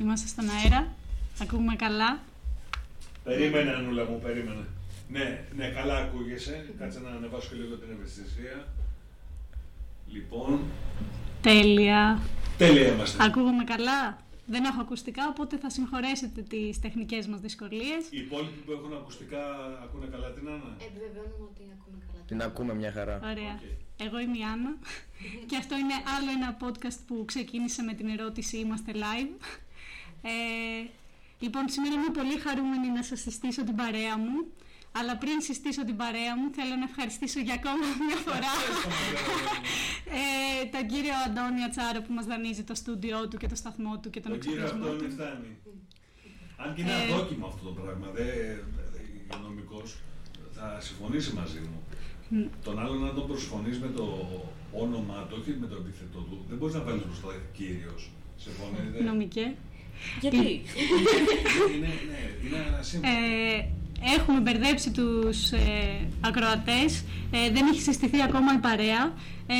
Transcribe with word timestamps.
Είμαστε 0.00 0.28
στον 0.28 0.44
αέρα. 0.50 0.94
Ακούμε 1.42 1.76
καλά. 1.76 2.20
Περίμενε, 3.24 3.70
Ανούλα 3.74 4.04
μου, 4.04 4.20
περίμενε. 4.22 4.64
Ναι, 5.08 5.44
ναι, 5.56 5.68
καλά 5.68 5.96
ακούγεσαι. 5.96 6.74
Κάτσε 6.78 7.00
να 7.00 7.10
ανεβάσω 7.10 7.48
και 7.48 7.54
λίγο 7.54 7.76
την 7.76 7.88
ευαισθησία. 7.98 8.68
Λοιπόν, 10.12 10.60
Τέλεια. 11.42 12.20
τέλεια 12.58 12.92
είμαστε. 12.92 13.24
Ακούγομαι 13.24 13.64
καλά. 13.64 14.18
Δεν 14.46 14.64
έχω 14.64 14.80
ακουστικά, 14.80 15.28
οπότε 15.28 15.56
θα 15.58 15.70
συγχωρέσετε 15.70 16.40
τις 16.42 16.80
τεχνικές 16.80 17.26
μας 17.26 17.40
δυσκολίες. 17.40 18.02
Οι 18.10 18.18
υπόλοιποι 18.18 18.58
που 18.66 18.72
έχουν 18.72 18.92
ακουστικά 18.92 19.38
ακούνε 19.84 20.06
καλά 20.06 20.30
την 20.30 20.48
Άννα; 20.48 20.76
Επιβεβαιώνουμε 20.86 21.44
ότι 21.50 21.62
ακούμε 21.76 21.98
καλά. 22.12 22.24
Την 22.26 22.42
ακούμε 22.42 22.74
μια 22.74 22.92
χαρά. 22.92 23.20
Ωραία. 23.24 23.54
Οκ. 23.54 24.06
Εγώ 24.06 24.18
είμαι 24.18 24.38
η 24.38 24.42
Άννα 24.52 24.76
και 25.48 25.56
αυτό 25.56 25.74
είναι 25.76 25.94
άλλο 26.16 26.30
ένα 26.38 26.56
podcast 26.62 26.98
που 27.06 27.24
ξεκίνησε 27.26 27.82
με 27.82 27.92
την 27.92 28.08
ερώτηση 28.08 28.56
«Είμαστε 28.58 28.92
live». 28.94 29.32
Ε, 30.22 30.30
λοιπόν, 31.38 31.68
σήμερα 31.68 31.94
είμαι 31.94 32.10
πολύ 32.12 32.36
χαρούμενη 32.38 32.88
να 32.88 33.02
σας 33.02 33.20
συστήσω 33.20 33.64
την 33.64 33.76
παρέα 33.76 34.18
μου. 34.18 34.36
Αλλά 34.98 35.16
πριν 35.16 35.40
συστήσω 35.40 35.84
την 35.84 35.96
παρέα 35.96 36.36
μου, 36.38 36.46
θέλω 36.56 36.74
να 36.82 36.84
ευχαριστήσω 36.90 37.40
για 37.40 37.54
ακόμα 37.54 37.86
μια 38.06 38.16
φορά 38.26 38.52
ε, 40.20 40.64
τον 40.74 40.84
κύριο 40.92 41.14
Αντώνη 41.26 41.62
Ατσάρο 41.68 42.00
που 42.04 42.12
μας 42.12 42.26
δανείζει 42.26 42.62
το 42.70 42.74
στούντιό 42.74 43.28
του 43.28 43.36
και 43.36 43.48
το 43.52 43.54
σταθμό 43.54 43.98
του 44.00 44.10
και 44.10 44.20
τον 44.20 44.30
Τον 44.32 44.40
κύριο 44.40 44.62
εξοπλισμό 44.62 44.90
Αντώνη 44.92 45.08
του. 45.08 45.14
φτάνει. 45.16 45.50
Αν 46.62 46.74
και 46.74 46.80
είναι 46.82 46.90
Ε, 46.92 47.12
αδόκιμο 47.14 47.46
αυτό 47.46 47.62
το 47.68 47.72
πράγμα, 47.80 48.06
δεν 48.18 48.64
νομικό 49.42 49.82
θα 50.56 50.66
συμφωνήσει 50.80 51.30
μαζί 51.34 51.58
μου. 51.68 51.78
Μ. 52.28 52.44
Τον 52.64 52.78
άλλο 52.78 52.94
να 52.94 53.12
τον 53.14 53.26
προσφωνείς 53.26 53.78
με 53.78 53.88
το 53.88 54.04
όνομά 54.72 55.26
του, 55.28 55.36
όχι 55.40 55.50
με 55.60 55.66
το 55.66 55.76
επίθετο 55.76 56.18
του. 56.28 56.44
Δεν 56.48 56.56
μπορείς 56.58 56.74
να 56.74 56.82
βάλεις 56.82 57.04
μπροστά 57.06 57.28
κύριος. 57.52 58.10
Συμφωνείτε; 58.36 59.02
Νομικέ. 59.02 59.46
Γιατί; 60.20 60.36
είναι, 60.36 60.62
ναι, 61.76 61.88
είναι 62.46 62.64
ένα 62.68 62.82
σύμβολο. 62.82 63.12
Ε, 63.14 63.64
έχουμε 64.16 64.40
μπερδέψει 64.40 64.90
τους 64.90 65.50
ε, 65.52 66.06
ακροατές, 66.20 67.04
ε, 67.30 67.50
δεν 67.50 67.66
έχει 67.66 67.80
συστηθεί 67.80 68.22
ακόμα 68.22 68.52
η 68.54 68.58
παρέα. 68.58 69.12
Ε, 69.50 69.54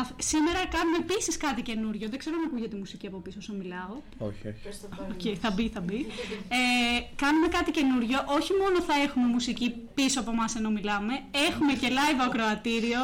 αυ- 0.00 0.22
σήμερα 0.22 0.58
κάνουμε 0.76 0.96
επίσης 1.00 1.36
κάτι 1.36 1.62
καινούριο, 1.62 2.08
δεν 2.08 2.18
ξέρω 2.18 2.36
αν 2.38 2.44
ακούγεται 2.46 2.76
μουσική 2.76 3.06
από 3.06 3.18
πίσω 3.18 3.38
όσο 3.40 3.52
μιλάω. 3.52 3.94
Όχι, 4.18 4.42
όχι. 4.50 4.60
Προς 4.62 4.80
το 4.80 4.86
παρόν. 4.96 5.12
Οκ, 5.12 5.36
θα 5.42 5.50
μπει, 5.50 5.68
θα 5.74 5.80
μπει. 5.80 6.06
Ε, 6.48 7.00
κάνουμε 7.16 7.48
κάτι 7.48 7.70
καινούριο. 7.70 8.18
Όχι 8.38 8.52
μόνο 8.62 8.80
θα 8.88 8.94
έχουμε 9.06 9.26
μουσική 9.26 9.74
πίσω 9.94 10.20
από 10.20 10.30
εμάς 10.30 10.54
ενώ 10.56 10.70
μιλάμε, 10.70 11.12
έχουμε 11.48 11.72
και 11.72 11.88
live 11.98 12.20
ακροατήριο. 12.28 13.02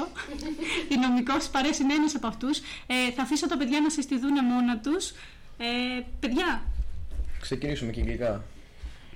Η 0.95 0.97
νομικός 1.05 1.49
παρέσει 1.49 1.83
είναι 1.83 1.95
ένας 1.95 2.15
από 2.15 2.27
αυτούς. 2.27 2.59
Ε, 2.87 3.11
θα 3.17 3.23
αφήσω 3.23 3.49
τα 3.49 3.57
παιδιά 3.57 3.81
να 3.81 3.91
συστηθούν 3.91 4.45
μόνα 4.45 4.79
τους. 4.79 5.05
Ε, 5.59 6.01
παιδιά, 6.21 6.63
Ξεκινήσουμε 7.49 7.93
και 7.93 8.01
αγγλικά. 8.01 8.45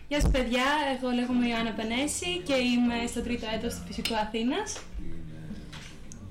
Γεια 0.09 0.21
σας 0.21 0.31
παιδιά, 0.31 0.63
εγώ 0.97 1.11
λέγομαι 1.11 1.47
Ιωάννα 1.49 1.73
Πενέση 1.73 2.39
και 2.45 2.55
είμαι 2.55 3.07
στο 3.07 3.21
τρίτο 3.23 3.47
έτος 3.57 3.75
του 3.75 3.81
Φυσικού 3.87 4.15
Αθήνας. 4.15 4.79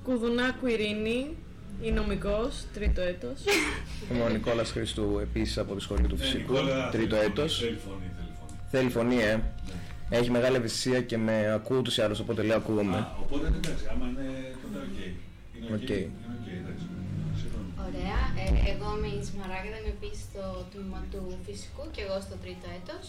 Κουδουνάκου 0.04 0.66
Ειρήνη, 0.66 1.36
η 1.82 1.90
νομικός, 1.90 2.64
τρίτο 2.74 3.00
έτος. 3.00 3.38
Είμαι 4.12 4.22
ο 4.22 4.28
Νικόλας 4.28 4.70
Χριστού, 4.70 5.18
επίσης 5.22 5.58
από 5.58 5.74
τη 5.74 5.82
σχολή 5.82 6.06
του 6.06 6.16
Ναι, 6.16 6.24
Φυσικού, 6.24 6.52
Νικόλα, 6.52 6.88
τρίτο 6.90 7.16
θέλει 7.16 7.26
έτος. 7.30 7.56
φωνή, 7.56 7.70
Θέλει 7.70 7.78
φωνή, 7.86 8.10
θέλει 8.16 8.32
φωνή. 8.40 8.60
Θέλει 8.70 8.90
φωνή, 8.90 9.22
ε. 9.22 9.40
Έχει 10.10 10.30
μεγάλη 10.30 10.56
ευαισθησία 10.56 11.00
και 11.02 11.16
με 11.18 11.52
ακούω 11.52 11.78
ούτως 11.78 11.96
ή 11.96 12.02
άλλως, 12.02 12.20
οπότε 12.20 12.42
λέω 12.42 12.56
ακούγομαι. 12.56 12.96
Α, 12.96 13.12
οπότε 13.22 13.46
εντάξει, 13.46 13.84
άμα 13.92 14.06
είναι 14.06 14.54
τότε 14.62 14.78
οκ. 14.86 14.98
Είναι 15.56 15.74
OK. 15.74 15.82
OK. 15.82 15.88
Είναι 15.88 16.10
οκ, 16.40 16.46
εντάξει. 16.60 16.84
Σύμφωνο. 17.90 17.98
Ωραία. 17.98 18.22
Ε, 18.42 18.70
εγώ 18.72 18.96
είμαι 18.96 19.06
η 19.06 19.22
Σμαράγδα, 19.28 19.76
είμαι 19.78 19.88
επίσης 19.98 20.22
στο 20.30 20.66
τμήμα 20.72 21.00
του 21.10 21.38
φυσικού 21.46 21.84
και 21.90 22.00
εγώ 22.02 22.20
στο 22.20 22.36
τρίτο 22.42 22.66
έτος. 22.78 23.04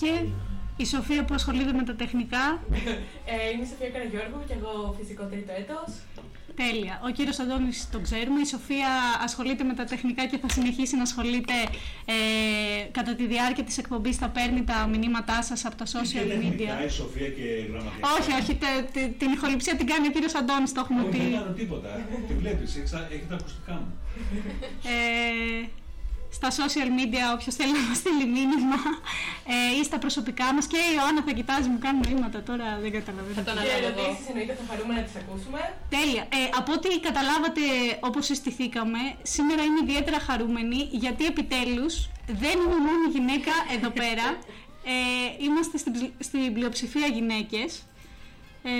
και 0.00 0.12
η 0.76 0.86
Σοφία 0.86 1.24
που 1.24 1.34
ασχολείται 1.34 1.72
με 1.72 1.84
τα 1.84 1.94
τεχνικά. 1.94 2.44
Ε, 3.24 3.50
είμαι 3.52 3.62
η 3.62 3.66
Σοφία 3.66 3.90
Καραγιώργου 3.90 4.40
και 4.48 4.54
εγώ 4.58 4.94
φυσικό 4.98 5.24
τρίτο 5.24 5.52
έτος. 5.62 5.90
Τέλεια. 6.56 7.00
Ο 7.04 7.10
κύριος 7.10 7.38
Αντώνης 7.38 7.88
τον 7.90 8.02
ξέρουμε. 8.02 8.40
Η 8.40 8.44
Σοφία 8.46 8.88
ασχολείται 9.24 9.64
με 9.64 9.74
τα 9.74 9.84
τεχνικά 9.84 10.26
και 10.26 10.38
θα 10.38 10.48
συνεχίσει 10.48 10.96
να 10.96 11.02
ασχολείται 11.02 11.52
ε, 12.04 12.14
κατά 12.90 13.14
τη 13.14 13.26
διάρκεια 13.26 13.64
της 13.64 13.78
εκπομπής. 13.78 14.16
Θα 14.16 14.28
παίρνει 14.28 14.64
τα 14.64 14.86
μηνύματά 14.92 15.42
σας 15.42 15.64
από 15.64 15.76
τα 15.76 15.84
Και 15.84 15.90
social 15.94 16.26
τεχνικά, 16.28 16.80
media. 16.82 16.86
η 16.86 16.88
Σοφία 16.88 17.28
και 17.28 17.42
η 17.42 17.66
γραμματεία. 17.72 18.02
Όχι, 18.20 18.32
όχι, 18.42 18.54
τε- 18.54 18.90
τε- 18.92 19.18
την 19.18 19.30
ηχοληψία 19.32 19.76
την 19.76 19.86
κάνει 19.86 20.06
ο 20.06 20.10
κύριος 20.10 20.34
Αντώνης, 20.34 20.72
το 20.72 20.80
έχουμε 20.84 21.00
Όχι, 21.02 21.10
δεν 21.18 21.26
πει. 21.28 21.34
κάνω 21.34 21.52
τίποτα. 21.52 21.88
Τη 22.28 22.34
βλέπεις, 22.34 22.76
έχει 22.76 23.26
τα 23.28 23.34
ακουστικά 23.34 23.72
μου. 23.72 23.92
Ε, 24.84 25.66
στα 26.38 26.48
social 26.60 26.88
media 26.98 27.24
όποιος 27.34 27.54
θέλει 27.54 27.72
να 27.72 27.84
μας 27.88 27.96
στείλει 28.02 28.26
μήνυμα 28.36 28.78
ε, 29.54 29.78
ή 29.80 29.84
στα 29.84 29.98
προσωπικά 29.98 30.46
μας 30.54 30.66
και 30.66 30.76
η 30.76 30.94
Ιωάννα 30.96 31.22
θα 31.26 31.32
κοιτάζει, 31.38 31.68
μου 31.68 31.78
κάνει 31.84 31.98
νοήματα 32.08 32.42
τώρα, 32.42 32.66
δεν 32.82 32.90
καταλαβαίνω. 32.98 33.34
Θα 33.34 33.42
το 33.42 33.50
Και 33.52 33.58
αναλάβω 33.58 33.86
εγώ. 33.88 34.00
ερωτήσεις 34.00 34.28
εννοείται 34.30 34.54
θα 34.60 34.64
χαρούμε 34.70 34.92
να 34.98 35.02
τις 35.06 35.14
ακούσουμε. 35.20 35.60
Τέλεια. 35.96 36.22
Ε, 36.38 36.38
από 36.60 36.70
ό,τι 36.76 36.88
καταλάβατε 37.08 37.62
όπως 38.08 38.22
συστηθήκαμε, 38.26 39.00
σήμερα 39.22 39.62
είμαι 39.66 39.80
ιδιαίτερα 39.86 40.18
χαρούμενη 40.28 40.80
γιατί 41.02 41.22
επιτέλους 41.32 41.94
δεν 42.42 42.54
είμαι 42.64 42.78
μόνη 42.88 43.06
γυναίκα 43.16 43.52
εδώ 43.76 43.90
πέρα. 44.02 44.26
Ε, 44.84 45.44
είμαστε 45.46 45.78
στην, 45.78 45.92
ψ- 45.92 46.12
στην 46.26 46.52
πλειοψηφία 46.54 47.06
γυναίκες. 47.06 47.82
Ε, 48.64 48.70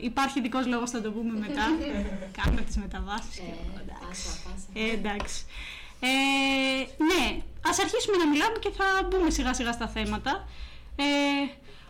υπάρχει 0.00 0.38
ειδικός 0.38 0.66
λόγος, 0.66 0.90
θα 0.90 1.00
το 1.00 1.10
πούμε 1.10 1.38
μετά. 1.38 1.64
Κάνουμε 2.42 2.60
τις 2.62 2.76
μεταβάσεις 2.76 3.34
και 3.34 3.40
Ε, 3.40 3.54
εγώ, 3.64 3.80
εντάξει. 3.84 4.22
πάσα, 4.24 4.38
πάσα. 4.44 4.66
Ε, 4.90 4.92
εντάξει. 4.98 5.44
Ε, 6.00 6.08
ναι, 7.10 7.42
ας 7.68 7.78
αρχίσουμε 7.78 8.16
να 8.16 8.26
μιλάμε 8.28 8.58
και 8.58 8.70
θα 8.70 8.84
μπούμε 9.08 9.30
σιγά 9.30 9.54
σιγά 9.54 9.72
στα 9.72 9.88
θέματα. 9.88 10.48
Ε, 10.96 11.04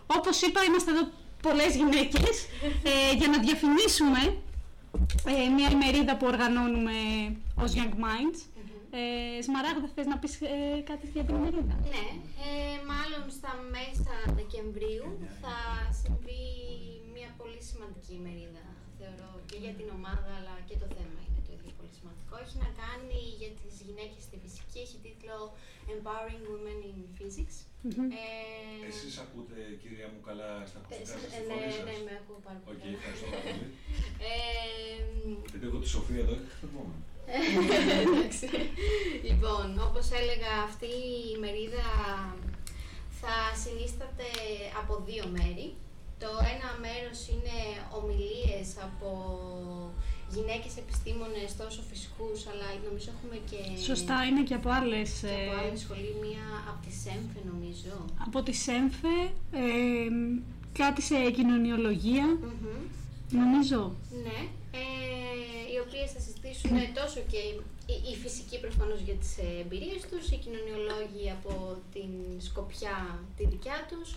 όπως 0.07 0.43
είπα, 0.43 0.61
είμαστε 0.65 0.91
εδώ 0.91 1.05
πολλές 1.43 1.77
γυναίκες 1.77 2.37
ε, 2.83 3.15
για 3.17 3.29
να 3.29 3.39
διαφημίσουμε 3.39 4.21
ε, 5.33 5.49
μια 5.57 5.69
ημερίδα 5.71 6.17
που 6.17 6.27
οργανώνουμε 6.27 6.97
ως 7.65 7.73
Young 7.79 7.95
Minds. 8.05 8.41
Ε, 9.01 9.43
Σμαράγδα, 9.47 9.89
θες 9.95 10.07
να 10.13 10.19
πεις 10.21 10.33
ε, 10.41 10.81
κάτι 10.91 11.07
για 11.15 11.25
την 11.27 11.35
ημερίδα; 11.39 11.75
Ναι, 11.95 12.07
ε, 12.47 12.77
μάλλον 12.93 13.25
στα 13.39 13.53
μέσα 13.77 14.15
Δεκεμβρίου 14.39 15.09
θα 15.43 15.57
συμβεί 16.01 16.45
μια 17.15 17.31
πολύ 17.41 17.61
σημαντική 17.71 18.13
ημερίδα, 18.21 18.65
θεωρώ, 18.99 19.31
και 19.49 19.57
για 19.65 19.73
την 19.79 19.89
ομάδα, 19.99 20.31
αλλά 20.39 20.55
και 20.69 20.77
το 20.83 20.87
θέμα 20.97 21.18
είναι 22.29 22.43
το 22.43 22.45
ίδιο 22.45 22.45
πολύ 22.45 22.45
σημαντικό. 22.45 22.45
Έχει 22.45 22.57
να 22.67 22.71
κάνει 22.83 23.21
για 23.41 23.51
τις 23.61 23.75
γυναίκες 23.87 24.23
στη 24.27 24.37
φυσική, 24.45 24.79
έχει 24.87 24.97
τίτλο 25.05 25.37
Empowering 25.93 26.45
Women 26.53 26.81
in 26.91 27.01
Physics. 27.17 27.57
Ε, 28.23 28.87
Εσείς 28.91 29.15
ακούτε, 29.25 29.57
κυρία 29.83 30.07
μου, 30.13 30.21
καλά 30.29 30.49
στα 30.71 30.79
ε, 30.79 30.83
ακουστικά 30.83 31.13
σε- 31.13 31.19
σας, 31.23 31.33
ε, 31.37 31.41
τη 31.41 31.47
ναι, 31.49 31.53
φωνή 31.55 31.67
ναι, 31.67 31.95
σας. 31.97 32.01
με 32.07 32.13
ακούω 32.21 32.41
πάρα 32.47 32.59
Οκ, 32.61 32.67
πολύ. 32.67 32.79
καλά. 32.81 32.95
ευχαριστώ 32.99 33.27
πάρα 33.35 33.43
πολύ. 33.57 33.67
Ε, 34.31 34.33
Γιατί 35.51 35.65
έχω 35.69 35.79
τη 35.85 35.89
Σοφία 35.95 36.21
εδώ 36.27 36.35
και 36.45 36.51
χτυπώμαι. 36.57 36.97
Εντάξει. 38.03 38.47
λοιπόν, 39.29 39.67
όπως 39.89 40.07
έλεγα, 40.21 40.53
αυτή 40.69 40.91
η 41.33 41.39
ημερίδα 41.43 41.87
θα 43.21 43.35
συνίσταται 43.63 44.29
από 44.81 44.93
δύο 45.09 45.25
μέρη. 45.37 45.69
Το 46.23 46.31
ένα 46.55 46.69
μέρος 46.87 47.19
είναι 47.33 47.57
ομιλίες 47.99 48.69
από 48.87 49.09
γυναίκες 50.35 50.73
επιστήμονες, 50.83 51.49
τόσο 51.63 51.81
φυσικούς, 51.91 52.39
αλλά 52.51 52.67
νομίζω 52.89 53.09
έχουμε 53.15 53.39
και... 53.51 53.61
Σωστά, 53.91 54.17
είναι 54.29 54.43
και 54.49 54.57
από 54.61 54.69
άλλες... 54.79 55.11
και 55.21 55.27
από 55.27 55.57
ε, 55.57 55.67
άλλη 55.67 55.79
σχολή, 55.85 56.13
μία 56.25 56.47
από 56.71 56.81
τη 56.87 56.93
ΣΕΜΦΕ 57.03 57.41
νομίζω. 57.53 57.95
από 58.27 58.39
τη 58.47 58.53
ΣΕΜΦΕ, 58.65 59.17
ε, 59.63 60.09
κάτι 60.81 61.03
σε 61.03 61.31
κοινωνιολογία, 61.39 62.27
Μμμ. 62.27 62.79
νομίζω. 63.41 63.81
Ναι, 64.27 64.41
ε, 64.81 64.85
οι 65.73 65.79
οποίες 65.87 66.09
θα 66.15 66.21
συζητήσουν 66.25 66.73
τόσο 67.01 67.21
και 67.33 67.41
οι, 67.93 67.95
οι 68.09 68.15
φυσικοί 68.23 68.57
προφανώς 68.65 69.01
για 69.07 69.17
τις 69.23 69.33
ε, 69.45 69.49
εμπειρίες 69.63 70.01
τους, 70.11 70.25
οι 70.31 70.39
κοινωνιολόγοι 70.45 71.27
από 71.37 71.53
την 71.95 72.11
σκοπιά 72.49 72.97
τη 73.37 73.43
δικιά 73.53 73.79
τους. 73.91 74.09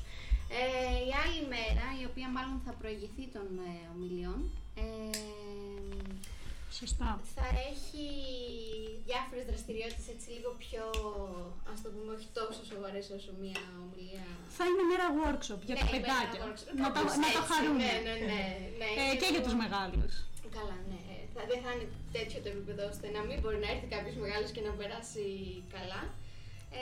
Ε, 0.60 0.64
η 1.10 1.12
άλλη 1.24 1.42
μέρα, 1.56 1.86
η 2.02 2.04
οποία 2.10 2.28
μάλλον 2.36 2.58
θα 2.66 2.74
προηγηθεί 2.82 3.24
των 3.36 3.48
ε, 3.70 3.74
ομιλιών, 3.94 4.40
ε, 4.76 4.84
Σωστά. 6.80 7.10
θα 7.36 7.46
έχει 7.72 8.06
διάφορες 9.10 9.46
δραστηριότητες 9.50 10.08
έτσι 10.16 10.28
λίγο 10.36 10.50
πιο, 10.64 10.84
ας 11.74 11.80
το 11.84 11.88
πούμε, 11.94 12.10
όχι 12.18 12.28
τόσο 12.40 12.62
σοβαρές 12.72 13.06
όσο 13.18 13.32
μία 13.42 13.62
ομιλία. 13.84 14.28
Θα 14.58 14.64
είναι 14.70 14.84
μέρα 14.92 15.06
workshop 15.22 15.60
για 15.70 15.76
τα 15.82 15.86
Ναι, 15.86 15.92
παιδάκια. 15.94 16.38
ένα 16.40 16.46
workshop. 16.50 16.70
Να, 16.82 16.88
τα, 16.94 16.98
Κάπως 16.98 17.16
να 17.24 17.28
το 17.36 17.42
έτσι, 17.42 17.50
χαρούν. 17.52 17.76
Ναι, 17.84 17.94
ναι, 18.08 18.14
ναι. 18.32 18.42
ναι, 18.82 18.88
Ε, 19.00 19.02
είναι 19.04 19.16
και 19.22 19.28
για 19.30 19.34
λίγο- 19.36 19.46
τους 19.48 19.56
μεγάλους. 19.64 20.14
Καλά, 20.58 20.78
ναι. 20.92 21.02
Θα, 21.34 21.42
δεν 21.52 21.60
θα 21.64 21.70
είναι 21.74 21.88
τέτοιο 22.18 22.38
το 22.44 22.50
επίπεδο 22.56 22.84
ώστε 22.94 23.06
να 23.16 23.22
μην 23.28 23.38
μπορεί 23.42 23.58
να 23.66 23.70
έρθει 23.74 23.88
κάποιος 23.96 24.16
μεγάλος 24.24 24.50
και 24.56 24.62
να 24.68 24.72
περάσει 24.80 25.26
καλά. 25.76 26.02
Ε, 26.80 26.82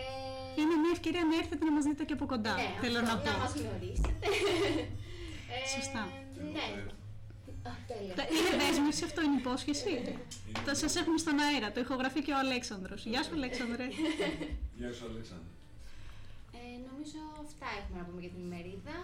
Είναι 0.62 0.75
μια 0.83 0.91
ευκαιρία 0.97 1.24
να 1.30 1.36
έρθετε 1.41 1.63
να 1.68 1.74
μας 1.75 1.83
δείτε 1.88 2.03
και 2.07 2.15
από 2.18 2.25
κοντά, 2.33 2.53
ναι, 2.59 2.68
θέλω 2.83 2.97
αυτό, 3.00 3.12
να 3.15 3.21
πω. 3.24 3.30
Να 3.31 3.38
μας 3.44 3.53
γνωρίσετε. 3.59 4.27
Ε, 5.53 5.57
Σωστά. 5.75 6.03
Ναι. 6.56 6.68
Α, 7.69 7.74
τέλεια. 7.92 8.13
Τα- 8.19 8.27
Είναι 8.36 8.51
δέσμευση, 8.63 9.04
αυτό 9.10 9.19
είναι 9.25 9.38
υπόσχεση. 9.44 9.92
Θα 10.68 10.74
σας 10.81 10.94
έχουμε 11.01 11.18
στον 11.24 11.36
αέρα, 11.45 11.68
το 11.75 11.80
ηχογραφεί 11.86 12.19
και 12.25 12.33
ο 12.38 12.39
Αλέξανδρος. 12.45 13.00
Γεια 13.12 13.21
σου 13.25 13.33
Αλέξανδρε. 13.39 13.86
Γεια 14.80 14.92
σου 14.95 15.04
Αλέξανδρο. 15.12 15.51
Ε, 16.60 16.62
νομίζω 16.89 17.21
αυτά 17.45 17.68
έχουμε 17.80 17.98
να 18.01 18.06
πούμε 18.07 18.19
για 18.25 18.31
την 18.36 18.42
ημερίδα. 18.48 18.95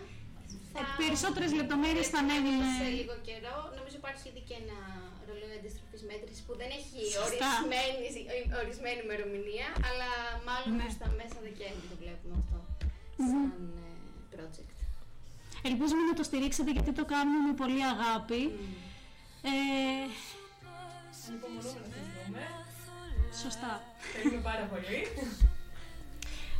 Ε, 0.80 0.82
περισσότερες 1.04 1.52
λεπτομέρειες 1.60 2.08
θα 2.14 2.20
ανέβουν, 2.24 2.60
σε 2.78 2.86
ε, 2.90 2.96
λίγο 3.00 3.16
καιρό. 3.28 3.56
Νομίζω 3.78 3.96
υπάρχει 4.04 4.24
ήδη 4.32 4.42
και 4.50 4.56
ένα 4.64 4.78
ρολόι 5.28 5.54
αντίστροφη 5.60 5.98
μέτρησης 6.12 6.42
που 6.46 6.54
δεν 6.62 6.70
έχει 6.80 7.00
Σωστά. 7.18 7.48
ορισμένη, 7.54 8.06
ορισμένη 8.62 9.00
ημερομηνία, 9.08 9.68
αλλά 9.90 10.10
μάλλον 10.48 10.70
Ναι. 10.76 10.80
προς 10.82 10.94
τα 11.02 11.08
μέσα 11.20 11.38
Δεκέμβρη 11.48 11.86
το 11.92 11.96
βλέπουμε 12.04 12.34
αυτό 12.42 12.58
σαν 13.30 13.50
ε, 13.84 13.90
project. 14.34 14.75
Ελπίζουμε 15.66 16.02
να 16.10 16.14
το 16.14 16.24
στηρίξετε 16.24 16.72
γιατί 16.72 16.92
το 16.92 17.06
κάνουμε 17.06 17.40
με 17.48 17.54
πολύ 17.54 17.84
αγάπη. 17.84 18.42
Ε, 19.42 19.50
Ανυπομονούμε 21.30 21.64
να 21.64 21.94
σας 21.94 22.08
δούμε. 22.26 22.40
σωστά. 23.44 23.84
Θέλουμε 24.14 24.42
πάρα 24.42 24.66
πολύ. 24.66 25.00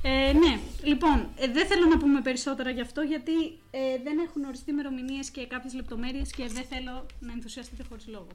Ε, 0.08 0.34
ναι, 0.34 0.60
λοιπόν, 0.84 1.30
ε, 1.36 1.48
δεν 1.48 1.66
θέλω 1.68 1.86
να 1.86 1.98
πούμε 1.98 2.22
περισσότερα 2.22 2.70
γι' 2.70 2.82
αυτό 2.82 3.02
γιατί 3.02 3.38
ε, 3.72 3.98
δεν 4.04 4.18
έχουν 4.20 4.44
οριστεί 4.44 4.72
ημερομηνίες 4.72 5.30
και 5.30 5.48
κάποιες 5.48 5.74
λεπτομέρειες 5.74 6.32
και 6.32 6.48
δεν 6.48 6.64
θέλω 6.64 7.06
να 7.20 7.32
ενθουσιαστείτε 7.32 7.84
χωρίς 7.90 8.08
λόγο. 8.08 8.28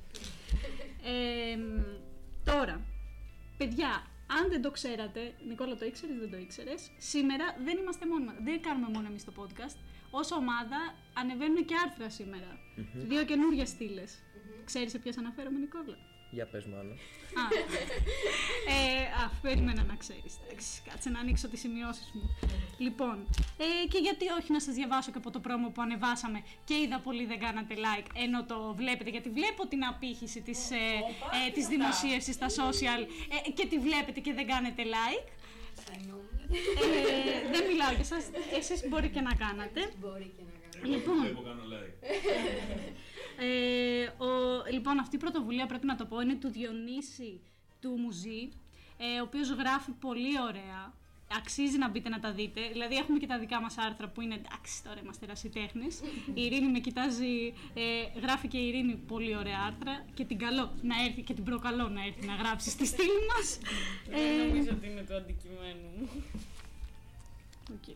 Ε, 1.05 1.57
μ, 1.57 1.83
τώρα, 2.45 2.81
παιδιά, 3.57 4.03
αν 4.27 4.51
δεν 4.51 4.63
το 4.63 4.71
ξέρατε, 4.71 5.35
Νικόλα 5.49 5.77
το 5.77 5.85
ήξερες, 5.85 6.17
δεν 6.19 6.31
το 6.31 6.37
ήξερες. 6.37 6.91
Σήμερα 6.99 7.45
δεν 7.65 7.77
είμαστε 7.79 8.07
μόνοι 8.07 8.25
μας, 8.25 8.35
Δεν 8.43 8.61
κάνουμε 8.61 8.89
μόνο 8.95 9.07
εμείς 9.07 9.25
το 9.25 9.33
podcast. 9.41 9.77
Ω 10.11 10.37
ομάδα 10.37 10.95
ανεβαίνουν 11.13 11.65
και 11.65 11.75
άρθρα 11.85 12.11
σήμερα. 12.11 12.59
Δύο 12.93 13.25
καινούργιες 13.25 13.69
στήλες. 13.69 14.19
Ξέρεις 14.65 14.91
σε 14.91 14.99
ποιες 14.99 15.19
αναφέρομαι, 15.19 15.59
Νικόλα; 15.59 15.97
Για 16.31 16.47
πες 16.47 16.65
μου, 16.65 16.77
Άννα. 16.77 16.93
Α, 16.93 17.45
ε, 18.75 19.03
α, 19.25 19.31
περίμενα 19.43 19.83
να 19.85 19.97
ξέρεις. 19.97 20.33
Εντάξει, 20.45 20.83
κάτσε 20.89 21.11
να 21.11 21.19
ανοίξω 21.21 21.49
τις 21.49 21.61
σημειώσεις 21.61 22.11
μου. 22.15 22.37
Λοιπόν, 22.79 23.27
ε, 23.57 23.87
και 23.89 23.99
γιατί 23.99 24.25
όχι 24.41 24.53
να 24.53 24.61
σας 24.61 24.75
διαβάσω 24.75 25.11
και 25.11 25.19
από 25.19 25.31
το 25.31 25.41
πρόμο 25.41 25.69
που 25.69 25.83
ανεβάσαμε 25.83 26.43
και 26.65 26.75
είδα 26.75 26.99
πολύ 27.01 27.27
δεν 27.27 27.39
κάνατε 27.39 27.75
like, 27.75 28.07
ενώ 28.15 28.45
το 28.45 28.75
βλέπετε, 28.77 29.11
γιατί 29.11 29.31
βλέπω 29.31 29.67
την 29.67 29.85
απήχηση 29.85 30.41
της, 30.41 30.71
ε, 30.71 30.77
ε, 31.47 31.51
της 31.55 31.67
δημοσίευσης 31.67 32.35
στα 32.35 32.47
social 32.49 33.01
ε, 33.47 33.51
και 33.51 33.67
τη 33.67 33.79
βλέπετε 33.79 34.21
και 34.21 34.33
δεν 34.33 34.47
κάνετε 34.47 34.83
like. 34.83 35.29
Συγγνώμη. 36.55 36.97
Ε, 37.47 37.51
δεν 37.53 37.63
μιλάω 37.69 37.91
για 37.91 38.07
εσάς, 38.09 38.25
εσείς 38.59 38.89
μπορεί 38.89 39.09
και 39.11 39.21
να 39.21 39.35
κάνατε. 39.35 39.81
Μπορεί 40.01 40.33
και 40.37 40.43
να 40.51 40.55
κάνω. 40.63 40.95
Λοιπόν, 40.95 41.19
Βλέπω 41.21 41.43
κάνω 41.43 41.63
like. 41.73 41.95
Ε, 43.43 44.05
ο, 44.25 44.29
λοιπόν, 44.71 44.99
αυτή 44.99 45.17
η 45.17 45.19
πρωτοβουλία 45.19 45.67
πρέπει 45.67 45.87
να 45.87 45.97
το 45.97 46.05
πω 46.07 46.21
είναι 46.21 46.35
του 46.35 46.49
Διονύση 46.49 47.41
του 47.81 47.91
Μουζή, 47.99 48.49
ε, 48.97 49.21
ο 49.21 49.23
οποίος 49.23 49.51
γράφει 49.51 49.91
πολύ 49.91 50.41
ωραία. 50.49 50.93
Αξίζει 51.37 51.79
να 51.79 51.89
μπείτε 51.89 52.09
να 52.09 52.21
τα 52.21 52.33
δείτε. 52.33 52.61
Δηλαδή, 52.73 52.95
έχουμε 52.97 53.19
και 53.19 53.27
τα 53.27 53.39
δικά 53.39 53.61
μας 53.61 53.79
άρθρα 53.79 54.09
που 54.09 54.21
είναι 54.21 54.35
εντάξει, 54.35 54.83
τώρα 54.85 55.01
είμαστε 55.03 55.25
ερασιτέχνες. 55.25 56.01
Η 56.35 56.43
Ειρήνη 56.45 56.71
με 56.71 56.79
κοιτάζει, 56.79 57.53
ε, 57.75 58.19
γράφει 58.21 58.49
και 58.49 58.59
η 58.59 58.67
Ειρήνη 58.69 58.95
πολύ 58.95 59.37
ωραία 59.37 59.59
άρθρα 59.67 60.05
και 60.15 60.25
την 60.25 60.39
καλώ 60.39 60.73
να 60.83 61.05
έρθει 61.05 61.23
και 61.23 61.35
την 61.35 61.45
προκαλώ 61.45 61.89
να 61.89 62.05
έρθει 62.05 62.27
να 62.27 62.35
γράψει 62.35 62.71
στη 62.71 62.87
στήλη 62.87 63.21
μας. 63.35 63.59
Δεν 64.11 64.41
Ε, 64.41 64.45
νομίζω 64.47 64.71
ότι 64.71 64.87
είναι 64.87 65.03
το 65.09 65.15
αντικείμενό 65.15 65.87
μου. 65.97 66.09
Οκ. 67.77 67.87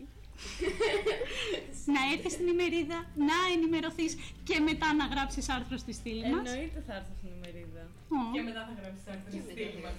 να 1.94 2.00
έρθεις 2.14 2.32
στην 2.32 2.46
ημερίδα, 2.46 2.98
να 3.28 3.36
ενημερωθείς 3.54 4.12
και 4.48 4.56
μετά 4.68 4.94
να 4.94 5.04
γράψεις 5.12 5.48
άρθρο 5.48 5.76
στη 5.76 5.92
στήλη 5.92 6.24
μας. 6.32 6.48
Εννοείται 6.50 6.82
θα 6.86 6.94
έρθω 6.94 7.12
στην 7.18 7.30
ημερίδα. 7.36 7.82
Ω. 8.08 8.32
Και 8.34 8.42
μετά 8.48 8.60
θα 8.68 8.74
γράψεις 8.80 9.06
άρθρο 9.12 9.30
στη 9.30 9.40
στήλη 9.50 9.78
μας. 9.84 9.96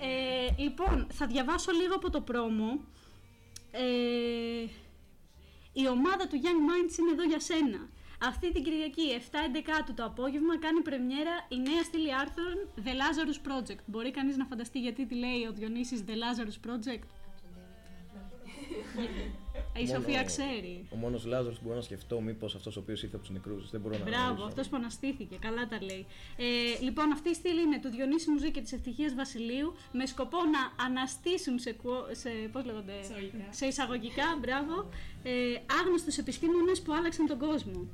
Ε, 0.00 0.62
λοιπόν, 0.62 1.06
θα 1.12 1.26
διαβάσω 1.26 1.72
λίγο 1.72 1.94
από 1.94 2.10
το 2.10 2.20
promo. 2.20 2.80
Ε, 3.70 4.64
η 5.72 5.88
ομάδα 5.88 6.26
του 6.26 6.40
Young 6.42 6.60
Minds 6.70 6.98
είναι 6.98 7.10
εδώ 7.10 7.22
για 7.22 7.40
σένα. 7.40 7.88
Αυτή 8.22 8.52
την 8.52 8.64
Κυριακή, 8.64 9.20
7-11 9.88 9.92
το 9.94 10.04
απόγευμα, 10.04 10.58
κάνει 10.58 10.80
πρεμιέρα 10.80 11.46
η 11.48 11.56
νέα 11.56 11.82
στήλη 11.82 12.14
άρθρων 12.14 12.68
The 12.84 12.88
Lazarus 12.88 13.48
Project. 13.48 13.78
Μπορεί 13.86 14.10
κανείς 14.10 14.36
να 14.36 14.44
φανταστεί 14.44 14.80
γιατί 14.80 15.06
τη 15.06 15.14
λέει 15.14 15.46
ο 15.48 15.52
Διονύσης 15.52 16.04
The 16.06 16.10
Lazarus 16.10 16.70
Project. 16.70 17.04
Η 19.80 19.86
Μόνο- 19.86 19.98
Σοφία 20.00 20.22
ξέρει. 20.24 20.86
Ο 20.90 20.96
μόνος 20.96 21.24
Λάζαρος 21.24 21.56
που 21.58 21.62
μπορώ 21.64 21.76
να 21.76 21.82
σκεφτώ, 21.82 22.20
μήπως 22.20 22.54
αυτός 22.54 22.76
ο 22.76 22.80
οποίος 22.80 23.02
ήρθε 23.02 23.16
από 23.16 23.24
τους 23.24 23.34
νεκρούς. 23.34 23.70
Δεν 23.70 23.80
μπορώ 23.80 23.98
να 23.98 24.04
Μπράβο, 24.04 24.24
γνωρίζω. 24.24 24.46
αυτός 24.46 24.68
που 24.68 24.76
αναστήθηκε. 24.76 25.36
Καλά 25.40 25.68
τα 25.68 25.78
λέει. 25.82 26.06
Ε, 26.36 26.44
λοιπόν, 26.82 27.12
αυτή 27.12 27.28
η 27.30 27.34
στήλη 27.34 27.60
είναι 27.62 27.78
του 27.80 27.88
Διονύση 27.88 28.30
Μουζή 28.30 28.50
και 28.50 28.60
της 28.60 28.72
Ευτυχίας 28.72 29.14
Βασιλείου 29.14 29.74
με 29.92 30.06
σκοπό 30.06 30.38
να 30.54 30.84
αναστήσουν 30.84 31.58
σε, 31.58 31.72
κουο- 31.72 32.06
σε, 32.12 32.30
πώς 32.52 32.64
λέγονται, 32.64 32.92
Εισαγωγικά. 33.02 33.44
σε 33.50 33.66
εισαγωγικά, 33.66 34.24
μπράβο, 34.40 34.88
ε, 35.22 35.32
άγνωστους 35.80 36.16
επιστήμονες 36.18 36.80
που 36.82 36.92
άλλαξαν 36.94 37.26
τον 37.26 37.38
κόσμο. 37.38 37.86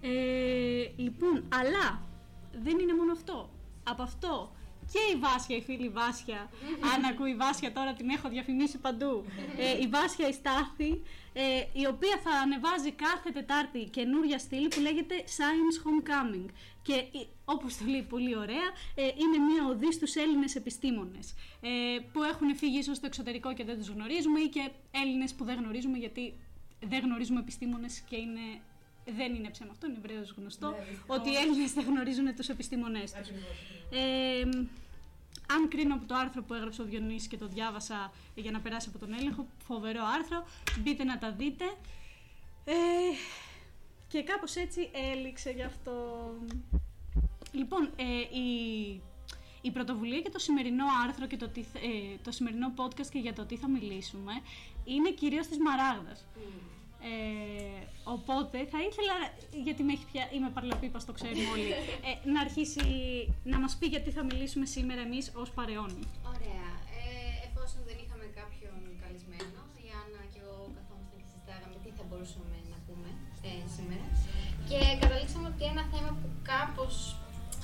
Ε, 0.00 0.88
λοιπόν, 0.96 1.44
αλλά 1.48 2.00
δεν 2.62 2.78
είναι 2.78 2.94
μόνο 2.94 3.12
αυτό. 3.12 3.50
Από 3.84 4.02
αυτό 4.02 4.52
και 4.92 5.02
η 5.14 5.18
Βάσια, 5.18 5.56
η 5.56 5.62
φίλη 5.62 5.88
Βάσια, 5.88 6.50
αν 6.94 7.04
ακούει 7.04 7.30
η 7.30 7.34
Βάσια 7.34 7.72
τώρα 7.72 7.92
την 7.92 8.08
έχω 8.08 8.28
διαφημίσει 8.28 8.78
παντού, 8.78 9.24
ε, 9.64 9.82
η 9.84 9.86
Βάσια 9.88 10.28
η 10.28 10.32
Στάθη, 10.32 11.02
ε, 11.32 11.42
η 11.72 11.86
οποία 11.86 12.20
θα 12.24 12.30
ανεβάζει 12.30 12.90
κάθε 12.92 13.30
Τετάρτη 13.30 13.88
καινούρια 13.90 14.38
στήλη 14.38 14.68
που 14.68 14.80
λέγεται 14.80 15.14
Science 15.36 15.78
Homecoming. 15.84 16.48
Και 16.82 16.92
ε, 16.92 17.26
όπως 17.44 17.76
το 17.76 17.84
λέει 17.84 18.02
πολύ 18.02 18.36
ωραία, 18.36 18.66
ε, 18.94 19.02
είναι 19.02 19.38
μια 19.50 19.66
οδή 19.68 19.92
στους 19.92 20.14
Έλληνες 20.14 20.54
επιστήμονες 20.54 21.34
ε, 21.60 21.68
που 22.12 22.22
έχουν 22.22 22.56
φύγει 22.56 22.78
ίσως 22.78 22.96
στο 22.96 23.06
εξωτερικό 23.06 23.54
και 23.54 23.64
δεν 23.64 23.78
τους 23.78 23.88
γνωρίζουμε 23.88 24.40
ή 24.40 24.48
και 24.48 24.70
Έλληνες 24.90 25.34
που 25.34 25.44
δεν 25.44 25.58
γνωρίζουμε 25.58 25.98
γιατί 25.98 26.34
δεν 26.80 27.00
γνωρίζουμε 27.00 27.40
επιστήμονες 27.40 28.00
και 28.08 28.16
είναι, 28.16 28.60
δεν 29.16 29.34
είναι 29.34 29.50
ψέμα 29.50 29.70
αυτό, 29.70 29.86
είναι 29.86 29.98
ευρέως 30.04 30.34
γνωστό, 30.38 30.70
Ναι, 30.70 30.76
δυστυχώς. 30.88 31.16
ότι 31.18 31.30
οι 31.30 31.34
Έλληνες 31.36 31.72
δεν 31.72 31.84
γνωρίζουν 31.84 32.34
τους 32.36 32.48
επιστήμονές 32.48 33.12
τους. 33.12 33.28
Ε, 33.90 34.48
αν 35.54 35.68
κρίνω 35.68 35.94
από 35.94 36.06
το 36.06 36.14
άρθρο 36.14 36.42
που 36.42 36.54
έγραψε 36.54 36.82
ο 36.82 36.84
Διονύσης 36.84 37.28
και 37.28 37.36
το 37.36 37.46
διάβασα 37.48 38.12
για 38.34 38.50
να 38.50 38.60
περάσει 38.60 38.88
από 38.88 38.98
τον 38.98 39.12
έλεγχο, 39.12 39.46
φοβερό 39.66 40.00
άρθρο, 40.18 40.44
μπείτε 40.80 41.04
να 41.04 41.18
τα 41.18 41.32
δείτε. 41.32 41.64
Ε, 42.64 42.72
και 44.08 44.22
κάπως 44.22 44.56
έτσι 44.56 44.90
έληξε 45.12 45.50
γι' 45.50 45.62
αυτό. 45.62 45.94
Λοιπόν, 47.52 47.90
ε, 47.96 48.38
η, 48.38 49.00
η 49.62 49.70
πρωτοβουλία 49.70 50.18
για 50.18 50.30
το 50.30 50.38
σημερινό 50.38 50.84
άρθρο 51.06 51.26
και 51.26 51.36
το, 51.36 51.48
τι, 51.48 51.62
θα- 51.62 51.78
ε, 51.78 52.16
το 52.22 52.30
σημερινό 52.30 52.72
podcast 52.76 53.06
και 53.10 53.18
για 53.18 53.32
το 53.32 53.44
τι 53.44 53.56
θα 53.56 53.68
μιλήσουμε 53.68 54.32
είναι 54.84 55.10
κυρίως 55.10 55.46
της 55.46 55.58
Μαράγδας. 55.58 56.24
Ε, 57.10 57.80
οπότε 58.14 58.56
θα 58.72 58.80
ήθελα, 58.88 59.16
γιατί 59.66 59.82
με 59.86 59.92
έχει 59.96 60.06
πια, 60.12 60.24
είμαι 60.34 60.50
παρλαπίπα, 60.56 60.98
το 61.08 61.12
ξέρουμε 61.18 61.46
όλοι, 61.54 61.70
ε, 62.08 62.12
να 62.34 62.40
αρχίσει 62.46 62.84
να 63.52 63.58
μας 63.62 63.72
πει 63.78 63.86
γιατί 63.94 64.10
θα 64.16 64.22
μιλήσουμε 64.28 64.66
σήμερα 64.76 65.00
εμείς 65.08 65.24
ως 65.42 65.48
παρεώνοι. 65.58 66.04
Ωραία. 66.32 66.68
Ε, 67.00 67.04
εφόσον 67.46 67.80
δεν 67.88 67.96
είχαμε 68.02 68.26
κάποιον 68.40 68.76
καλεσμένο, 69.02 69.60
η 69.86 69.88
Άννα 70.00 70.20
και 70.32 70.40
εγώ 70.44 70.58
καθόμασταν 70.76 71.16
και 71.20 71.26
συζητάγαμε 71.30 71.76
τι 71.82 71.90
θα 71.98 72.04
μπορούσαμε 72.08 72.56
να 72.72 72.78
πούμε 72.86 73.10
ε, 73.48 73.50
σήμερα. 73.76 74.06
Και 74.70 74.80
καταλήξαμε 75.02 75.46
ότι 75.52 75.62
ένα 75.72 75.84
θέμα 75.92 76.10
που 76.18 76.28
κάπως 76.52 76.94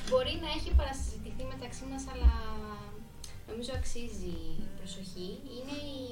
μπορεί 0.08 0.34
να 0.44 0.48
έχει 0.56 0.70
παρασυζητηθεί 0.80 1.44
μεταξύ 1.54 1.84
μας, 1.90 2.02
αλλά 2.12 2.32
νομίζω 3.50 3.72
αξίζει 3.80 4.36
προσοχή, 4.78 5.30
είναι 5.54 5.76
η 5.98 6.02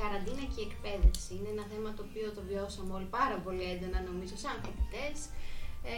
καραντίνα 0.00 0.44
και 0.52 0.60
η 0.62 0.66
εκπαίδευση. 0.70 1.30
Είναι 1.36 1.50
ένα 1.56 1.64
θέμα 1.72 1.90
το 1.96 2.02
οποίο 2.08 2.26
το 2.36 2.42
βιώσαμε 2.48 2.92
όλοι 2.98 3.08
πάρα 3.18 3.36
πολύ 3.44 3.64
έντονα, 3.72 3.98
νομίζω, 4.08 4.34
σαν 4.44 4.56
φοιτητές. 4.64 5.18
Ε, 5.92 5.96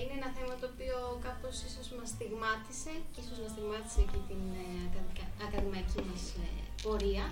είναι 0.00 0.14
ένα 0.20 0.30
θέμα 0.36 0.54
το 0.60 0.66
οποίο 0.72 0.96
κάπως 1.26 1.54
ίσως 1.68 1.86
μας 1.96 2.08
στιγμάτισε 2.14 2.92
και 3.12 3.20
ίσως 3.24 3.38
να 3.42 3.48
στιγμάτισε 3.54 4.02
και 4.10 4.20
την 4.28 4.42
ε, 4.62 4.66
ακαδηκα- 4.86 5.34
ακαδημαϊκή 5.46 6.00
μας 6.08 6.22
ε, 6.44 6.48
πορεία. 6.82 7.26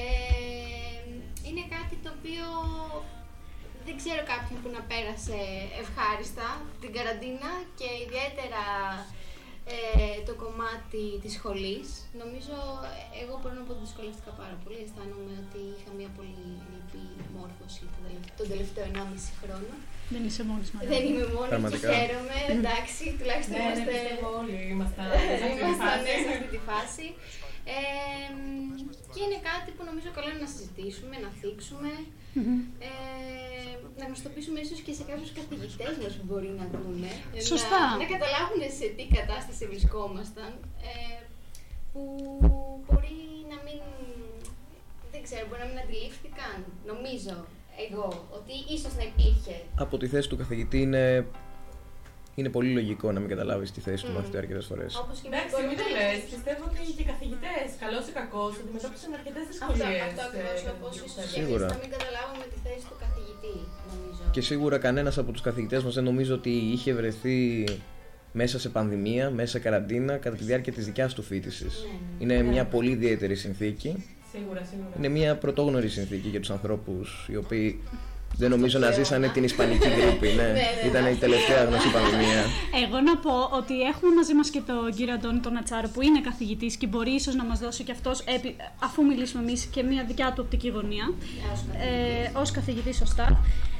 Ε, 0.00 1.02
είναι 1.46 1.64
κάτι 1.74 1.96
το 2.04 2.10
οποίο 2.16 2.46
δεν 3.86 3.94
ξέρω 4.00 4.22
κάποιον 4.32 4.56
που 4.62 4.70
να 4.76 4.82
πέρασε 4.90 5.38
ευχάριστα 5.82 6.46
την 6.80 6.90
καραντίνα 6.96 7.50
και 7.78 7.88
ιδιαίτερα 8.04 8.64
ε, 10.02 10.18
το 10.28 10.32
κομμάτι 10.42 11.04
της 11.22 11.32
σχολής. 11.38 11.86
Νομίζω, 12.22 12.56
ε, 12.90 13.02
εγώ 13.22 13.34
μπορώ 13.40 13.54
να 13.60 13.64
πω 13.66 13.72
ότι 13.74 13.82
δυσκολεύτηκα 13.86 14.32
πάρα 14.42 14.56
πολύ. 14.62 14.78
Αισθάνομαι 14.84 15.32
ότι 15.44 15.60
είχα 15.76 15.90
μια 15.98 16.10
πολύ 16.18 16.44
λυπή 16.72 17.04
μόρφωση 17.36 17.82
τον 17.94 18.02
τελευταίο, 18.06 18.34
τον 18.40 18.48
τελευταίο 18.52 18.84
1,5 18.92 19.30
χρόνο. 19.42 19.72
Δεν 20.14 20.22
είσαι 20.28 20.42
μόνος 20.50 20.68
μας. 20.74 20.82
Δεν 20.92 21.02
είμαι 21.08 21.24
μόνη 21.34 21.48
και 21.48 21.52
Πραγματικά. 21.54 21.88
χαίρομαι. 21.94 22.38
Εντάξει, 22.56 23.04
τουλάχιστον 23.18 23.54
Ναι, 23.56 23.62
ναι, 23.62 23.68
είμαστε, 23.72 23.90
πιστεύω 23.94 24.26
όλοι 24.40 24.56
ήμασταν 24.74 25.06
σε 25.28 25.44
αυτή 25.46 25.50
τη 25.60 25.64
ήμασταν 25.66 26.68
φάση. 26.70 27.06
Σε 27.64 28.66
αυτή 28.66 28.76
τη 28.76 28.84
φάση. 28.86 29.04
Ε, 29.04 29.12
και 29.14 29.20
είναι 29.24 29.40
κάτι 29.50 29.68
που 29.76 29.82
νομίζω 29.90 30.08
καλό 30.16 30.28
είναι 30.32 30.44
να 30.46 30.50
συζητήσουμε, 30.54 31.14
να 31.24 31.30
θίξουμε. 31.40 31.92
Ε, 32.88 32.90
να 34.00 34.04
γνωστοποιήσουμε 34.08 34.58
ίσως 34.64 34.80
και 34.84 34.92
σε 34.98 35.04
κάποιους 35.10 35.32
καθηγητές 35.38 35.94
μας 36.02 36.12
που 36.16 36.24
μπορεί 36.28 36.50
να 36.58 36.64
ακούνε. 36.68 37.12
Σωστά. 37.52 37.82
Να, 37.90 38.00
να 38.02 38.06
καταλάβουν 38.14 38.62
σε 38.78 38.86
τι 38.96 39.04
κατάσταση 39.18 39.62
βρισκόμασταν. 39.72 40.50
Ε, 40.90 41.18
που 41.92 42.02
μπορεί 42.84 43.18
να 43.52 43.56
μην. 43.64 43.80
Δεν 45.12 45.22
ξέρω, 45.26 45.44
μπορεί 45.48 45.60
να 45.64 45.68
μην 45.70 45.78
αντιλήφθηκαν. 45.84 46.56
Νομίζω 46.90 47.36
εγώ 47.86 48.08
ότι 48.38 48.54
ίσως 48.74 48.92
να 48.98 49.04
υπήρχε. 49.10 49.56
Από 49.84 49.94
τη 49.98 50.06
θέση 50.12 50.28
του 50.28 50.36
καθηγητή 50.36 50.78
είναι, 50.80 51.26
είναι 52.38 52.48
πολύ 52.56 52.70
λογικό 52.78 53.06
να 53.12 53.20
μην 53.22 53.28
καταλάβεις 53.34 53.70
τη 53.76 53.80
θέση 53.86 54.02
του 54.04 54.10
Μμμ. 54.10 54.16
μαθητή 54.18 54.36
αρκετές 54.42 54.64
φορές. 54.70 54.90
Όπως 55.02 55.16
και 55.22 55.28
Εντάξει, 55.30 55.50
μπορεί 55.52 55.66
μην 55.68 55.76
να 55.76 55.82
το 55.82 55.88
μην 55.88 55.96
λες. 55.96 56.08
υπήρχε. 56.16 56.28
Πιστεύω 56.34 56.62
ότι 56.68 56.74
και 56.96 57.02
οι 57.02 57.06
καθηγητές, 57.12 57.66
καλός 57.84 58.04
ή 58.10 58.12
κακός, 58.20 58.52
αντιμετώπισαν 58.62 59.10
αρκετές 59.18 59.44
Αυτό, 59.52 59.66
δυσκολίες. 59.72 60.02
αυτό 60.08 60.22
ακριβώς. 60.28 60.58
Όπως 60.76 60.92
ίσω 61.06 61.20
και 61.20 61.22
εμεί 61.22 61.30
Σίγουρα. 61.38 61.66
να 61.74 61.78
μην 61.82 61.90
καταλάβουμε 61.96 62.44
τη 62.52 62.58
θέση 62.66 62.84
του 62.90 62.96
καθηγητή, 63.04 63.54
νομίζω. 63.90 64.22
Και 64.34 64.42
σίγουρα 64.50 64.76
κανένας 64.86 65.14
από 65.22 65.30
τους 65.34 65.42
καθηγητές 65.48 65.80
μας 65.86 65.94
δεν 65.98 66.04
νομίζω 66.10 66.32
ότι 66.40 66.52
είχε 66.74 66.90
βρεθεί 67.00 67.38
μέσα 68.40 68.56
σε 68.64 68.68
πανδημία, 68.76 69.24
μέσα 69.38 69.50
σε 69.54 69.58
καραντίνα, 69.66 70.12
κατά 70.24 70.36
τη 70.40 70.44
διάρκεια 70.50 70.72
της 70.76 70.84
δικιάς 70.90 71.10
του 71.14 71.22
φοιτηση. 71.30 71.64
Ναι, 71.64 72.26
ναι. 72.26 72.34
Είναι 72.34 72.42
μια 72.52 72.64
πολύ 72.74 72.90
ιδιαίτερη 72.98 73.34
συνθήκη. 73.44 73.90
Σίγουρα, 74.32 74.62
σίγουρα. 74.70 74.94
Είναι 74.98 75.08
μια 75.08 75.36
πρωτόγνωρη 75.36 75.88
συνθήκη 75.88 76.28
για 76.28 76.40
τους 76.40 76.50
ανθρώπους 76.50 77.28
οι 77.32 77.36
οποίοι 77.36 77.80
δεν 78.36 78.50
νομίζω 78.50 78.78
να 78.78 78.86
πλέον, 78.86 79.04
ζήσανε 79.04 79.26
α. 79.26 79.30
την 79.30 79.44
Ισπανική 79.44 79.88
γρήπη. 79.88 80.26
Ναι, 80.28 80.42
Ναι, 80.42 80.52
ναι, 80.52 80.88
ήταν 80.88 81.06
η 81.06 81.10
ναι. 81.10 81.16
τελευταία 81.16 81.64
γνωστή 81.64 81.88
πανδημία. 81.88 82.42
Εγώ 82.84 83.00
να 83.00 83.16
πω 83.16 83.34
ότι 83.60 83.80
έχουμε 83.80 84.14
μαζί 84.14 84.34
μας 84.34 84.50
και 84.50 84.60
τον 84.66 84.94
κύριο 84.96 85.14
Αντώνη 85.14 85.38
τον 85.38 85.56
Ατσάρο 85.56 85.88
που 85.94 86.02
είναι 86.02 86.20
καθηγητής 86.20 86.76
και 86.76 86.86
μπορεί 86.86 87.10
ίσως 87.10 87.34
να 87.34 87.44
μας 87.44 87.58
δώσει 87.58 87.82
και 87.84 87.92
αυτός, 87.92 88.20
επί- 88.20 88.56
αφού 88.82 89.04
μιλήσουμε 89.04 89.42
εμείς, 89.42 89.64
και 89.64 89.82
μια 89.82 90.04
δικιά 90.06 90.28
του 90.34 90.42
οπτική 90.44 90.68
γωνία, 90.68 91.12
Ως 91.52 91.60
καθηγητής. 91.72 92.26
ε, 92.34 92.38
ως 92.38 92.50
καθηγητή 92.50 92.94
σωστά. 92.94 93.26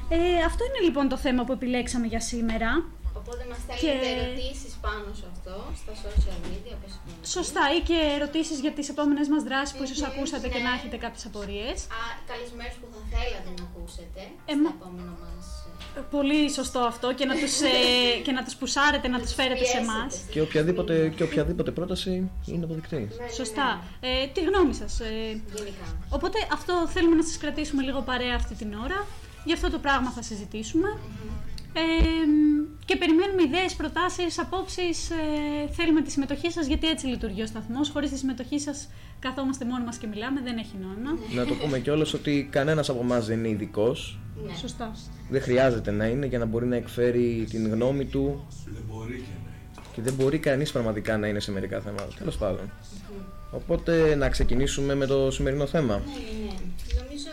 Ε, 0.09 0.17
αυτό 0.47 0.65
είναι 0.65 0.85
λοιπόν 0.87 1.09
το 1.09 1.17
θέμα 1.17 1.45
που 1.45 1.53
επιλέξαμε 1.53 2.07
για 2.07 2.21
σήμερα. 2.21 2.85
Οπότε 3.33 3.45
μας 3.53 3.61
και- 3.67 3.77
στέλνετε 3.79 4.09
ερωτήσεις 4.17 4.73
πάνω 4.87 5.07
σε 5.21 5.25
αυτό 5.33 5.55
στα 5.81 5.93
social 6.05 6.39
media, 6.49 6.73
όπως 6.79 6.93
είπαμε. 6.97 7.25
Σωστά, 7.37 7.63
ή 7.77 7.79
και 7.89 7.99
ερωτήσεις 8.17 8.59
για 8.65 8.73
τις 8.77 8.87
επόμενες 8.95 9.27
μας 9.33 9.43
δράσεις 9.49 9.73
που 9.77 9.83
ίσως 9.87 10.01
Μμμ, 10.01 10.09
ακούσατε 10.11 10.47
και 10.55 10.61
ναι. 10.61 10.67
να 10.67 10.73
έχετε 10.79 10.97
κάποιες 11.05 11.25
απορίες. 11.31 11.79
Α, 11.99 12.01
καλεσμένους 12.31 12.77
που 12.81 12.87
θα 12.95 13.01
θέλατε 13.13 13.51
να 13.59 13.63
ακούσετε 13.69 14.21
Ε, 14.51 14.53
στο 14.55 14.63
μα- 14.65 14.75
επόμενο 14.79 15.13
μας. 15.23 15.45
ε, 15.99 16.01
Πολύ 16.17 16.41
σωστό 16.59 16.81
αυτό 16.93 17.07
και 17.19 17.27
να 17.31 17.35
τους, 17.41 17.55
ε, 17.73 17.75
και 18.25 18.33
να 18.37 18.43
τους 18.47 18.55
πουσάρετε, 18.61 19.07
να 19.15 19.19
τους 19.23 19.33
φέρετε 19.39 19.65
σε 19.65 19.71
πιέσετε 19.77 19.93
εμάς. 19.97 20.11
στη 20.15 20.33
Και 20.35 20.41
οποιαδήποτε, 20.47 20.95
και 21.17 21.23
οποιαδήποτε 21.29 21.71
πρόταση 21.79 22.13
είναι 22.53 22.65
αποδεκτή. 22.67 22.97
Ναι, 22.97 23.25
ναι, 23.25 23.31
Σωστά. 23.41 23.69
ναι. 24.01 24.09
Ε, 24.09 24.27
τη 24.35 24.41
γνώμη 24.49 24.75
σας. 24.83 24.93
Ε, 25.01 25.11
Γενικά. 25.59 25.87
Οπότε 26.17 26.39
αυτό 26.59 26.73
θέλουμε 26.95 27.17
να 27.21 27.25
σας 27.29 27.37
κρατήσουμε 27.43 27.83
λίγο 27.89 28.01
παρέα 28.11 28.35
αυτή 28.41 28.55
την 28.61 28.71
ώρα. 28.87 28.99
Γι' 29.49 29.53
αυτό 29.59 29.71
το 29.71 29.79
πράγμα 29.79 30.11
θα 30.11 30.23
συζητήσουμε. 30.23 30.89
Ε, 31.73 31.81
και 32.85 32.97
περιμένουμε 32.97 33.43
ιδέες, 33.43 33.75
προτάσεις, 33.75 34.39
απόψεις. 34.39 35.11
Ε, 35.11 35.73
θέλουμε 35.73 36.03
τη 36.03 36.11
συμμετοχή 36.11 36.51
σας 36.51 36.67
γιατί 36.67 36.89
έτσι 36.89 37.07
λειτουργεί 37.07 37.43
ο 37.43 37.47
σταθμός. 37.47 37.91
Χωρίς 37.91 38.11
τη 38.11 38.19
συμμετοχή 38.19 38.59
σας 38.61 38.89
καθόμαστε 39.19 39.65
μόνοι 39.65 39.85
μας 39.85 39.97
και 39.97 40.07
μιλάμε, 40.07 40.41
δεν 40.45 40.57
έχει 40.59 40.77
νόημα. 40.81 41.19
Να 41.35 41.45
το 41.47 41.55
πούμε 41.55 41.79
κιόλας 41.79 42.13
ότι 42.15 42.49
κανένας 42.51 42.89
από 42.89 43.01
εμάς 43.01 43.27
δεν 43.27 43.39
είναι 43.39 43.49
ειδικός. 43.49 44.19
Ναι. 44.47 44.55
Σωστά. 44.57 44.93
Δεν 45.31 45.43
χρειάζεται 45.43 45.91
να 45.91 46.07
είναι 46.07 46.27
για 46.27 46.39
να 46.39 46.45
μπορεί 46.45 46.67
να 46.67 46.77
εκφέρει 46.77 47.47
την 47.51 47.71
γνώμη 47.71 48.05
του 48.05 48.47
Δεν 48.65 48.83
μπορεί 48.89 49.15
και 49.17 49.23
να 49.45 49.51
είναι. 49.51 49.87
και 49.95 50.03
δεν 50.03 50.15
μπορεί 50.15 50.39
κανείς 50.39 50.73
πραγματικά 50.73 51.19
να 51.19 51.27
είναι 51.27 51.41
σε 51.41 51.51
μερικά 51.53 51.81
θέματα. 51.81 52.09
Τέλος 52.19 52.37
πάντων. 52.37 52.71
Οπότε 53.51 54.15
να 54.15 54.29
ξεκινήσουμε 54.29 54.95
με 54.95 55.07
το 55.07 55.31
σημερινό 55.31 55.67
θέμα. 55.67 55.95
Ναι, 55.95 56.03
ναι, 56.03 56.45
ναι. 56.45 57.03
Νομίζω, 57.03 57.31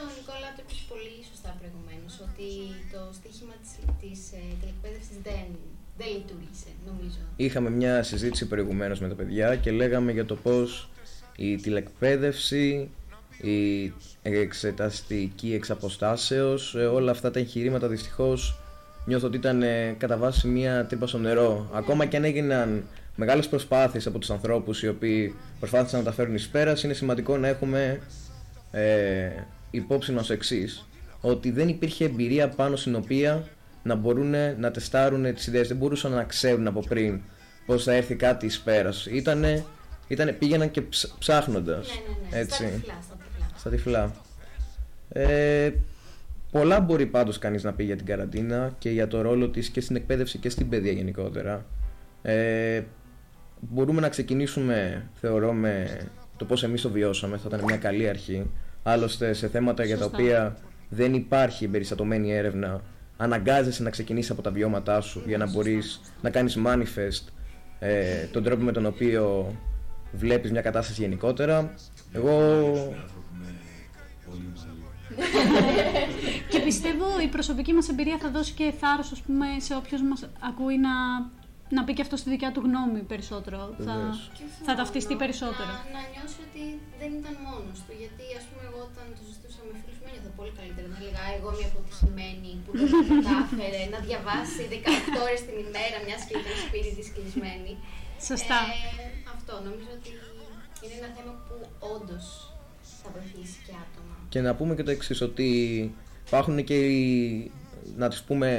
δεν 5.98 6.08
λειτουργήσε, 6.08 6.68
νομίζω. 6.86 7.18
Είχαμε 7.36 7.70
μια 7.70 8.04
συζήτηση 8.04 8.48
προηγουμένως 8.48 9.00
με 9.00 9.08
τα 9.08 9.16
παιδιά 9.16 9.56
και 9.56 9.72
λέγαμε 9.72 10.12
για 10.12 10.26
το 10.26 10.36
πώς 10.36 10.90
η 11.36 11.56
τηλεκπαίδευση, 11.56 12.90
η 13.42 13.94
εξεταστική 14.22 15.54
εξαποστάσεως, 15.54 16.76
ε, 16.76 16.86
όλα 16.86 17.12
αυτά 17.12 17.32
τα 17.32 17.40
εγχειρήματα 17.40 17.88
δυστυχώς 17.88 18.60
νιώθω 19.06 19.28
ότι 19.28 19.38
ήταν 19.38 19.64
ε, 19.64 19.96
κατά 19.98 20.18
βάση 20.18 20.48
μια 20.48 20.86
τρύπα 20.86 21.08
στο 21.08 21.18
νερό. 21.18 21.70
Ακόμα 21.74 22.06
και 22.06 22.18
αν 22.18 22.24
έγιναν 22.24 22.84
μεγάλες 23.16 23.48
προσπάθειες 23.48 24.08
από 24.08 24.20
τους 24.20 24.30
ανθρώπους 24.30 24.84
οι 24.84 24.88
οποίοι 24.88 25.36
προσπάθησαν 25.60 26.00
να 26.00 26.06
τα 26.06 26.12
φέρουν 26.12 26.36
εις 26.36 26.48
πέρας, 26.48 26.84
είναι 26.84 26.94
σημαντικό 26.94 27.38
να 27.38 27.48
έχουμε 27.48 28.00
ε, 28.72 29.30
υπόψη 29.72 30.12
μας 30.12 30.28
το 30.28 30.34
εξής, 30.34 30.86
ότι 31.22 31.52
δεν 31.52 31.68
υπήρχε 31.68 32.06
εμπειρία 32.06 32.50
πάνω 32.50 32.76
στην 32.76 32.96
οποία 32.96 33.44
να 33.88 33.96
μπορούν 33.96 34.34
να 34.60 34.72
τεστάρουν 34.72 35.34
τις 35.34 35.48
ιδέες. 35.48 35.68
Δεν 35.68 35.78
μπορούσαν 35.78 36.12
να 36.12 36.24
ξέρουν 36.24 36.68
από 36.68 36.80
πριν 36.88 37.22
πώς 37.66 37.84
θα 37.84 37.94
έρθει 37.94 38.16
κάτι 38.16 38.46
εις 38.46 38.60
πέρας. 38.62 39.06
Ήτανε, 39.06 39.64
ήτανε, 40.08 40.32
πήγαιναν 40.32 40.72
και 40.72 40.82
ψ, 40.82 41.16
ψάχνοντας. 41.20 41.88
Ναι, 41.88 42.14
ναι, 42.30 42.36
ναι. 42.36 42.42
Έτσι, 42.42 42.56
Στα 42.56 42.66
τυφλά, 42.70 42.94
στα 43.02 43.16
τυφλά. 43.16 43.50
στα 43.58 43.70
τυφλά. 43.70 44.12
Ε, 45.10 45.72
πολλά 46.52 46.80
μπορεί 46.80 47.06
πάντως 47.06 47.38
κανείς 47.38 47.64
να 47.64 47.74
πει 47.74 47.84
για 47.84 47.96
την 47.96 48.06
καραντίνα 48.06 48.76
και 48.80 48.90
για 48.90 49.08
το 49.08 49.22
ρόλο 49.22 49.50
της 49.50 49.70
και 49.70 49.82
στην 49.82 49.96
εκπαίδευση 49.96 50.38
και 50.38 50.50
στην 50.50 50.70
παιδεία 50.70 50.92
γενικότερα. 50.92 51.66
Ε, 52.22 52.82
μπορούμε 53.60 54.02
να 54.02 54.10
ξεκινήσουμε, 54.10 55.08
θεωρώ, 55.14 55.54
με 55.54 55.98
το 56.38 56.46
πώς 56.46 56.64
εμείς 56.64 56.82
το 56.82 56.90
βιώσαμε. 56.90 57.38
Θα 57.38 57.44
ήταν 57.48 57.64
μια 57.64 57.78
καλή 57.78 58.10
αρχή. 58.10 58.50
Άλλωστε, 58.84 59.34
σε 59.34 59.48
θέματα 59.48 59.84
για 59.86 59.98
τα 59.98 60.04
Σωστά. 60.04 60.18
οποία 60.18 60.58
δεν 60.90 61.14
υπάρχει 61.14 61.66
εμπεριστατωμένη 61.66 62.34
έρευνα, 62.34 62.82
αναγκάζεσαι 63.18 63.84
να 63.84 63.90
ξεκινήσεις 63.90 64.32
από 64.32 64.42
τα 64.42 64.52
βιώματά 64.52 65.02
σου 65.02 65.24
για 65.26 65.38
να 65.38 65.52
μπορείς 65.52 66.02
να 66.22 66.30
κάνεις 66.30 66.58
manifest 66.66 67.26
ε, 67.80 68.26
τον 68.26 68.44
τρόπο 68.44 68.64
με 68.64 68.72
τον 68.72 68.86
οποίο 68.86 69.56
βλέπεις 70.12 70.52
μια 70.52 70.62
κατάσταση 70.62 71.02
γενικότερα. 71.02 71.74
Εγώ 72.12 72.30
Είναι 72.30 72.98
άνθρωποι 73.02 73.34
με 73.40 73.56
πολύ 74.26 74.54
μαλλί. 74.56 74.78
Και 76.52 76.60
πιστεύω 76.60 77.06
η 77.28 77.28
προσωπική 77.28 77.74
μας 77.74 77.90
εμπειρία 77.90 78.18
θα 78.18 78.30
δώσει 78.30 78.54
και 78.54 78.74
θάρρος 78.80 79.12
ας 79.12 79.22
πούμε, 79.26 79.46
σε 79.58 79.74
όποιος 79.76 80.02
μας 80.10 80.20
ακούει 80.50 80.78
να, 80.88 80.94
να 81.78 81.82
πει 81.86 81.94
και 81.94 82.04
αυτό 82.06 82.16
στη 82.22 82.30
δικιά 82.30 82.52
του 82.52 82.62
γνώμη 82.68 83.00
περισσότερο. 83.12 83.58
Θα, 83.86 83.94
Βεβαίως. 83.94 84.32
Και 84.38 84.44
όχι 84.48 84.58
θα 84.68 84.72
μόνο, 84.72 84.78
ταυτιστεί 84.80 85.16
περισσότερο. 85.24 85.72
Να, 85.76 85.80
να 85.96 86.02
νιώσει 86.12 86.40
ότι 86.48 86.64
δεν 87.00 87.12
ήταν 87.20 87.34
μόνος 87.48 87.78
του. 87.86 87.94
Γιατί, 88.02 88.26
ας 88.40 88.46
πούμε, 88.50 88.64
εγώ 88.70 88.80
όταν 88.90 89.06
το 89.44 89.47
συζητούσα 90.28 90.36
με 90.36 90.36
φίλου 90.36 90.36
μου, 90.36 90.36
ένιωθα 90.36 90.40
πολύ 90.40 90.54
καλύτερα. 90.60 90.88
Να 90.94 90.98
έλεγα, 91.02 91.24
εγώ 91.38 91.50
είμαι 91.54 91.68
αποτυχημένη 91.72 92.52
που 92.64 92.72
δεν 92.80 92.88
τα 92.94 93.02
κατάφερε 93.12 93.82
να 93.94 94.00
διαβάσει 94.08 94.62
18 94.72 95.26
ώρες 95.26 95.42
την 95.48 95.56
ημέρα, 95.66 95.98
μια 96.08 96.18
και 96.28 96.36
ήταν 96.42 96.56
σπίτι 96.66 96.92
της 96.98 97.08
κλεισμένη. 97.14 97.72
Σωστά. 98.30 98.60
Ε, 98.66 99.06
αυτό 99.36 99.54
νομίζω 99.68 99.90
ότι 99.98 100.12
είναι 100.84 100.96
ένα 101.02 101.10
θέμα 101.16 101.34
που 101.46 101.56
όντως 101.94 102.26
θα 103.02 103.08
βοηθήσει 103.16 103.58
και 103.66 103.74
άτομα. 103.84 104.14
Και 104.34 104.42
να 104.48 104.52
πούμε 104.58 104.72
και 104.78 104.86
το 104.88 104.92
εξής 104.98 105.20
ότι 105.30 105.50
υπάρχουν 106.28 106.64
και 106.70 106.78
οι, 106.86 107.52
να 108.02 108.08
τις 108.10 108.22
πούμε, 108.28 108.50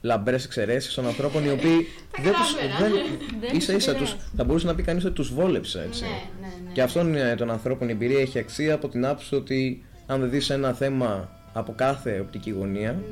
λαμπρές 0.00 0.44
εξαιρέσεις 0.44 0.94
των 0.94 1.06
ανθρώπων 1.06 1.44
οι 1.44 1.50
οποίοι 1.50 1.86
δεν 2.22 2.32
τους, 2.32 2.54
γράμμερα. 2.54 2.78
δεν, 2.78 2.92
Δεν 3.40 3.56
ίσα 3.56 3.72
ίσα 3.72 3.94
τους 3.94 4.14
τους, 4.14 4.24
θα 4.36 4.44
μπορούσε 4.44 4.66
να 4.66 4.74
πει 4.74 4.82
κανείς 4.82 5.04
ότι 5.04 5.14
τους 5.14 5.34
βόλεψε 5.34 5.82
έτσι. 5.82 6.02
Ναι, 6.02 6.08
ναι, 6.08 6.54
ναι. 6.64 6.72
Και 6.72 6.82
αυτόν 6.82 7.14
ε, 7.14 7.34
των 7.34 7.50
ανθρώπων 7.50 7.88
η 7.88 7.92
εμπειρία 7.92 8.20
έχει 8.20 8.38
αξία 8.38 8.74
από 8.74 8.88
την 8.88 9.06
άποψη 9.06 9.34
ότι 9.34 9.84
αν 10.10 10.20
δεν 10.20 10.30
δεις 10.30 10.50
ένα 10.50 10.72
θέμα 10.72 11.28
από 11.52 11.72
κάθε 11.76 12.20
οπτική 12.20 12.50
γωνία, 12.50 13.02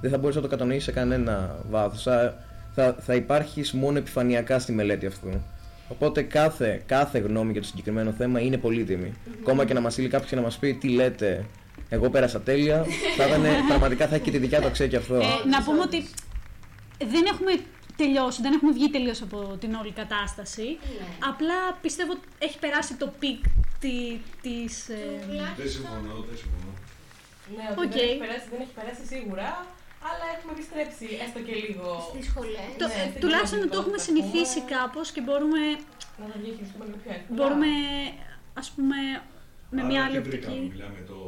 δεν 0.00 0.10
θα 0.10 0.18
μπορείς 0.18 0.36
να 0.36 0.42
το 0.42 0.48
κατανοήσεις 0.48 0.84
σε 0.84 0.92
κανένα 0.92 1.56
βάθος. 1.70 2.02
Θα, 2.02 2.34
θα, 2.74 2.96
θα 3.00 3.14
υπάρχεις 3.14 3.72
μόνο 3.72 3.98
επιφανειακά 3.98 4.58
στη 4.58 4.72
μελέτη 4.72 5.06
αυτού. 5.06 5.28
Οπότε 5.88 6.22
κάθε, 6.22 6.82
κάθε 6.86 7.18
γνώμη 7.18 7.52
για 7.52 7.60
το 7.60 7.66
συγκεκριμένο 7.66 8.12
θέμα 8.12 8.40
είναι 8.40 8.56
πολύτιμη. 8.56 9.12
Ακόμα 9.40 9.64
και 9.64 9.74
να 9.74 9.80
μας 9.80 9.92
στείλει 9.92 10.08
κάποιος 10.08 10.30
και 10.30 10.36
να 10.36 10.42
μας 10.42 10.58
πει 10.58 10.74
τι 10.74 10.88
λέτε, 10.88 11.44
εγώ 11.88 12.10
πέρασα 12.10 12.40
τέλεια, 12.40 12.84
θα 13.16 13.26
ήταν, 13.26 13.42
πραγματικά 13.68 14.06
θα 14.06 14.14
έχει 14.14 14.24
και 14.24 14.30
τη 14.30 14.38
δικιά 14.38 14.60
του 14.60 14.66
αξία 14.66 14.86
και 14.86 14.96
αυτό. 14.96 15.14
Ε, 15.14 15.48
να 15.50 15.62
πούμε 15.64 15.80
ότι 15.80 16.04
δεν 16.98 17.24
έχουμε 17.32 17.50
τελειώσει, 18.02 18.42
δεν 18.42 18.52
έχουμε 18.56 18.72
βγει 18.78 18.88
τελείως 18.96 19.20
από 19.26 19.38
την 19.62 19.70
όλη 19.80 19.92
κατάσταση. 20.02 20.66
Ναι. 20.98 21.06
Απλά 21.30 21.58
πιστεύω 21.84 22.12
ότι 22.16 22.26
έχει 22.38 22.58
περάσει 22.58 22.92
το 23.02 23.06
peak 23.20 23.40
τη, 23.82 23.94
της... 24.44 24.88
ε, 24.88 25.00
Δεν 25.60 25.68
συμφωνώ, 25.76 26.14
δεν 26.28 26.36
συμφωνώ. 26.42 26.72
Ναι, 27.56 27.66
ότι 27.80 27.86
Οκ. 27.86 27.92
δεν, 27.92 28.08
έχει 28.08 28.18
περάσει, 28.26 28.46
δεν 28.52 28.60
έχει 28.64 28.74
περάσει 28.78 29.02
σίγουρα, 29.12 29.48
αλλά 30.08 30.24
έχουμε 30.34 30.52
επιστρέψει 30.56 31.06
έστω 31.24 31.38
και 31.46 31.54
λίγο. 31.64 31.86
Στις 32.10 32.24
σχολές. 32.30 32.68
το, 32.82 32.86
Ναι, 32.86 32.92
στην 33.08 33.20
τουλάχιστον 33.22 33.58
το 33.60 33.64
κοινωνικότητα, 33.66 33.78
έχουμε 33.82 33.98
ας 34.00 34.06
συνηθίσει 34.08 34.60
πούμε. 34.62 34.70
κάπως 34.76 35.06
και 35.14 35.20
μπορούμε, 35.26 35.60
Να 36.20 36.24
τα 36.32 36.36
διαχειριστούμε 36.42 36.84
λίγο 36.88 36.98
πιο 37.02 37.10
εύκολα. 37.16 37.34
μπορούμε 37.38 37.70
ας 38.60 38.66
πούμε, 38.74 38.98
με 39.76 39.80
μια 39.90 40.00
Άρα 40.02 40.08
άλλη 40.08 40.16
τι 40.22 40.28
βρήκαμε, 40.28 40.54
οπτική. 40.56 40.70
Μιλάμε 40.74 41.00
το 41.12 41.18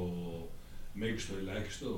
μέγιστο 1.01 1.33
ελάχιστο. 1.43 1.91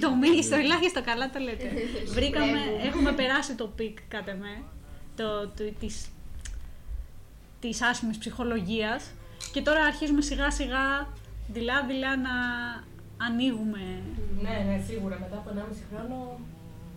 Το 0.00 0.14
μέγιστο, 0.14 0.56
ελάχιστο 0.56 1.02
καλά 1.02 1.30
το 1.30 1.38
λέτε. 1.38 1.70
Βρήκαμε, 2.16 2.46
Βρέμου. 2.46 2.80
έχουμε 2.86 3.12
περάσει 3.12 3.54
το 3.54 3.66
peak 3.66 3.98
κατά 4.08 4.34
με, 4.34 4.62
το, 5.16 5.48
το, 5.48 5.72
της, 5.80 6.08
της 7.60 7.82
άσχημης 7.82 8.18
ψυχολογίας 8.18 9.10
Και 9.52 9.62
τώρα 9.62 9.84
αρχίζουμε 9.84 10.20
σιγά 10.20 10.50
σιγά, 10.50 11.08
δειλά 11.48 11.84
δειλά 11.86 12.16
να 12.16 12.30
ανοίγουμε. 13.26 14.02
Ναι, 14.42 14.48
ναι, 14.66 14.82
σίγουρα 14.86 15.18
μετά 15.20 15.36
από 15.36 15.50
1,5 15.54 15.62
χρόνο. 15.90 16.38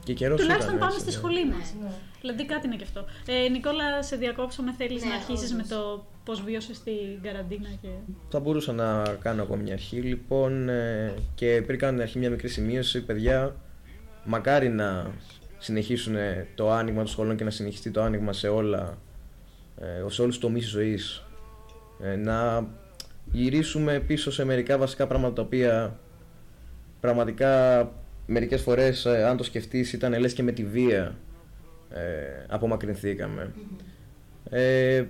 Και 0.03 0.13
καιρός 0.13 0.39
Τουλάχιστον 0.41 0.75
ήταν, 0.75 0.87
πάμε 0.87 0.93
έτσι, 0.95 1.05
στη 1.05 1.09
ναι. 1.11 1.17
σχολή 1.17 1.45
μας. 1.45 1.73
Ναι. 1.81 1.91
Δηλαδή 2.21 2.45
κάτι 2.45 2.67
είναι 2.67 2.75
και 2.75 2.83
αυτό. 2.83 3.05
Ε, 3.25 3.49
Νικόλα, 3.49 4.03
σε 4.03 4.15
διακόψαμε, 4.15 4.73
θέλεις 4.77 5.03
Ναι, 5.03 5.09
να 5.09 5.15
αρχίσεις 5.15 5.53
με 5.53 5.63
όντως. 5.65 5.77
το 5.77 6.05
πώς 6.25 6.43
βίωσες 6.43 6.83
την 6.83 7.21
καραντίνα 7.21 7.69
και... 7.81 7.87
Θα 8.29 8.39
μπορούσα 8.39 8.73
να 8.73 9.03
κάνω 9.21 9.41
εγώ 9.41 9.55
μια 9.55 9.73
αρχή 9.73 9.97
λοιπόν 9.97 10.69
ε, 10.69 11.13
και 11.35 11.63
πριν 11.65 11.79
κάνω 11.79 11.93
την 11.93 12.01
αρχή 12.01 12.19
μια 12.19 12.29
μικρή 12.29 12.47
σημείωση, 12.47 13.03
παιδιά, 13.03 13.55
μακάρι 14.23 14.69
να 14.69 15.11
συνεχίσουν 15.57 16.15
το 16.55 16.71
άνοιγμα 16.71 16.99
των 16.99 17.07
σχολών 17.07 17.35
και 17.35 17.43
να 17.43 17.49
συνεχιστεί 17.49 17.91
το 17.91 18.01
άνοιγμα 18.01 18.33
σε 18.33 18.47
όλα, 18.47 18.97
ε, 19.77 20.09
σε 20.09 20.21
όλους 20.21 20.37
τους 20.37 20.39
τομείς 20.39 20.63
της 20.63 20.71
ζωής. 20.71 21.25
Ε, 22.01 22.15
να 22.15 22.67
γυρίσουμε 23.31 23.99
πίσω 23.99 24.31
σε 24.31 24.45
μερικά 24.45 24.77
βασικά 24.77 25.07
πράγματα 25.07 25.33
τα 25.33 25.41
οποία 25.41 25.99
πραγματικά 26.99 27.91
μερικές 28.25 28.61
φορές 28.61 29.05
ε, 29.05 29.23
αν 29.23 29.37
το 29.37 29.43
σκεφτείς 29.43 29.93
ήταν 29.93 30.19
λες 30.19 30.33
και 30.33 30.43
με 30.43 30.51
τη 30.51 30.63
βία 30.63 31.15
ε, 31.89 32.45
απομακρυνθήκαμε. 32.47 33.53
Ε, 34.49 35.05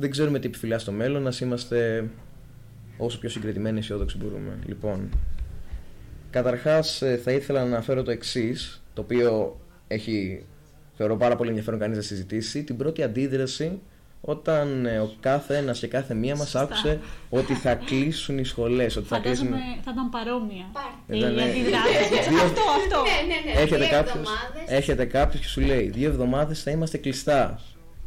δεν 0.00 0.10
ξέρουμε 0.10 0.38
τι 0.38 0.46
επιφυλάσσει 0.46 0.82
στο 0.84 0.92
μέλλον, 0.92 1.22
να 1.22 1.32
είμαστε 1.42 2.08
όσο 2.98 3.18
πιο 3.18 3.28
συγκρατημένοι 3.28 3.78
αισιόδοξοι 3.78 4.16
μπορούμε. 4.16 4.58
Λοιπόν, 4.66 5.08
καταρχάς 6.30 7.02
ε, 7.02 7.20
θα 7.24 7.32
ήθελα 7.32 7.60
να 7.60 7.66
αναφέρω 7.66 8.02
το 8.02 8.10
εξής, 8.10 8.82
το 8.94 9.00
οποίο 9.02 9.60
έχει 9.88 10.44
θεωρώ 10.96 11.16
πάρα 11.16 11.36
πολύ 11.36 11.48
ενδιαφέρον 11.48 11.80
κανείς 11.80 11.96
να 11.96 12.02
συζητήσει, 12.02 12.64
την 12.64 12.76
πρώτη 12.76 13.02
αντίδραση 13.02 13.80
όταν 14.20 14.86
ε, 14.86 14.98
ο 14.98 15.12
κάθε 15.20 15.56
ένας 15.56 15.78
και 15.78 15.86
κάθε 15.86 16.14
μία 16.14 16.36
μας 16.36 16.42
Σωστά. 16.48 16.60
άκουσε 16.60 17.00
ότι 17.30 17.54
θα 17.54 17.74
κλείσουν 17.86 18.38
οι 18.38 18.44
σχολές, 18.44 18.96
ότι 18.96 19.06
θα 19.06 19.18
κλείσουν... 19.18 19.46
Φαντάζομαι 19.46 19.76
θα 19.84 19.90
ήταν 19.92 20.08
παρόμοια 20.10 20.64
Πάρτε. 20.72 21.14
η 21.14 21.18
Ήταν, 21.18 21.34
ναι. 21.34 21.42
αντιδράση. 21.42 22.08
Δύο- 22.30 22.42
αυτό, 22.42 22.60
αυτό. 22.78 23.02
Ναι, 23.02 23.34
ναι, 23.34 23.52
ναι. 23.54 23.60
Έχετε 23.60 23.78
Δύο 23.78 23.88
κάποιος, 23.90 24.14
εβδομάδες. 24.16 24.64
έχετε 24.78 25.04
κάποιος 25.04 25.42
και 25.42 25.48
σου 25.48 25.60
λέει 25.60 25.88
δύο 25.88 26.08
εβδομάδες 26.08 26.62
θα 26.62 26.70
είμαστε 26.70 26.96
κλειστά. 26.98 27.60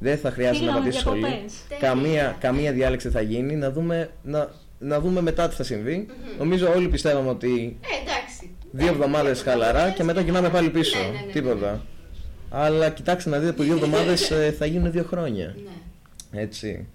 Δεν 0.03 0.17
θα 0.17 0.31
χρειάζεται 0.31 0.65
να 0.65 0.72
Φύγαμε 0.72 0.79
πατήσει 0.86 1.00
σχολή. 1.00 1.19
διακοπές. 1.19 1.53
Καμία, 1.79 2.36
καμία 2.39 2.72
διάλεξη 2.72 3.10
δεν 3.10 3.22
θα 3.22 3.27
γίνει. 3.29 3.55
Να 3.55 3.72
δούμε, 3.72 4.10
να, 4.24 4.50
να 4.79 5.00
δούμε 5.00 5.22
μετά 5.22 5.48
τι 5.48 5.55
θα 5.55 5.63
συμβεί. 5.63 6.05
Νομίζω 6.38 6.72
όλοι 6.75 6.88
πιστεύαμε 6.88 7.29
ότι 7.29 7.77
Ε, 7.81 8.01
εντάξει. 8.01 8.55
δύο 8.72 8.88
εβδομάδες 8.88 9.41
χαλαρά 9.41 9.89
και 9.89 10.03
μετά 10.03 10.22
γυρνάμε 10.22 10.50
πάλι 10.50 10.69
πίσω. 10.69 10.98
Ναι, 10.98 11.03
ναι, 11.05 11.25
ναι. 11.25 11.31
Τίποτα. 11.31 11.81
Αλλά 12.50 12.89
κοιτάξτε 12.89 13.29
να 13.29 13.38
δείτε 13.39 13.51
που 13.51 13.63
δύο 13.63 13.74
εβδομάδες 13.74 14.31
ε, 14.31 14.51
θα 14.57 14.65
γίνουν 14.65 14.91
δύο 14.91 15.03
χρόνια. 15.03 15.55
Ναι. 16.31 16.41
Έτσι. 16.41 16.88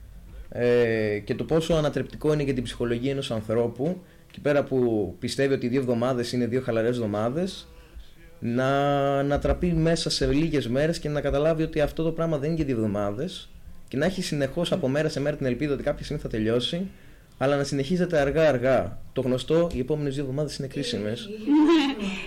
Ε, 0.50 1.18
και 1.24 1.34
το 1.34 1.44
πόσο 1.44 1.74
ανατρεπτικό 1.74 2.32
είναι 2.32 2.42
για 2.42 2.54
την 2.54 2.62
ψυχολογία 2.62 3.10
ενός 3.10 3.30
ανθρώπου 3.30 4.00
και 4.30 4.38
πέρα 4.42 4.64
που 4.64 5.14
πιστεύει 5.18 5.54
ότι 5.54 5.66
οι 5.66 5.68
δύο 5.68 5.80
εβδομάδες 5.80 6.32
είναι 6.32 6.46
δύο 6.46 6.60
χαλαρές 6.60 6.90
εβδομάδες 6.96 7.68
να, 8.38 9.22
να 9.22 9.38
τραπεί 9.38 9.72
μέσα 9.72 10.10
σε 10.10 10.26
λίγες 10.26 10.68
μέρες 10.68 10.98
και 10.98 11.08
να 11.08 11.20
καταλάβει 11.20 11.62
ότι 11.62 11.80
αυτό 11.80 12.02
το 12.02 12.12
πράγμα 12.12 12.38
δεν 12.38 12.46
είναι 12.46 12.56
για 12.56 12.64
δύο 12.64 12.76
εβδομάδες 12.76 13.48
και 13.88 13.96
να 13.96 14.04
έχει 14.06 14.22
συνεχώς 14.22 14.72
από 14.72 14.88
μέρα 14.88 15.08
σε 15.08 15.20
μέρα 15.20 15.36
την 15.36 15.46
ελπίδα 15.46 15.74
ότι 15.74 15.82
κάποια 15.82 16.04
στιγμή 16.04 16.22
θα 16.22 16.28
τελειώσει 16.28 16.86
αλλά 17.38 17.56
να 17.56 17.64
συνεχίζεται 17.64 18.18
αργά 18.18 18.48
αργά. 18.48 18.98
Το 19.12 19.20
γνωστό, 19.20 19.68
οι 19.72 19.78
επόμενες 19.78 20.14
δύο 20.14 20.22
εβδομάδες 20.22 20.56
είναι 20.56 20.68
κρίσιμες. 20.68 21.28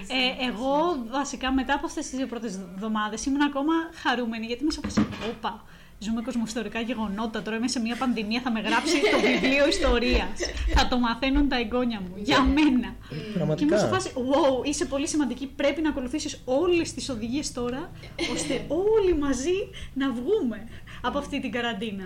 Ε, 0.08 0.48
εγώ 0.50 1.06
βασικά 1.12 1.52
μετά 1.52 1.74
από 1.74 1.86
αυτές 1.86 2.08
τις 2.08 2.18
δύο 2.18 2.28
πρώτες 2.28 2.60
εβδομάδες 2.76 3.26
ήμουν 3.26 3.42
ακόμα 3.42 3.74
χαρούμενη 4.04 4.46
γιατί 4.46 4.62
είμαι 4.62 4.72
σε 4.72 4.80
φάση 4.84 5.08
όπα. 5.30 5.64
Ζούμε 6.04 6.22
κοσμοϊστορικά 6.22 6.80
γεγονότα. 6.80 7.42
Τώρα 7.42 7.58
είμαι 7.58 7.68
σε 7.68 7.80
μια 7.80 7.96
πανδημία. 7.96 8.42
Θα 8.42 8.52
με 8.52 8.60
γράψει 8.60 9.00
το 9.12 9.20
βιβλίο 9.28 9.68
ιστορίας. 9.68 10.30
θα 10.76 10.88
το 10.88 11.00
μαθαίνουν 11.00 11.48
τα 11.48 11.58
εγγόνια 11.60 12.00
μου. 12.02 12.14
Για 12.18 12.42
μένα. 12.42 12.96
Και 13.10 13.16
είμαι 13.16 13.24
σε 13.24 13.34
Πραγματικά. 13.34 13.78
φάση, 13.78 14.12
wow, 14.16 14.66
είσαι 14.68 14.86
πολύ 14.86 15.08
σημαντική. 15.08 15.48
Πρέπει 15.56 15.82
να 15.82 15.90
ακολουθήσεις 15.90 16.42
όλες 16.46 16.94
τις 16.94 17.10
οδηγίες 17.10 17.52
τώρα, 17.52 17.92
ώστε 18.34 18.66
όλοι 18.68 19.18
μαζί 19.18 19.70
να 19.94 20.12
βγούμε 20.12 20.68
από 21.02 21.18
αυτή 21.18 21.42
την 21.42 21.52
καραντίνα. 21.52 22.04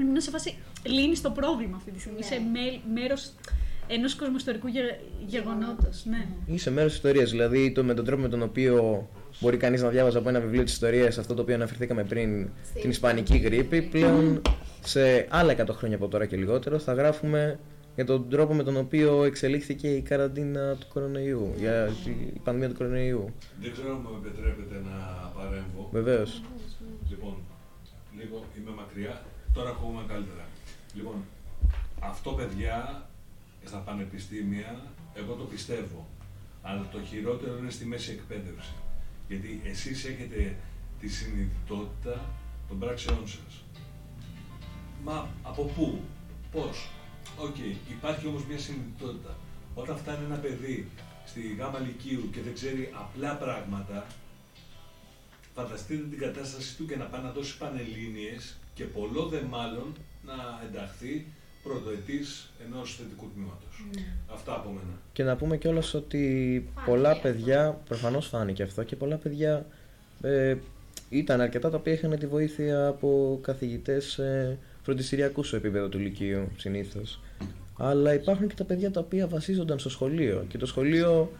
Ήμουν 0.00 0.20
σε 0.20 0.30
φάση, 0.30 0.56
λύνεις 0.82 1.20
το 1.20 1.30
πρόβλημα 1.30 1.76
αυτή 1.76 1.90
τη 1.90 2.00
στιγμή. 2.00 2.18
Ναι. 2.18 2.24
Είσαι 2.26 2.42
μέρος 2.94 3.32
ενός 3.86 4.14
κοσμοϊστορικού 4.14 4.66
γε, 4.66 4.80
γεγονότος. 5.26 6.04
Ναι. 6.04 6.26
Είσαι 6.46 6.70
μέρος 6.70 6.88
της 6.92 6.96
ιστορίας. 6.96 7.30
Δηλαδή, 7.30 7.72
το, 7.72 7.84
με 7.84 7.94
τον 7.94 8.04
τρόπο 8.04 8.22
με 8.22 8.28
τον 8.28 8.42
οποίο 8.42 9.08
μπορεί 9.40 9.56
κανείς 9.56 9.82
να 9.82 9.88
διάβαζε 9.88 10.18
από 10.18 10.28
ένα 10.28 10.40
βιβλίο 10.40 10.62
της 10.64 10.72
ιστορίας 10.72 11.18
αυτό 11.18 11.34
το 11.34 11.42
οποίο 11.42 11.54
αναφερθήκαμε 11.54 12.04
πριν, 12.04 12.48
την 12.80 12.90
Ισπανική 12.90 13.36
γρήπη, 13.36 13.82
πλέον 13.82 14.42
σε 14.80 15.26
άλλα 15.30 15.52
100 15.52 15.68
χρόνια 15.70 15.96
από 15.96 16.08
τώρα 16.08 16.26
και 16.26 16.36
λιγότερο 16.36 16.78
θα 16.78 16.92
γράφουμε 16.92 17.58
για 17.94 18.04
τον 18.04 18.28
τρόπο 18.28 18.54
με 18.54 18.62
τον 18.62 18.76
οποίο 18.76 19.24
εξελίχθηκε 19.24 19.88
η 19.88 20.00
καραντίνα 20.00 20.76
του 20.76 20.86
κορονοϊού, 20.88 21.54
για 21.58 21.90
η 22.34 22.40
πανδημία 22.44 22.68
του 22.68 22.74
κορονοϊού. 22.74 23.34
Δεν 23.60 23.72
ξέρω 23.72 23.90
αν 23.90 24.00
μου 24.02 24.20
επιτρέπετε 24.24 24.74
να 24.74 24.96
παρέμβω. 25.36 25.88
Βεβαίως. 25.92 26.42
Λοιπόν, 27.10 27.34
λίγο 28.18 28.44
είμαι 28.58 28.70
μακριά, 28.76 29.22
τώρα 29.54 29.70
ακούγομαι 29.70 30.02
καλύτερα. 30.08 30.44
Λοιπόν, 30.94 31.14
αυτό 32.00 32.30
παιδιά 32.30 33.06
στα 33.64 33.78
πανεπιστήμια, 33.78 34.80
εγώ 35.14 35.34
το 35.34 35.44
πιστεύω. 35.44 36.06
Αλλά 36.62 36.88
το 36.92 36.98
χειρότερο 37.08 37.58
είναι 37.60 37.70
στη 37.70 37.84
μέση 37.86 38.10
εκπαίδευση. 38.10 38.72
Γιατί 39.32 39.60
εσείς 39.64 40.04
έχετε 40.04 40.56
τη 41.00 41.08
συνειδητότητα 41.08 42.30
των 42.68 42.78
πράξεών 42.78 43.28
σας. 43.28 43.64
Μα 45.04 45.28
από 45.42 45.62
πού, 45.62 46.00
πώς. 46.52 46.88
Οκ, 47.38 47.56
υπάρχει 47.90 48.26
όμως 48.26 48.44
μια 48.46 48.58
συνειδητότητα. 48.58 49.36
Όταν 49.74 49.96
φτάνει 49.96 50.24
ένα 50.24 50.36
παιδί 50.36 50.88
στη 51.24 51.54
γάμμα 51.58 51.78
λυκείου 51.78 52.30
και 52.32 52.40
δεν 52.40 52.54
ξέρει 52.54 52.92
απλά 52.94 53.36
πράγματα, 53.36 54.06
φανταστείτε 55.54 56.02
την 56.02 56.18
κατάσταση 56.18 56.76
του 56.76 56.86
και 56.86 56.96
να 56.96 57.04
πάει 57.04 57.22
να 57.22 57.30
δώσει 57.30 57.58
πανελλήνιες 57.58 58.58
και 58.74 58.84
πολλώ 58.84 59.26
δε 59.26 59.42
μάλλον 59.42 59.92
να 60.24 60.60
ενταχθεί 60.66 61.26
πρωτοετής 61.62 62.50
ενός 62.66 62.96
θετικού 62.96 63.30
τμήματος. 63.34 63.84
Αυτά 64.32 64.52
από 64.52 64.68
μένα. 64.68 64.98
Και 65.12 65.22
να 65.22 65.36
πούμε 65.36 65.56
κιόλας 65.56 65.94
ότι 65.94 66.68
πολλά 66.86 67.20
παιδιά, 67.20 67.80
προφανώς 67.88 68.26
φάνηκε 68.26 68.62
αυτό, 68.62 68.82
και 68.82 68.96
πολλά 68.96 69.16
παιδιά 69.16 69.66
ε, 70.22 70.56
ήταν 71.08 71.40
αρκετά 71.40 71.70
τα 71.70 71.76
οποία 71.76 71.92
είχαν 71.92 72.18
τη 72.18 72.26
βοήθεια 72.26 72.86
από 72.86 73.38
καθηγητές 73.42 74.18
ε, 74.18 74.58
φροντιστηριακούς 74.82 75.46
στο 75.46 75.56
επίπεδο 75.56 75.88
του 75.88 75.98
Λυκείου 75.98 76.48
συνήθως. 76.56 77.20
Αλλά 77.78 78.14
υπάρχουν 78.14 78.48
και 78.48 78.54
τα 78.54 78.64
παιδιά 78.64 78.90
τα 78.90 79.00
οποία 79.00 79.26
βασίζονταν 79.26 79.78
στο 79.78 79.90
σχολείο 79.90 80.44
και 80.48 80.58
το 80.58 80.66
σχολείο 80.66 81.30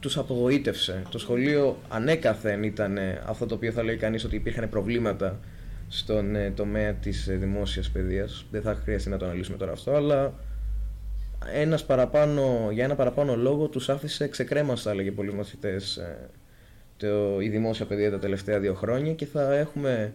τους 0.00 0.16
απογοήτευσε. 0.18 1.02
Το 1.10 1.18
σχολείο 1.18 1.78
ανέκαθεν 1.88 2.62
ήταν 2.62 2.96
ε, 2.96 3.22
αυτό 3.26 3.46
το 3.46 3.54
οποίο 3.54 3.72
θα 3.72 3.82
λέει 3.82 3.96
κανείς 3.96 4.24
ότι 4.24 4.36
υπήρχαν 4.36 4.68
προβλήματα 4.68 5.38
στον 5.92 6.36
ε, 6.36 6.50
τομέα 6.50 6.92
της 6.92 7.28
ε, 7.28 7.34
δημόσιας 7.34 7.90
παιδείας. 7.90 8.44
Δεν 8.50 8.62
θα 8.62 8.74
χρειαστεί 8.74 9.08
να 9.08 9.16
το 9.16 9.24
αναλύσουμε 9.24 9.56
τώρα 9.56 9.72
αυτό, 9.72 9.94
αλλά 9.94 10.34
ένας 11.54 11.84
παραπάνω, 11.84 12.68
για 12.72 12.84
ένα 12.84 12.94
παραπάνω 12.94 13.36
λόγο 13.36 13.66
τους 13.66 13.88
άφησε 13.88 14.28
ξεκρέμαστο, 14.28 14.88
θα 14.88 14.90
έλεγε 14.90 15.10
πολλοί 15.10 15.32
μαθητές, 15.32 15.96
ε, 15.96 16.28
το, 16.96 17.40
η 17.40 17.48
δημόσια 17.48 17.86
παιδεία 17.86 18.10
τα 18.10 18.18
τελευταία 18.18 18.58
δύο 18.58 18.74
χρόνια 18.74 19.12
και 19.12 19.26
θα 19.26 19.54
έχουμε 19.54 20.14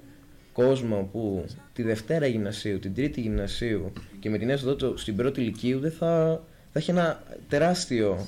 κόσμο 0.53 1.09
που 1.11 1.45
τη 1.73 1.83
Δευτέρα 1.83 2.25
γυμνασίου, 2.25 2.79
την 2.79 2.93
Τρίτη 2.93 3.21
γυμνασίου 3.21 3.91
και 4.19 4.29
με 4.29 4.37
την 4.37 4.49
έσοδο 4.49 4.75
του 4.75 4.97
στην 4.97 5.15
πρώτη 5.15 5.41
ηλικίου 5.41 5.79
δεν 5.79 5.91
θα, 5.91 6.43
θα 6.71 6.79
έχει 6.79 6.91
ένα 6.91 7.23
τεράστιο 7.49 8.25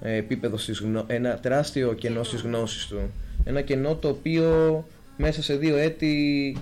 ε, 0.00 0.16
επίπεδο 0.16 0.56
στις 0.56 0.78
γνω... 0.78 1.04
ένα 1.06 1.38
τεράστιο 1.38 1.92
κενό 1.92 2.22
στις 2.22 2.40
γνώσεις 2.40 2.86
του. 2.86 3.10
Ένα 3.44 3.60
κενό 3.60 3.94
το 3.94 4.08
οποίο 4.08 4.84
μέσα 5.16 5.42
σε 5.42 5.56
δύο 5.56 5.76
έτη 5.76 6.56
ε, 6.56 6.60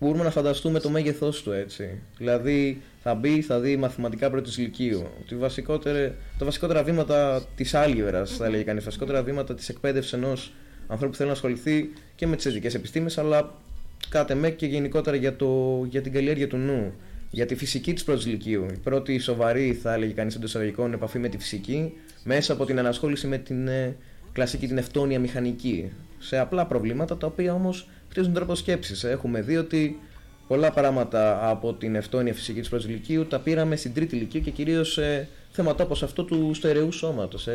μπορούμε 0.00 0.24
να 0.24 0.30
φανταστούμε 0.30 0.80
το 0.80 0.90
μέγεθός 0.90 1.42
του 1.42 1.52
έτσι. 1.52 1.98
Δηλαδή 2.18 2.82
θα 3.02 3.14
μπει, 3.14 3.42
θα 3.42 3.60
δει 3.60 3.76
μαθηματικά 3.76 4.30
πρώτη 4.30 4.60
ηλικίου. 4.60 5.06
Τη 5.28 5.36
βασικότερη, 5.36 6.14
τα 6.38 6.44
βασικότερα 6.44 6.82
βήματα 6.82 7.42
της 7.56 7.74
άλγεβρας 7.74 8.36
θα 8.36 8.46
έλεγε 8.46 8.62
κανείς, 8.62 8.82
τα 8.82 8.88
βασικότερα 8.90 9.22
βήματα 9.22 9.54
της 9.54 9.68
εκπαίδευσης 9.68 10.12
ενός 10.12 10.52
ανθρώπου 10.86 11.10
που 11.10 11.16
θέλει 11.16 11.28
να 11.28 11.34
ασχοληθεί 11.34 11.90
και 12.14 12.26
με 12.26 12.36
τις 12.36 12.44
θετικές 12.44 12.74
επιστήμες 12.74 13.18
αλλά 13.18 13.54
κάτε 14.08 14.34
με 14.34 14.50
και 14.50 14.66
γενικότερα 14.66 15.16
για, 15.16 15.36
το, 15.36 15.82
για 15.88 16.02
την 16.02 16.12
καλλιέργεια 16.12 16.48
του 16.48 16.56
νου. 16.56 16.92
Για 17.30 17.46
τη 17.46 17.54
φυσική 17.54 17.92
της 17.92 18.04
πρώτης 18.04 18.24
ηλικίου. 18.24 18.66
Η 18.72 18.78
πρώτη 18.78 19.18
σοβαρή, 19.18 19.72
θα 19.72 19.94
έλεγε 19.94 20.12
κανείς 20.12 20.34
εντός 20.34 20.48
εισαγωγικών, 20.48 20.92
επαφή 20.92 21.18
με 21.18 21.28
τη 21.28 21.38
φυσική, 21.38 21.92
μέσα 22.24 22.52
από 22.52 22.64
την 22.64 22.78
ανασχόληση 22.78 23.26
με 23.26 23.38
την 23.38 23.68
ε, 23.68 23.96
κλασική, 24.36 24.66
την 24.66 24.78
ευτόνια 24.78 25.18
μηχανική. 25.20 25.92
Σε 26.18 26.38
απλά 26.38 26.66
προβλήματα, 26.66 27.16
τα 27.16 27.26
οποία 27.26 27.54
όμως 27.54 27.88
χτίζουν 28.08 28.32
τρόπο 28.32 28.54
σκέψης. 28.54 29.04
Έχουμε 29.04 29.40
δει 29.40 29.56
ότι 29.56 29.98
πολλά 30.48 30.70
πράγματα 30.70 31.48
από 31.50 31.72
την 31.72 31.94
ευτόνια 31.94 32.34
φυσική 32.34 32.60
της 32.60 32.68
πρώτης 32.68 32.86
ηλικίου 32.86 33.26
τα 33.26 33.38
πήραμε 33.38 33.76
στην 33.76 33.94
τρίτη 33.94 34.16
ηλικίου 34.16 34.40
και 34.40 34.50
κυρίως 34.50 34.92
σε 34.92 35.28
θέματα 35.50 35.84
όπω 35.84 36.04
αυτό 36.04 36.24
του 36.24 36.54
στερεού 36.54 36.92
σώματος. 36.92 37.48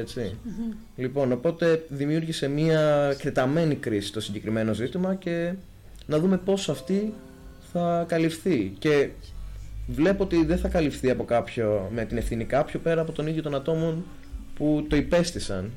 Λοιπόν, 0.95 1.31
οπότε 1.31 1.85
δημιούργησε 1.89 2.47
μια 2.47 3.09
εκτεταμένη 3.11 3.75
κρίση 3.75 4.07
στο 4.07 4.19
συγκεκριμένο 4.19 4.73
ζήτημα 4.73 5.15
και 5.15 5.53
να 6.05 6.19
δούμε 6.19 6.37
πώς 6.37 6.69
αυτή 6.69 7.13
θα 7.73 8.05
καλυφθεί. 8.07 8.73
Και 8.79 9.09
βλέπω 9.87 10.23
ότι 10.23 10.45
δεν 10.45 10.57
θα 10.57 10.67
καλυφθεί 10.67 11.09
από 11.09 11.23
κάποιο, 11.23 11.89
με 11.93 12.05
την 12.05 12.17
ευθύνη 12.17 12.45
κάποιο 12.45 12.79
πέρα 12.79 13.01
από 13.01 13.11
τον 13.11 13.27
ίδιο 13.27 13.41
των 13.41 13.55
ατόμων 13.55 14.03
που 14.55 14.85
το 14.89 14.95
υπέστησαν. 14.95 15.71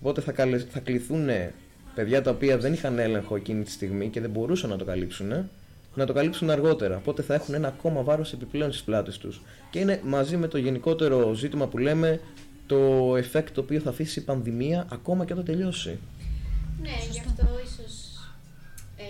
Οπότε 0.00 0.20
θα, 0.20 0.32
καλε, 0.32 0.58
θα 0.58 0.80
κληθούν 0.80 1.28
παιδιά 1.94 2.22
τα 2.22 2.30
οποία 2.30 2.58
δεν 2.58 2.72
είχαν 2.72 2.98
έλεγχο 2.98 3.36
εκείνη 3.36 3.64
τη 3.64 3.70
στιγμή 3.70 4.08
και 4.08 4.20
δεν 4.20 4.30
μπορούσαν 4.30 4.70
να 4.70 4.76
το 4.76 4.84
καλύψουν, 4.84 5.48
να 5.94 6.06
το 6.06 6.12
καλύψουν 6.12 6.50
αργότερα. 6.50 6.96
Οπότε 6.96 7.22
θα 7.22 7.34
έχουν 7.34 7.54
ένα 7.54 7.68
ακόμα 7.68 8.02
βάρος 8.02 8.32
επιπλέον 8.32 8.72
στις 8.72 8.82
πλάτες 8.82 9.18
τους. 9.18 9.42
Και 9.70 9.78
είναι 9.78 10.00
μαζί 10.04 10.36
με 10.36 10.48
το 10.48 10.58
γενικότερο 10.58 11.32
ζήτημα 11.34 11.66
που 11.66 11.78
λέμε 11.78 12.20
το 12.66 13.12
effect 13.12 13.46
το 13.52 13.60
οποίο 13.60 13.80
θα 13.80 13.90
αφήσει 13.90 14.18
η 14.18 14.22
πανδημία 14.22 14.86
ακόμα 14.92 15.24
και 15.24 15.32
όταν 15.32 15.44
τελειώσει. 15.44 15.98
Ναι, 16.82 16.96
γι' 17.10 17.18
αυτό 17.18 17.46
ίσως 17.64 18.08
ε, 18.96 19.02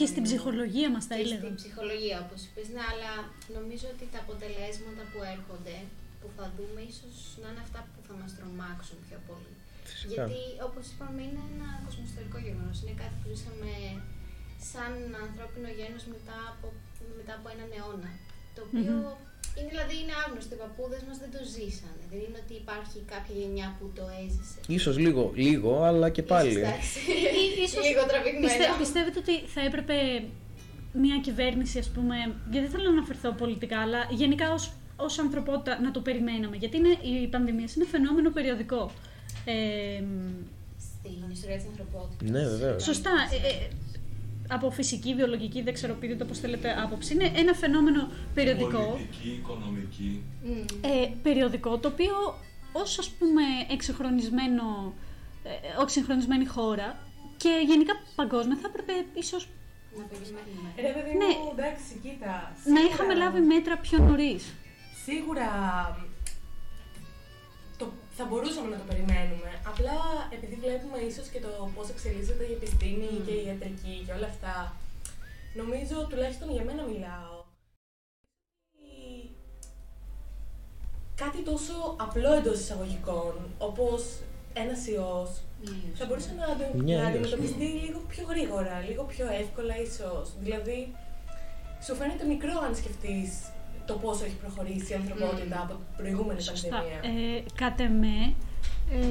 Και 0.00 0.12
στην 0.12 0.24
ψυχολογία 0.28 0.88
μας 0.94 1.04
τα 1.08 1.14
Και 1.16 1.22
έλεγα. 1.24 1.42
στην 1.44 1.54
ψυχολογία, 1.60 2.16
όπως 2.24 2.40
είπες, 2.46 2.66
ναι, 2.74 2.82
αλλά 2.92 3.12
νομίζω 3.56 3.86
ότι 3.94 4.04
τα 4.14 4.18
αποτελέσματα 4.24 5.02
που 5.10 5.18
έρχονται, 5.34 5.76
που 6.20 6.28
θα 6.36 6.44
δούμε, 6.56 6.80
ίσως 6.92 7.16
να 7.42 7.46
είναι 7.50 7.62
αυτά 7.66 7.80
που 7.90 7.98
θα 8.08 8.14
μας 8.20 8.30
τρομάξουν 8.38 8.98
πιο 9.06 9.18
πολύ. 9.28 9.52
Φυσικά. 9.90 10.10
Γιατί, 10.12 10.40
όπως 10.68 10.84
είπαμε, 10.90 11.20
είναι 11.28 11.42
ένα 11.54 11.68
κοσμοϊστορικό 11.86 12.38
γεγονός. 12.46 12.76
Είναι 12.82 12.96
κάτι 13.02 13.16
που 13.20 13.26
ζήσαμε 13.32 13.70
σαν 14.70 14.92
ανθρώπινο 15.26 15.68
γένος 15.78 16.04
μετά 16.14 16.38
από, 16.52 16.66
μετά 17.18 17.32
από 17.38 17.46
έναν 17.54 17.68
αιώνα. 17.76 18.12
Το 18.54 18.60
οποίο 18.66 18.94
είναι, 19.58 19.68
δηλαδή 19.74 19.94
είναι 20.02 20.14
άγνωστο. 20.24 20.52
Οι 20.56 20.60
παππούδες 20.64 21.02
μας 21.08 21.16
δεν 21.22 21.30
το 21.36 21.40
ζήσανε. 21.54 22.02
Δεν 22.12 22.18
είναι 22.24 22.38
ότι 22.44 22.54
υπάρχει 22.64 22.98
κάποια 23.12 23.34
γενιά 23.42 23.68
που 23.78 23.84
το 23.98 24.04
έζησε. 24.22 24.58
Ίσως 24.78 24.94
λίγο, 25.04 25.22
λίγο, 25.46 25.70
αλλά 25.88 26.08
και 26.16 26.22
πάλι. 26.32 26.48
Ίσως, 26.50 26.62
εντάξει. 26.62 26.98
Ή- 27.42 27.62
ίσως- 27.66 27.86
λίγο 27.88 28.02
τραβηγμένο. 28.10 28.46
Πιστε- 28.46 28.78
πιστεύετε 28.84 29.18
ότι 29.24 29.34
θα 29.54 29.60
έπρεπε 29.68 29.94
μια 31.04 31.16
κυβέρνηση, 31.26 31.76
ας 31.84 31.88
πούμε, 31.94 32.14
γιατί 32.52 32.66
δεν 32.66 32.70
θέλω 32.74 32.84
να 32.90 32.96
αναφερθώ 32.96 33.30
πολιτικά, 33.42 33.78
αλλά 33.86 34.00
γενικά 34.20 34.46
ως, 34.52 34.64
ως 34.96 35.18
ανθρωπότητα 35.24 35.80
να 35.80 35.90
το 35.90 36.00
περιμέναμε. 36.00 36.56
Γιατί 36.56 36.76
είναι, 36.76 36.92
η 37.22 37.26
πανδημία 37.34 37.68
είναι 37.76 37.86
φαινόμενο 37.94 38.30
περιοδικό. 38.30 38.90
Ε, 39.44 40.02
Στην 40.78 41.30
ιστορία 41.32 41.56
της 41.56 41.66
ανθρωπότητας. 41.72 42.30
Ναι, 42.30 42.42
βεβαίως. 42.48 42.82
σωστά. 42.84 43.10
Ε, 43.32 43.46
ε, 43.48 43.68
από 44.50 44.70
φυσική, 44.70 45.14
βιολογική, 45.14 45.62
δεν 45.62 45.74
ξέρω 45.74 45.94
πείτε 45.94 46.14
το 46.14 46.24
πώς 46.24 46.38
θέλετε 46.38 46.80
άποψη. 46.82 47.14
Είναι 47.14 47.32
ένα 47.36 47.52
φαινόμενο 47.54 48.08
περιοδικό. 48.34 48.78
Πολιτική, 48.90 49.28
οικονομική. 49.28 50.22
Μμμ. 50.42 50.64
ε, 50.80 51.06
περιοδικό, 51.22 51.78
το 51.78 51.88
οποίο 51.88 52.14
ως 52.72 52.98
ας 52.98 53.08
πούμε 53.10 53.42
εξυγχρονισμένο, 53.70 54.94
ε, 55.44 55.82
εξυγχρονισμένη 55.82 56.44
χώρα 56.46 56.98
και 57.36 57.62
γενικά 57.66 57.92
παγκόσμια 58.14 58.56
θα 58.62 58.66
έπρεπε 58.68 58.92
ίσως 59.14 59.48
Να 59.98 60.02
περιμένουμε. 60.04 60.68
Ρε 60.76 60.92
παιδί 60.94 61.16
Ναι. 61.18 61.24
μου, 61.24 61.52
εντάξει, 61.58 61.90
κοίτα. 62.02 62.32
να 62.54 62.60
σίγουρα- 62.62 62.82
είχαμε 62.88 63.14
λάβει 63.14 63.40
μέτρα 63.40 63.76
πιο 63.78 63.98
νωρίς. 63.98 64.42
Σίγουρα 65.04 65.48
το, 65.98 66.04
θα 68.16 68.24
μπορούσαμε 68.24 68.68
να 68.70 68.76
το 68.76 68.84
περιμένουμε. 68.90 69.50
Απλά 69.70 69.96
επειδή 70.36 70.54
βλέπουμε 70.64 70.98
ίσως 70.98 71.26
και 71.32 71.40
το 71.40 71.70
πώς 71.74 71.88
εξελίσσεται 71.88 72.44
η 72.44 72.52
επιστήμη 72.52 73.10
και 73.26 73.32
η 73.40 73.44
ιατρική 73.46 73.94
και 74.06 74.12
όλα 74.12 74.26
αυτά, 74.26 74.56
νομίζω, 75.60 76.06
τουλάχιστον 76.10 76.50
για 76.56 76.64
μένα 76.64 76.82
μιλάω, 76.82 77.34
ότι 78.72 78.94
κάτι 81.22 81.38
τόσο 81.50 81.74
απλό 82.06 82.32
εντός 82.32 82.58
εισαγωγικών, 82.60 83.32
όπως 83.58 84.02
ένας 84.52 84.86
ιός, 84.86 85.30
Ναι, 85.64 85.76
θα 85.94 86.06
μπορούσε 86.06 86.32
να, 86.38 86.44
αντε- 86.46 86.74
Μια 86.74 86.96
να 86.96 87.02
ίως. 87.02 87.10
αντιμετωπιστεί 87.10 87.64
λίγο 87.64 87.98
πιο 88.08 88.24
γρήγορα, 88.28 88.80
λίγο 88.88 89.02
πιο 89.04 89.26
εύκολα 89.42 89.76
ίσως. 89.80 90.32
Δηλαδή, 90.40 90.94
σου 91.84 91.94
φαίνεται 91.94 92.24
μικρό 92.24 92.58
αν 92.66 92.76
σκεφτείς 92.76 93.30
το 93.86 93.94
πόσο 93.94 94.24
έχει 94.24 94.34
προχωρήσει 94.34 94.92
η 94.92 94.94
ανθρωπότητα 94.94 95.60
από 95.60 95.72
την 95.72 95.96
προηγούμενη 95.96 96.40
Σωστά. 96.42 96.68
πανδημία. 96.68 97.36
Ε, 97.36 97.42
κατ' 97.54 97.80
εμέ, 97.80 98.34
ε, 98.92 99.02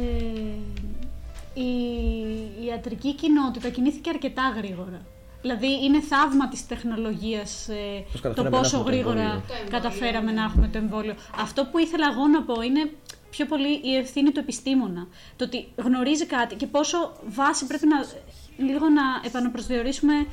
η 1.61 2.65
ιατρική 2.65 3.15
κοινότητα 3.15 3.69
κινήθηκε 3.69 4.09
αρκετά 4.09 4.53
γρήγορα. 4.57 5.01
Δηλαδή 5.41 5.83
είναι 5.85 6.01
θαύμα 6.01 6.47
της 6.47 6.67
τεχνολογίας 6.67 7.67
ε, 7.69 8.05
Πώς 8.11 8.21
το 8.21 8.27
καταφέραμε 8.27 8.49
να 8.49 8.57
πόσο 8.57 8.77
έχουμε 8.77 8.91
το 8.91 8.95
γρήγορα 8.95 9.19
εμβόλιο. 9.21 9.43
Το 9.47 9.53
εμβόλιο, 9.53 9.79
καταφέραμε 9.79 10.31
ναι. 10.31 10.39
να 10.39 10.43
έχουμε 10.43 10.67
το 10.67 10.77
εμβόλιο. 10.77 11.15
Αυτό 11.39 11.65
που 11.65 11.77
ήθελα 11.77 12.07
εγώ 12.11 12.27
να 12.27 12.41
πω 12.43 12.61
είναι 12.61 12.91
πιο 13.29 13.45
πολύ 13.45 13.71
η 13.83 13.95
ευθύνη 13.95 14.31
του 14.31 14.39
επιστήμονα. 14.39 15.07
Το 15.35 15.43
ότι 15.45 15.67
γνωρίζει 15.75 16.25
κάτι 16.25 16.55
και 16.55 16.67
πόσο 16.67 16.97
βάση 17.27 17.67
πρέπει 17.67 17.87
να 17.87 17.97
λίγο 18.65 18.89
να 18.89 19.03
επαναπροσδιορίσουμε 19.25 20.13
ε, 20.13 20.25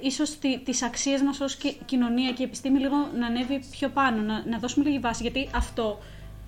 ίσως 0.00 0.38
τι, 0.38 0.58
τις 0.58 0.82
αξίες 0.82 1.22
μας 1.22 1.40
ως 1.40 1.58
ki- 1.62 1.76
κοινωνία 1.84 2.30
και 2.30 2.42
η 2.42 2.44
επιστήμη 2.44 2.78
λίγο 2.78 2.96
να 3.18 3.26
ανέβει 3.26 3.64
πιο 3.70 3.88
πάνω, 3.88 4.22
να, 4.22 4.44
να 4.46 4.58
δώσουμε 4.58 4.84
λίγη 4.84 4.98
βάση. 4.98 5.22
Γιατί 5.22 5.48
αυτό 5.54 5.98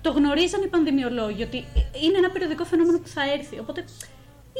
το 0.01 0.11
γνωρίζαν 0.11 0.61
οι 0.61 0.67
πανδημιολόγοι, 0.67 1.43
ότι 1.43 1.57
είναι 2.03 2.17
ένα 2.17 2.29
περιοδικό 2.29 2.65
φαινόμενο 2.65 2.99
που 2.99 3.07
θα 3.07 3.21
έρθει. 3.37 3.59
Οπότε 3.59 3.85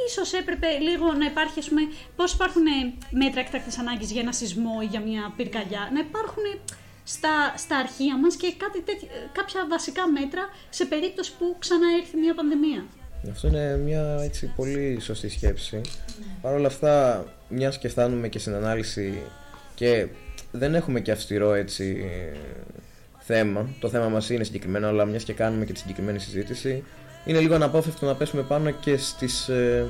ίσως 0.08 0.34
έπρεπε 0.34 0.68
λίγο 0.80 1.14
να 1.14 1.26
υπάρχει, 1.26 1.60
ας 1.60 1.68
πούμε, 1.68 1.82
πώς 2.16 2.34
υπάρχουν 2.34 2.66
ε, 2.66 2.94
μέτρα 3.10 3.40
έκτακτης 3.40 3.78
ανάγκης 3.78 4.12
για 4.12 4.22
ένα 4.22 4.32
σεισμό 4.32 4.76
ή 4.82 4.86
για 4.86 5.00
μια 5.00 5.34
πυρκαγιά, 5.38 5.90
να 5.94 6.00
υπάρχουν 6.00 6.44
ε, 6.54 6.58
στα, 7.04 7.54
στα 7.58 7.78
αρχεία 7.78 8.18
μας 8.18 8.36
και 8.36 8.54
κάτι 8.58 8.82
τέτοιο, 8.82 9.08
ε, 9.12 9.30
κάποια 9.32 9.66
βασικά 9.70 10.08
μέτρα 10.08 10.42
σε 10.70 10.86
περίπτωση 10.86 11.32
που 11.38 11.56
ξαναέρθει 11.60 12.18
μια 12.18 12.34
πανδημία. 12.34 12.86
Αυτό 13.32 13.48
είναι 13.48 13.78
μια 13.78 14.18
έτσι 14.22 14.54
πολύ 14.56 15.00
σωστή 15.00 15.30
σκέψη. 15.30 15.82
Παρ' 16.42 16.54
όλα 16.54 16.68
αυτά, 16.68 17.26
μιας 17.56 17.78
και 17.78 17.88
φτάνουμε 17.88 18.28
και 18.28 18.40
στην 18.40 18.54
ανάλυση 18.54 19.22
και 19.76 20.08
δεν 20.52 20.76
έχουμε 20.76 21.00
και 21.00 21.12
αυστηρό 21.12 21.54
έτσι 21.54 22.06
θέμα. 23.20 23.70
Το 23.80 23.90
θέμα 23.90 24.08
μας 24.08 24.30
είναι 24.30 24.44
συγκεκριμένο, 24.44 24.88
αλλά 24.88 25.06
μιας 25.06 25.24
και 25.24 25.34
κάνουμε 25.34 25.66
και 25.66 25.74
τη 25.74 25.80
συγκεκριμένη 25.80 26.20
συζήτηση, 26.20 26.84
είναι 27.26 27.40
λίγο 27.40 27.56
αναπόφευκτο 27.56 28.06
να 28.06 28.16
πέσουμε 28.16 28.42
πάνω 28.42 28.70
και 28.72 28.98
στις, 28.98 29.48
ε, 29.48 29.86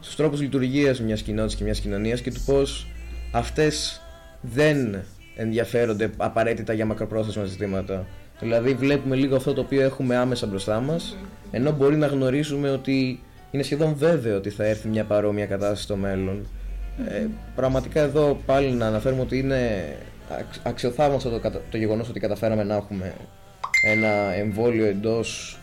στους 0.00 0.16
τρόπους 0.16 0.40
λειτουργίας 0.40 1.00
μιας 1.00 1.22
κοινότητας 1.22 1.54
και 1.54 1.64
μιας 1.64 1.80
κοινωνίας 1.80 2.20
και 2.20 2.32
του 2.32 2.40
πώς 2.46 2.86
αυτές 3.32 4.00
δεν 4.40 5.02
ενδιαφέρονται 5.36 6.10
απαραίτητα 6.16 6.72
για 6.72 6.86
μακροπρόθεσμα 6.86 7.44
ζητήματα. 7.44 8.06
Δηλαδή 8.40 8.74
βλέπουμε 8.74 9.16
λίγο 9.16 9.36
αυτό 9.36 9.52
το 9.52 9.60
οποίο 9.60 9.82
έχουμε 9.82 10.16
άμεσα 10.16 10.46
μπροστά 10.46 10.80
μας, 10.80 11.16
ενώ 11.50 11.72
μπορεί 11.72 11.96
να 11.96 12.06
γνωρίζουμε 12.06 12.70
ότι 12.70 13.22
είναι 13.50 13.62
σχεδόν 13.62 13.94
βέβαιο 13.96 14.36
ότι 14.36 14.50
θα 14.50 14.64
έρθει 14.64 14.88
μια 14.88 15.04
παρόμοια 15.04 15.46
κατάσταση 15.46 15.82
στο 15.82 15.96
μέλλον. 15.96 16.46
Ε, 17.08 17.26
πραγματικά 17.54 18.00
εδώ 18.00 18.38
πάλι 18.46 18.70
να 18.70 18.86
αναφέρουμε 18.86 19.22
ότι 19.22 19.38
είναι 19.38 19.96
αξ- 20.38 20.66
αξιοθαύμαστο 20.66 21.30
το, 21.30 21.38
κατα- 21.38 21.62
το 21.70 21.76
γεγονός 21.76 22.08
ότι 22.08 22.20
καταφέραμε 22.20 22.64
να 22.64 22.74
έχουμε 22.74 23.14
ένα 23.84 24.08
εμβόλιο 24.34 24.84
εντός 24.86 25.58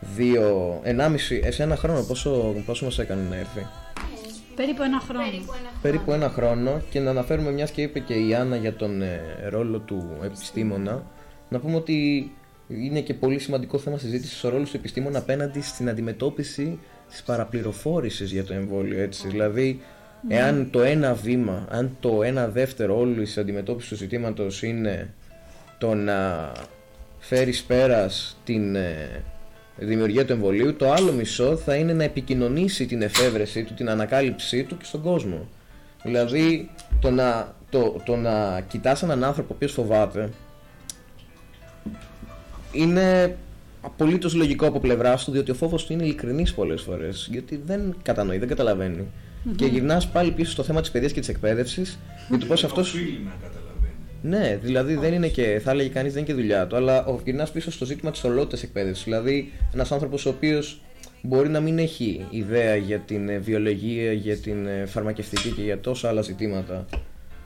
δύο, 0.00 0.80
ενάμιση, 0.82 1.40
ε, 1.44 1.50
σε 1.50 1.62
ένα 1.62 1.76
χρόνο 1.76 2.02
πόσο, 2.02 2.54
πόσο 2.66 2.84
μας 2.84 2.98
έκανε 2.98 3.22
να 3.30 3.36
έρθει; 3.36 3.66
Περίπου 4.56 4.82
ένα 4.82 5.00
χρόνο. 5.00 5.24
Περίπου 5.24 5.52
ένα 5.52 5.68
χρόνο. 5.68 5.78
Περίπου 5.82 6.12
ένα 6.12 6.28
χρόνο 6.28 6.80
και 6.90 7.00
να 7.00 7.10
αναφέρουμε 7.10 7.50
μιας 7.50 7.70
και 7.70 7.82
είπε 7.82 7.98
και 7.98 8.14
η 8.14 8.34
Άννα 8.34 8.56
για 8.56 8.74
τον 8.74 9.02
ε, 9.02 9.20
ρόλο 9.48 9.78
του 9.78 10.16
επιστήμονα 10.24 11.02
να 11.48 11.58
πούμε 11.58 11.76
ότι 11.76 12.30
είναι 12.68 13.00
και 13.00 13.14
πολύ 13.14 13.38
σημαντικό 13.38 13.78
θέμα 13.78 13.98
συζήτησης 13.98 14.44
ο 14.44 14.48
ρόλος 14.48 14.70
του 14.70 14.76
επιστήμονα 14.76 15.18
απέναντι 15.18 15.60
στην 15.60 15.88
αντιμετώπιση 15.88 16.78
της 17.10 17.22
παραπληροφόρησης 17.22 18.32
για 18.32 18.44
το 18.44 18.54
εμβόλιο 18.54 19.00
έτσι 19.00 19.28
δηλαδή 19.28 19.80
εάν 20.28 20.68
το 20.70 20.82
ένα 20.82 21.14
βήμα, 21.14 21.66
αν 21.70 21.96
το 22.00 22.22
ένα 22.22 22.48
δεύτερο 22.48 22.98
όλης 22.98 23.26
της 23.26 23.38
αντιμετώπισης 23.38 23.90
του 23.90 23.96
ζητήματος 23.96 24.62
είναι 24.62 25.14
το 25.78 25.94
να 25.94 26.52
φέρεις 27.18 27.62
πέρας 27.62 28.40
την 28.44 28.76
ε, 28.76 29.22
δημιουργία 29.76 30.24
του 30.24 30.32
εμβολίου, 30.32 30.76
το 30.76 30.92
άλλο 30.92 31.12
μισό 31.12 31.56
θα 31.56 31.74
είναι 31.74 31.92
να 31.92 32.04
επικοινωνήσει 32.04 32.86
την 32.86 33.02
εφεύρεσή 33.02 33.64
του, 33.64 33.74
την 33.74 33.90
ανακάλυψή 33.90 34.64
του 34.64 34.76
και 34.76 34.84
στον 34.84 35.02
κόσμο. 35.02 35.48
Δηλαδή, 36.02 36.70
το 37.00 37.10
να, 37.10 37.54
το, 37.70 38.02
το 38.04 38.16
να 38.16 38.60
κοιτάς 38.60 39.02
έναν 39.02 39.24
άνθρωπο 39.24 39.48
ο 39.52 39.54
οποίος 39.54 39.72
φοβάται 39.72 40.30
είναι 42.72 43.36
απολύτως 43.80 44.34
λογικό 44.34 44.66
από 44.66 44.80
πλευράς 44.80 45.24
του, 45.24 45.30
διότι 45.30 45.50
ο 45.50 45.54
φόβος 45.54 45.86
του 45.86 45.92
είναι 45.92 46.04
ειλικρινής 46.04 46.54
πολλές 46.54 46.82
φορές, 46.82 47.28
γιατί 47.30 47.60
δεν 47.66 47.96
κατανοεί, 48.02 48.38
δεν 48.38 48.48
καταλαβαίνει. 48.48 49.06
Και 49.56 49.66
γυρνάς 49.66 50.08
πάλι 50.08 50.30
πίσω 50.30 50.50
στο 50.50 50.62
θέμα 50.62 50.80
της 50.80 50.90
παιδείας 50.90 51.12
και 51.12 51.20
της 51.20 51.28
εκπαίδευσης, 51.28 51.98
για 52.28 52.38
το 52.38 52.46
πώς 52.46 52.64
αυτός... 52.64 52.94
Οφείλει 52.94 53.20
να 53.24 53.30
καταλαβαίνει. 53.42 53.94
Ναι, 54.22 54.58
δηλαδή 54.62 54.94
δεν 54.94 55.12
είναι 55.12 55.28
και, 55.28 55.60
θα 55.64 55.70
έλεγε 55.70 55.88
κανείς, 55.88 56.12
δεν 56.12 56.22
είναι 56.22 56.32
και 56.32 56.40
δουλειά 56.40 56.66
του, 56.66 56.76
αλλά 56.76 57.04
ο- 57.06 57.20
γυρνάς 57.24 57.50
πίσω 57.50 57.70
στο 57.70 57.84
ζήτημα 57.84 58.10
της 58.10 58.24
ολότητας 58.24 58.62
εκπαίδευσης. 58.62 59.04
Δηλαδή, 59.04 59.52
ένας 59.74 59.92
άνθρωπος 59.92 60.26
ο 60.26 60.28
οποίος 60.28 60.80
μπορεί 61.22 61.48
να 61.48 61.60
μην 61.60 61.78
έχει 61.78 62.26
ιδέα 62.30 62.76
για 62.76 62.98
την 62.98 63.28
ε, 63.28 63.38
βιολογία, 63.38 64.12
για 64.12 64.36
την 64.36 64.66
ε, 64.66 64.86
φαρμακευτική 64.86 65.50
και 65.50 65.62
για 65.62 65.80
τόσα 65.80 66.08
άλλα 66.08 66.22
ζητήματα. 66.22 66.86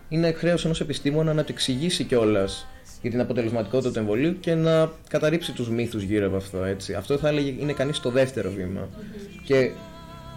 Είναι 0.08 0.32
χρέος 0.32 0.64
ενός 0.64 0.80
επιστήμονα 0.80 1.32
να 1.34 1.44
του 1.44 1.52
εξηγήσει 1.52 2.04
κιόλας 2.04 2.66
για 3.02 3.10
την 3.10 3.20
αποτελεσματικότητα 3.20 3.90
του 3.92 3.98
εμβολίου 3.98 4.36
και 4.40 4.54
να 4.54 4.90
καταρρύψει 5.08 5.52
τους 5.52 5.70
μύθους 5.70 6.02
γύρω 6.02 6.26
από 6.26 6.36
αυτό. 6.36 6.64
Έτσι. 6.64 6.94
Αυτό 6.94 7.18
θα 7.18 7.28
έλεγε 7.28 7.54
είναι 7.60 7.72
κανείς 7.72 8.00
το 8.00 8.10
δεύτερο 8.10 8.50
βήμα. 8.50 8.88
Και 9.44 9.70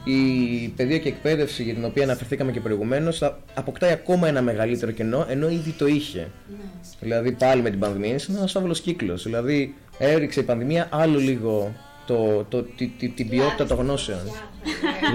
η 0.03 0.67
παιδεία 0.75 0.97
και 0.99 1.07
εκπαίδευση 1.09 1.63
για 1.63 1.73
την 1.73 1.85
οποία 1.85 2.03
αναφερθήκαμε 2.03 2.51
και 2.51 2.59
προηγουμένως 2.59 3.17
θα 3.17 3.39
αποκτάει 3.53 3.91
ακόμα 3.91 4.27
ένα 4.27 4.41
μεγαλύτερο 4.41 4.91
κενό 4.91 5.25
ενώ 5.29 5.49
ήδη 5.49 5.71
το 5.71 5.87
είχε. 5.87 6.19
Ναι. 6.49 6.55
Δηλαδή 6.99 7.31
πάλι 7.31 7.61
με 7.61 7.69
την 7.69 7.79
πανδημία 7.79 8.09
είναι 8.09 8.17
σαν 8.17 8.35
ένας 8.35 8.55
άβολο 8.55 8.73
κύκλος. 8.73 9.23
Δηλαδή 9.23 9.75
έριξε 9.97 10.39
η 10.39 10.43
πανδημία 10.43 10.87
άλλο 10.91 11.19
λίγο 11.19 11.73
το, 12.07 12.45
το, 12.49 12.61
τη- 12.63 12.87
τη- 12.87 13.09
την 13.09 13.29
ποιότητα 13.29 13.65
των 13.65 13.77
γνώσεων. 13.77 14.19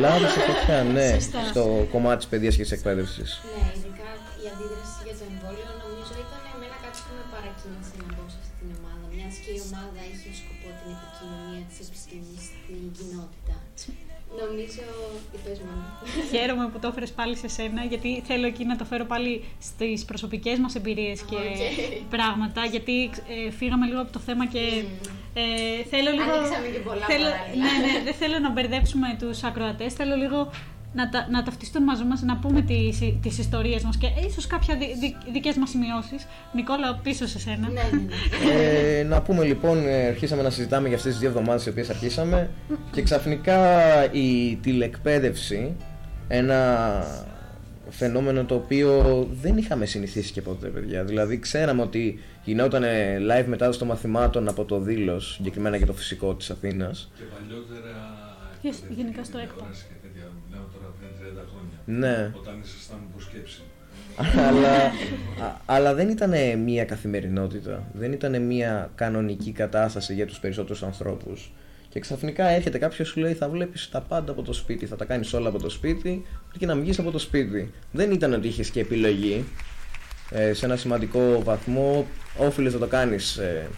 Λάδι 0.00 0.24
σε 0.24 0.40
φωτιά, 0.40 0.82
ναι, 0.92 1.10
Σωστά. 1.12 1.38
στο 1.50 1.86
κομμάτι 1.92 2.16
της 2.16 2.26
παιδείας 2.26 2.56
και 2.56 2.62
της 2.62 2.72
εκπαίδευσης. 2.72 3.40
Ναι, 3.44 3.87
Νομίζω. 14.44 14.82
Είπες 15.34 15.58
μόνο. 15.58 15.82
Χαίρομαι 16.30 16.68
που 16.68 16.78
το 16.78 16.88
έφερες 16.88 17.10
πάλι 17.12 17.36
σε 17.36 17.48
σένα, 17.48 17.84
γιατί 17.84 18.22
θέλω 18.26 18.46
εκεί 18.46 18.64
να 18.64 18.76
το 18.76 18.84
φέρω 18.84 19.04
πάλι 19.04 19.44
στις 19.60 20.04
προσωπικές 20.04 20.58
μας 20.58 20.74
εμπειρίες 20.74 21.22
και 21.22 21.34
Οκ. 21.36 22.08
πράγματα, 22.10 22.64
γιατί 22.64 23.10
ε, 23.46 23.50
φύγαμε 23.50 23.86
λίγο 23.86 24.00
από 24.00 24.12
το 24.12 24.18
θέμα 24.18 24.46
και 24.46 24.84
ε, 25.34 25.84
θέλω 25.90 26.10
λίγο... 26.10 26.32
Ανοίξαμε 26.32 26.66
και 26.66 26.78
πολλά 26.78 27.04
θέλω, 27.06 27.24
παράλληλα. 27.24 27.64
ναι, 27.64 27.86
ναι, 27.86 28.04
δεν 28.04 28.14
θέλω 28.14 28.38
να 28.38 28.50
μπερδέψουμε 28.50 29.16
τους 29.18 29.42
ακροατές, 29.42 29.92
θέλω 29.94 30.14
λίγο 30.16 30.50
να, 30.92 31.08
τα, 31.08 31.26
να 31.30 31.42
ταυτιστούν 31.42 31.82
μαζί 31.82 32.04
μας, 32.04 32.22
να 32.22 32.36
πούμε 32.36 32.60
τις, 32.62 32.98
τις 33.22 33.38
ιστορίες 33.38 33.82
μας 33.82 33.96
και 33.96 34.06
ίσως 34.28 34.46
κάποια 34.46 34.76
δι, 34.76 34.86
δι, 35.00 35.16
δικές 35.32 35.56
μας 35.56 35.70
σημειώσεις. 35.70 36.26
Νικόλα, 36.54 37.00
πίσω 37.02 37.26
σε 37.26 37.38
σένα. 37.38 37.68
ναι, 37.68 37.80
ναι, 37.92 38.00
ναι. 38.00 38.98
Ε, 38.98 39.02
να 39.02 39.22
πούμε 39.22 39.44
λοιπόν, 39.44 39.86
ε, 39.88 40.06
αρχίσαμε 40.06 40.42
να 40.42 40.50
συζητάμε 40.50 40.88
για 40.88 40.96
αυτές 40.96 41.10
τις 41.12 41.20
δύο 41.20 41.28
εβδομάδες 41.28 41.66
οι 41.66 41.68
οποίες 41.68 41.90
αρχίσαμε 41.90 42.50
και 42.92 43.02
ξαφνικά 43.02 43.60
η 44.12 44.56
τηλεκπαίδευση, 44.62 45.76
ένα 46.28 46.56
φαινόμενο 47.90 48.44
το 48.44 48.54
οποίο 48.54 49.28
δεν 49.42 49.56
είχαμε 49.56 49.86
συνηθίσει 49.86 50.32
και 50.32 50.42
ποτέ 50.42 50.68
παιδιά. 50.68 51.04
Δηλαδή 51.04 51.38
ξέραμε 51.38 51.82
ότι 51.82 52.18
γινόταν 52.44 52.82
live 53.30 53.44
μετάδοση 53.46 53.78
των 53.78 53.88
μαθημάτων 53.88 54.48
από 54.48 54.64
το 54.64 54.78
Δήλος, 54.80 55.32
συγκεκριμένα 55.34 55.76
για 55.76 55.86
το 55.86 55.92
φυσικό 55.92 56.34
της 56.34 56.50
Αθήνας. 56.50 57.10
Και 57.18 57.24
παλιότερα. 57.24 58.16
Yes, 58.62 58.66
εκπαιδευτική 58.66 58.94
γενικά 59.00 59.24
στο 59.24 59.38
ΕΚΠΑ. 59.38 59.54
τηλεόραση 59.54 59.84
και 59.88 59.96
τέτοια. 60.02 60.26
Μιλάω 60.44 60.66
τώρα 60.74 60.88
πριν 60.98 61.10
30 61.18 61.44
χρόνια. 61.50 61.77
Ναι. 61.90 62.30
Όταν 62.34 62.60
ήσασταν 62.64 62.98
υποσκέψη. 63.10 63.62
αλλά, 64.48 64.74
α- 65.46 65.60
αλλά 65.66 65.94
δεν 65.94 66.08
ήταν 66.08 66.58
μία 66.58 66.84
καθημερινότητα. 66.84 67.84
Δεν 67.92 68.12
ήταν 68.12 68.42
μία 68.42 68.90
κανονική 68.94 69.52
κατάσταση 69.52 70.14
για 70.14 70.26
τους 70.26 70.38
περισσότερους 70.38 70.82
ανθρώπους. 70.82 71.52
Και 71.88 72.00
ξαφνικά 72.00 72.48
έρχεται 72.48 72.78
κάποιος 72.78 73.08
σου 73.08 73.20
λέει 73.20 73.32
θα 73.32 73.48
βλέπεις 73.48 73.88
τα 73.88 74.00
πάντα 74.00 74.32
από 74.32 74.42
το 74.42 74.52
σπίτι, 74.52 74.86
θα 74.86 74.96
τα 74.96 75.04
κάνεις 75.04 75.32
όλα 75.32 75.48
από 75.48 75.58
το 75.58 75.68
σπίτι 75.68 76.24
και 76.58 76.66
να 76.66 76.74
μην 76.74 76.84
βγεις 76.84 76.98
από 76.98 77.10
το 77.10 77.18
σπίτι. 77.18 77.72
Δεν 77.92 78.10
ήταν 78.12 78.32
ότι 78.32 78.48
είχες 78.48 78.70
και 78.70 78.80
επιλογή. 78.80 79.44
Ε, 80.30 80.52
σε 80.52 80.64
ένα 80.64 80.76
σημαντικό 80.76 81.42
βαθμό 81.44 82.06
όφιλες 82.38 82.72
να 82.72 82.78
το 82.78 82.86
κάνεις 82.86 83.36
ε, 83.36 83.68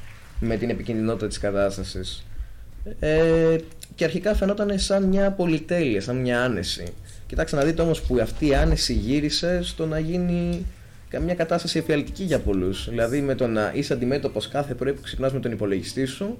με 0.41 0.57
την 0.57 0.71
επικίνδυνοτητα 0.71 1.27
της 1.27 1.39
κατάστασης. 1.39 2.27
Ε, 3.01 3.57
και 3.95 4.05
αρχικά 4.05 4.35
φαινόταν 4.35 4.79
σαν 4.79 5.03
μια 5.03 5.31
πολυτέλεια, 5.31 6.01
σαν 6.01 6.17
μια 6.17 6.43
άνεση. 6.43 6.93
Κοιτάξτε 7.31 7.57
να 7.57 7.65
δείτε 7.65 7.83
όμως 7.83 8.03
που 8.03 8.19
αυτή 8.21 8.47
η 8.47 8.55
άνεση 8.55 8.93
γύρισε 8.93 9.63
στο 9.63 9.87
να 9.87 9.99
γίνει 9.99 10.67
μια 11.21 11.35
κατάσταση 11.35 11.79
εφιαλτική 11.79 12.23
για 12.25 12.39
πολλούς. 12.39 12.89
Δηλαδή 12.89 13.21
με 13.21 13.35
το 13.35 13.47
να 13.47 13.73
είσαι 13.75 13.93
αντιμέτωπος 13.93 14.49
κάθε 14.49 14.75
πρωί 14.75 14.93
που 14.93 15.01
ξυπνάς 15.01 15.33
με 15.33 15.41
τον 15.41 15.53
υπολογιστή 15.53 16.05
σου 16.05 16.39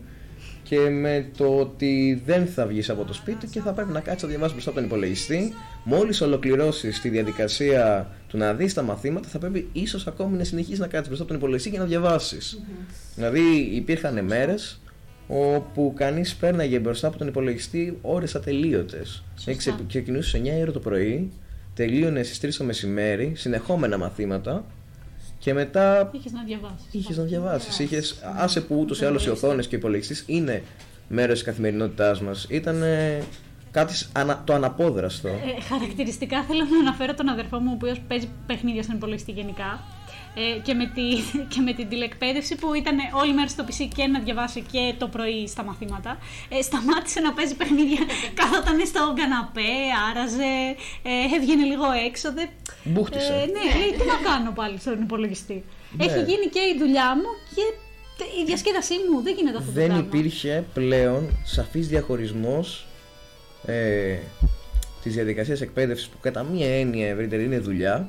και 0.63 0.79
με 0.79 1.27
το 1.37 1.57
ότι 1.57 2.23
δεν 2.27 2.47
θα 2.47 2.67
βγεις 2.67 2.91
από 2.91 3.05
το 3.05 3.13
σπίτι 3.13 3.47
και 3.47 3.61
θα 3.61 3.73
πρέπει 3.73 3.93
να 3.93 4.01
κάτσεις 4.01 4.23
να 4.23 4.29
διαβάσεις 4.29 4.53
μπροστά 4.53 4.71
από 4.71 4.79
τον 4.79 4.89
υπολογιστή. 4.89 5.53
Μόλις 5.85 6.21
ολοκληρώσεις 6.21 7.01
τη 7.01 7.09
διαδικασία 7.09 8.11
του 8.29 8.39
να 8.39 8.55
δεις 8.55 8.75
τα 8.75 8.83
μαθήματα 8.83 9.29
θα 9.29 9.39
πρέπει 9.39 9.69
ίσως 9.73 10.07
ακόμη 10.07 10.37
να 10.37 10.45
συνεχίσεις 10.45 10.79
να 10.79 10.87
κάτσεις 10.87 11.07
μπροστά 11.07 11.23
από 11.23 11.33
τον 11.33 11.41
υπολογιστή 11.41 11.71
και 11.71 11.79
να 11.79 11.85
διαβάσεις. 11.85 12.61
Δηλαδή 13.15 13.71
υπήρχαν 13.73 14.25
μέρες 14.25 14.81
όπου 15.33 15.93
κανείς 15.97 16.35
πέρναγε 16.35 16.79
μπροστά 16.79 17.07
από 17.09 17.19
τον 17.19 17.27
υπολογιστή 17.29 17.99
ώρες 18.03 18.35
ατελείωτες. 18.35 19.23
Ξεκινούσε 19.87 20.29
στι 20.29 20.39
9 20.45 20.59
η 20.59 20.61
ώρα 20.63 20.73
το 20.73 20.79
πρωί, 20.81 21.31
τελείωνε 21.75 22.23
στις 22.23 22.39
3 22.41 22.57
το 22.59 22.65
μεσημέρι, 22.65 23.33
συνεχόμενα 23.37 23.99
μαθήματα 23.99 24.65
και 25.39 25.53
μετά 25.55 26.11
Είχες 26.13 26.33
να 26.33 26.43
διαβάσεις. 26.45 26.87
είχες 26.93 27.17
να 27.17 27.25
διαβάσεις. 27.25 27.79
Είχες, 27.79 28.19
άσε 28.37 28.61
που 28.61 28.79
ούτως 28.81 29.01
ή 29.01 29.05
άλλως 29.05 29.27
οι 29.27 29.31
οθόνες 29.31 29.67
και 29.67 29.75
ο 29.75 29.79
υπολογιστής 29.79 30.25
είναι 30.27 30.63
μέρος 31.09 31.35
της 31.35 31.43
καθημερινότητάς 31.43 32.21
μας. 32.21 32.47
Ήταν 32.51 32.83
κάτι 33.71 33.97
σ- 33.97 34.09
ανα- 34.19 34.43
το 34.47 34.55
αναπόδραστο. 34.55 35.29
Ε, 35.29 35.61
χαρακτηριστικά 35.69 36.43
θέλω 36.43 36.65
να 36.65 36.79
αναφέρω 36.89 37.15
τον 37.15 37.29
αδερφό 37.29 37.59
μου, 37.59 37.69
ο 37.71 37.75
οποίος 37.75 38.01
παίζει 38.09 38.29
παιχνίδια 38.47 38.83
στον 38.83 38.97
υπολογιστή 38.97 39.33
γενικά. 39.33 39.81
Ε, 40.35 40.59
και, 40.63 40.75
με 40.75 40.87
τη, 40.95 41.07
και 41.53 41.61
με 41.61 41.73
την 41.73 41.89
τηλεκπαίδευση 41.89 42.55
που 42.55 42.75
ήταν 42.75 42.97
όλη 43.21 43.33
μέρα 43.35 43.49
στο 43.49 43.65
PC 43.69 43.89
και 43.97 44.07
να 44.07 44.19
διαβάσει 44.21 44.65
και 44.73 44.95
το 44.99 45.09
πρωί 45.09 45.47
στα 45.49 45.63
μαθήματα. 45.63 46.19
Ε, 46.49 46.63
σταμάτησε 46.63 47.21
να 47.21 47.33
παίζει 47.33 47.55
παιχνίδια, 47.55 48.03
κάθονταν 48.41 48.87
στο 48.87 49.15
καναπέ, 49.17 49.73
άραζε, 50.11 50.55
ε, 51.03 51.37
έβγαινε 51.37 51.65
λίγο 51.65 51.85
έξω. 52.07 52.33
Δε, 52.33 52.45
Μπούχτισε. 52.85 53.33
ε, 53.33 53.47
ναι, 53.55 53.65
λέει 53.79 53.91
τι 53.99 54.05
να 54.07 54.31
κάνω 54.31 54.51
πάλι 54.53 54.79
στον 54.81 55.03
υπολογιστή. 55.03 55.65
Ναι. 55.97 56.05
Έχει 56.05 56.19
γίνει 56.19 56.47
και 56.55 56.61
η 56.75 56.79
δουλειά 56.79 57.09
μου 57.17 57.31
και 57.55 57.65
η 58.41 58.45
διασκέδασή 58.47 58.95
μου. 59.13 59.23
Δεν 59.23 59.35
γίνεται 59.37 59.57
αυτό 59.59 59.69
το 59.73 59.79
δεν 59.81 59.87
πράγμα. 59.87 60.07
υπήρχε 60.07 60.65
πλέον 60.75 61.39
σαφής 61.45 61.89
διαχωρισμός 61.89 62.87
ε, 63.67 64.17
της 65.03 65.15
διαδικασίας 65.15 65.61
εκπαίδευσης 65.61 66.09
που 66.09 66.17
κατά 66.21 66.43
μία 66.43 66.79
έννοια 66.79 67.09
ευρύτερη 67.09 67.45
είναι 67.45 67.59
δουλειά 67.59 68.09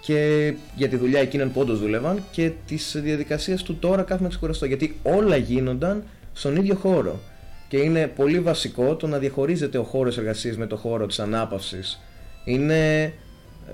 και 0.00 0.54
για 0.76 0.88
τη 0.88 0.96
δουλειά 0.96 1.20
εκείνων 1.20 1.52
που 1.52 1.60
όντως 1.60 1.80
δούλευαν 1.80 2.24
και 2.30 2.52
της 2.66 2.96
διαδικασίας 3.02 3.62
του 3.62 3.76
τώρα 3.76 4.02
κάθομαι 4.02 4.28
ξεκουραστώ 4.28 4.66
γιατί 4.66 4.96
όλα 5.02 5.36
γίνονταν 5.36 6.04
στον 6.32 6.56
ίδιο 6.56 6.74
χώρο 6.74 7.20
και 7.68 7.76
είναι 7.76 8.06
πολύ 8.06 8.40
βασικό 8.40 8.96
το 8.96 9.06
να 9.06 9.18
διαχωρίζεται 9.18 9.78
ο 9.78 9.82
χώρος 9.82 10.18
εργασίας 10.18 10.56
με 10.56 10.66
το 10.66 10.76
χώρο 10.76 11.06
της 11.06 11.18
ανάπαυσης 11.18 12.00
είναι 12.44 13.02
ε, 13.02 13.12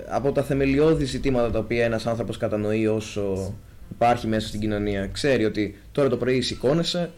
από 0.07 0.31
τα 0.31 0.43
θεμελιώδη 0.43 1.05
ζητήματα 1.05 1.51
τα 1.51 1.59
οποία 1.59 1.85
ένας 1.85 2.05
άνθρωπος 2.05 2.37
κατανοεί 2.37 2.87
όσο 2.87 3.53
υπάρχει 3.91 4.27
μέσα 4.27 4.47
στην 4.47 4.59
κοινωνία. 4.59 5.07
Ξέρει 5.07 5.45
ότι 5.45 5.77
τώρα 5.91 6.09
το 6.09 6.17
πρωί 6.17 6.41
σηκώνεσαι, 6.41 7.11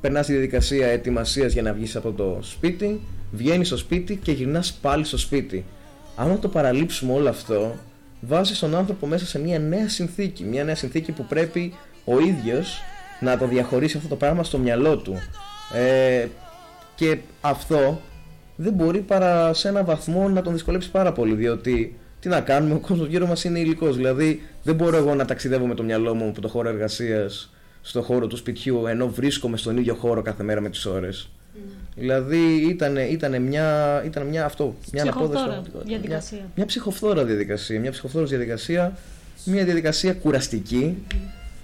περνάς 0.00 0.26
τη 0.26 0.32
διαδικασία 0.32 0.86
ετοιμασίας 0.86 1.52
για 1.52 1.62
να 1.62 1.72
βγεις 1.72 1.96
από 1.96 2.12
το 2.12 2.38
σπίτι, 2.42 3.00
βγαίνεις 3.32 3.66
στο 3.66 3.76
σπίτι 3.76 4.16
και 4.16 4.32
γυρνάς 4.32 4.72
πάλι 4.72 5.04
στο 5.04 5.18
σπίτι. 5.18 5.64
Άμα 6.16 6.38
το 6.38 6.48
παραλείψουμε 6.48 7.12
όλο 7.12 7.28
αυτό, 7.28 7.74
βάζεις 8.20 8.58
τον 8.58 8.74
άνθρωπο 8.74 9.06
μέσα 9.06 9.26
σε 9.26 9.38
μια 9.38 9.58
νέα 9.58 9.88
συνθήκη. 9.88 10.44
Μια 10.44 10.64
νέα 10.64 10.74
συνθήκη 10.74 11.12
που 11.12 11.24
πρέπει 11.24 11.74
ο 12.04 12.20
ίδιος 12.20 12.80
να 13.20 13.38
το 13.38 13.46
διαχωρίσει 13.46 13.96
αυτό 13.96 14.08
το 14.08 14.16
πράγμα 14.16 14.44
στο 14.44 14.58
μυαλό 14.58 14.96
του. 14.96 15.14
Ε, 15.74 16.26
και 16.94 17.18
αυτό 17.40 18.00
δεν 18.56 18.72
μπορεί 18.72 18.98
παρά 18.98 19.52
σε 19.52 19.68
ένα 19.68 19.84
βαθμό 19.84 20.28
να 20.28 20.42
τον 20.42 20.52
δυσκολέψει 20.52 20.90
πάρα 20.90 21.12
πολύ. 21.12 21.34
Διότι 21.34 21.98
τι 22.20 22.28
να 22.28 22.40
κάνουμε, 22.40 22.74
ο 22.74 22.78
κόσμος 22.78 23.08
γύρω 23.08 23.26
μας 23.26 23.44
είναι 23.44 23.58
υλικός. 23.58 23.96
Δηλαδή, 23.96 24.42
δεν 24.62 24.74
μπορώ 24.74 24.96
εγώ 24.96 25.14
να 25.14 25.24
ταξιδεύω 25.24 25.66
με 25.66 25.74
το 25.74 25.82
μυαλό 25.82 26.14
μου 26.14 26.28
από 26.28 26.40
το 26.40 26.48
χώρο 26.48 26.68
εργασίας 26.68 27.52
στο 27.80 28.02
χώρο 28.02 28.26
του 28.26 28.36
σπιτιού, 28.36 28.86
ενώ 28.86 29.08
βρίσκομαι 29.08 29.56
στον 29.56 29.76
ίδιο 29.76 29.94
χώρο 29.94 30.22
κάθε 30.22 30.42
μέρα 30.42 30.60
με 30.60 30.70
τις 30.70 30.86
ώρες. 30.86 31.30
Δηλαδή, 31.98 32.66
ήταν, 32.68 32.96
ήταν 32.96 33.42
μια, 33.42 34.02
ήταν 34.06 34.26
μια, 34.26 34.44
αυτό, 34.44 34.64
μια 34.64 35.02
Ψυχοφθόρα 35.02 35.02
αναπόδραση 35.02 35.44
πραγματικότητα. 35.44 35.88
διαδικασία. 35.88 36.38
Μια, 36.38 36.48
μια 36.54 36.66
ψυχοφθόρα 36.66 37.24
διαδικασία. 37.24 37.80
Μια 37.80 37.90
ψυχοφθόρα 37.90 38.24
διαδικασία. 38.24 38.96
Μια 39.44 39.64
διαδικασία 39.64 40.14
κουραστική. 40.14 40.96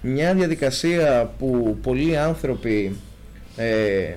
Μια 0.01 0.33
διαδικασία 0.33 1.31
που 1.37 1.77
πολλοί 1.81 2.17
άνθρωποι 2.17 2.95
ε, 3.55 4.13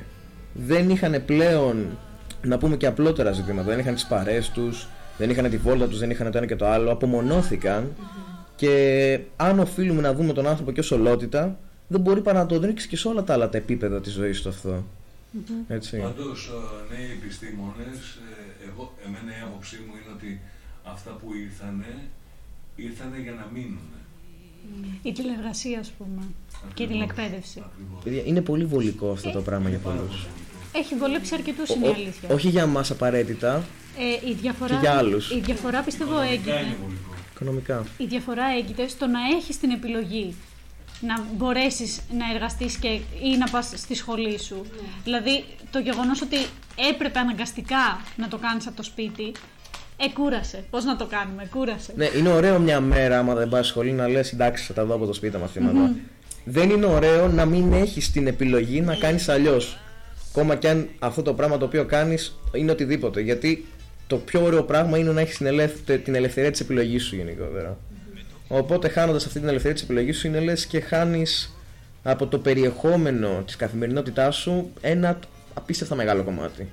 δεν 0.52 0.90
είχαν 0.90 1.22
πλέον 1.26 1.98
να 2.42 2.59
πούμε 2.59 2.76
και 2.76 2.87
απλότερα 2.87 3.33
ζητήματα. 3.33 3.68
Δεν 3.68 3.78
είχαν 3.78 3.94
τις 3.94 4.07
παρέες 4.07 4.48
τους, 4.48 4.88
δεν 5.18 5.31
είχαν 5.31 5.50
τη 5.50 5.57
βόλτα 5.57 5.88
τους, 5.88 5.98
δεν 5.98 6.11
είχαν 6.11 6.31
το 6.31 6.38
ένα 6.38 6.46
και 6.46 6.57
το 6.57 6.66
άλλο. 6.66 6.90
Απομονώθηκαν 6.90 7.92
και 8.57 9.18
αν 9.37 9.59
οφείλουμε 9.59 10.00
να 10.00 10.14
δούμε 10.14 10.33
τον 10.33 10.46
άνθρωπο 10.46 10.72
και 10.72 10.81
ως 10.81 10.90
ολότητα, 10.90 11.59
δεν 11.88 12.00
μπορεί 12.00 12.20
παρά 12.20 12.38
να 12.38 12.46
τον 12.46 12.61
ρίξει 12.61 12.88
και 12.88 12.96
σε 12.96 13.09
όλα 13.09 13.24
τα 13.24 13.33
άλλα 13.33 13.48
τα 13.48 13.59
επίπεδα 13.59 14.00
της 14.00 14.12
ζωής 14.12 14.42
του 14.42 14.48
αυτό. 14.48 14.85
Έτσι. 15.68 15.96
Πάντως, 15.98 16.50
ε, 16.90 16.94
νέοι 16.94 17.10
επιστήμονες, 17.10 17.98
ε, 18.30 18.68
εγώ, 18.68 18.94
εμένα 19.06 19.30
η 19.38 19.40
άποψή 19.46 19.76
μου 19.76 19.92
είναι 19.98 20.12
ότι 20.16 20.40
αυτά 20.84 21.10
που 21.10 21.34
ήρθανε, 21.34 21.90
ήρθανε 22.76 23.18
για 23.22 23.32
να 23.32 23.46
μείνουν. 23.54 23.88
Η 25.02 25.12
τηλεργασία, 25.12 25.78
ας 25.78 25.90
πούμε. 25.98 26.22
Και 26.74 26.82
η 26.82 26.86
τηλεκπαίδευση. 26.86 27.62
Παιδιά, 28.04 28.22
είναι 28.24 28.40
πολύ 28.40 28.64
βολικό 28.64 29.10
αυτό 29.10 29.30
το 29.30 29.40
πράγμα 29.40 29.68
για 29.68 29.78
πολλούς. 29.78 30.26
Έχει 30.72 30.94
βολέψει 30.94 31.34
αρκετούς, 31.34 31.70
Ο- 31.70 31.74
είναι 31.74 31.86
η 31.86 31.88
ο- 31.90 31.92
αλήθεια. 31.94 32.28
όχι 32.34 32.48
για 32.48 32.66
μας 32.66 32.90
απαραίτητα, 32.90 33.64
Ε, 34.24 34.28
η 34.28 34.32
διαφορά, 34.34 34.74
Και 34.74 34.80
για 34.80 34.92
άλλους. 34.96 35.30
Η 35.30 35.40
διαφορά 35.40 35.82
πιστεύω 35.82 36.20
έγκυται. 36.20 36.50
είναι 36.60 36.76
βολικό. 36.82 37.14
οικονομικά. 37.34 37.86
Η 37.98 38.04
διαφορά 38.06 38.44
έγκυται 38.58 38.88
στο 38.88 39.06
να 39.06 39.18
έχεις 39.36 39.58
την 39.58 39.70
επιλογή 39.70 40.34
να 41.00 41.26
μπορέσεις 41.37 42.00
να 42.18 42.34
εργαστείς 42.34 42.76
και, 42.76 42.88
ή 43.22 43.37
να 43.38 43.48
πας 43.50 43.72
στη 43.76 43.94
σχολή 43.94 44.40
σου. 44.40 44.54
Ναι. 44.54 44.88
Δηλαδή 45.04 45.44
το 45.70 45.78
γεγονός 45.78 46.22
ότι 46.22 46.37
έπρεπε 46.92 47.18
αναγκαστικά 47.18 48.00
να 48.16 48.28
το 48.28 48.38
κάνεις 48.38 48.66
από 48.66 48.76
το 48.76 48.82
σπίτι, 48.82 49.32
εκούρασε. 49.96 50.64
Πώς 50.70 50.84
να 50.84 50.96
το 50.96 51.06
κάνουμε, 51.06 51.48
κούρασε. 51.50 51.92
Ναι, 51.96 52.08
είναι 52.18 52.28
ωραίο 52.28 52.58
μια 52.58 52.80
μέρα, 52.80 53.18
άμα 53.18 53.34
δεν 53.34 53.48
πας 53.48 53.66
σχολή, 53.66 53.92
να 53.92 54.08
λες 54.08 54.32
εντάξει, 54.32 54.64
θα 54.64 54.72
τα 54.74 54.84
δω 54.84 54.94
από 54.94 55.06
το 55.06 55.12
σπίτι 55.12 55.32
τα 55.32 55.38
μαθηματα 55.38 55.94
Δεν 56.44 56.70
είναι 56.70 56.87
ωραίο 56.87 57.28
να 57.28 57.44
μην 57.44 57.72
έχεις 57.72 58.11
την 58.11 58.26
επιλογή 58.26 58.80
να 58.80 58.94
κάνεις 58.94 59.28
αλλιώς. 59.28 59.78
Ακόμα 60.30 60.56
και 60.56 60.68
αν 60.68 60.88
αυτό 60.98 61.22
το 61.22 61.34
πράγμα 61.34 61.58
το 61.58 61.64
οποίο 61.64 61.84
κάνεις 61.84 62.38
είναι 62.52 62.70
οτιδήποτε. 62.70 63.20
Γιατί 63.20 63.66
το 64.06 64.16
πιο 64.16 64.42
ωραίο 64.42 64.62
πράγμα 64.62 64.98
είναι 64.98 65.12
να 65.12 65.20
έχεις 65.20 65.37
την, 65.37 65.46
ελεύθε- 65.46 66.04
την 66.04 66.14
ελευθερία 66.14 66.50
της 66.50 66.61
επιλογής 66.61 67.04
σου 67.04 67.16
γενικότερα. 67.16 67.76
Οπότε 68.48 68.88
χάνοντας 68.88 69.26
αυτή 69.26 69.38
την 69.38 69.48
ελευθερία 69.48 69.74
της 69.74 69.82
επιλογής 69.82 70.18
σου, 70.18 70.26
είναι 70.26 70.40
λες 70.40 70.66
και 70.66 70.80
χάνεις 70.80 71.52
από 72.02 72.26
το 72.26 72.38
περιεχόμενο 72.38 73.42
της 73.46 73.56
καθημερινότητάς 73.56 74.37
σου 74.37 74.72
ένα 74.80 75.18
απίστευτα 75.54 75.94
μεγάλο 75.94 76.22
κομμάτι. 76.22 76.68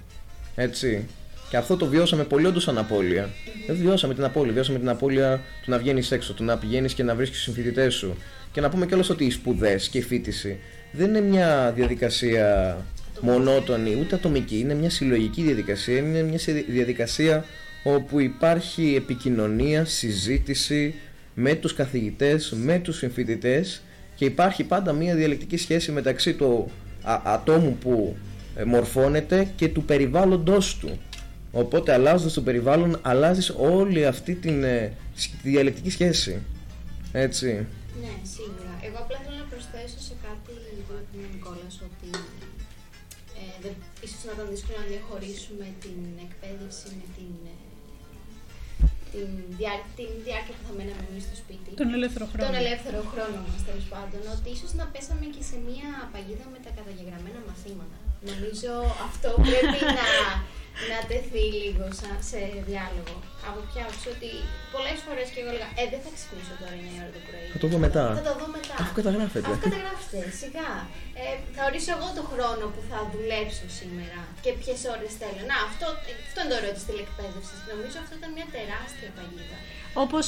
Έτσι. 0.55 1.05
Και 1.49 1.57
αυτό 1.57 1.77
το 1.77 1.85
βιώσαμε 1.85 2.23
πολύ 2.23 2.45
όντως 2.45 2.63
σαν 2.63 2.77
απώλεια. 2.77 3.29
Δεν 3.67 3.75
βιώσαμε 3.75 4.13
την 4.13 4.23
απώλεια. 4.23 4.53
Βιώσαμε 4.53 4.79
την 4.79 4.89
απώλεια 4.89 5.41
του 5.63 5.71
να 5.71 5.77
βγαίνεις 5.77 6.11
έξω, 6.11 6.33
του 6.33 6.43
να 6.43 6.57
πηγαίνεις 6.57 6.93
και 6.93 7.03
να 7.03 7.15
βρίσκεις 7.15 7.37
τους 7.43 7.53
συμφοιτητέ 7.53 7.89
σου. 7.89 8.15
Και 8.51 8.61
να 8.61 8.69
πούμε 8.69 8.85
κιόλας 8.85 9.09
ότι 9.09 9.25
οι 9.25 9.29
σπουδές 9.31 9.89
και 9.89 9.97
η 9.97 10.01
φίτηση 10.01 10.57
δεν 10.91 11.07
είναι 11.09 11.21
μια 11.21 11.71
διαδικασία 11.75 12.77
μονότονη 13.21 13.97
ούτε 13.99 14.15
ατομική. 14.15 14.59
Είναι 14.59 14.73
μια 14.73 14.89
συλλογική 14.89 15.41
διαδικασία. 15.41 15.97
Είναι 15.97 16.21
μια 16.21 16.39
σε- 16.39 16.65
διαδικασία 16.67 17.45
όπου 17.83 18.19
υπάρχει 18.19 18.93
επικοινωνία, 18.97 19.85
συζήτηση 19.85 20.93
με 21.35 21.55
τους 21.55 21.73
καθηγητές, 21.73 22.51
με 22.57 22.79
τους 22.79 22.97
συμφοιτητές 22.97 23.81
και 24.15 24.25
υπάρχει 24.25 24.63
πάντα 24.63 24.93
μια 24.93 25.15
διαλεκτική 25.15 25.57
σχέση 25.57 25.91
μεταξύ 25.91 26.33
του 26.33 26.71
α- 27.03 27.21
ατόμου 27.23 27.77
που 27.77 28.15
ε, 28.55 28.63
μορφώνεται 28.63 29.47
και 29.55 29.67
του 29.69 29.83
περιβάλλοντος 29.83 30.77
του. 30.77 30.99
Οπότε 31.51 31.93
αλλάζοντας 31.93 32.33
το 32.33 32.41
περιβάλλον 32.41 32.99
αλλάζεις 33.01 33.49
όλη 33.57 34.05
αυτή 34.05 34.35
την 34.35 34.63
ε, 34.63 34.91
σ- 35.15 35.29
τη 35.41 35.49
διαλεκτική 35.49 35.89
σχέση. 35.89 36.41
Έτσι. 37.11 37.47
Ναι, 38.01 38.13
σίγουρα. 38.35 38.71
Εγώ 38.87 38.97
απλά 39.03 39.17
θέλω 39.25 39.37
να 39.43 39.47
προσθέσω 39.53 39.99
σε 40.07 40.13
κάτι 40.25 40.39
που 40.47 40.51
είπε 40.79 40.93
ο 41.25 41.29
Νικόλας 41.33 41.75
ότι 41.87 42.09
ε, 43.39 43.43
δεν, 43.63 43.73
ίσως 44.05 44.21
να 44.27 44.31
ήταν 44.35 44.47
δύσκολο 44.53 44.77
να 44.83 44.87
διαχωρίσουμε 44.93 45.65
την 45.83 45.99
εκπαίδευση 46.25 46.85
με 46.99 47.05
την, 47.15 47.33
ε, 47.51 47.54
την, 49.15 49.29
διά, 49.57 49.73
την 49.99 50.09
διάρκεια 50.25 50.53
που 50.57 50.63
θα 50.67 50.73
μέναμε 50.77 51.03
εμείς 51.11 51.23
στο 51.27 51.35
σπίτι. 51.43 51.69
Τον 51.81 51.89
ελεύθερο 51.97 52.25
χρόνο. 52.31 52.43
Τον 52.47 52.55
ελεύθερο 52.63 52.99
χρόνο 53.11 53.37
μας 53.47 53.59
τέλος 53.69 53.87
πάντων, 53.93 54.21
ότι 54.35 54.47
ίσως 54.55 54.71
να 54.79 54.85
πέσαμε 54.93 55.25
και 55.35 55.43
σε 55.49 55.57
μία 55.67 55.89
παγίδα 56.13 56.45
με 56.53 56.59
τα 56.65 56.71
καταγεγραμμένα 56.77 57.39
μαθήματα. 57.49 57.97
Νομίζω 58.31 58.71
αυτό 59.07 59.29
πρέπει 59.49 59.79
να, 59.99 60.07
να 60.91 60.99
τεθεί 61.09 61.45
λίγο 61.61 61.85
σαν, 61.99 62.17
σε 62.29 62.39
διάλογο. 62.69 63.17
Από 63.47 63.59
ποια 63.69 63.81
άποψη 63.85 64.07
ότι 64.15 64.29
πολλές 64.73 64.97
φορές 65.05 65.27
και 65.33 65.39
εγώ 65.41 65.49
έλεγα 65.53 65.69
Ε, 65.81 65.83
δεν 65.93 66.01
θα 66.05 66.09
ξυπνήσω 66.15 66.53
τώρα 66.61 66.75
9 66.81 67.03
ώρα 67.03 67.11
το 67.17 67.21
πρωί. 67.27 67.47
Θα 67.55 67.59
το 67.63 67.67
δω 67.71 67.77
μετά. 67.87 68.03
Θα 68.19 68.25
το 68.29 68.33
δω 68.41 68.47
μετά. 68.57 68.75
Αφού 68.81 68.93
καταγράφεται. 68.99 69.47
Αφού 69.49 69.59
καταγράφεται, 69.67 70.21
σιγά. 70.41 70.71
Ε, 71.21 71.25
θα 71.55 71.61
ορίσω 71.67 71.91
εγώ 71.97 72.07
το 72.19 72.23
χρόνο 72.31 72.63
που 72.73 72.81
θα 72.89 72.99
δουλέψω 73.13 73.65
σήμερα 73.79 74.21
και 74.43 74.51
ποιες 74.59 74.79
ώρες 74.95 75.11
θέλω. 75.21 75.41
Να, 75.51 75.55
αυτό, 75.69 75.85
αυτό 76.27 76.37
είναι 76.41 76.51
το 76.51 76.57
ωραίο 76.59 76.73
της 76.77 76.85
τηλεκπαίδευσης. 76.89 77.59
Νομίζω 77.71 77.95
αυτό 78.03 78.13
ήταν 78.19 78.29
μια 78.37 78.47
τεράστια 78.55 79.09
παγίδα. 79.15 79.57
Όπως, 80.03 80.25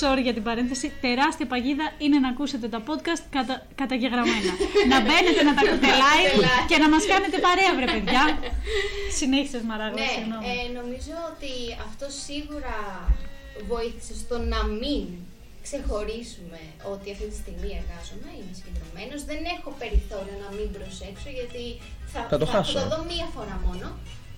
sorry 0.00 0.22
για 0.26 0.34
την 0.36 0.44
παρένθεση, 0.48 0.86
τεράστια 1.06 1.46
παγίδα 1.52 1.86
είναι 2.04 2.18
να 2.24 2.28
ακούσετε 2.34 2.66
τα 2.74 2.80
podcast 2.88 3.22
κατα, 3.36 3.54
καταγεγραμμένα. 3.80 4.52
να 4.92 4.98
μπαίνετε 5.04 5.40
να 5.48 5.52
τα 5.56 5.60
ακούτε 5.66 5.90
live 6.04 6.34
live. 6.44 6.66
και 6.70 6.76
να 6.82 6.88
μας 6.92 7.02
κάνετε 7.12 7.36
παρέα, 7.46 7.70
βρε 7.78 7.86
παιδιά. 7.94 8.22
Συνέχισες 9.20 9.62
Μαράγο, 9.70 9.96
Ναι, 10.00 10.08
συγγνώμη. 10.16 10.44
ε, 10.52 10.56
νομίζω 10.80 11.14
ότι 11.32 11.52
αυτό 11.88 12.06
σίγουρα 12.26 12.76
βοήθησε 13.72 14.14
στο 14.22 14.36
να 14.54 14.60
μην 14.80 15.02
ξεχωρίσουμε 15.66 16.60
ότι 16.92 17.06
αυτή 17.14 17.26
τη 17.32 17.36
στιγμή 17.42 17.70
εργάζομαι, 17.80 18.28
είμαι 18.38 18.54
συγκεντρωμένος. 18.58 19.20
Δεν 19.30 19.40
έχω 19.56 19.68
περιθώριο 19.82 20.36
να 20.44 20.48
μην 20.56 20.66
προσέξω 20.76 21.28
γιατί 21.38 21.64
θα, 22.12 22.20
Θα 22.32 22.38
το 22.42 22.46
χάσω. 22.52 22.72
θα 22.78 22.82
το 22.82 22.88
δω 22.92 22.98
μία 23.12 23.26
φορά 23.34 23.56
μόνο 23.66 23.86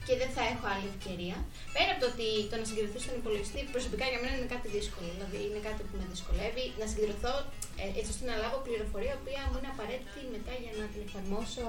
και 0.07 0.15
δεν 0.21 0.31
θα 0.37 0.43
έχω 0.53 0.65
άλλη 0.75 0.87
ευκαιρία. 0.95 1.37
Πέρα 1.77 1.91
από 1.95 2.01
το 2.03 2.09
ότι 2.15 2.29
το 2.51 2.55
να 2.61 2.65
συγκεντρωθεί 2.69 2.99
στον 3.05 3.17
υπολογιστή 3.21 3.61
προσωπικά 3.75 4.05
για 4.13 4.21
μένα 4.23 4.35
είναι 4.39 4.51
κάτι 4.55 4.69
δύσκολο. 4.77 5.09
Δηλαδή 5.17 5.39
είναι 5.47 5.61
κάτι 5.69 5.81
που 5.87 5.95
με 6.01 6.05
δυσκολεύει 6.15 6.65
να 6.81 6.87
συγκεντρωθώ 6.91 7.35
ε, 7.83 7.85
έτσι 7.99 8.11
ώστε 8.15 8.25
να 8.31 8.35
λάβω 8.43 8.59
πληροφορία 8.67 9.13
η 9.15 9.19
οποία 9.21 9.43
μου 9.49 9.57
είναι 9.59 9.73
απαραίτητη 9.75 10.21
μετά 10.35 10.53
για 10.63 10.73
να 10.81 10.85
την 10.93 11.01
εφαρμόσω 11.07 11.67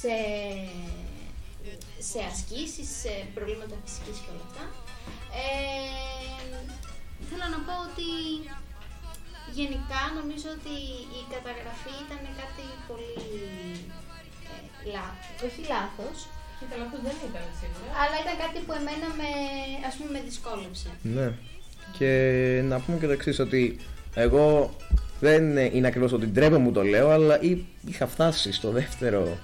σε, 0.00 0.16
σε 2.10 2.18
ασκήσεις, 2.30 2.88
σε 3.02 3.12
προβλήματα 3.36 3.74
φυσικής 3.84 4.16
και 4.22 4.30
όλα 4.34 4.44
αυτά. 4.48 4.64
Ε, 5.42 6.42
θέλω 7.28 7.46
να 7.54 7.60
πω 7.66 7.74
ότι 7.88 8.08
γενικά 9.58 10.02
νομίζω 10.18 10.48
ότι 10.58 10.76
η 11.18 11.22
καταγραφή 11.34 11.94
ήταν 12.04 12.22
κάτι 12.40 12.64
πολύ 12.88 13.14
ε, 14.50 14.90
λά- 14.94 15.18
όχι 15.46 15.62
λάθος, 15.74 16.16
Και 16.62 16.68
καλά, 16.72 16.84
αυτό 16.88 16.98
δεν 17.06 17.16
ήταν 17.28 17.44
σίγουρα. 17.60 17.90
αλλά 18.02 18.16
ήταν 18.22 18.34
κάτι 18.44 18.58
που 18.66 18.72
εμένα 18.80 19.06
με, 19.20 19.30
ας 19.88 19.94
πούμε, 19.96 20.10
με 20.14 20.20
δυσκόλεψε. 20.28 20.88
Ναι. 21.16 21.28
Και 21.98 22.10
να 22.70 22.76
πούμε 22.80 22.96
και 23.00 23.06
το 23.10 23.12
εξής 23.18 23.38
ότι 23.46 23.62
εγώ 24.24 24.46
δεν 25.20 25.56
είναι 25.56 25.86
ακριβώς 25.86 26.12
ότι 26.12 26.26
ντρέπω 26.26 26.58
μου 26.58 26.72
το 26.72 26.82
λέω, 26.82 27.08
αλλά 27.10 27.40
εί- 27.40 27.64
είχα 27.86 28.06
φτάσει 28.06 28.52
στο 28.52 28.70
δεύτερο. 28.70 29.38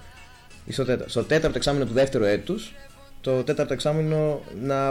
ή 0.64 0.72
Στο 0.72 0.84
τέταρτο, 0.84 1.10
στο 1.10 1.22
τέταρτο 1.24 1.56
εξάμεινο 1.56 1.84
του 1.84 1.92
δεύτερου 1.92 2.24
έτους 2.24 2.72
το 3.20 3.42
τέταρτο 3.42 3.72
εξάμεινο 3.72 4.40
να 4.62 4.90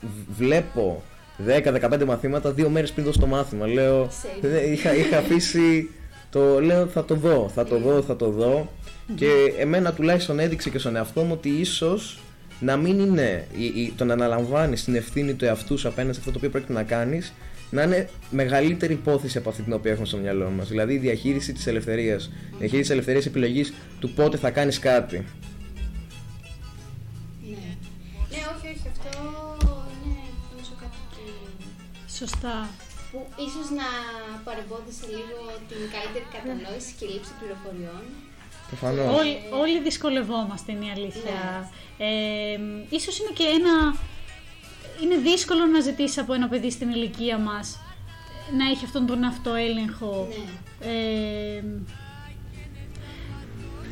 β- 0.00 0.36
βλέπω 0.36 1.02
10-15 1.46 2.04
μαθήματα 2.06 2.50
δύο 2.52 2.68
μέρες 2.68 2.92
πριν 2.92 3.04
δώσω 3.04 3.20
το 3.20 3.26
μάθημα. 3.26 3.66
Λέω, 3.66 4.06
Same. 4.06 4.38
δεν- 4.40 4.72
είχα, 4.72 4.94
είχα 4.94 5.18
αφήσει 5.18 5.90
το 6.30 6.60
λέω 6.60 6.86
θα 6.86 7.04
το 7.04 7.14
δω, 7.14 7.50
θα 7.54 7.64
το 7.64 7.78
δω, 7.78 8.02
θα 8.02 8.16
το 8.16 8.30
δω 8.30 8.72
και 9.14 9.30
εμένα 9.58 9.92
τουλάχιστον 9.92 10.38
έδειξε 10.38 10.70
και 10.70 10.78
στον 10.78 10.96
εαυτό 10.96 11.22
μου 11.22 11.32
ότι 11.32 11.48
ίσως 11.48 12.18
να 12.60 12.76
μην 12.76 12.98
είναι 12.98 13.46
η, 13.56 13.64
η- 13.64 13.92
το 13.96 14.04
να 14.04 14.12
αναλαμβάνεις 14.12 14.84
την 14.84 14.94
ευθύνη 14.94 15.34
του 15.34 15.44
εαυτού 15.44 15.78
σου 15.78 15.88
απέναντι 15.88 16.12
σε 16.12 16.18
αυτό 16.18 16.30
το 16.32 16.38
οποίο 16.38 16.50
πρέπει 16.50 16.72
να 16.72 16.82
κάνεις, 16.82 17.32
να 17.70 17.82
είναι 17.82 18.08
μεγαλύτερη 18.30 18.92
υπόθεση 18.92 19.38
από 19.38 19.48
αυτή 19.48 19.62
την 19.62 19.72
οποία 19.72 19.90
έχουμε 19.90 20.06
στο 20.06 20.16
μυαλό 20.16 20.50
μας. 20.50 20.68
Δηλαδή 20.68 20.94
η 20.94 20.98
διαχείριση 20.98 21.52
της 21.52 21.66
ελευθερίας. 21.66 22.24
Η 22.24 22.30
διαχείριση 22.58 22.80
της 22.80 22.90
ελευθερίας 22.90 23.26
επιλογής 23.26 23.72
του 24.00 24.10
πότε 24.10 24.36
θα 24.36 24.50
κάνεις 24.50 24.78
κάτι. 24.78 25.16
Ναι. 25.16 25.24
Ναι, 28.30 28.40
όχι, 28.54 28.66
όχι, 28.74 28.86
αυτό 28.94 29.10
είναι 30.04 30.22
νομίζω 30.50 30.74
κάτι 30.82 30.98
που, 31.12 31.22
Σωστά. 32.18 32.56
που 33.10 33.18
ίσως 33.46 33.66
να 33.80 33.88
παρεμπόδισε 34.46 35.04
λίγο 35.16 35.40
την 35.68 35.80
καλύτερη 35.94 36.26
κατανόηση 36.36 36.90
και 36.98 37.06
λήψη 37.12 37.32
πληροφοριών. 37.38 38.04
Προφανώς. 38.78 39.18
Όλοι, 39.18 39.36
όλοι 39.60 39.82
δυσκολευόμαστε, 39.82 40.72
είναι 40.72 40.84
η 40.84 40.90
αλήθεια. 40.96 41.70
Ε, 41.98 42.06
ίσως 42.90 43.18
είναι 43.18 43.30
και 43.34 43.42
ένα... 43.44 43.96
Είναι 45.02 45.16
δύσκολο 45.30 45.66
να 45.66 45.80
ζητήσεις 45.80 46.18
από 46.18 46.32
ένα 46.34 46.48
παιδί 46.48 46.70
στην 46.70 46.88
ηλικία 46.90 47.38
μας 47.38 47.78
να 48.58 48.68
έχει 48.70 48.84
αυτόν 48.84 49.06
τον 49.06 49.24
αυτοέλεγχο. 49.24 50.28
Ναι. 50.80 50.90
Ε, 50.90 51.62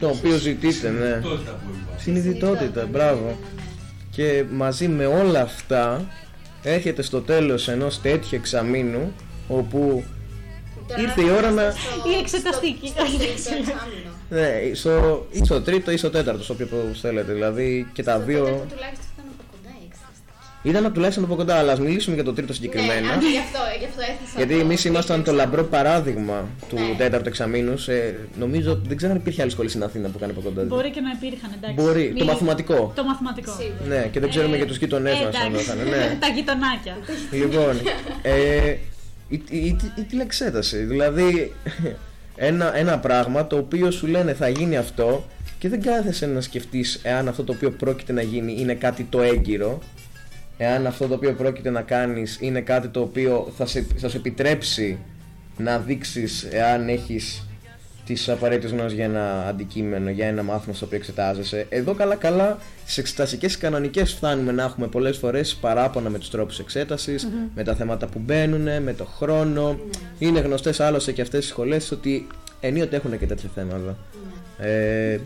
Το 0.01 0.09
οποίο 0.09 0.37
ζητείτε, 0.37 0.89
ναι. 0.91 1.21
Συνειδητότητα 1.21 1.51
που 1.53 1.71
είπα. 1.75 1.99
Συνειδητότητα, 1.99 2.81
ναι, 2.83 2.89
μπράβο. 2.89 3.21
ναι, 3.25 3.31
ναι, 3.31 3.37
ναι. 3.55 3.63
Και 4.11 4.45
μαζί 4.51 4.89
με 4.89 5.07
όλα 5.07 5.41
αυτά 5.43 6.05
έρχεται 6.63 7.03
στο 7.03 7.21
τέλος 7.21 7.69
ενός 7.69 8.01
τέτοιου 8.01 8.29
εξαμήνου 8.33 9.13
όπου 9.49 10.05
Τώρα 10.89 11.03
Ήρθε 11.03 11.23
η 11.23 11.31
ώρα 11.31 11.51
να- 11.51 11.63
είμαστε 11.63 11.81
στο- 11.99 12.09
Η 12.11 12.15
εξεταστική. 12.21 12.93
Στο, 14.31 14.37
στο 14.39 14.41
τρίτο 14.41 14.61
εξάμηνο. 14.61 14.69
ναι, 14.69 14.75
στο, 14.75 15.27
ή 15.31 15.45
στο 15.45 15.61
τρίτο 15.61 15.91
ή 15.91 15.97
στο 15.97 16.11
τέταρτο, 16.11 16.43
στο 16.43 16.53
οποίο 16.55 16.67
θέλετε. 17.01 17.33
Δηλαδή 17.33 17.87
και 17.93 18.03
τα 18.03 18.13
Στο 18.15 18.23
δύο. 18.25 18.45
τέταρτο 18.45 18.67
τουλάχιστον 18.75 19.07
ήταν 19.15 19.25
από 19.35 19.45
κοντά 19.53 19.71
η 19.83 19.85
εξεταστική. 19.89 20.69
Ήταν 20.69 20.93
τουλάχιστον 20.93 21.25
από 21.25 21.35
κοντά, 21.35 21.55
αλλά 21.57 21.73
ας 21.73 21.81
μιλήσουμε 21.81 22.15
για 22.15 22.25
το 22.25 22.33
τρίτο 22.33 22.53
συγκεκριμένα. 22.53 23.01
Ναι, 23.01 23.13
α, 23.27 23.31
γι' 23.37 23.39
αυτό, 23.47 23.61
γι' 23.79 23.85
αυτό 23.91 24.01
έθεσα. 24.01 24.37
Γιατί 24.37 24.55
το 24.55 24.61
εμείς 24.61 24.75
τρίτο 24.81 24.89
ήμασταν 24.89 25.17
το 25.25 25.31
εξάμηνο. 25.31 25.45
λαμπρό 25.51 25.65
παράδειγμα 25.65 26.49
του 26.69 26.75
Ναι. 26.77 26.95
τέταρτου 26.99 27.29
εξαμήνου. 27.29 27.75
Ε, 27.87 28.15
νομίζω 28.39 28.71
ότι 28.73 28.89
δεν 28.89 28.97
ξέρω 28.97 29.13
αν 29.13 29.19
υπήρχε 29.19 29.43
άλλη 29.43 29.51
σχολή 29.51 29.69
στην 29.69 29.83
Αθήνα 29.83 30.09
που 30.09 30.19
κάνει 30.19 30.33
από 30.33 30.41
κοντά. 30.41 30.63
μπορεί 30.63 30.91
και 30.91 31.01
να 31.01 31.11
υπήρχαν, 31.19 31.51
εντάξει. 31.57 31.77
Μπορεί. 31.85 32.07
Το 32.09 32.25
Μη- 32.25 32.33
μαθηματικό. 32.33 32.93
Το 32.97 33.05
μαθηματικό. 33.05 33.53
Σίγουρα. 33.61 33.85
Ναι, 34.01 34.09
και 34.13 34.21
δεν 34.21 34.29
ξέρουμε 34.29 34.55
Ε, 34.55 34.57
για 34.57 34.67
τους 34.67 34.77
γείτονέ 34.77 35.11
ε, 35.11 35.15
μα 35.15 35.21
αν 35.21 35.29
εντάξει. 35.29 35.51
το 35.53 35.59
είχαν. 35.59 35.79
Ναι. 35.89 36.17
Τα 36.25 36.29
γειτονάκια. 36.37 36.95
λοιπόν, 37.31 37.75
ε, 38.23 38.77
η, 39.29 39.43
η, 39.51 39.59
η, 39.59 39.77
η 39.97 40.03
τηλεξέταση. 40.03 40.77
Δηλαδή, 40.77 41.53
ένα, 42.43 42.77
ένα 42.77 42.99
πράγμα 42.99 43.47
το 43.47 43.57
οποίο 43.57 43.91
σου 43.91 44.07
λένε 44.07 44.35
θα 44.35 44.49
γίνει 44.49 44.77
αυτό 44.77 45.25
και 45.59 45.69
δεν 45.69 45.83
κάθεσαι 45.83 46.27
να 46.27 46.41
σκεφτείς 46.41 47.01
εάν 47.03 47.29
αυτό 47.29 47.45
το 47.45 47.53
οποίο 47.53 47.71
πρόκειται 47.71 48.13
να 48.13 48.23
γίνει 48.23 48.55
είναι 48.59 48.75
κάτι 48.75 49.03
το 49.11 49.21
έγκυρο, 49.21 49.79
εάν 50.57 50.87
αυτό 50.87 51.07
το 51.07 51.15
οποίο 51.15 51.33
πρόκειται 51.33 51.71
να 51.71 51.83
κάνεις 51.83 52.39
είναι 52.41 52.61
κάτι 52.61 52.89
το 52.89 53.01
οποίο 53.01 53.53
θα, 53.57 53.67
σε, 53.67 53.87
θα 53.97 54.09
σου 54.09 54.17
επιτρέψει 54.17 54.99
να 55.57 55.79
δείξεις 55.79 56.49
εάν 56.51 56.89
έχεις 56.89 57.47
τις 58.15 58.29
απαραίτητες 58.29 58.71
γνώσεις 58.71 58.93
για 58.93 59.05
ένα 59.05 59.47
αντικείμενο, 59.47 60.11
για 60.11 60.27
ένα 60.27 60.43
μάθημα 60.43 60.75
στο 60.75 60.87
οποίο 60.87 60.99
εξετάζεσαι. 60.99 61.67
Εδώ 61.69 61.95
καλά 61.95 62.15
καλά 62.15 62.59
στις 62.83 62.99
εξεταστικές 62.99 63.59
κανονικές 63.59 64.13
φτάνουμε 64.13 64.53
να 64.53 64.63
έχουμε 64.63 64.87
πολλές 64.87 65.17
φορές 65.17 65.55
παράπονα 65.55 66.11
με 66.11 66.19
τους 66.19 66.31
τρόπους 66.31 66.59
εξέτασης, 66.59 67.29
με 67.55 67.63
τα 67.63 67.75
θέματα 67.75 68.07
που 68.07 68.19
μπαίνουν, 68.19 68.83
με 68.83 68.95
το 68.97 69.05
χρόνο. 69.05 69.79
Είναι 70.19 70.41
γνωστές 70.41 70.81
άλλωστε 70.81 71.13
και 71.13 71.23
αυτές 71.23 71.45
οι 71.45 71.49
σχολές 71.49 71.91
ότι 71.91 72.27
ενίοτε 72.61 72.97
έχουν 72.97 73.19
και 73.19 73.27
τέτοια 73.27 73.51
θέματα. 73.55 73.97
Ε, 74.59 75.19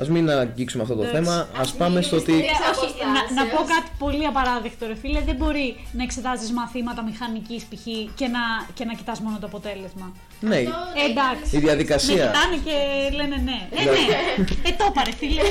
ας 0.00 0.08
μην 0.08 0.30
αγγίξουμε 0.30 0.82
αυτό 0.82 0.94
το 0.94 1.02
Εντάξει. 1.02 1.22
θέμα, 1.22 1.48
ας 1.58 1.72
πάμε 1.74 2.00
στο 2.02 2.16
ότι... 2.16 2.32
Ε, 2.32 2.36
όχι, 2.36 2.46
αποστάσεως. 2.68 2.94
να, 3.34 3.42
να 3.44 3.50
πω 3.50 3.56
κάτι 3.56 3.90
πολύ 3.98 4.26
απαράδεκτο, 4.26 4.86
ρε 4.86 4.94
φίλε. 4.94 5.20
Δεν 5.20 5.34
μπορεί 5.34 5.76
να 5.92 6.02
εξετάζεις 6.02 6.50
μαθήματα 6.52 7.02
μηχανικής 7.02 7.62
π.χ. 7.64 7.84
και 8.14 8.26
να, 8.26 8.42
και 8.74 8.84
να 8.84 8.92
κοιτάς 8.94 9.20
μόνο 9.20 9.38
το 9.40 9.46
αποτέλεσμα. 9.46 10.12
Ναι, 10.40 10.56
Ε, 10.56 10.66
εντάξει. 11.10 11.56
η 11.56 11.58
διαδικασία. 11.58 12.14
Με 12.24 12.30
κοιτάνε 12.32 12.56
και 12.64 12.76
λένε 13.16 13.36
ναι. 13.44 13.58
Ε, 13.70 13.78
Δηλαδή- 13.80 13.98
ναι. 14.08 14.44
Ε, 14.68 14.72
το 14.78 14.84
είπα, 14.90 15.02
ρε 15.04 15.12
φίλε. 15.20 15.42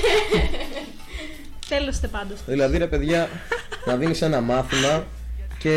Τέλος 1.69 1.99
τε 1.99 2.07
πάντως. 2.07 2.39
Δηλαδή 2.45 2.77
ρε 2.77 2.87
παιδιά, 2.87 3.29
να 3.85 3.95
δίνεις 3.95 4.21
ένα 4.21 4.41
μάθημα 4.41 5.05
και 5.59 5.75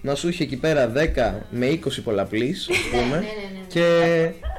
να 0.00 0.14
σου 0.14 0.28
έχει 0.28 0.42
εκεί 0.42 0.56
πέρα 0.56 0.92
10 0.94 1.34
με 1.50 1.66
20 1.66 1.78
πολλαπλής, 2.04 2.68
ας 2.70 2.76
πούμε, 2.90 3.02
ναι, 3.02 3.16
ναι, 3.16 3.20
ναι. 3.20 3.64
και 3.68 3.84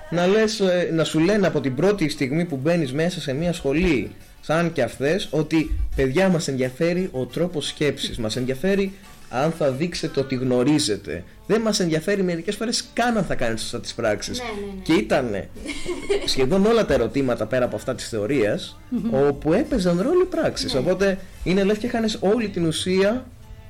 να, 0.10 0.28
λες, 0.28 0.60
ε, 0.60 0.90
να 0.94 1.04
σου 1.04 1.20
λένε 1.20 1.48
από 1.48 1.62
την 1.62 1.76
πρώτη 1.76 2.10
στιγμή 2.10 2.46
που 2.46 2.56
μπαίνεις 2.56 2.94
μέσα 2.94 3.22
σε 3.22 3.34
μια 3.34 3.54
σχολή, 3.54 4.12
σαν 4.42 4.72
και 4.72 4.82
αυτές, 4.82 5.28
ότι 5.32 5.80
παιδιά 5.96 6.30
μας 6.30 6.48
ενδιαφέρει 6.48 7.10
ο 7.12 7.26
τρόπος 7.26 7.68
σκέψης, 7.68 8.18
μας 8.18 8.36
ενδιαφέρει 8.36 8.94
αν 9.30 9.52
θα 9.52 9.72
δείξετε 9.72 10.20
ότι 10.20 10.36
γνωρίζετε. 10.36 11.24
Δεν 11.48 11.62
μας 11.62 11.80
ενδιαφέρει 11.80 12.24
μερικές 12.24 12.56
φορές 12.56 12.90
καν 12.94 13.18
αν 13.18 13.24
θα 13.24 13.36
κάνετε 13.36 13.60
σωστά 13.60 13.80
τις 13.80 13.94
πράξεις. 13.94 14.40
Ναι, 14.40 14.46
ναι, 14.46 14.74
ναι. 14.76 14.82
Και 14.84 14.94
ήταν 14.94 15.46
σχεδόν 16.26 16.66
όλα 16.66 16.86
τα 16.86 16.94
ερωτήματα 16.94 17.46
πέρα 17.46 17.66
από 17.66 17.76
αυτά 17.76 17.96
της 17.96 18.10
θεωρίας, 18.10 18.80
όπου 19.12 19.54
έπαιζαν 19.54 20.02
ρόλο 20.02 20.22
οι 20.22 20.26
πράξεις. 20.26 20.74
Ναι. 20.74 20.80
Οπότε 20.80 21.18
είναι 21.44 21.64
λες 21.64 21.78
και 21.78 21.88
χάνεις 21.88 22.18
όλη 22.20 22.50
την 22.50 22.66
ουσία 22.66 23.26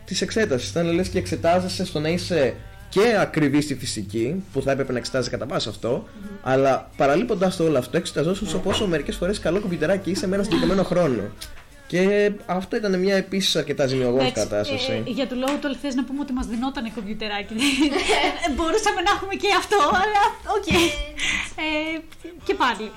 της 0.06 0.22
εξέτασης. 0.22 0.70
Ήταν 0.70 0.92
λες 0.92 1.08
και 1.08 1.18
εξετάζεσαι 1.18 1.86
στο 1.86 2.00
να 2.00 2.10
είσαι 2.10 2.54
και 2.90 3.18
ακριβή 3.20 3.62
στη 3.62 3.76
φυσική, 3.76 4.44
που 4.54 4.62
θα 4.62 4.72
έπρεπε 4.72 4.92
να 4.92 4.98
εξετάζει 4.98 5.30
κατά 5.30 5.46
βάση 5.46 5.70
αυτό, 5.70 6.08
αλλά 6.44 6.90
παραλείποντας 6.98 7.56
το 7.56 7.64
όλο 7.64 7.78
αυτό, 7.78 7.98
εξεταζόσουν 7.98 8.48
στο 8.48 8.58
πόσο 8.58 8.88
μερικές 8.88 9.16
φορές 9.16 9.40
καλό 9.40 9.60
κομπιουτεράκι 9.60 10.12
είσαι 10.12 10.28
με 10.28 10.36
ένα 10.36 10.44
συγκεκριμένο 10.44 10.84
χρόνο. 10.84 11.22
Και 11.88 12.32
αυτό 12.46 12.76
ήταν 12.76 13.00
μια 13.00 13.16
επίσης 13.16 13.56
αρκετά 13.56 13.86
ζημιογόνη 13.88 14.18
Εντάξει, 14.28 14.34
κατάσταση. 14.48 15.04
ε, 15.08 15.12
για 15.12 15.28
το 15.28 15.36
λόγο 15.36 15.54
του 15.62 15.76
θες 15.82 15.96
να 15.96 16.04
πούμε 16.04 16.20
ότι 16.22 16.34
μας 16.34 16.48
δινόταν 16.48 16.94
κομπιουτεράκι. 16.96 17.54
Ε, 18.48 18.52
Μπορούσαμε 18.56 19.02
να 19.02 19.12
έχουμε 19.16 19.34
και 19.34 19.48
αυτό, 19.58 19.76
αλλά 19.78 20.22
οκ. 20.58 20.68
Ε, 21.56 22.00
και 22.44 22.54
πάλι. 22.54 22.92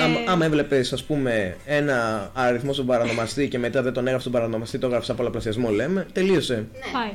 Ε, 0.00 0.02
Άμα, 0.04 0.32
άμα 0.32 0.44
έβλεπες, 0.44 0.92
ας 0.92 1.04
πούμε, 1.04 1.56
ένα 1.66 2.30
αριθμό 2.34 2.72
στον 2.72 2.86
παρανομαστή 2.86 3.48
και 3.48 3.58
μετά 3.58 3.82
δεν 3.82 3.92
τον 3.92 4.04
έγραψε 4.06 4.28
στον 4.28 4.40
παρανομαστή, 4.40 4.78
το 4.78 4.86
έγραψε 4.86 5.06
σαν 5.06 5.16
πολλαπλασιασμό, 5.16 5.70
λέμε, 5.70 6.06
τελείωσε. 6.12 6.54
Ναι. 6.54 6.78
Πάει. 6.92 7.12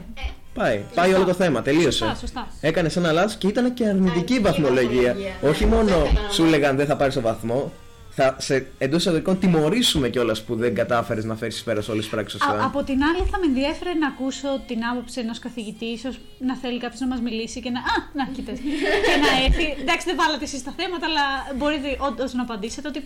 Πάει, 0.54 0.84
πάει 0.96 1.14
όλο 1.14 1.26
το 1.26 1.34
θέμα, 1.34 1.62
τελείωσε. 1.62 1.90
Σωστά, 2.06 2.16
σωστά. 2.16 2.48
Έκανε 2.62 2.90
ένα 2.96 3.12
λάθος 3.12 3.36
και 3.38 3.48
ήταν 3.48 3.74
και 3.74 3.86
αρνητική 3.86 4.10
Αρνητική 4.12 4.40
βαθμολογία. 4.40 5.02
βαθμολογία. 5.14 5.36
Όχι 5.50 5.66
Ναι, 5.66 5.76
μόνο 5.76 5.96
αυτό 5.96 6.08
έκανα 6.12 6.30
σου 6.32 6.42
εγώ. 6.42 6.52
λέγαν 6.52 6.76
δεν 6.76 6.86
θα 6.86 6.96
πάρεις 6.96 7.14
το 7.14 7.22
βαθμό, 7.22 7.72
θα 8.16 8.36
σε 8.40 8.66
εντός 8.78 9.00
εισαγωγικών 9.02 9.40
τιμωρήσουμε 9.40 10.10
κιόλας 10.10 10.42
που 10.44 10.56
δεν 10.56 10.76
κατάφερες 10.76 11.24
να 11.26 11.36
φέρεις 11.36 11.64
πέρα 11.64 11.82
όλες 11.90 12.02
τις 12.04 12.12
πράξεις 12.14 12.42
Α, 12.42 12.46
σωστά. 12.46 12.66
από 12.66 12.84
την 12.84 13.00
άλλη, 13.04 13.22
θα 13.32 13.38
με 13.40 13.46
ενδιέφερε 13.46 13.94
να 13.94 14.08
ακούσω 14.08 14.48
την 14.68 14.80
άποψη 14.92 15.20
ενός 15.20 15.40
καθηγητή, 15.40 15.86
ίσως 15.86 16.20
να 16.40 16.56
θέλει 16.62 16.80
κάποιος 16.80 17.00
να 17.00 17.08
μας 17.08 17.20
μιλήσει 17.22 17.62
και 17.62 17.70
να. 17.70 17.80
Α, 17.80 17.96
να 18.20 18.24
κοίτας. 18.36 18.58
και 19.08 19.16
να 19.26 19.32
έρθει. 19.46 19.66
Εντάξει, 19.84 20.06
δεν 20.10 20.16
βάλατε 20.22 20.44
εσείς 20.44 20.64
τα 20.64 20.74
θέματα, 20.80 21.06
αλλά 21.10 21.26
μπορείτε 21.58 21.88
όντως 22.08 22.34
να 22.34 22.42
απαντήσετε 22.48 22.88
ότι 22.88 23.00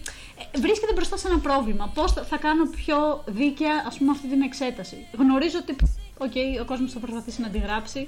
ε, 0.54 0.60
βρίσκεται 0.60 0.93
μπροστά 0.96 1.16
σε 1.18 1.28
ένα 1.28 1.39
πρόβλημα. 1.48 1.91
Πώς 1.98 2.10
θα, 2.16 2.22
θα 2.32 2.38
κάνω 2.46 2.64
πιο 2.82 2.98
δίκαια, 3.39 3.76
ας 3.89 3.96
πούμε, 3.98 4.12
αυτή 4.16 4.28
την 4.34 4.41
εξέταση. 4.41 4.98
Γνωρίζω 5.22 5.58
ότι 5.64 5.74
οκ, 6.18 6.61
ο 6.61 6.66
κόσμος 6.66 6.91
θα 6.91 6.99
προσπαθήσει 6.99 7.41
να 7.41 7.47
αντιγράψει. 7.47 8.07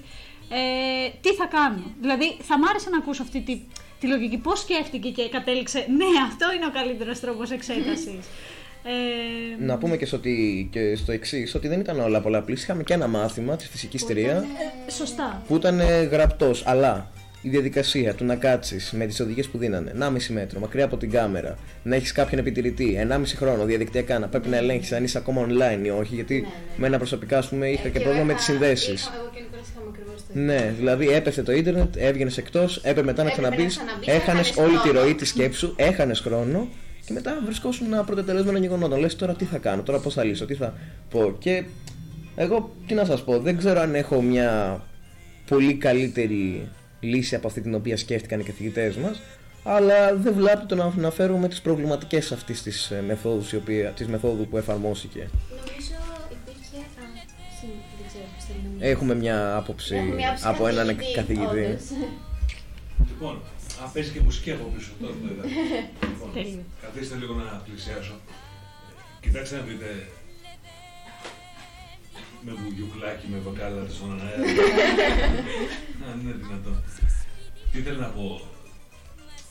Ε, 0.49 1.09
τι 1.21 1.33
θα 1.33 1.45
κάνω; 1.45 1.83
Δηλαδή, 2.01 2.37
θα 2.41 2.59
μ' 2.59 2.63
άρεσε 2.63 2.89
να 2.89 2.97
ακούσω 2.97 3.21
αυτή 3.21 3.41
τη, 3.41 3.61
τη 3.99 4.07
λογική. 4.07 4.37
Πώς 4.37 4.59
σκέφτηκε 4.59 5.09
και 5.09 5.29
κατέληξε. 5.29 5.77
Ναι, 5.77 6.05
αυτό 6.27 6.53
είναι 6.55 6.65
ο 6.65 6.71
καλύτερος 6.71 7.19
τρόπος 7.19 7.51
εξέτασης. 7.51 8.25
Ε, 8.83 9.63
Να 9.65 9.77
πούμε 9.77 9.97
και 9.97 10.05
στο, 10.05 10.17
ότι, 10.17 10.67
και 10.71 10.95
στο 10.95 11.11
εξής, 11.11 11.55
ότι 11.55 11.67
δεν 11.67 11.79
ήταν 11.79 11.99
όλα 11.99 12.21
πολλαπλή. 12.21 12.55
Είχαμε 12.55 12.83
και 12.83 12.93
ένα 12.93 13.07
μάθημα 13.07 13.55
της 13.55 13.67
φυσικής 13.69 14.05
3 14.09 14.15
ε, 14.15 14.43
σωστά. 14.91 15.41
που 15.47 15.55
ήταν 15.55 15.79
γραπτός, 16.11 16.63
αλλά 16.65 17.11
η 17.41 17.49
διαδικασία 17.49 18.13
του 18.13 18.25
να 18.25 18.35
κάτσεις 18.35 18.91
με 18.91 19.05
τις 19.05 19.19
οδηγίες 19.19 19.47
που 19.47 19.57
δίνανε 19.57 19.91
1,5 19.99 20.33
μέτρο 20.33 20.59
μακριά 20.59 20.85
από 20.85 20.97
την 20.97 21.11
κάμερα, 21.11 21.55
να 21.83 21.95
έχεις 21.95 22.11
κάποιον 22.11 22.39
επιτηρητή 22.39 22.97
1,5 22.99 23.35
χρόνο 23.35 23.65
διαδικτυακά, 23.65 24.19
να 24.19 24.27
πρέπει 24.27 24.49
να 24.49 24.57
ελέγχεις 24.57 24.91
αν 24.91 25.03
είσαι 25.03 25.17
ακόμα 25.17 25.47
online 25.49 25.85
ή 25.85 25.89
όχι, 25.89 26.15
γιατί 26.15 26.33
Ναι, 26.33 26.39
ναι. 26.41 26.47
με 26.77 26.87
ένα 26.87 26.97
προσωπικά, 26.97 27.37
ας 27.37 27.47
πούμε, 27.49 27.67
είχα 27.69 27.81
και 27.89 27.97
εγώ 27.97 28.03
πρόβλημα 28.03 28.25
με 28.25 28.33
τις 28.33 28.43
είχα- 28.47 28.51
συνδέσεις. 28.51 29.01
είχα- 29.01 29.13
Εγώ 29.19 29.29
και 29.33 29.39
ο 29.39 29.43
Νικόλας 29.43 29.67
είχαμε 29.69 29.87
ακριβώς 29.89 30.15
το 30.27 30.39
ίδιο. 30.39 30.43
Ναι, 30.43 30.73
δηλαδή 30.77 31.09
έπεσε 31.09 31.43
το 31.43 31.51
ίντερνετ, 31.51 31.95
έβγαινες 31.97 32.37
εκτός, 32.37 32.77
έπρεπε 32.77 33.03
μετά 33.03 33.23
να 33.23 33.29
Έπρεπε 33.29 33.47
να 33.47 33.55
ξαναμπείς, 33.55 33.75
ξαναμπείς, 33.77 34.07
έχανες 34.07 34.49
έχανες 34.49 34.57
όλη 34.69 34.77
τη 34.81 34.87
χρόνο. 34.89 34.99
ροή 35.01 35.15
της 35.15 35.29
σκέψη 35.29 35.59
σου, 35.59 35.73
έχανες 35.77 36.19
χρόνο 36.19 36.67
και 37.05 37.13
μετά 37.13 37.41
βρισκόσουν 37.45 37.93
ένα 37.93 38.03
πρωτετελεσμένο 38.03 38.57
γεγονότων. 38.57 38.99
Λες 38.99 39.15
τώρα 39.15 39.33
τι 39.33 39.45
θα 39.45 39.57
κάνω, 39.57 39.81
τώρα 39.81 39.99
πώς 39.99 40.13
θα 40.13 40.23
λύσω, 40.23 40.45
τι 40.45 40.53
θα 40.53 40.73
πω. 41.09 41.35
Και 41.39 41.63
εγώ 42.35 42.75
τι 42.87 42.93
να 42.93 43.05
σας 43.05 43.23
πω, 43.23 43.39
δεν 43.39 43.57
ξέρω 43.57 43.79
αν 43.79 43.95
έχω 43.95 44.21
μια 44.21 44.81
πολύ 45.47 45.73
καλύτερη 45.73 46.67
λύση 46.99 47.35
από 47.35 47.47
αυτή 47.47 47.61
την 47.61 47.73
οποία 47.75 47.97
σκέφτηκαν 47.97 48.39
οι 48.39 48.43
καθηγητές 48.43 48.95
μας, 48.95 49.21
αλλά 49.63 50.15
δεν 50.15 50.33
βλάπτει 50.33 50.65
το 50.65 50.75
να 50.75 50.83
αναφέρουμε 50.97 51.47
τις 51.47 51.61
προβληματικές 51.61 52.31
αυτής 52.31 52.61
της 52.63 52.91
μεθόδους, 53.07 53.51
η 53.51 53.55
οποία- 53.55 53.89
της 53.91 54.07
μεθόδου 54.07 54.47
που 54.47 54.57
εφαρμόστηκε. 54.57 55.29
Νομίζω 55.49 55.67
υπήρχε. 56.31 56.77
Α, 56.77 57.05
συ- 57.59 57.67
δεν 57.97 58.07
ξέρω 58.07 58.23
πώς 58.35 58.43
θέλει 58.47 58.59
να 58.63 58.69
μιλήσει. 58.69 58.89
Έχουμε 58.91 59.15
μια 59.15 59.55
άποψη 59.55 59.95
Έχουμε 59.95 60.13
μια 60.15 60.27
άποψη 60.27 60.47
από 60.47 60.67
έναν 60.67 60.87
καθηγητή, 60.87 61.13
καθηγητή. 61.15 61.45
όντως. 61.65 61.81
Λοιπόν, 63.09 63.35
αν 63.83 63.91
παίζει 63.93 64.09
και 64.11 64.19
μουσική 64.27 64.51
από 64.51 64.63
πίσω, 64.75 64.89
τώρα 65.01 65.13
το 65.21 65.27
είδα. 65.33 65.43
λοιπόν, 66.11 66.29
Τέλειο. 66.33 66.63
καθίστε 66.81 67.15
λίγο 67.21 67.33
να 67.33 67.61
πλησιάσω. 67.65 68.15
Κοιτάξτε 69.23 69.55
να 69.55 69.61
δείτε. 69.61 69.89
Με 72.45 72.51
βουγιουκλάκι, 72.63 73.27
με 73.31 73.37
βοκάλα 73.37 73.85
στον 73.89 74.21
αέρα. 74.21 74.43
Αν 76.11 76.19
είναι 76.21 76.35
δυνατόν. 76.41 76.83
Τι 77.71 77.81
θέλω 77.81 77.99
να 77.99 78.07
πω. 78.07 78.41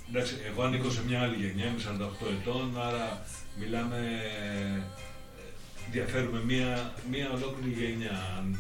Εντάξει, 0.09 0.35
εγώ 0.51 0.63
ανήκω 0.63 0.91
σε 0.91 1.01
μια 1.07 1.21
άλλη 1.21 1.37
γενιά, 1.37 1.65
είμαι 1.67 1.83
48 2.23 2.27
ετών, 2.41 2.81
άρα 2.81 3.23
μιλάμε. 3.61 3.97
ε, 4.77 4.83
Διαφέρουμε 5.91 6.41
μία, 6.45 6.93
μία 7.11 7.31
ολόκληρη 7.37 7.75
γενιά. 7.83 8.17
αν- 8.39 8.59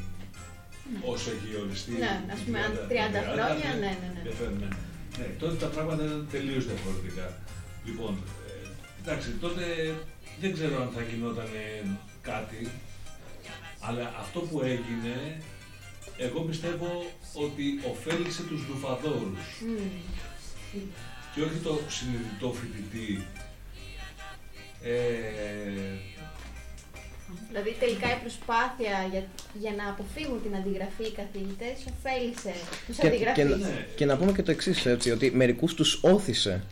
Όσο 1.12 1.31
έχει 1.31 1.57
οριστεί. 1.62 1.93
Ναι, 1.93 2.24
ας 2.35 2.39
πούμε, 2.41 2.59
αν 2.66 2.72
30 2.89 3.20
χρόνια, 3.33 3.70
ναι, 3.74 3.93
ναι, 4.03 4.09
ναι. 4.14 4.20
Διαφέρουμε. 4.22 4.68
Ναι, 5.18 5.24
τότε 5.39 5.55
τα 5.64 5.66
πράγματα 5.66 6.03
ήταν 6.05 6.29
τελείως 6.31 6.64
διαφορετικά. 6.66 7.27
Λοιπόν, 7.85 8.12
ε, 8.47 8.66
εντάξει, 9.03 9.31
τότε 9.31 9.64
δεν 10.41 10.53
ξέρω 10.53 10.83
αν 10.83 10.91
θα 10.95 11.03
γινόταν 11.03 11.49
κάτι, 12.22 12.70
αλλά 13.81 14.14
αυτό 14.20 14.41
που 14.41 14.61
έγινε, 14.62 15.43
εγώ 16.18 16.41
πιστεύω 16.41 17.07
ότι 17.35 17.64
ωφέλησε 17.91 18.43
τους 18.43 18.66
λουφαδόρους 18.68 19.47
Μμμ. 19.61 20.81
και 21.35 21.43
όχι 21.43 21.59
το 21.62 21.81
συνειδητό 21.89 22.53
φοιτητή. 22.53 23.27
Ε, 24.83 25.99
Δηλαδή 27.49 27.77
τελικά 27.81 28.07
η 28.16 28.20
προσπάθεια 28.20 29.07
για, 29.11 29.24
για 29.55 29.72
να 29.77 29.89
αποφύγουν 29.89 30.43
την 30.43 30.57
αντιγραφή 30.57 31.03
οι 31.03 31.12
καθηγητές 31.12 31.77
ωφέλησε 31.93 32.53
τους 32.87 32.97
Και, 32.97 33.03
και, 33.03 33.09
αντιγραφείς. 33.09 33.66
Ναι. 33.66 33.87
και 33.97 34.05
να 34.05 34.16
πούμε 34.16 34.33
και 34.33 34.43
το 34.43 34.51
εξής, 34.51 34.87
έτσι, 34.87 35.11
ότι 35.11 35.31
μερικούς 35.31 35.74
τους 35.74 35.99
όθησε. 36.03 36.62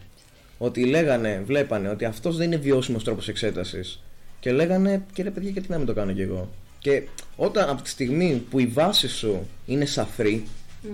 Ότι 0.58 0.84
λέγανε, 0.86 1.42
βλέπανε 1.44 1.88
ότι 1.88 2.04
αυτός 2.04 2.36
δεν 2.36 2.46
είναι 2.46 2.56
βιώσιμος 2.56 3.04
τρόπος 3.04 3.28
εξέτασης. 3.28 4.02
Και 4.40 4.52
λέγανε, 4.52 5.04
κύριε 5.12 5.30
παιδιά, 5.30 5.50
γιατί 5.50 5.70
να 5.70 5.76
μην 5.76 5.86
το 5.86 5.94
κάνω 5.94 6.12
κι 6.12 6.20
εγώ; 6.22 6.50
Και 6.84 7.02
όταν 7.36 7.68
από 7.68 7.82
τη 7.82 7.88
στιγμή 7.88 8.42
που 8.50 8.58
η 8.58 8.66
βάση 8.66 9.08
σου 9.08 9.48
είναι 9.66 9.84
σαφρή, 9.84 10.44
Μμμ. 10.82 10.90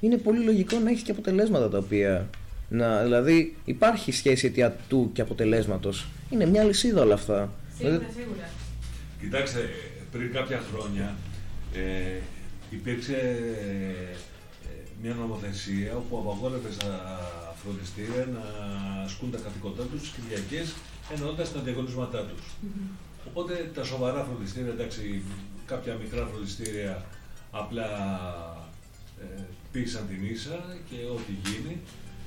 είναι 0.00 0.16
πολύ 0.16 0.44
λογικό 0.44 0.78
να 0.78 0.90
έχεις 0.90 1.02
και 1.02 1.10
αποτελέσματα 1.10 1.68
τα 1.68 1.78
οποία. 1.78 2.28
Να, 2.68 3.02
δηλαδή, 3.02 3.56
υπάρχει 3.64 4.12
σχέση 4.12 4.46
αιτιατού 4.46 5.10
και 5.12 5.20
αποτελέσματος. 5.20 6.06
Είναι 6.30 6.46
μια 6.46 6.64
λυσίδα 6.64 7.02
όλα 7.02 7.14
αυτά. 7.14 7.52
Σίγουρα, 7.76 7.96
Δηλαδή, 7.98 8.14
σίγουρα. 8.20 8.48
Κοιτάξτε, 9.20 9.70
πριν 10.12 10.32
κάποια 10.32 10.62
χρόνια 10.72 11.16
ε, 11.74 12.20
υπήρξε 12.70 13.16
ε, 14.02 14.16
μια 15.02 15.14
νομοθεσία 15.14 15.96
όπου 15.96 16.18
απαγόρευε 16.18 16.72
στα 16.72 17.20
φροντιστήρια 17.62 18.28
να 18.32 18.44
ασκούν 19.02 19.30
τα 19.30 19.38
καθηκοντά 19.38 19.82
τους 19.82 20.00
τις 20.00 20.10
Κυριακές 20.10 20.74
εννοώντας 21.14 21.52
τα 21.52 21.60
διαγωνίσματά 21.60 22.18
τους. 22.18 22.42
Οπότε 23.28 23.70
τα 23.74 23.84
σοβαρά 23.84 24.24
φροντιστήρια, 24.24 24.70
εντάξει, 24.70 25.22
κάποια 25.66 25.94
μικρά 25.94 26.26
φροντιστήρια 26.26 27.04
απλά 27.50 27.88
ε, 29.20 29.42
πείσαν 29.72 30.08
την 30.08 30.30
ίσα 30.30 30.76
και 30.90 30.96
ό,τι 31.14 31.32
γίνει. 31.50 31.78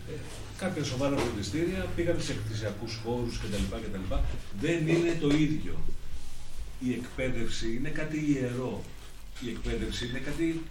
Ε, 0.09 0.13
κάποια 0.57 0.83
σοβαρά 0.83 1.17
φροντιστήρια 1.17 1.85
πήγαν 1.95 2.21
σε 2.21 2.31
εκκλησιακούς 2.31 2.99
χώρους 3.03 3.39
κτλ. 3.39 3.75
κτλ. 3.75 4.15
Δεν 4.59 4.87
είναι 4.87 5.17
το 5.21 5.29
ίδιο. 5.29 5.75
Η 6.79 6.93
εκπαίδευση 6.93 7.75
είναι 7.75 7.89
κάτι 7.89 8.31
ιερό. 8.31 8.83
Η 9.45 9.49
εκπαίδευση 9.49 10.07
είναι 10.07 10.19
κάτι, 10.19 10.61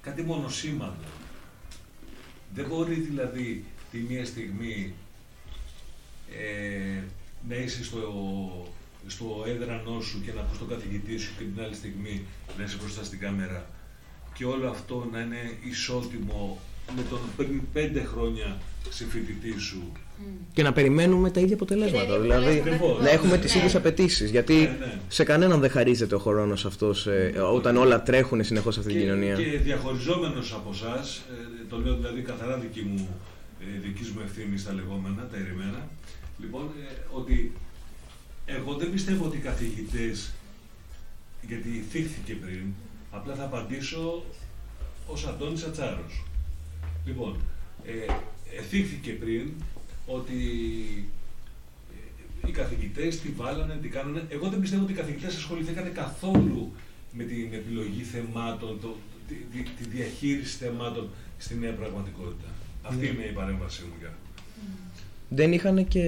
κάτι 0.00 0.22
μονοσήμαντο. 0.22 1.10
Δεν 2.54 2.66
μπορεί 2.66 2.94
δηλαδή 2.94 3.64
τη 3.90 3.98
μία 3.98 4.24
στιγμή 4.24 4.94
ε, 6.30 7.02
να 7.48 7.54
είσαι 7.54 7.84
στο, 7.84 7.98
στο 9.06 9.44
έδρανό 9.46 10.00
σου 10.00 10.22
και 10.24 10.32
να 10.34 10.40
ακούς 10.40 10.58
τον 10.58 10.68
καθηγητή 10.68 11.18
σου 11.18 11.30
και 11.38 11.44
την 11.44 11.62
άλλη 11.64 11.74
στιγμή 11.74 12.24
να 12.58 12.64
είσαι 12.64 12.76
μπροστά 12.80 13.04
στην 13.04 13.18
κάμερα 13.18 13.66
και 14.34 14.44
όλο 14.44 14.68
αυτό 14.68 15.08
να 15.12 15.20
είναι 15.20 15.56
ισότιμο 15.70 16.58
με 16.96 17.02
τον 17.10 17.18
πριν 17.36 17.60
πέντε 17.72 18.02
χρόνια 18.04 18.58
συμφοιτητή 18.90 19.58
σου. 19.60 19.92
Και 20.52 20.62
να 20.62 20.72
περιμένουμε 20.72 21.30
τα 21.30 21.40
ίδια 21.40 21.54
αποτελέσματα. 21.54 22.04
Και 22.04 22.10
τα 22.10 22.16
ίδια 22.16 22.28
Δηλαδή 22.38 22.58
αποτελέσματα. 22.58 23.02
να 23.02 23.10
έχουμε 23.10 23.38
τις 23.38 23.52
Ναι. 23.52 23.58
ίδιες 23.58 23.74
απαιτήσεις. 23.74 24.30
Γιατί 24.30 24.54
Ναι, 24.54 24.60
ναι. 24.86 24.98
σε 25.08 25.24
κανέναν 25.24 25.60
δεν 25.60 25.70
χαρίζεται 25.70 26.14
ο 26.14 26.18
χρόνος 26.18 26.64
αυτός 26.64 27.08
όταν 27.54 27.76
όλα 27.76 28.02
τρέχουν 28.02 28.44
συνεχώς 28.44 28.74
σε 28.74 28.80
αυτή 28.80 28.92
την 28.92 29.00
και, 29.02 29.06
κοινωνία. 29.06 29.34
και 29.34 29.58
διαχωριζόμενος 29.58 30.52
από 30.52 30.70
εσάς, 30.72 31.22
το 31.68 31.78
λέω 31.78 31.94
δηλαδή 31.96 32.20
καθαρά 32.20 32.56
δική 32.58 32.80
μου, 32.82 33.08
ε, 33.60 33.80
δικής 33.80 34.08
μου 34.10 34.20
ευθύνης 34.24 34.60
στα 34.60 34.72
λεγόμενα, 34.72 35.28
τα 35.30 35.36
ερημένα, 35.36 35.88
λοιπόν, 36.38 36.62
ε, 36.62 36.94
ότι 37.12 37.52
εγώ 38.46 38.74
δεν 38.74 38.92
πιστεύω 38.92 39.24
ότι 39.24 39.36
οι 39.36 39.40
καθηγητές, 39.40 40.32
γιατί 41.46 41.84
θύχθηκε 41.90 42.34
πριν, 42.34 42.64
απλά 43.10 43.34
θα 43.34 43.44
απαντήσω 43.44 44.24
ως 45.06 45.26
Αντώνης 45.26 45.62
Ατσάρος. 45.64 46.22
Λοιπόν, 47.04 47.36
ε, 47.84 47.92
ε, 48.58 48.62
θύχθηκε 48.62 49.12
πριν 49.12 49.50
ότι 50.06 50.34
ε, 52.44 52.48
οι 52.48 52.52
καθηγητές 52.52 53.20
τι 53.20 53.28
βάλανε, 53.28 53.78
τι 53.82 53.88
κάνανε. 53.88 54.26
Εγώ 54.28 54.48
δεν 54.48 54.60
πιστεύω 54.60 54.82
ότι 54.82 54.92
οι 54.92 54.96
καθηγητές 54.96 55.36
ασχοληθήκαν 55.36 55.92
καθόλου 55.92 56.72
με 57.12 57.24
την 57.24 57.48
επιλογή 57.52 58.02
θεμάτων, 58.02 58.80
το, 58.80 58.96
τη, 59.28 59.34
τη- 59.34 59.70
τη 59.70 59.88
διαχείριση 59.88 60.56
θεμάτων 60.56 61.08
στη 61.38 61.54
νέα 61.54 61.72
πραγματικότητα. 61.72 62.48
Αυτή 62.82 63.06
είναι 63.06 63.22
η 63.24 63.32
παρέμβασή 63.32 63.82
μου 63.82 63.94
για. 63.98 64.14
Δεν 65.34 65.52
είχαν 65.52 65.88
και. 65.88 66.00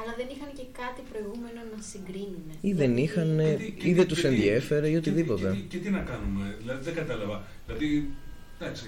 Αλλά 0.00 0.12
δεν 0.16 0.26
είχαν 0.34 0.50
και 0.58 0.64
κάτι 0.80 1.00
προηγούμενο 1.10 1.60
να 1.76 1.82
συγκρίνουν. 1.90 2.46
ή 2.60 2.72
δεν 2.72 2.96
είχαν. 2.96 3.40
Γιατί- 3.40 3.74
ή 3.88 3.92
δεν 3.92 4.06
τους 4.08 4.20
γιατί- 4.20 4.34
ενδιέφερε 4.36 4.86
ή 4.88 4.90
και- 4.90 4.96
οτιδήποτε. 4.98 5.48
Και, 5.54 5.76
και, 5.76 5.78
τι 5.84 5.90
να 5.90 5.98
κάνουμε, 6.10 6.44
δηλαδή 6.60 6.84
δεν 6.84 6.94
κατάλαβα. 6.94 7.42
Δηλαδή, 7.66 8.08
εντάξει, 8.58 8.86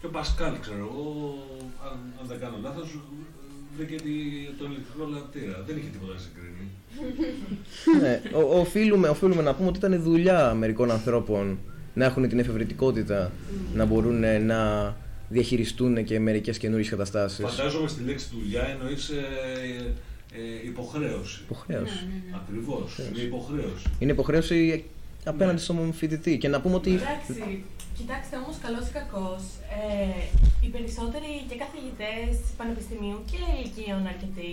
και 0.00 0.06
ο 0.06 0.08
Πασκάλ, 0.10 0.54
ξέρω 0.60 0.78
εγώ, 0.78 1.06
αν, 1.86 1.96
αν 2.20 2.26
δεν 2.30 2.38
κάνω 2.38 2.56
λάθος, 2.62 2.98
βρήκε 3.76 3.94
τη- 3.96 4.50
τον 4.58 4.70
ηλεκτρικό 4.70 5.04
λαμπτήρα. 5.14 5.56
Δεν 5.66 5.76
είχε 5.78 5.88
τίποτα 5.94 6.12
να 6.12 6.20
συγκρίνει. 6.26 6.66
ναι, 8.02 8.14
ο- 8.38 8.58
οφείλουμε, 8.60 9.08
οφείλουμε 9.08 9.42
να 9.42 9.54
πούμε 9.54 9.68
ότι 9.68 9.78
ήταν 9.78 9.92
η 9.92 9.96
δουλειά 9.96 10.54
μερικών 10.54 10.90
ανθρώπων 10.90 11.58
να 11.94 12.04
έχουν 12.04 12.28
την 12.28 12.38
εφευρετικότητα 12.38 13.32
να 13.74 13.84
μπορούν 13.84 14.24
ε, 14.24 14.38
να 14.38 14.60
διαχειριστούν 15.28 16.04
και 16.04 16.20
μερικές 16.20 16.58
καινούριες 16.58 16.88
καταστάσεις. 16.88 17.44
Φαντάζομαι 17.44 17.88
στη 17.88 18.02
λέξη 18.02 18.28
δουλειά 18.32 18.62
εννοείς 18.62 19.08
ε, 19.08 19.24
ε, 20.32 20.66
υποχρέωση. 20.66 21.40
Υποχρέωση. 21.42 22.06
Ακριβώς, 22.34 22.98
είναι 22.98 23.22
υποχρέωση. 23.22 23.86
Είναι 23.98 24.12
υποχρέωση 24.12 24.84
απέναντι 25.24 25.60
στον 25.60 25.92
φοιτητή. 25.92 26.38
Και 26.38 26.48
να 26.48 26.60
πούμε 26.60 26.74
ότι. 26.74 26.90
Εντάξει, 26.90 27.64
κοιτάξτε 27.98 28.36
όμως 28.36 28.56
καλός 28.64 28.86
ή 28.88 28.92
κακός, 28.98 29.42
ε, 29.80 30.22
οι 30.62 30.68
περισσότεροι 30.74 31.30
και 31.48 31.56
καθηγητές 31.64 32.32
πανεπιστημίου 32.56 33.18
και 33.30 33.38
ηλικίων 33.54 34.06
αρκετοί 34.12 34.52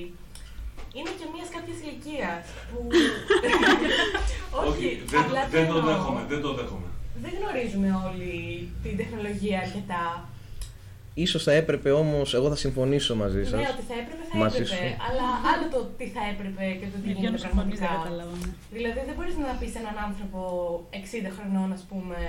είναι 0.97 1.11
και 1.19 1.27
μιας 1.33 1.49
κάποιας 1.55 1.77
ηλικίας 1.83 2.43
που... 2.69 2.77
Όχι, 4.67 4.87
δεν, 5.11 5.19
απλά 5.21 5.41
δεν 5.55 5.67
το 5.69 5.77
εννοώ. 5.77 5.89
δέχομαι, 5.89 6.21
δεν 6.31 6.41
το 6.45 6.49
δέχομαι. 6.57 6.89
Δεν 7.23 7.31
γνωρίζουμε 7.39 7.89
όλοι 8.07 8.33
την 8.83 8.93
τεχνολογία 8.99 9.57
αρκετά. 9.65 10.05
Ίσως 11.13 11.43
θα 11.43 11.51
έπρεπε 11.51 11.91
όμως, 11.91 12.33
εγώ 12.33 12.49
θα 12.49 12.55
συμφωνήσω 12.55 13.15
μαζί 13.15 13.43
σας. 13.43 13.59
Ναι, 13.61 13.67
ότι 13.75 13.83
θα 13.89 13.93
έπρεπε, 14.01 14.23
θα 14.31 14.37
Μαζί 14.37 14.61
έπρεπε. 14.61 14.75
σου. 14.75 15.03
Αλλά 15.07 15.27
άλλο 15.51 15.65
το 15.73 15.79
τι 15.97 16.05
θα 16.15 16.21
έπρεπε 16.33 16.63
και 16.79 16.87
το 16.93 16.97
τι 17.01 17.07
Με 17.07 17.13
γίνεται 17.17 17.37
ποιον 17.37 17.37
συμφωνείς 17.45 17.79
δεν 17.79 17.87
πραγματικά. 17.87 18.03
καταλαβαίνω. 18.03 18.53
Δηλαδή 18.77 18.99
δεν 19.07 19.15
μπορείς 19.17 19.35
να 19.45 19.51
πεις 19.59 19.71
σε 19.73 19.79
έναν 19.83 19.95
άνθρωπο 20.07 20.39
60 20.89 21.29
χρονών, 21.37 21.67
ας 21.77 21.83
πούμε, 21.89 22.19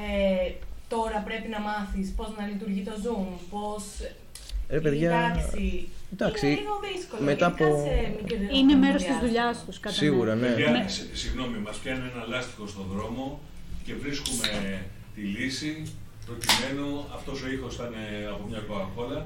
ε, 0.00 0.46
τώρα 0.92 1.18
πρέπει 1.28 1.48
να 1.56 1.60
μάθεις 1.68 2.06
πώς 2.18 2.28
να 2.38 2.42
λειτουργεί 2.50 2.82
το 2.88 2.94
Zoom, 3.04 3.28
πώς... 3.52 3.82
Ρε 4.74 4.80
παιδιά, 4.86 5.10
Εντάξει, 5.12 5.88
εντάξει, 6.14 6.46
είναι 6.46 6.60
λίγο 6.64 6.76
δύσκολο. 6.92 7.22
μετά 7.30 7.46
ειδικά 7.48 7.66
από- 7.66 7.84
σε 7.86 7.94
μικρό 8.16 8.34
Είναι 8.36 8.48
χρονικό 8.48 8.78
μέρο 8.84 8.96
της 8.98 9.04
διάστημα. 9.06 9.20
δουλειάς 9.24 9.54
τους, 9.66 9.76
κατά 9.84 9.94
Σίγουρα, 10.02 10.32
ναι. 10.34 10.46
Παιδιά, 10.48 10.70
Ναι. 10.70 10.84
σε- 10.96 11.08
συγγνώμη, 11.22 11.56
μας 11.66 11.76
πιάνει 11.82 12.04
ένα 12.14 12.22
λάστιχο 12.32 12.64
στον 12.72 12.86
δρόμο 12.94 13.24
και 13.86 13.92
βρίσκουμε 14.02 14.46
τη 15.14 15.20
λύση 15.36 15.72
προκειμένου 16.26 16.86
αυτός 17.16 17.42
ο 17.42 17.48
ήχος 17.54 17.76
θα 17.76 17.84
είναι 17.88 18.04
από 18.34 18.42
μια 18.50 18.60
κοκακόλα. 18.68 19.22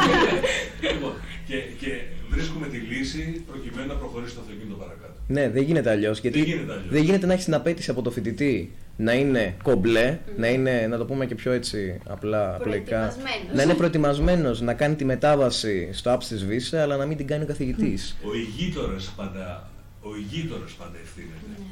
λοιπόν, 0.92 1.12
και, 1.48 1.56
και 1.80 1.90
βρίσκουμε 2.30 2.66
τη 2.66 2.76
λύση 2.76 3.44
προκειμένου 3.50 3.88
να 3.88 3.94
προχωρήσει 3.94 4.34
το 4.34 4.40
αυτοκίνητο 4.40 4.76
παρακάτω. 4.82 5.12
Ναι, 5.26 5.50
δεν 5.50 5.62
γίνεται 5.62 5.90
αλλιώς. 5.90 6.20
Γιατί 6.20 6.38
Δεν 6.38 6.48
γίνεται 6.48 6.72
αλλιώς. 6.72 6.92
δεν 6.94 7.02
γίνεται 7.02 7.26
να 7.26 7.32
έχεις 7.32 7.44
την 7.44 7.54
απέτηση 7.54 7.90
από 7.90 8.02
το 8.02 8.10
φοιτητή 8.10 8.72
να 8.96 9.12
είναι 9.12 9.56
κομπλέ, 9.62 10.18
να 10.36 10.48
είναι, 10.48 10.86
να 10.86 10.96
το 10.98 11.04
πούμε 11.04 11.26
και 11.26 11.34
πιο 11.34 11.52
έτσι 11.52 12.00
απλά 12.08 12.54
απλοϊκά. 12.54 12.98
Προετοιμασμένος. 12.98 13.54
Να 13.56 13.62
είναι 13.62 13.74
προετοιμασμένος 13.74 14.60
να 14.60 14.74
κάνει 14.74 14.94
τη 14.94 15.04
μετάβαση 15.04 15.88
στο 15.92 16.14
apps 16.14 16.24
της 16.24 16.46
Visa, 16.48 16.76
αλλά 16.76 16.96
να 16.96 17.06
μην 17.06 17.16
την 17.16 17.26
κάνει 17.26 17.42
ο 17.42 17.46
καθηγητής. 17.46 18.16
Ο 18.24 18.34
ηγείτορας 18.34 19.12
πάντα, 19.16 19.70
ο 20.02 20.16
ηγείτορας 20.16 20.72
πάντα 20.72 20.98
ευθύνεται. 21.02 21.62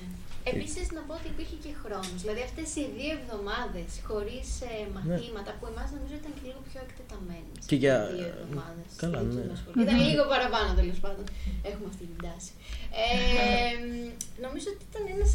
Επίσης, 0.55 0.87
να 0.97 1.01
πω 1.07 1.13
ότι 1.21 1.29
υπήρχε 1.35 1.57
και 1.65 1.73
χρόνος. 1.83 2.19
Δηλαδή, 2.25 2.41
αυτές 2.49 2.69
οι 2.79 2.85
δύο 2.97 3.13
εβδομάδες 3.21 3.91
χωρίς 4.09 4.47
μαθήματα 4.97 5.51
που 5.59 5.65
εμάς 5.73 5.89
νομίζω 5.97 6.15
ήταν 6.23 6.33
και 6.37 6.43
λίγο 6.49 6.61
πιο 6.69 6.81
εκτεταμένες. 6.87 7.61
Και 7.71 7.77
για- 7.83 8.01
Δύο 8.17 8.29
εβδομάδες. 8.35 8.89
Καλά, 9.03 9.19
ναι. 9.37 9.43
Ήταν 9.85 9.97
λίγο 10.09 10.23
παραπάνω 10.35 10.69
τέλος 10.81 10.99
πάντων. 11.05 11.25
Έχουμε 11.71 11.87
αυτή 11.93 12.05
την 12.13 12.21
τάση. 12.27 12.51
Ε, 13.05 13.07
νομίζω 14.45 14.69
ότι 14.75 14.83
ήταν 14.91 15.03
ένας. 15.15 15.31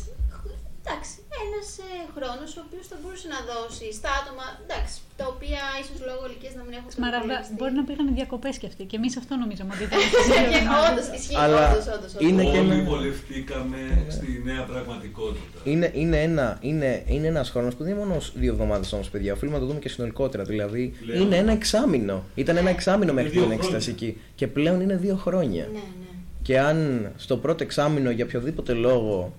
Εντάξει, 0.86 1.12
ένας 1.44 1.68
χρόνος 2.16 2.50
ο 2.60 2.62
οποίος 2.68 2.86
θα 2.92 2.98
μπορούσε 3.02 3.28
να 3.36 3.40
δώσει 3.52 3.86
στα 4.00 4.10
άτομα 4.22 4.46
εντάξει, 4.64 4.96
τα 5.20 5.26
οποία 5.34 5.62
ίσως 5.82 5.98
λόγω 6.10 6.22
ηλικίας 6.30 6.54
να 6.60 6.64
μην 6.68 6.74
έχουν 6.80 6.90
Σμαράγδα, 6.98 7.20
προπολογιστεί. 7.26 7.56
μπορεί 7.60 7.74
να 7.80 7.84
πήγαν 7.88 8.06
διακοπές 8.20 8.56
κι 8.62 8.68
αυτοί. 8.72 8.84
Και 8.90 8.96
εμείς 9.00 9.14
αυτό 9.22 9.34
νομίζαμε 9.44 9.72
ότι 9.76 9.84
ήταν. 9.90 10.00
Και 10.54 10.62
όντως 10.88 11.08
ισχύει, 11.18 11.38
Αλλά 11.44 11.60
όντως, 11.72 11.86
όντως, 11.96 12.12
όντως. 12.16 12.28
είναι 12.30 12.44
και 12.52 12.58
Όλοι 12.64 12.74
ένα- 12.78 12.90
βολευτήκαμε 12.92 13.80
στη 14.16 14.30
νέα 14.50 14.64
πραγματικότητα. 14.72 15.58
Είναι, 15.72 15.88
είναι, 16.02 16.18
ένα, 16.28 16.48
είναι, 16.70 16.90
είναι 17.14 17.28
ένας 17.34 17.48
χρόνος 17.54 17.74
που 17.76 17.82
δεν 17.84 17.92
είναι 17.94 18.02
μόνος 18.06 18.24
δύο 18.42 18.52
εβδομάδες 18.56 18.90
όμως 18.96 19.08
παιδιά, 19.14 19.32
οφείλουμε 19.36 19.58
να 19.58 19.64
το 19.64 19.68
δούμε 19.70 19.82
και 19.86 19.90
συνολικότερα. 19.96 20.44
Δηλαδή 20.52 20.84
Πλέον. 21.06 21.22
είναι 21.22 21.36
ένα 21.44 21.52
εξάμηνο. 21.60 22.18
Ήταν 22.36 22.56
ένα 22.64 22.70
εξάμηνο 22.78 23.12
μέχρι 23.14 23.30
δύο 23.36 23.42
την 23.42 23.50
χρόνια. 23.50 23.66
εξεταστική. 23.66 24.10
Και 24.40 24.48
πλέον 24.48 24.82
είναι 24.82 24.96
δύο 25.06 25.16
χρόνια. 25.16 25.64
Ναι, 25.74 25.80
ναι. 25.80 26.12
Και 26.42 26.60
αν 26.60 26.78
στο 27.18 27.38
πρώτο 27.38 27.64
εξάμηνο 27.64 28.10
για 28.10 28.26
οποιοδήποτε 28.26 28.74
λόγο 28.74 29.34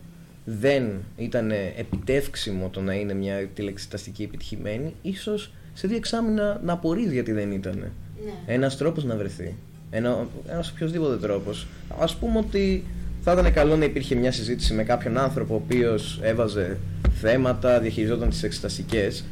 δεν 0.45 0.91
ήταν 1.17 1.51
επιτεύξιμο 1.77 2.69
το 2.69 2.81
να 2.81 2.95
είναι 2.95 3.15
μια 3.15 3.49
τηλεξεταστική 3.55 4.23
επιτυχημένη, 4.23 4.95
ίσως 5.03 5.53
σε 5.75 5.87
δύο 5.87 5.97
εξάμηνα 5.97 6.61
να 6.65 6.73
απορείς 6.73 7.13
γιατί 7.13 7.33
δεν 7.33 7.53
ήταν. 7.53 7.77
ναι. 7.79 7.91
Ένας 8.47 8.77
τρόπος 8.77 9.05
να 9.05 9.17
βρεθεί. 9.17 9.55
Ένα, 9.91 10.27
ένας 10.49 10.71
οποιοδήποτε 10.71 11.17
τρόπος. 11.17 11.67
Ας 11.99 12.17
πούμε 12.17 12.39
ότι 12.39 12.85
θα 13.23 13.33
ήταν 13.33 13.53
καλό 13.53 13.77
να 13.77 13.85
υπήρχε 13.85 14.15
μια 14.15 14.33
συζήτηση 14.33 14.75
με 14.75 14.85
κάποιον 14.85 15.19
άνθρωπο 15.19 15.55
ο 15.55 15.57
οποίος 15.57 16.21
έβαζε 16.23 16.79
θέματα, 17.21 17.81
διαχειριζόταν 17.81 18.29
τις 18.29 18.43
εξεταστικές, 18.43 19.25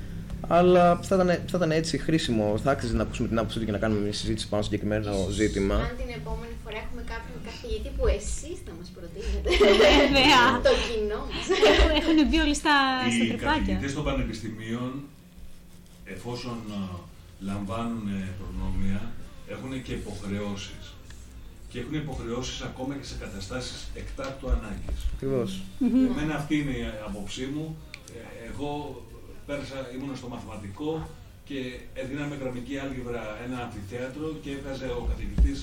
αλλά 0.48 1.00
θα 1.02 1.14
ήταν, 1.14 1.26
θα 1.28 1.56
ήταν 1.56 1.70
έτσι 1.70 1.98
χρήσιμο, 1.98 2.58
θα 2.62 2.70
άξιζε 2.70 2.94
να 2.94 3.02
ακούσουμε 3.02 3.28
την 3.28 3.38
άποψή 3.38 3.58
του 3.58 3.64
και 3.64 3.70
να 3.70 3.78
κάνουμε 3.78 4.00
μια 4.00 4.12
συζήτηση 4.12 4.48
πάνω 4.48 4.62
στο 4.62 4.72
συγκεκριμένο 4.72 5.16
Ίσως 5.16 5.34
ζήτημα. 5.34 5.74
Αν 5.74 5.96
την 5.96 6.14
επόμενη 6.16 6.51
φορά 6.72 6.84
έχουμε 6.86 7.02
κάποιον 7.14 7.38
καθηγητή 7.48 7.90
που 7.96 8.04
εσείς 8.18 8.56
θα 8.66 8.72
μας 8.78 8.88
προτείνετε. 8.96 9.48
Βέβαια. 9.64 10.42
το 10.66 10.72
κοινό 10.86 11.20
μας. 11.32 11.46
Έχουν 11.98 12.16
μπει 12.28 12.38
όλοι 12.44 12.56
στα, 12.62 12.76
στα 13.14 13.24
Οι 13.24 13.28
τρυπάκια. 13.30 13.58
καθηγητές 13.58 13.92
των 13.96 14.04
πανεπιστημίων, 14.08 14.90
εφόσον 16.14 16.58
α, 16.78 16.80
λαμβάνουν 17.50 18.04
ε, 18.16 18.28
προνόμια, 18.38 19.00
έχουν 19.54 19.72
και 19.86 19.92
υποχρεώσεις. 20.00 20.84
Και 21.70 21.78
έχουν 21.82 21.94
υποχρεώσεις 22.04 22.58
ακόμα 22.68 22.92
και 22.98 23.06
σε 23.10 23.16
καταστάσεις 23.24 23.78
εκτάκτου 24.00 24.46
ανάγκης. 24.56 25.00
Ακριβώς. 25.14 25.50
Εμένα 26.10 26.34
αυτή 26.40 26.54
είναι 26.60 26.74
η 26.82 26.84
άποψή 27.08 27.44
μου. 27.54 27.66
Ε, 28.16 28.20
Εγώ 28.50 28.70
πέρασα, 29.46 29.78
ήμουν 29.94 30.16
στο 30.16 30.28
μαθηματικό 30.28 31.08
και 31.48 31.58
έδιναμε 31.94 32.34
γραμμική 32.40 32.74
άλγευρα 32.78 33.24
ένα 33.46 33.56
αμφιθέατρο 33.64 34.26
και 34.42 34.50
έβγαζε 34.50 34.84
ο 35.00 35.02
καθηγητής 35.10 35.58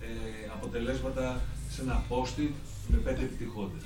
ε, 0.00 0.06
αποτελέσματα 0.54 1.40
σε 1.70 1.80
ένα 1.82 2.04
post-it 2.08 2.50
με 2.88 2.96
πέντε 2.96 3.20
επιτυχώντες. 3.22 3.82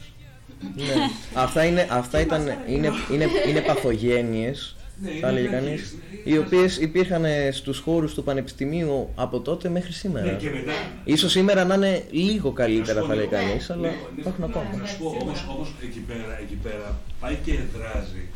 ναι. 0.76 0.94
αυτά 1.34 1.64
είναι, 1.64 1.86
αυτά 1.90 2.20
ήταν, 2.20 2.46
είναι, 2.68 2.90
είναι, 3.12 3.26
είναι 3.48 3.60
παθογένειες, 3.60 4.76
Ναι, 5.02 5.10
είναι 5.10 5.20
θα 5.20 5.28
έλεγε 5.28 5.48
βλακίες. 5.48 5.68
κανείς, 5.70 5.92
Ναι, 5.92 6.16
οι 6.18 6.22
είναι 6.24 6.38
οποίες 6.38 6.76
υπήρχαν 6.78 7.24
στους 7.52 7.78
χώρους 7.78 8.14
του 8.14 8.24
Πανεπιστημίου 8.24 9.10
από 9.14 9.40
τότε 9.40 9.68
μέχρι 9.68 9.92
σήμερα. 9.92 10.24
Ναι, 10.26 10.32
και 10.38 10.50
μετά. 10.50 10.72
Ίσως 11.04 11.30
σήμερα 11.30 11.64
να 11.64 11.74
είναι 11.74 12.04
λίγο 12.10 12.48
Να 12.48 12.54
καλύτερα 12.54 13.00
σου 13.00 13.06
πω 13.06 13.12
θα 13.12 13.14
λέει 13.14 13.24
λίγο. 13.30 13.36
κανείς, 13.36 13.70
αλλά 13.70 13.80
Λίγο, 13.88 13.94
λίγο. 13.94 14.10
υπάρχουν 14.20 14.44
ακόμα. 14.44 14.76
Να 14.80 14.86
σου 14.86 14.98
πω, 14.98 15.16
όμως, 15.20 15.46
όμως 15.48 15.74
εκεί 15.82 15.98
πέρα, 16.00 16.38
εκεί 16.40 16.54
πέρα 16.62 17.00
πάει 17.20 17.38
και 17.44 17.52
δράζει, 17.76 18.28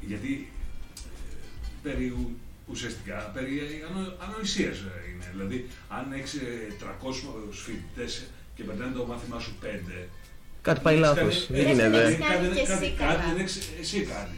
γιατί 0.00 0.52
ε, 0.96 1.88
περί 1.88 2.06
ου- 2.08 2.36
ουσιαστικά 2.72 3.16
περί 3.34 3.54
ανο, 3.88 4.00
ανοησίας 4.26 4.76
ε, 4.78 4.92
είναι. 5.10 5.26
Δηλαδή, 5.34 5.58
αν 5.96 6.04
έχεις 6.18 6.32
ε, 6.34 6.46
300 6.80 6.84
φοιτητές 7.64 8.12
και 8.54 8.62
περνάνε 8.68 8.92
το 8.98 9.04
μάθημά 9.06 9.38
σου 9.40 9.52
5, 9.62 10.08
Κάτι 10.62 10.80
πάει 10.84 10.94
έχεις 10.94 11.06
λάθος, 11.06 11.34
κάνει- 11.46 11.46
δεν 11.48 11.66
έχεις 11.66 11.78
γίνεται. 11.78 12.02
Έχεις 12.04 12.18
κάνει 12.26 12.46
κάτι- 12.46 12.54
και 12.56 12.60
εσύ 12.60 12.72
κάτι- 12.72 12.92
καλά. 12.98 13.14
Κάτι 13.14 13.24
δεν 13.30 13.38
έχεις 13.44 13.56
εσύ 13.80 13.98
κάνει. 14.14 14.36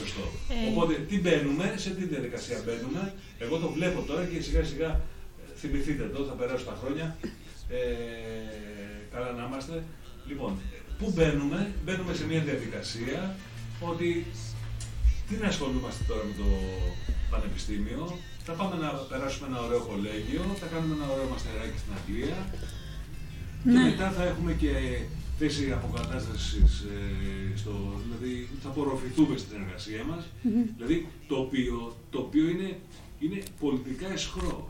Σωστό. 0.00 0.24
Ε. 0.54 0.68
Οπότε 0.70 0.92
τι 1.08 1.16
μπαίνουμε, 1.20 1.66
σε 1.76 1.90
τι 1.90 2.04
διαδικασία 2.04 2.58
μπαίνουμε. 2.64 3.02
Εγώ 3.38 3.54
το 3.58 3.68
βλέπω 3.76 4.00
τώρα 4.08 4.24
και 4.24 4.40
σιγά 4.46 4.64
σιγά 4.64 4.90
ε, 5.40 5.42
θυμηθείτε 5.60 6.04
το, 6.14 6.24
θα 6.28 6.32
περάσουν 6.40 6.66
τα 6.72 6.76
χρόνια. 6.82 7.06
Ε, 7.68 7.76
καλά 9.14 9.30
να 9.38 9.44
είμαστε. 9.48 9.82
Λοιπόν, 10.28 10.52
ε, 10.74 10.78
πού 10.98 11.12
μπαίνουμε, 11.14 11.72
μπαίνουμε 11.84 12.12
σε 12.14 12.24
μια 12.26 12.40
διαδικασία 12.40 13.36
ότι 13.80 14.26
τι 15.28 15.34
να 15.42 15.46
ασχολούμαστε 15.48 16.04
τώρα 16.08 16.22
με 16.28 16.34
το 16.42 16.48
πανεπιστήμιο. 17.34 18.02
Θα 18.46 18.52
πάμε 18.58 18.74
να 18.84 18.88
περάσουμε 19.10 19.46
ένα 19.50 19.60
ωραίο 19.66 19.80
κολέγιο, 19.88 20.42
θα 20.60 20.66
κάνουμε 20.72 20.94
ένα 20.98 21.06
ωραίο 21.14 21.26
μαστεράκι 21.32 21.78
στην 21.82 21.92
Αγγλία 21.98 22.38
και 23.72 23.80
μετά 23.88 24.06
θα 24.16 24.22
έχουμε 24.30 24.52
και 24.62 24.72
θέση 25.38 25.72
αποκατάστασης, 25.78 26.72
ε, 26.94 27.56
στο, 27.60 27.72
δηλαδή 28.04 28.48
θα 28.62 28.68
απορροφηθούμε 28.68 29.36
στην 29.42 29.56
εργασία 29.60 30.02
μας, 30.10 30.22
δηλαδή 30.76 30.96
το 31.30 31.36
οποίο, 31.44 31.96
το 32.10 32.18
οποίο 32.18 32.44
είναι, 32.48 32.68
είναι 33.18 33.38
πολιτικά 33.60 34.12
εσχρό. 34.12 34.68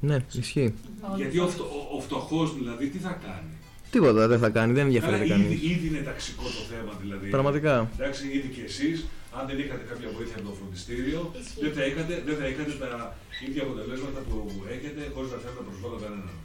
Ναι, 0.00 0.16
ισχύει. 0.32 0.74
Γιατί 1.16 1.38
ο, 1.38 1.48
φτω, 1.48 1.62
ο, 1.62 1.96
ο 1.96 2.00
φτωχός 2.00 2.54
δηλαδή 2.58 2.86
τι 2.88 2.98
θα 2.98 3.12
κάνει; 3.26 3.52
Τίποτα 3.90 4.28
δεν 4.28 4.38
θα 4.38 4.48
κάνει, 4.48 4.72
δεν 4.72 4.84
Καλά, 4.84 4.86
ενδιαφέρεται 4.86 5.24
ήδη, 5.24 5.32
κανείς. 5.32 5.62
ήδη 5.62 5.86
είναι 5.86 6.02
ταξικό 6.10 6.42
το 6.42 6.62
θέμα 6.72 6.92
δηλαδή. 7.02 7.28
Πραγματικά. 7.28 7.90
Εντάξει, 7.98 8.26
ήδη 8.26 8.48
και 8.48 8.62
εσείς, 8.62 9.04
αν 9.38 9.42
δεν 9.48 9.56
είχατε 9.62 9.84
κάποια 9.90 10.08
βοήθεια 10.16 10.36
από 10.40 10.46
το 10.50 10.54
φροντιστήριο, 10.58 11.20
Ισχύει. 11.40 11.60
δεν 11.64 11.72
θα, 11.76 11.82
είχατε, 11.88 12.14
δεν 12.28 12.36
θα 12.40 12.46
είχατε 12.50 12.72
τα 12.84 12.90
ίδια 13.46 13.62
αποτελέσματα 13.66 14.20
που 14.28 14.36
έχετε 14.74 15.00
χωρίς 15.14 15.30
να 15.34 15.38
θέλετε 15.42 15.60
να 15.62 15.66
προσβάλλω 15.68 15.98
κανέναν. 16.04 16.36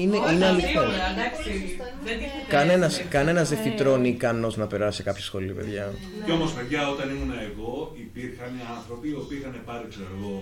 Είναι, 0.00 0.16
Όχι, 0.24 0.34
είναι 0.34 0.46
σίγουρα, 0.46 0.46
αληθές. 0.48 1.12
εντάξει, 1.14 1.48
Πολύ 1.50 1.60
σωστό, 1.64 1.84
δεν 2.06 2.16
είμαστε- 2.16 2.20
τίθεται 2.20 2.54
Κανένας, 2.56 2.92
έτσι. 2.98 3.10
κανένας 3.16 3.46
δεν 3.50 3.58
Ε, 3.60 3.62
φυτρώνει 3.64 4.08
ικανός 4.16 4.54
να 4.62 4.66
περάσει 4.72 4.96
σε 4.98 5.04
κάποιο 5.08 5.24
σχολείο, 5.30 5.54
παιδιά. 5.58 5.84
Και 6.24 6.32
όμως, 6.38 6.50
παιδιά, 6.56 6.80
όταν 6.94 7.06
ήμουν 7.14 7.32
εγώ, 7.48 7.72
υπήρχαν 8.06 8.52
άνθρωποι 8.76 9.06
οι 9.12 9.16
οποίοι 9.22 9.36
είχαν 9.40 9.54
πάρει, 9.68 9.84
ξέρω 9.92 10.10
εγώ, 10.18 10.34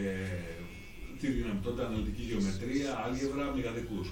ε, 0.00 0.04
τι 1.18 1.26
δίναμε 1.34 1.60
τότε, 1.66 1.80
αναλυτική 1.88 2.22
γεωμετρία, 2.30 2.90
άλγευρα, 3.04 3.44
μηγαδικούς. 3.56 4.08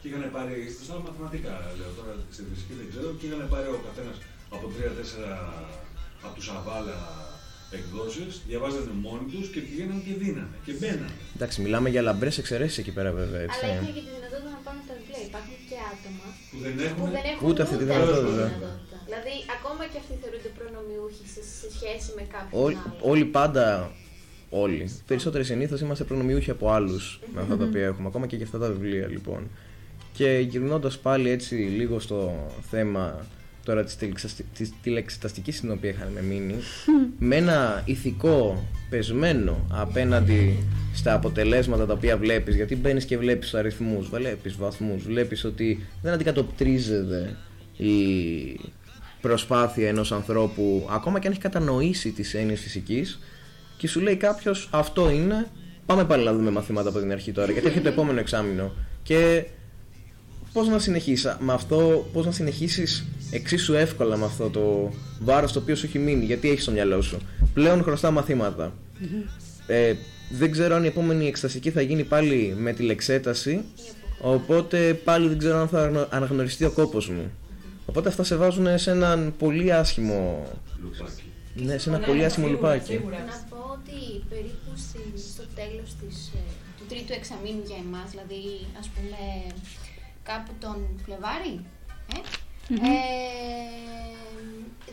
Και 0.00 0.06
είχαν 0.08 0.24
πάρει, 0.36 0.54
στα 0.86 0.94
μαθηματικά, 1.06 1.54
λέω 1.78 1.90
τώρα, 1.98 2.12
στη 2.34 2.42
φυσική 2.50 2.74
δεν 2.80 2.86
ξέρω, 2.90 3.08
και 3.18 3.24
είχαν 3.28 3.42
πάρει 3.54 3.68
ο 3.78 3.80
καθένας 3.86 4.16
από 4.54 4.64
τρία-τέσσερα 4.74 5.30
από 6.26 6.34
τους 6.38 6.48
αβάλα 6.58 6.98
εκδόσεις, 7.78 8.32
διαβάζανε 8.50 8.92
μόνοι 9.06 9.24
τους 9.32 9.46
και 9.52 9.60
πηγαίνανε 9.66 10.02
και 10.06 10.14
δίνανε 10.22 10.56
και 10.66 10.72
μπαίνανε. 10.78 11.10
Εντάξει, 11.36 11.56
μιλάμε 11.64 11.88
για 11.94 12.02
λαμπρές 12.08 12.36
εξαιρέσεις 12.42 12.78
εκεί 12.82 12.92
πέρα, 12.96 13.10
βέβαια. 13.20 13.40
Έτσι. 13.46 13.58
Αλλά 13.62 13.72
έχουν 13.74 13.86
και 13.86 14.02
τη 14.06 14.12
δυνατότητα 14.16 14.50
να 14.56 14.60
πάρουν 14.66 14.82
τα 14.88 14.94
βιβλία. 14.98 15.20
Υπάρχουν 15.30 15.54
και 15.68 15.78
άτομα 15.92 16.26
Που 16.50 16.58
δεν 16.64 16.72
που 16.76 16.82
έχουν. 16.90 17.06
δεν 17.16 17.24
έχουν 17.32 17.44
Ούτε 17.48 17.60
αυτή 17.66 17.76
τη 17.80 17.84
δυνατότητα. 17.90 18.46
Δηλαδή, 19.08 19.34
ακόμα 19.58 19.82
και 19.90 19.98
αυτοί 20.02 20.14
θεωρούνται 20.22 20.50
προνομιούχοι 20.58 21.24
σε, 21.34 21.42
σε 21.60 21.66
σχέση 21.76 22.08
με 22.18 22.22
κάποιον 22.34 22.56
Όλοι, 22.64 22.78
άλλο. 22.84 22.96
όλοι 23.12 23.24
πάντα, 23.38 23.66
όλοι, 24.64 24.84
περισσότεροι 25.10 25.44
συνήθως 25.50 25.78
είμαστε 25.84 26.04
προνομιούχοι 26.10 26.50
από 26.56 26.64
άλλους 26.76 27.04
με 27.34 27.40
αυτά 27.44 27.54
τα 27.60 27.64
οποία 27.64 27.84
έχουμε, 27.90 28.06
ακόμα 28.10 28.26
και 28.30 28.36
για 28.36 28.46
αυτά 28.48 28.58
τα 28.58 28.68
βιβλία 28.74 29.06
λοιπόν. 29.16 29.40
Και 30.18 30.28
γυρνώντας 30.50 30.94
πάλι 30.98 31.28
έτσι 31.30 31.54
λίγο 31.54 31.96
στο 32.00 32.20
θέμα 32.70 33.26
τώρα 33.66 33.84
της, 33.84 33.96
τηλεξαστη- 33.96 34.44
της 34.56 34.72
τηλεξεταστικής 34.82 35.56
στην 35.56 35.70
οποία 35.70 35.90
είχαμε 35.90 36.22
μείνει, 36.22 36.54
με 37.18 37.36
ένα 37.36 37.82
ηθικό 37.84 38.64
πεσμένο 38.90 39.66
απέναντι 39.70 40.64
στα 40.94 41.14
αποτελέσματα 41.14 41.86
τα 41.86 41.92
οποία 41.92 42.16
βλέπεις, 42.16 42.54
γιατί 42.54 42.76
μπαίνεις 42.76 43.04
και 43.04 43.18
βλέπεις 43.18 43.54
αριθμούς, 43.54 44.08
βλέπεις 44.08 44.56
βαθμούς, 44.56 45.02
βλέπεις 45.02 45.44
ότι 45.44 45.86
δεν 46.02 46.12
αντικατοπτρίζεται 46.12 47.36
η 47.76 47.92
προσπάθεια 49.20 49.88
ενός 49.88 50.12
ανθρώπου, 50.12 50.88
ακόμα 50.90 51.18
και 51.18 51.26
αν 51.26 51.32
έχει 51.32 51.42
κατανοήσει 51.42 52.10
τις 52.10 52.34
έννοιες 52.34 52.60
φυσικής 52.60 53.18
και 53.76 53.88
σου 53.88 54.00
λέει 54.00 54.16
κάποιος 54.16 54.68
αυτό 54.72 55.10
είναι, 55.10 55.46
πάμε 55.86 56.04
πάλι 56.04 56.24
να 56.24 56.32
δούμε 56.32 56.50
μαθήματα 56.50 56.88
από 56.88 56.98
την 56.98 57.12
αρχή 57.12 57.32
τώρα, 57.32 57.52
γιατί 57.52 57.68
έχει 57.68 57.80
το 57.80 57.88
επόμενο 57.88 58.20
εξάμεινο. 58.20 58.72
Και 59.02 59.44
πώς 60.56 60.68
να 60.68 60.78
συνεχίσεις 60.78 61.36
με 61.40 61.52
αυτό, 61.52 62.08
πώς 62.12 62.24
να 62.26 62.32
συνεχίσεις 62.32 63.04
εξίσου 63.30 63.74
εύκολα 63.74 64.16
με 64.16 64.24
αυτό 64.24 64.50
το 64.50 64.92
βάρος 65.20 65.52
το 65.52 65.58
οποίο 65.58 65.74
σου 65.74 65.86
έχει 65.86 65.98
μείνει, 65.98 66.24
γιατί 66.24 66.50
έχεις 66.50 66.62
στο 66.62 66.72
μυαλό 66.72 67.02
σου. 67.02 67.18
Πλέον 67.54 67.82
χρωστά 67.82 68.10
μαθήματα. 68.10 68.72
Ε, 69.66 69.94
δεν 70.30 70.50
ξέρω 70.50 70.74
αν 70.74 70.84
η 70.84 70.86
επόμενη 70.86 71.26
εξεταστική 71.26 71.70
θα 71.70 71.80
γίνει 71.80 72.04
πάλι 72.04 72.54
με 72.58 72.72
τηλεξέταση, 72.72 73.64
οπότε 74.20 74.94
πάλι 74.94 75.28
δεν 75.28 75.38
ξέρω 75.38 75.58
αν 75.58 75.68
θα 75.68 75.78
αναγνω- 75.78 76.06
αναγνωριστεί 76.10 76.64
ο 76.64 76.70
κόπος 76.70 77.08
μου. 77.08 77.30
Οπότε 77.86 78.08
αυτά 78.08 78.24
σε 78.24 78.36
βάζουν 78.36 78.78
σε 78.78 78.90
έναν 78.90 79.34
πολύ 79.38 79.72
άσχημο, 79.72 80.46
Λουπάκι. 80.82 81.22
ναι, 81.54 81.78
σε 81.78 81.88
ένα 81.88 81.98
Ναι, 81.98 82.06
πολύ 82.06 82.18
ναι, 82.18 82.24
άσχημο 82.24 82.46
σίγουρα, 82.46 82.68
λουπάκι. 82.72 82.92
σίγουρα. 82.92 83.18
Να 83.30 83.36
πω 83.50 83.60
ότι 83.78 83.98
περίπου 84.30 84.70
στη- 84.84 85.18
στο 85.32 85.44
τέλος 85.60 85.88
της, 86.00 86.16
ε, 86.34 86.38
του 86.78 86.84
τρίτου 86.90 87.12
εξαμήνου 87.20 87.62
για 87.70 87.78
εμάς, 87.86 88.06
δηλαδή 88.14 88.42
ας 88.80 88.86
πούμε 88.94 89.18
κάπου 90.30 90.52
τον 90.64 90.76
Φλεβάρι, 91.04 91.54
ε, 92.14 92.18
ε, 92.90 92.92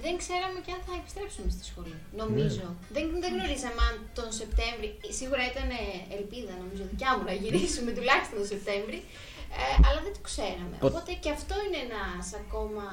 δεν 0.06 0.14
ξέραμε 0.22 0.60
και 0.66 0.72
αν 0.78 0.82
θα 0.88 0.94
επιστρέψουμε 1.02 1.50
στη 1.56 1.64
σχολή, 1.70 1.98
νομίζω. 2.22 2.66
Δεν, 2.96 3.04
δεν 3.24 3.32
γνωρίζαμε 3.36 3.82
αν 3.90 3.96
τον 4.18 4.30
Σεπτέμβρη, 4.40 4.90
σίγουρα 5.20 5.44
ήταν 5.52 5.68
ε, 5.84 5.86
ελπίδα 6.18 6.54
νομίζω 6.64 6.84
δικιά 6.94 7.10
μου 7.16 7.24
να 7.30 7.34
γυρίσουμε 7.42 7.90
τουλάχιστον 7.98 8.36
τον 8.42 8.48
Σεπτέμβρη, 8.54 9.00
ε, 9.62 9.64
αλλά 9.88 10.00
δεν 10.06 10.14
το 10.18 10.22
ξέραμε. 10.30 10.76
Πο- 10.80 10.88
Οπότε 10.92 11.12
και 11.24 11.32
αυτό 11.38 11.56
είναι 11.66 11.80
ένας 11.90 12.26
ακόμα 12.44 12.86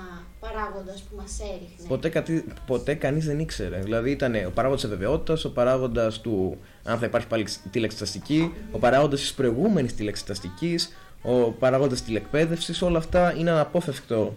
παράγοντας 0.44 0.98
που 1.06 1.14
μας 1.20 1.32
έριχνε. 1.52 1.84
Ποτέ, 1.92 2.08
κατι... 2.16 2.34
ποτέ 2.70 2.92
κανείς 3.04 3.24
δεν 3.30 3.38
ήξερε. 3.46 3.78
Δηλαδή 3.86 4.10
ήταν 4.18 4.32
ο 4.50 4.52
παράγοντας 4.56 4.80
της 4.82 4.90
αβεβαιότητας, 4.90 5.40
ο 5.44 5.50
παράγοντας 5.58 6.12
του 6.24 6.36
αν 6.84 6.96
θα 7.00 7.06
υπάρχει 7.06 7.26
πάλι 7.32 7.44
τηλεξεταστική, 7.74 8.40
ο 8.76 8.78
παράγοντας 8.84 9.20
της 9.20 9.34
προηγούμενης 9.34 9.94
τηλεξεταστικής, 9.94 10.80
ο 11.22 11.32
παράγοντας 11.50 12.02
τηλεκπαίδευσης, 12.02 12.82
όλα 12.82 12.98
αυτά 12.98 13.34
είναι 13.38 13.50
αναπόφευκτο 13.50 14.34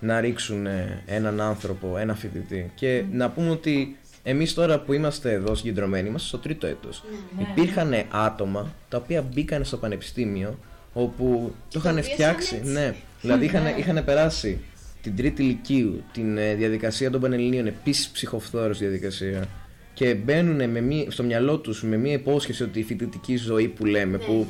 να 0.00 0.20
ρίξουν 0.20 0.66
ε, 0.66 1.02
έναν 1.06 1.40
άνθρωπο, 1.40 1.96
ένα 1.98 2.14
φοιτητή. 2.14 2.70
Και 2.74 3.04
να 3.12 3.30
πούμε 3.30 3.50
ότι 3.50 3.96
εμείς 4.22 4.54
τώρα 4.54 4.80
που 4.80 4.92
είμαστε 4.92 5.32
εδώ 5.32 5.54
συγκεντρωμένοι, 5.54 6.08
είμαστε 6.08 6.28
στο 6.28 6.38
τρίτο 6.38 6.66
έτος. 6.66 7.04
Ναι. 7.36 7.46
Υπήρχαν 7.50 7.94
άτομα 8.10 8.72
τα 8.88 8.96
οποία 8.96 9.22
μπήκαν 9.22 9.64
στο 9.64 9.76
πανεπιστήμιο 9.76 10.58
όπου 10.92 11.54
το 11.70 11.78
τα 11.80 11.90
είχαν 11.90 11.98
οποία 11.98 12.12
φτιάξει. 12.12 12.48
σαν 12.48 12.58
έτσι. 12.58 12.72
Ναι, 12.72 12.94
δηλαδή 13.20 13.44
είχαν, 13.44 13.62
είχαν 13.78 14.04
περάσει 14.04 14.58
την 15.02 15.16
τρίτη 15.16 15.42
ηλικίου, 15.42 16.02
την 16.12 16.38
ε, 16.38 16.54
διαδικασία 16.54 17.10
των 17.10 17.20
Πανελληνίων, 17.20 17.66
επίσης 17.66 18.08
ψυχοφθόρος 18.08 18.78
διαδικασία. 18.78 19.48
Και 19.94 20.14
μπαίνουν 20.14 20.70
με 20.70 20.80
μία, 20.80 21.10
στο 21.10 21.22
μυαλό 21.22 21.58
τους 21.58 21.82
με 21.82 21.96
μία 21.96 22.12
υπόσχεση 22.12 22.62
ότι 22.62 22.78
η 22.78 22.82
φοιτητική 22.82 23.36
ζωή 23.36 23.68
που 23.68 23.84
λέμε, 23.84 24.16
Ναι, 24.16 24.24
που 24.24 24.46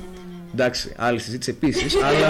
ναι, 0.56 0.62
ναι, 0.62 0.68
ναι, 0.68 0.74
ναι. 0.74 0.88
εντάξει, 0.88 0.92
άλλη 0.96 1.18
συζήτηση 1.18 1.50
επίσης, 1.50 1.94
αλλά, 2.02 2.28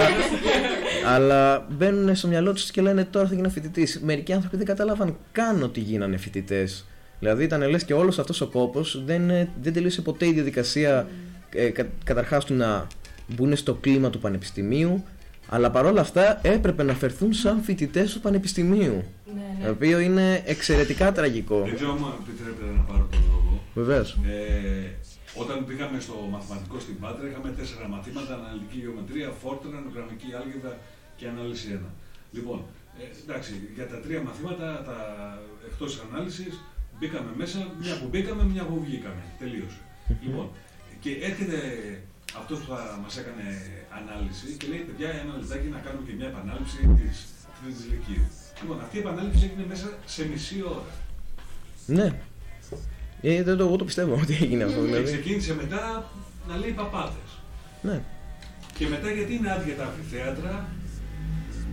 αλλά 1.15 1.67
μπαίνουν 1.69 2.15
στο 2.15 2.27
μυαλό 2.27 2.53
τους 2.53 2.71
και 2.71 2.81
λένε 2.81 3.05
τώρα 3.05 3.27
θα 3.27 3.35
γίνω 3.35 3.49
φοιτητής. 3.49 3.99
Μερικοί 4.03 4.33
άνθρωποι 4.33 4.57
δεν 4.57 4.65
κατάλαβαν 4.65 5.17
καν 5.31 5.63
ότι 5.63 5.79
γίνανε 5.79 6.17
φοιτητές. 6.17 6.85
Δηλαδή 7.19 7.43
ήταν 7.43 7.69
λες 7.69 7.83
και 7.83 7.93
όλος 7.93 8.19
αυτός 8.19 8.41
ο 8.41 8.47
κόπος 8.47 9.03
δεν, 9.05 9.29
ε, 9.29 9.49
δεν 9.61 9.73
τελείωσε 9.73 10.01
ποτέ 10.01 10.25
η 10.27 10.31
διαδικασία 10.31 11.07
ε, 11.49 11.69
κα, 11.69 11.87
καταρχάς 12.03 12.45
του 12.45 12.53
να 12.53 12.87
μπουν 13.27 13.55
στο 13.55 13.73
κλίμα 13.73 14.09
του 14.09 14.19
πανεπιστημίου, 14.19 15.03
αλλά 15.49 15.71
παρόλα 15.71 16.01
αυτά 16.01 16.39
έπρεπε 16.41 16.83
να 16.83 16.93
φερθούν 16.93 17.33
σαν 17.33 17.61
φοιτητές 17.61 18.13
του 18.13 18.19
πανεπιστημίου. 18.19 19.03
Ναι, 19.35 19.57
Το 19.59 19.63
ναι. 19.63 19.69
οποίο 19.69 19.99
είναι 19.99 20.43
εξαιρετικά 20.45 21.11
τραγικό. 21.11 21.61
Δεν 21.65 21.75
ξέρω 21.75 21.91
αν 21.91 21.97
μου 21.99 22.13
επιτρέπετε 22.21 22.71
να 22.77 22.81
πάρω 22.81 23.07
τον 23.11 23.19
λόγο. 23.27 23.61
Βεβαίως. 23.73 24.17
Ε, 24.27 25.04
όταν 25.41 25.65
πήγαμε 25.65 25.99
στο 25.99 26.15
μαθηματικό 26.31 26.79
στην 26.79 26.99
Πάτρα, 26.99 27.27
είχαμε 27.29 27.49
τέσσερα 27.59 27.87
μαθήματα: 27.87 28.33
αναλυτική 28.39 28.77
γεωμετρία, 28.83 29.29
φόρτωνα, 29.41 29.79
γραμμική 29.93 30.29
άλγευρα 30.39 30.73
και 31.17 31.27
ανάλυση 31.27 31.79
1. 31.83 31.85
Λοιπόν, 32.31 32.59
ε, 32.99 33.03
εντάξει, 33.23 33.51
για 33.75 33.87
τα 33.87 33.97
τρία 34.03 34.21
μαθήματα, 34.21 34.67
τα 34.87 34.97
εκτός 35.69 36.01
ανάλυσης, 36.05 36.53
μπήκαμε 36.97 37.31
μέσα, 37.41 37.59
μια 37.81 37.99
που 37.99 38.07
μπήκαμε, 38.11 38.43
μια 38.43 38.63
που 38.63 38.75
βγήκαμε. 38.85 39.23
Τελείωσε. 39.39 39.81
λοιπόν, 40.25 40.47
και 40.99 41.11
έρχεται 41.29 41.57
αυτός 42.39 42.59
που 42.59 42.67
θα 42.73 42.99
μας 43.03 43.17
έκανε 43.17 43.45
ανάλυση 43.99 44.47
και 44.59 44.67
λέει: 44.67 44.79
Παιδιά, 44.87 45.09
ένα 45.09 45.33
λεπτάκι 45.39 45.67
να 45.67 45.79
κάνουμε 45.85 46.03
και 46.07 46.15
μια 46.19 46.27
επανάληψη 46.27 46.77
της 46.99 47.15
τρίτη 47.57 47.81
ηλικίου. 47.87 48.25
Λοιπόν, 48.61 48.79
αυτή 48.85 48.95
η 48.97 48.99
επανάληψη 48.99 49.43
έγινε 49.45 49.65
μέσα 49.67 49.87
σε 50.05 50.27
μισή 50.27 50.63
ώρα. 50.73 50.91
Ναι. 51.85 52.07
Ε, 53.21 53.43
δεν 53.43 53.57
το, 53.57 53.63
εγώ 53.63 53.75
το 53.75 53.85
πιστεύω 53.85 54.19
ότι 54.21 54.37
έγινε 54.41 54.63
αυτό. 54.63 54.79
Και 54.79 54.85
Δηλαδή. 54.85 55.03
ξεκίνησε 55.03 55.55
μετά 55.55 56.11
να 56.47 56.57
λέει 56.57 56.71
παπάδε. 56.71 57.19
Ναι. 57.81 58.01
Και 58.77 58.87
μετά 58.87 59.11
γιατί 59.11 59.35
είναι 59.35 59.51
άδεια 59.51 59.75
τα 59.75 59.83
αμφιθέατρα, 59.83 60.65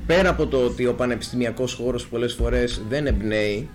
Πέρα 0.07 0.29
από 0.29 0.47
το 0.47 0.65
ότι 0.65 0.87
ο 0.87 0.95
πανεπιστημιακός 0.95 1.75
χώρος 1.75 2.07
πολλές 2.07 2.35
φορές 2.35 2.83
δεν 2.89 3.07
εμπνέει 3.07 3.69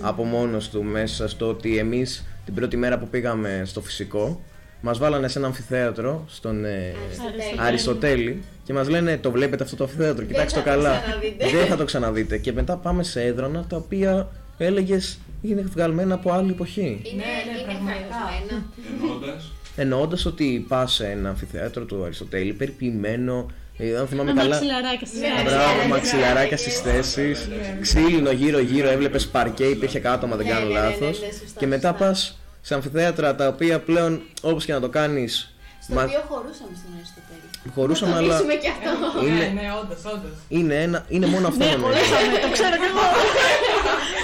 από 0.00 0.24
μόνος 0.24 0.70
του 0.70 0.82
μέσα 0.82 1.28
στο 1.28 1.48
ότι 1.48 1.78
εμείς 1.78 2.24
την 2.44 2.54
πρώτη 2.54 2.76
μέρα 2.76 2.98
που 2.98 3.08
πήγαμε 3.08 3.62
στο 3.64 3.80
φυσικό 3.80 4.40
μας 4.80 4.98
βάλανε 4.98 5.28
σε 5.28 5.38
ένα 5.38 5.46
αμφιθέατρο 5.46 6.24
στον 6.28 6.64
ε, 6.64 6.68
Αριστοτέλη. 6.68 7.60
Αριστοτέλη 7.60 8.42
και 8.64 8.72
μας 8.72 8.88
λένε 8.88 9.18
το 9.18 9.30
βλέπετε 9.30 9.62
αυτό 9.62 9.76
το 9.76 9.84
αμφιθέατρο, 9.84 10.24
κοιτάξτε 10.24 10.60
το 10.60 10.64
θα 10.64 10.76
το 10.76 10.82
καλά. 10.82 11.00
ξαναδείτε». 11.00 11.48
Δεν 11.50 11.66
θα 11.66 11.76
το 11.76 11.84
ξαναδείτε. 11.84 12.38
Και 12.38 12.52
μετά 12.52 12.76
πάμε 12.76 13.02
σε 13.02 13.22
έδρανα 13.22 13.64
τα 13.68 13.76
οποία 13.76 14.28
έλεγες 14.58 15.18
είναι 15.48 15.64
βγαλμένα 15.74 16.14
από 16.14 16.32
άλλη 16.32 16.50
εποχή. 16.50 16.80
Είναι, 17.02 17.22
Ναι, 17.24 17.52
ναι, 17.52 17.58
είναι 17.58 17.62
πραγματικά. 17.64 18.14
χαραγμένα. 18.14 18.64
εννοώντας. 19.00 19.52
Εννοώντας 19.76 20.24
ότι 20.26 20.64
πας 20.68 20.92
σε 20.92 21.06
ένα 21.06 21.28
αμφιθέατρο 21.28 21.84
του 21.84 22.04
Αριστοτέλη, 22.04 22.52
περιποιημένο, 22.52 23.46
ε, 23.78 23.96
αν 23.96 24.06
θυμάμαι 24.08 24.32
Με 24.32 24.40
καλά. 24.40 24.54
μαξιλαράκια 24.54 25.06
στις 25.06 25.20
Ναι, 25.20 25.26
γραμμές. 25.26 25.52
Μπράβο, 25.52 25.64
Μαξιλαράκια. 25.66 25.88
μαξιλαράκια 25.88 26.56
στι 26.56 26.70
θέσεις. 26.70 27.48
Ξύλινο 27.80 28.30
γύρω-γύρω, 28.30 28.88
έβλεπες 28.88 29.26
παρκέ, 29.28 29.64
υπήρχε 29.64 29.98
κάτω, 29.98 30.26
άμα 30.26 30.36
δεν 30.36 30.46
Ναι, 30.46 30.52
κάνω 30.52 30.66
ναι, 30.66 30.72
ναι, 30.72 30.80
ναι, 30.80 30.84
λάθος. 30.86 31.20
ναι, 31.20 31.26
σωστά, 31.26 31.58
Και 31.60 31.66
μετά 31.66 31.88
σωστά. 31.88 32.04
πας 32.04 32.38
σε 32.60 32.74
αμφιθέατρα 32.74 33.34
τα 33.34 33.48
οποία 33.48 33.80
πλέον 33.80 34.22
όπως 34.42 34.64
και 34.64 34.72
να 34.72 34.80
το 34.80 34.88
κάνεις. 34.88 35.54
Στο 35.82 35.94
οποίο 36.00 36.22
χωρούσαμε 36.28 36.74
στον 36.80 36.90
Αριστοτέλη. 36.96 37.72
Χωρούσαμε, 37.74 38.12
Να 38.12 38.18
το 38.18 38.24
αλλά 38.24 38.34
πείσουμε 38.34 38.54
και 38.54 38.68
αυτό. 38.74 38.90
Ναι, 39.22 39.26
είναι, 39.28 39.46
ναι, 39.60 39.66
όντως, 39.82 40.00
όντως. 40.14 40.34
είναι, 40.48 40.74
ένα, 40.82 41.04
είναι 41.08 41.26
μόνο 41.26 41.46
αυτό 41.48 41.64
Ναι, 41.64 41.70
νομίζω. 41.70 41.86
χωρίσαμε, 41.86 42.38
το 42.44 42.50
ξέρω 42.56 42.76
κι 42.82 42.88
εγώ. 42.92 43.04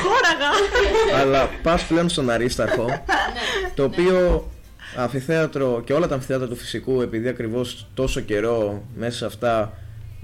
Χώραγα. 0.03 1.21
αλλά 1.21 1.51
πας 1.63 1.85
πλέον 1.85 2.09
στον 2.09 2.31
Αρίσταρχο, 2.31 2.85
Ναι, 2.89 3.71
το 3.75 3.85
οποίο 3.85 4.49
αμφιθέατρο 4.97 5.83
και 5.85 5.93
όλα 5.93 6.09
τα 6.09 6.15
αμφιθέατρα 6.15 6.47
του 6.47 6.57
φυσικού, 6.57 7.01
επειδή 7.01 7.29
ακριβώς 7.29 7.87
τόσο 7.95 8.21
καιρό 8.21 8.83
μέσα 8.97 9.17
σε 9.17 9.27
αυτά 9.27 9.73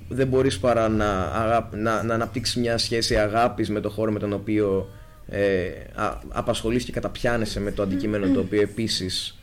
δεν 0.08 0.26
μπορείς 0.26 0.58
παρά 0.58 0.88
να, 0.88 1.20
αγα... 1.20 1.68
να, 1.72 2.02
να 2.02 2.14
αναπτύξεις 2.14 2.56
μια 2.56 2.78
σχέση 2.78 3.16
αγάπης 3.16 3.70
με 3.70 3.80
το 3.80 3.90
χώρο 3.90 4.12
με 4.12 4.18
τον 4.18 4.32
οποίο 4.32 4.88
ε, 5.28 5.66
α, 5.94 6.18
απασχολείς 6.28 6.84
και 6.84 6.92
καταπιάνεσαι 6.92 7.60
με 7.60 7.70
το 7.72 7.82
αντικείμενο 7.82 8.34
το 8.34 8.40
οποίο 8.40 8.60
επίσης 8.60 9.38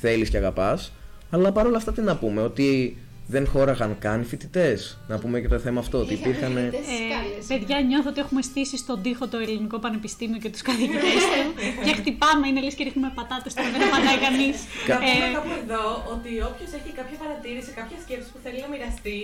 θέλεις 0.00 0.30
και 0.30 0.36
αγαπάς. 0.36 0.92
Αλλά 1.30 1.52
παρόλα 1.52 1.76
αυτά 1.76 1.92
τι 1.92 2.00
να 2.00 2.16
πούμε, 2.16 2.42
ότι 2.42 2.96
δεν 3.34 3.44
χώραγαν 3.46 3.92
καν 4.04 4.24
φοιτητές. 4.30 4.98
Να 5.08 5.16
πούμε 5.18 5.36
και 5.42 5.48
το 5.54 5.58
θέμα 5.58 5.80
αυτό, 5.84 5.96
ότι 5.98 6.12
Είχαμε 6.14 6.28
υπήρχαν... 6.28 6.52
φοιτητές 6.54 6.84
στις 6.86 6.98
Ε, 7.00 7.06
σκάλες. 7.10 7.44
παιδιά, 7.50 7.76
νιώθω 7.90 8.08
ότι 8.12 8.20
έχουμε 8.24 8.42
στήσει 8.50 8.76
στον 8.84 8.96
τοίχο 9.04 9.24
το 9.32 9.38
ελληνικό 9.44 9.76
πανεπιστήμιο 9.84 10.38
και 10.44 10.50
τους 10.54 10.62
καθηγητές 10.68 11.20
του. 11.32 11.40
και 11.86 11.92
χτυπάμε, 11.98 12.44
είναι 12.48 12.60
λες 12.66 12.74
και 12.78 12.84
ρίχνουμε 12.88 13.10
πατάτες 13.18 13.52
τώρα, 13.56 13.68
δεν 13.74 13.82
απαντάει 13.88 14.18
κανείς. 14.26 14.56
Να 14.90 14.96
πούμε 14.98 15.24
Ε, 15.28 15.34
κάπου 15.36 15.52
εδώ 15.64 15.84
ότι 16.14 16.30
όποιος 16.50 16.70
έχει 16.78 16.90
κάποια 17.00 17.16
παρατήρηση, 17.22 17.70
κάποια 17.80 17.98
σκέψη 18.04 18.28
που 18.32 18.38
θέλει 18.44 18.58
να 18.64 18.68
μοιραστεί, 18.72 19.20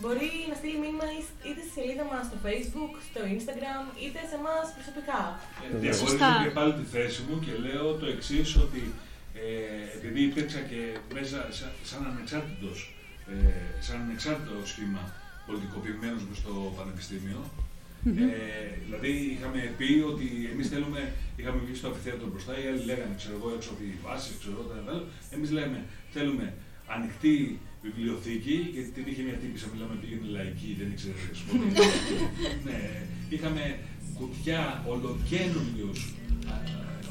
μπορεί 0.00 0.30
να 0.50 0.54
στείλει 0.60 0.78
μήνυμα 0.84 1.06
εί- 1.18 1.34
είτε 1.46 1.60
στη 1.66 1.72
σελίδα 1.76 2.04
μας 2.10 2.22
στο 2.28 2.36
Facebook, 2.46 2.92
στο 3.08 3.20
Instagram, 3.36 3.84
είτε 4.04 4.20
σε 4.30 4.36
εμάς 4.40 4.64
προσωπικά. 4.76 5.20
Διαχωρίζω 5.82 6.00
Σωστά. 6.04 6.30
και 6.44 6.52
πάλι 6.58 6.72
τη 6.80 6.84
θέση 6.94 7.18
μου 7.26 7.34
και 7.44 7.52
λέω 7.66 7.86
το 8.00 8.06
εξής 8.14 8.48
ότι 8.66 8.82
ε, 9.42 9.48
επειδή 9.96 10.20
υπήρξα 10.30 10.60
και 10.70 10.80
μέσα 11.16 11.38
σαν, 11.58 11.70
σαν 11.90 12.00
ανεξάρτητος, 12.10 12.78
ε, 13.30 13.82
σαν 13.86 13.96
ανεξάρτητο 14.04 14.54
σχήμα 14.72 15.02
πολιτικοποιημένος 15.46 16.22
μες 16.28 16.38
στο 16.42 16.52
πανεπιστήμιο, 16.78 17.40
ε, 18.06 18.68
δηλαδή 18.84 19.12
είχαμε 19.34 19.60
πει 19.78 19.90
ότι 20.12 20.26
εμείς 20.52 20.68
θέλουμε, 20.72 21.00
είχαμε 21.38 21.58
βγει 21.64 21.74
στο 21.80 21.86
αμφιθέατρο 21.90 22.26
μπροστά, 22.30 22.52
οι 22.60 22.64
άλλοι 22.70 22.82
λέγανε, 22.90 23.14
ξέρω 23.20 23.34
εγώ, 23.38 23.48
έξω 23.56 23.68
από 23.72 23.78
τη 23.82 23.88
βάση, 24.06 24.28
ξέρω 24.40 24.52
εγώ, 24.56 24.64
τα 24.70 24.74
άλλο. 24.92 25.04
Εμείς 25.34 25.50
λέμε, 25.58 25.78
θέλουμε 26.14 26.46
ανοιχτή 26.94 27.36
βιβλιοθήκη, 27.84 28.56
γιατί 28.74 28.90
την 28.96 29.04
είχε 29.10 29.22
μια 29.28 29.36
τύπησα, 29.42 29.66
μιλάμε, 29.72 29.94
πήγαινε 30.00 30.26
λαϊκή, 30.36 30.68
δεν 30.78 30.88
ήξερε 30.92 31.14
σχολείο. 31.40 31.72
ναι, 32.66 32.78
είχαμε 33.34 33.62
κουτιά 34.18 34.62
ολοκένουργιους, 34.92 36.00
α, 36.52 36.54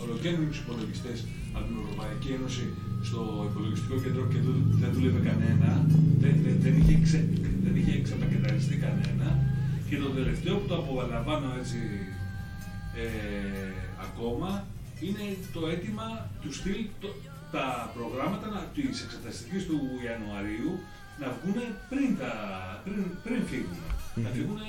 ολοκένουργιους 0.04 0.60
υπολογιστές 0.64 1.18
από 1.56 1.66
την 1.68 1.76
Ευρωπαϊκή 1.84 2.30
Ένωση 2.40 2.66
στο 3.08 3.22
υπολογιστικό 3.50 3.96
κέντρο 4.04 4.24
και 4.32 4.40
δεν, 4.46 4.58
δεν 4.82 4.90
δούλευε 4.94 5.20
κανένα, 5.30 5.70
δεν, 6.22 6.34
δεν, 6.44 6.56
δεν, 6.64 6.74
είχε, 6.80 6.96
ξε, 7.06 7.20
δεν 7.64 7.74
είχε 7.80 8.02
ξεπακεταριστεί 8.06 8.76
κανένα 8.86 9.28
και 9.90 9.98
το 10.04 10.10
τελευταίο 10.10 10.54
που 10.58 10.68
το 10.68 10.76
απολαμβάνω 10.82 11.48
έτσι 11.62 11.80
ε, 13.04 13.08
ακόμα 14.08 14.50
είναι 15.06 15.26
το 15.56 15.62
αίτημα 15.72 16.08
του 16.42 16.52
στυλ 16.54 16.80
το- 17.02 17.16
τα 17.56 17.66
προγράμματα 17.96 18.48
να, 18.56 18.62
της 18.76 18.98
εξεταστικής 19.06 19.62
του 19.70 19.78
Ιανουαρίου 20.08 20.72
να 21.22 21.28
βγουν 21.38 21.58
πριν, 21.92 22.10
τα, 22.22 22.32
πριν, 22.86 23.04
πριν 23.26 23.40
φύγουν. 23.52 23.80
Να 24.24 24.30
φύγουν 24.36 24.60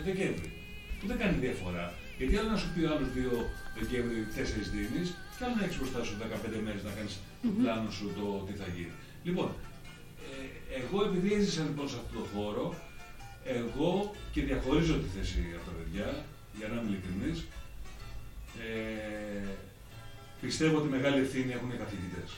23 0.00 0.04
Δεκέμβρη. 0.08 0.48
Που 0.98 1.04
δεν 1.10 1.18
κάνει 1.22 1.36
διαφορά. 1.46 1.86
Γιατί 2.18 2.32
άλλο 2.38 2.50
να 2.54 2.58
σου 2.62 2.68
πει 2.72 2.80
ο 2.86 2.90
άλλος 2.94 3.08
2 3.16 3.20
Δεκέμβρη 3.78 4.18
4 4.36 4.64
δίνεις, 4.74 5.08
και 5.40 5.46
άλλο 5.46 5.56
να 5.60 5.64
έχεις 5.66 5.78
μπροστά 5.80 6.00
σου 6.06 6.14
15 6.20 6.66
μέρες 6.66 6.82
να 6.88 6.92
κάνεις 6.96 7.14
πλάνο 7.58 7.90
σου 7.96 8.06
το 8.18 8.24
τι 8.46 8.52
θα 8.60 8.66
γίνει. 8.76 8.94
Λοιπόν, 9.28 9.48
ε, 10.26 10.32
εγώ 10.80 10.98
επειδή 11.08 11.28
έζησα 11.38 11.62
λοιπόν 11.68 11.86
σε 11.92 11.96
αυτό 12.00 12.12
το 12.18 12.24
χώρο, 12.32 12.64
εγώ 13.58 13.90
και 14.32 14.40
διαχωρίζω 14.48 14.94
τη 15.02 15.08
θέση 15.14 15.40
από 15.58 15.64
τα 15.68 15.74
παιδιά, 15.78 16.08
για 16.58 16.66
να 16.68 16.74
είμαι 16.76 16.88
ειλικρινής, 16.90 17.38
ε, 18.64 19.48
πιστεύω 20.42 20.76
ότι 20.80 20.88
μεγάλη 20.96 21.18
ευθύνη 21.24 21.50
έχουν 21.56 21.68
οι 21.74 21.78
καθηγητές. 21.84 22.28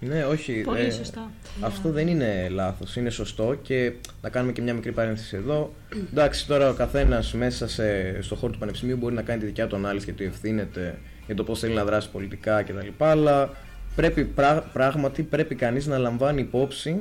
Ναι, 0.00 0.24
όχι. 0.24 0.52
Πολύ 0.60 0.80
ε, 0.80 0.90
σωστά. 0.90 1.30
Αυτό 1.60 1.90
δεν 1.90 2.06
είναι 2.08 2.48
λάθος, 2.48 2.96
είναι 2.96 3.10
σωστό 3.10 3.58
και 3.62 3.92
να 4.22 4.28
κάνουμε 4.28 4.52
και 4.52 4.62
μια 4.62 4.74
μικρή 4.74 4.92
παρένθεση 4.92 5.36
εδώ. 5.36 5.74
Εντάξει, 6.10 6.46
τώρα 6.46 6.70
ο 6.70 6.74
καθένας 6.74 7.32
μέσα 7.32 7.68
σε, 7.68 7.86
στο 8.22 8.34
χώρο 8.34 8.52
του 8.52 8.58
πανεπιστημίου 8.58 8.96
μπορεί 8.96 9.14
να 9.14 9.22
κάνει 9.22 9.40
τη 9.40 9.46
δικιά 9.46 9.66
του 9.66 9.76
ανάλυση 9.76 10.06
και 10.06 10.12
του 10.12 10.22
ευθύνεται 10.22 10.98
για 11.28 11.36
το 11.36 11.44
πώς 11.44 11.58
θέλει 11.58 11.74
να 11.74 11.84
δράσει 11.84 12.10
πολιτικά 12.10 12.62
κτλ. 12.62 12.88
Αλλά 12.98 13.50
πρέπει, 13.96 14.24
πρά- 14.24 14.64
πράγματι 14.72 15.22
πρέπει 15.22 15.54
κανείς 15.54 15.86
να 15.86 15.98
λαμβάνει 15.98 16.40
υπόψη 16.40 17.00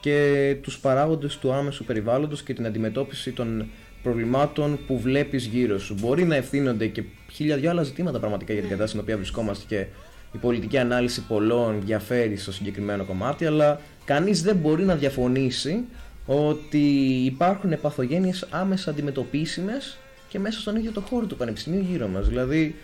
και 0.00 0.56
τους 0.62 0.78
παράγοντες 0.78 1.38
του 1.38 1.52
άμεσου 1.52 1.84
περιβάλλοντος 1.84 2.42
και 2.42 2.54
την 2.54 2.66
αντιμετώπιση 2.66 3.32
των 3.32 3.66
προβλημάτων 4.02 4.78
που 4.86 5.00
βλέπεις 5.00 5.44
γύρω 5.44 5.78
σου. 5.78 5.94
Μπορεί 6.00 6.24
να 6.24 6.36
ευθύνονται 6.36 6.86
και 6.86 7.02
χίλια 7.30 7.56
δυο 7.56 7.70
άλλα 7.70 7.82
ζητήματα 7.82 8.18
πραγματικά 8.18 8.52
για 8.52 8.62
την 8.62 8.70
κατάσταση 8.70 8.90
στην 8.90 9.02
οποία 9.02 9.16
βρισκόμαστε 9.16 9.64
και 9.68 9.86
η 10.32 10.38
πολιτική 10.38 10.78
ανάλυση 10.78 11.22
πολλών 11.22 11.82
διαφέρει 11.84 12.36
στο 12.36 12.52
συγκεκριμένο 12.52 13.04
κομμάτι, 13.04 13.46
αλλά 13.46 13.80
κανείς 14.04 14.42
δεν 14.42 14.56
μπορεί 14.56 14.84
να 14.84 14.94
διαφωνήσει 14.94 15.84
ότι 16.26 16.78
υπάρχουν 17.24 17.80
παθογένειες 17.80 18.46
άμεσα 18.50 18.90
αντιμετωπίσιμες 18.90 19.98
και 20.28 20.38
μέσα 20.38 20.60
στον 20.60 20.76
ίδιο 20.76 20.92
το 20.92 21.00
χώρο 21.00 21.26
του 21.26 21.36
πανεπιστημίου 21.36 21.86
γύρω 21.90 22.08
μας. 22.08 22.28
Δηλαδή 22.28 22.74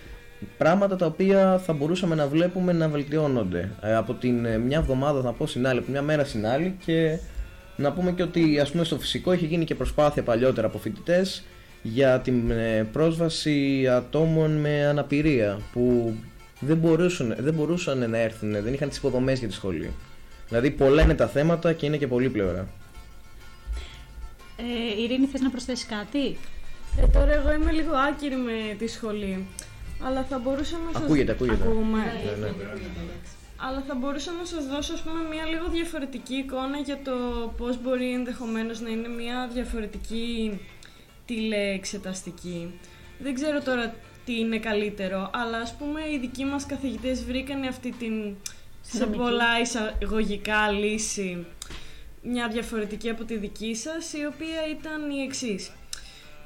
πράγματα 0.59 0.97
τα 0.97 1.07
οποία 1.07 1.59
θα 1.59 1.73
μπορούσαμε 1.73 2.15
να 2.15 2.27
βλέπουμε 2.27 2.73
να 2.73 2.89
βελτιώνονται 2.89 3.71
ε, 3.81 3.95
από 3.95 4.15
την 4.15 4.45
ε, 4.45 4.59
μια 4.59 4.79
εβδομάδα 4.79 5.21
θα 5.21 5.33
πω 5.33 5.47
στην 5.47 5.67
άλλη, 5.67 5.79
από 5.79 5.91
μια 5.91 6.03
μέρα 6.03 6.25
στην 6.25 6.47
άλλη 6.47 6.77
και 6.85 7.19
να 7.77 7.93
πούμε 7.93 8.13
και 8.13 8.23
ότι 8.23 8.61
ας 8.61 8.71
πούμε 8.71 8.85
στο 8.85 8.99
φυσικό 8.99 9.33
έχει 9.33 9.47
γίνει 9.47 9.65
και 9.65 9.75
προσπάθεια 9.75 10.23
παλιότερα 10.23 10.67
από 10.67 10.79
φοιτητές 10.79 11.45
για 11.83 12.21
την 12.21 12.51
ε, 12.51 12.89
πρόσβαση 12.93 13.89
ατόμων 13.89 14.51
με 14.51 14.87
αναπηρία 14.87 15.59
που 15.73 16.15
δεν 16.61 16.77
μπορούσαν, 16.77 17.37
δεν 17.39 17.55
μπορούσαν 17.55 18.11
να 18.11 18.19
έρθουν, 18.19 18.51
δεν 18.63 18.73
είχαν 18.73 18.89
τις 18.89 18.99
υποδομές 18.99 19.39
για 19.39 19.49
τη 19.49 19.55
σχολή. 19.55 19.91
Δηλαδή 20.49 20.71
πολλά 20.71 21.03
είναι 21.03 21.15
τα 21.15 21.27
θέματα 21.27 21.73
και 21.73 21.87
είναι 21.87 21.97
και 21.97 22.07
πολύ 22.07 22.29
πλευρά. 22.29 22.69
Ε, 24.57 25.03
Ειρήνη, 25.03 25.27
θες 25.27 25.41
να 25.41 25.51
προσθέσεις 25.51 25.87
κάτι; 25.87 26.37
Ε, 27.03 27.07
τώρα 27.13 27.33
εγώ 27.35 27.53
είμαι 27.53 27.73
λίγο 27.73 27.93
άκυρη 27.95 28.37
με 28.37 28.75
τη 28.79 28.87
σχολή. 28.87 29.47
Αλλά 30.05 30.25
θα 30.25 30.39
μπορούσα 30.39 30.77
να 30.87 30.93
σας... 30.93 31.03
Ακούγεται, 31.03 31.33
ακούγεται. 31.33 31.63
Ακούμε. 31.63 31.99
Ναι, 31.99 32.47
ναι. 32.47 32.53
Αλλά 33.57 33.85
θα 33.87 33.95
μπορούσα 33.95 34.33
να 34.33 34.45
σας 34.45 34.67
δώσω 34.67 34.93
ας 34.93 35.01
πούμε, 35.01 35.21
μια 35.35 35.45
λίγο 35.45 35.69
διαφορετική 35.69 36.35
εικόνα 36.35 36.79
για 36.79 36.99
το 37.05 37.13
πώς 37.57 37.83
μπορεί 37.83 38.13
ενδεχομένως 38.13 38.81
να 38.81 38.91
είναι 38.91 39.09
μια 39.09 39.49
διαφορετική 39.53 40.61
τηλεεξεταστική. 41.27 42.81
Δεν 43.19 43.35
ξέρω 43.35 43.63
τώρα 43.63 43.95
τι 44.25 44.39
είναι 44.39 44.59
καλύτερο, 44.59 45.31
αλλά 45.33 45.59
ας 45.59 45.75
πούμε 45.75 46.01
οι 46.01 46.19
δικοί 46.19 46.45
μας 46.45 46.67
καθηγητές 46.67 47.25
βρήκανε 47.25 47.67
αυτή 47.67 47.91
την 47.99 48.35
σε 48.83 48.99
Δομική. 48.99 49.19
πολλά 49.19 49.61
εισαγωγικά 49.61 50.71
λύση 50.71 51.47
μια 52.23 52.49
διαφορετική 52.49 53.11
από 53.11 53.25
τη 53.25 53.37
δική 53.37 53.75
σας, 53.75 54.13
η 54.13 54.27
οποία 54.27 54.67
ήταν 54.71 55.11
η 55.11 55.23
εξής. 55.23 55.71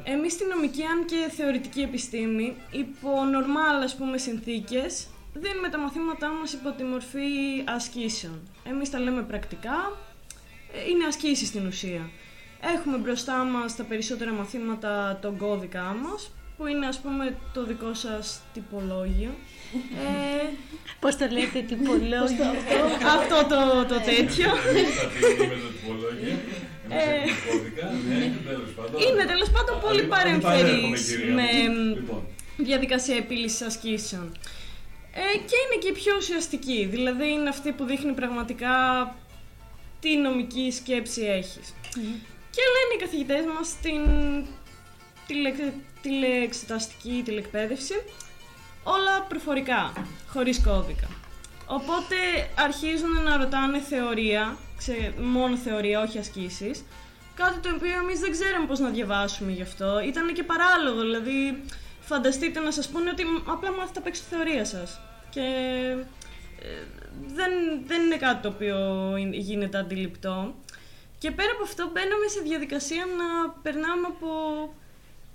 Εμείς 0.04 0.32
στη 0.32 0.44
νομική, 0.44 0.82
αν 0.84 1.04
και 1.04 1.30
θεωρητική 1.36 1.80
επιστήμη, 1.80 2.56
υπό 2.70 3.24
νορμάλ 3.24 3.82
ας 3.82 3.96
πούμε 3.96 4.18
συνθήκες, 4.18 5.06
δίνουμε 5.34 5.68
τα 5.68 5.78
μαθήματά 5.78 6.28
μας 6.28 6.52
υπό 6.52 6.70
τη 6.70 6.82
μορφή 6.84 7.28
ασκήσεων. 7.64 8.40
Εμείς 8.64 8.90
τα 8.90 8.98
λέμε 8.98 9.22
πρακτικά, 9.22 9.98
ε, 10.72 10.90
είναι 10.90 11.04
ασκήσεις 11.04 11.48
στην 11.48 11.66
ουσία. 11.66 12.10
Έχουμε 12.74 12.96
μπροστά 12.96 13.44
μας 13.44 13.76
τα 13.76 13.82
περισσότερα 13.82 14.32
μαθήματα 14.32 15.18
τον 15.22 15.36
κώδικά 15.36 15.96
μας, 16.02 16.30
που 16.56 16.66
είναι 16.66 16.86
ας 16.86 17.00
πούμε 17.00 17.36
το 17.52 17.64
δικό 17.64 17.94
σας 17.94 18.40
τυπολόγιο. 18.52 19.30
Ε, 19.74 20.48
Πώς 21.00 21.16
το 21.16 21.26
λέτε, 21.30 21.60
τυπολόγιο; 21.68 22.44
αυτό 23.06 23.46
το, 23.48 23.84
το 23.94 24.00
τέτοιο. 24.00 24.50
Κάτι 26.92 27.08
με 27.08 27.22
το 27.22 27.24
τυπολόγιο. 27.24 27.24
Εμείς 27.24 27.36
έχουμε 27.36 27.52
κώδικα, 27.52 27.86
ναι, 28.08 28.26
τέλος 28.50 28.70
πάντων. 28.76 28.96
Είναι 29.06 29.24
τέλος 29.32 29.50
πάντων 29.54 29.74
πολύ 29.80 30.00
Άλλη- 30.00 30.00
άλλη 30.00 30.08
παρέα 30.14 30.32
έχουμε, 30.32 30.42
παρεμφερής 30.48 31.06
κυρία 31.06 31.34
με 31.34 31.48
μου. 31.74 31.94
Λοιπόν, 31.98 32.22
διαδικασία 32.56 33.16
επίλυσης 33.16 33.62
ασκήσεων. 33.70 34.26
Ε, 35.14 35.36
και 35.48 35.56
είναι 35.62 35.76
και 35.82 35.88
η 35.88 35.96
πιο 36.00 36.12
ουσιαστική, 36.20 36.80
δηλαδή 36.94 37.26
είναι 37.36 37.48
αυτή 37.48 37.72
που 37.72 37.84
δείχνει 37.84 38.12
πραγματικά 38.12 38.74
τι 40.00 40.16
νομική 40.16 40.70
σκέψη 40.80 41.22
έχεις. 41.38 41.66
Και 42.54 42.62
λένε 42.74 42.92
οι 42.96 43.00
καθηγητές 43.04 43.44
μας 43.54 43.66
στην 43.68 44.00
τηλε, 45.26 45.52
τηλεεξεταστική 46.02 47.22
τηλεκπαίδευση 47.24 47.94
όλα 48.82 49.22
προφορικά, 49.28 49.92
χωρίς 50.28 50.60
κώδικα. 50.60 51.08
Οπότε 51.66 52.16
αρχίζουν 52.54 53.22
να 53.24 53.36
ρωτάνε 53.36 53.80
θεωρία, 53.80 54.56
ξε, 54.82 55.12
μόνο 55.22 55.56
θεωρία, 55.56 56.00
όχι 56.00 56.18
ασκήσεις, 56.18 56.84
κάτι 57.34 57.58
το 57.58 57.68
οποίο 57.74 57.94
εμείς 58.02 58.20
δεν 58.20 58.30
ξέραμε 58.30 58.66
πώς 58.66 58.78
να 58.78 58.88
διαβάσουμε 58.88 59.50
γι' 59.52 59.62
αυτό. 59.62 60.00
Ήταν 60.00 60.32
και 60.32 60.42
παράλογο, 60.42 61.00
δηλαδή 61.00 61.62
φανταστείτε 62.00 62.60
να 62.60 62.70
σας 62.70 62.88
πούνε 62.88 63.10
ότι 63.10 63.22
απλά 63.46 63.70
μάθετε 63.72 63.98
απ' 63.98 64.06
έξω 64.06 64.22
τη 64.22 64.34
θεωρία 64.36 64.64
σας. 64.64 65.00
Και 65.30 65.40
ε, 66.62 66.84
δεν, 67.26 67.50
δεν 67.86 68.02
είναι 68.02 68.16
κάτι 68.16 68.42
το 68.42 68.48
οποίο 68.48 68.78
είναι- 69.16 69.36
γίνεται 69.36 69.78
αντιληπτό. 69.78 70.54
Και 71.18 71.30
πέρα 71.30 71.50
από 71.52 71.62
αυτό 71.62 71.90
μπαίναμε 71.92 72.26
σε 72.34 72.40
διαδικασία 72.40 73.04
να 73.20 73.50
περνάμε 73.62 74.06
από 74.06 74.28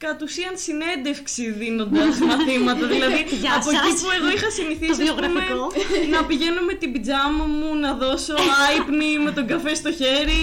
κατ' 0.05 0.21
ουσίαν 0.25 0.55
συνέντευξη 0.65 1.43
δίνοντας 1.61 2.13
μαθήματα. 2.29 2.85
δηλαδή 2.93 3.19
Γεια 3.43 3.53
από 3.59 3.69
εκεί 3.75 3.91
σας. 3.91 4.01
που 4.01 4.09
εγώ 4.17 4.29
είχα 4.35 4.49
συνηθίσει 4.59 4.99
Το 4.99 5.03
ας 5.03 5.09
πούμε, 5.27 5.27
βιογραφικό. 5.27 5.65
να 6.13 6.19
πηγαίνω 6.29 6.61
με 6.69 6.73
την 6.81 6.89
πιτζάμα 6.93 7.45
μου, 7.57 7.69
να 7.83 7.91
δώσω 8.01 8.35
άϊπνη 8.65 9.09
με 9.25 9.31
τον 9.37 9.45
καφέ 9.51 9.73
στο 9.81 9.91
χέρι. 9.99 10.41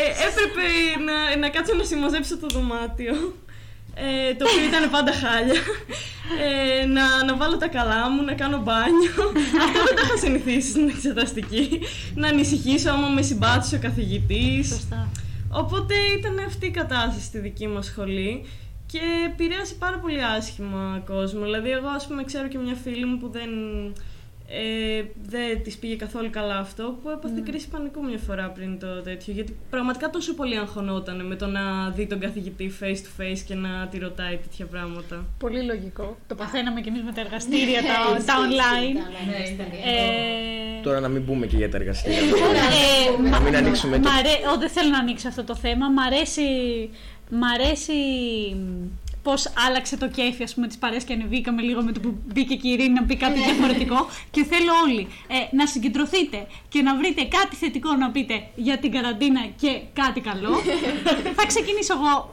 Ε, 0.00 0.02
έπρεπε 0.28 0.66
να, 1.06 1.16
να 1.42 1.48
κάτσω 1.54 1.72
να 1.80 1.84
συμμαζέψω 1.90 2.34
το 2.42 2.46
δωμάτιο. 2.54 3.14
Ε, 3.94 4.34
το 4.34 4.42
οποίο 4.48 4.64
ήταν 4.70 4.90
πάντα 4.90 5.12
χάλια. 5.22 5.60
Ε, 6.44 6.86
να, 6.86 7.04
να 7.24 7.36
βάλω 7.36 7.56
τα 7.56 7.68
καλά 7.68 8.10
μου, 8.10 8.22
να 8.24 8.34
κάνω 8.42 8.58
μπάνιο. 8.64 9.14
Αυτό 9.64 9.80
δεν 9.86 9.94
τα 9.96 10.02
είχα 10.04 10.16
συνηθίσει 10.16 10.68
στην 10.70 10.88
εξεταστική. 10.88 11.80
Να 12.14 12.28
ανησυχήσω 12.28 12.90
άμα 12.90 13.08
με 13.08 13.22
συμπάτησε 13.22 13.74
ο 13.76 13.78
καθηγητής. 13.82 14.68
Σωστά. 14.68 15.10
Οπότε 15.52 15.94
ήταν 16.18 16.44
αυτή 16.46 16.66
η 16.66 16.70
κατάσταση 16.70 17.24
στη 17.24 17.38
δική 17.38 17.66
μας 17.68 17.86
σχολή 17.86 18.44
και 18.90 19.00
επηρέασε 19.26 19.74
πάρα 19.74 19.98
πολύ 19.98 20.22
άσχημα 20.24 21.02
κόσμο. 21.06 21.40
Δηλαδή, 21.44 21.70
εγώ, 21.70 21.88
ας 21.88 22.06
πούμε, 22.06 22.24
ξέρω 22.24 22.48
και 22.48 22.58
μια 22.58 22.74
φίλη 22.74 23.04
μου 23.04 23.18
που 23.18 23.28
δεν, 23.28 23.50
ε, 24.48 25.02
δεν 25.22 25.62
της 25.62 25.76
πήγε 25.76 25.94
καθόλου 25.96 26.30
καλά 26.30 26.58
αυτό, 26.58 26.98
που 27.02 27.10
έπαθε 27.10 27.42
κρίση 27.44 27.68
πανικού 27.68 28.04
μια 28.04 28.18
φορά 28.18 28.48
πριν 28.50 28.78
το 28.78 28.86
τέτοιο. 29.02 29.32
Γιατί 29.32 29.56
πραγματικά 29.70 30.10
τόσο 30.10 30.34
πολύ 30.34 30.56
αγχωνόταν 30.58 31.26
με 31.26 31.34
το 31.34 31.46
να 31.46 31.90
δει 31.90 32.06
τον 32.06 32.20
καθηγητή 32.20 32.72
face 32.80 32.96
to 32.96 33.22
face 33.22 33.38
και 33.46 33.54
να 33.54 33.86
τη 33.90 33.98
ρωτάει 33.98 34.36
τέτοια 34.36 34.66
πράγματα. 34.66 35.24
Πολύ 35.38 35.62
λογικό. 35.62 36.16
Το 36.28 36.34
παθαίναμε 36.34 36.80
κι 36.80 36.88
εμείς 36.88 37.02
με 37.02 37.12
τα 37.12 37.20
εργαστήρια, 37.20 37.80
τα, 37.82 38.24
τα 38.24 38.34
online. 38.46 38.96
Ε, 39.84 40.82
Τώρα 40.82 41.00
να 41.00 41.08
μην 41.08 41.22
μπούμε 41.22 41.46
και 41.46 41.56
για 41.56 41.70
τα 41.70 41.76
εργαστήρια. 41.76 42.18
ε, 42.18 43.28
Να 43.28 43.40
μην 43.40 43.56
ανοίξουμε 43.56 43.98
Μ' 43.98 44.02
το... 44.02 44.08
αρέ- 44.18 44.46
Ω, 44.54 44.58
δεν 44.58 44.68
θέλω 44.68 44.88
να 44.90 44.98
ανοίξω 44.98 45.28
αυτό 45.28 45.44
το 45.44 45.54
θέμα. 45.56 45.88
Μ' 45.88 45.98
αρέσει, 45.98 46.42
μ' 47.30 47.44
αρέσει 47.44 47.94
πώς 49.22 49.52
άλλαξε 49.66 49.96
το 49.96 50.08
κέφι 50.08 50.42
ας 50.42 50.54
πούμε, 50.54 50.66
της 50.66 50.78
παρέας 50.78 51.04
και 51.04 51.12
ανεβήκαμε 51.12 51.62
λίγο 51.62 51.82
με 51.82 51.92
το 51.92 52.00
που 52.00 52.18
μπήκε 52.32 52.54
και 52.54 52.68
η 52.68 52.70
Ειρήνη 52.70 52.92
να 52.92 53.04
πει 53.04 53.16
κάτι 53.16 53.38
διαφορετικό. 53.42 54.06
Και 54.30 54.44
θέλω 54.44 54.72
όλοι 54.84 55.08
ε, 55.28 55.56
να 55.56 55.66
συγκεντρωθείτε 55.66 56.46
και 56.68 56.82
να 56.82 56.96
βρείτε 56.96 57.22
κάτι 57.24 57.56
θετικό 57.56 57.94
να 57.94 58.10
πείτε 58.10 58.34
για 58.54 58.78
την 58.78 58.90
καραντίνα 58.92 59.40
και 59.56 59.80
κάτι 59.92 60.20
καλό. 60.20 60.50
θα 61.38 61.46
ξεκινήσω 61.46 61.94
εγώ. 61.94 62.28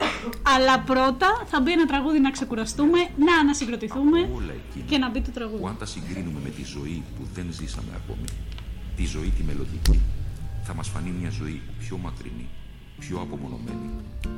Αλλά 0.56 0.80
πρώτα 0.80 1.46
θα 1.46 1.60
μπει 1.60 1.72
ένα 1.72 1.86
τραγούδι 1.86 2.20
να 2.20 2.30
ξεκουραστούμε, 2.30 2.98
να 2.98 3.34
ανασυγκροτηθούμε 3.40 4.18
όλα 4.18 4.54
εκείνα 4.58 4.84
και 4.88 4.98
να 4.98 5.10
μπει 5.10 5.20
το 5.20 5.30
τραγούδι. 5.30 5.60
που 5.60 5.68
αν 5.68 5.76
τα 5.78 5.86
συγκρίνουμε 5.86 6.40
με 6.42 6.48
τη 6.50 6.64
ζωή 6.64 7.02
που 7.16 7.22
δεν 7.34 7.46
ζήσαμε 7.50 7.92
ακόμη, 7.96 8.28
τη 8.96 9.06
ζωή 9.06 9.32
τη 9.36 9.42
μελλοντική, 9.42 10.00
θα 10.62 10.74
μας 10.74 10.88
φανεί 10.88 11.10
μια 11.10 11.30
ζωή 11.30 11.60
πιο 11.78 11.96
μακρινή, 11.96 12.48
πιο 12.98 13.20
απομονωμένη, 13.20 13.90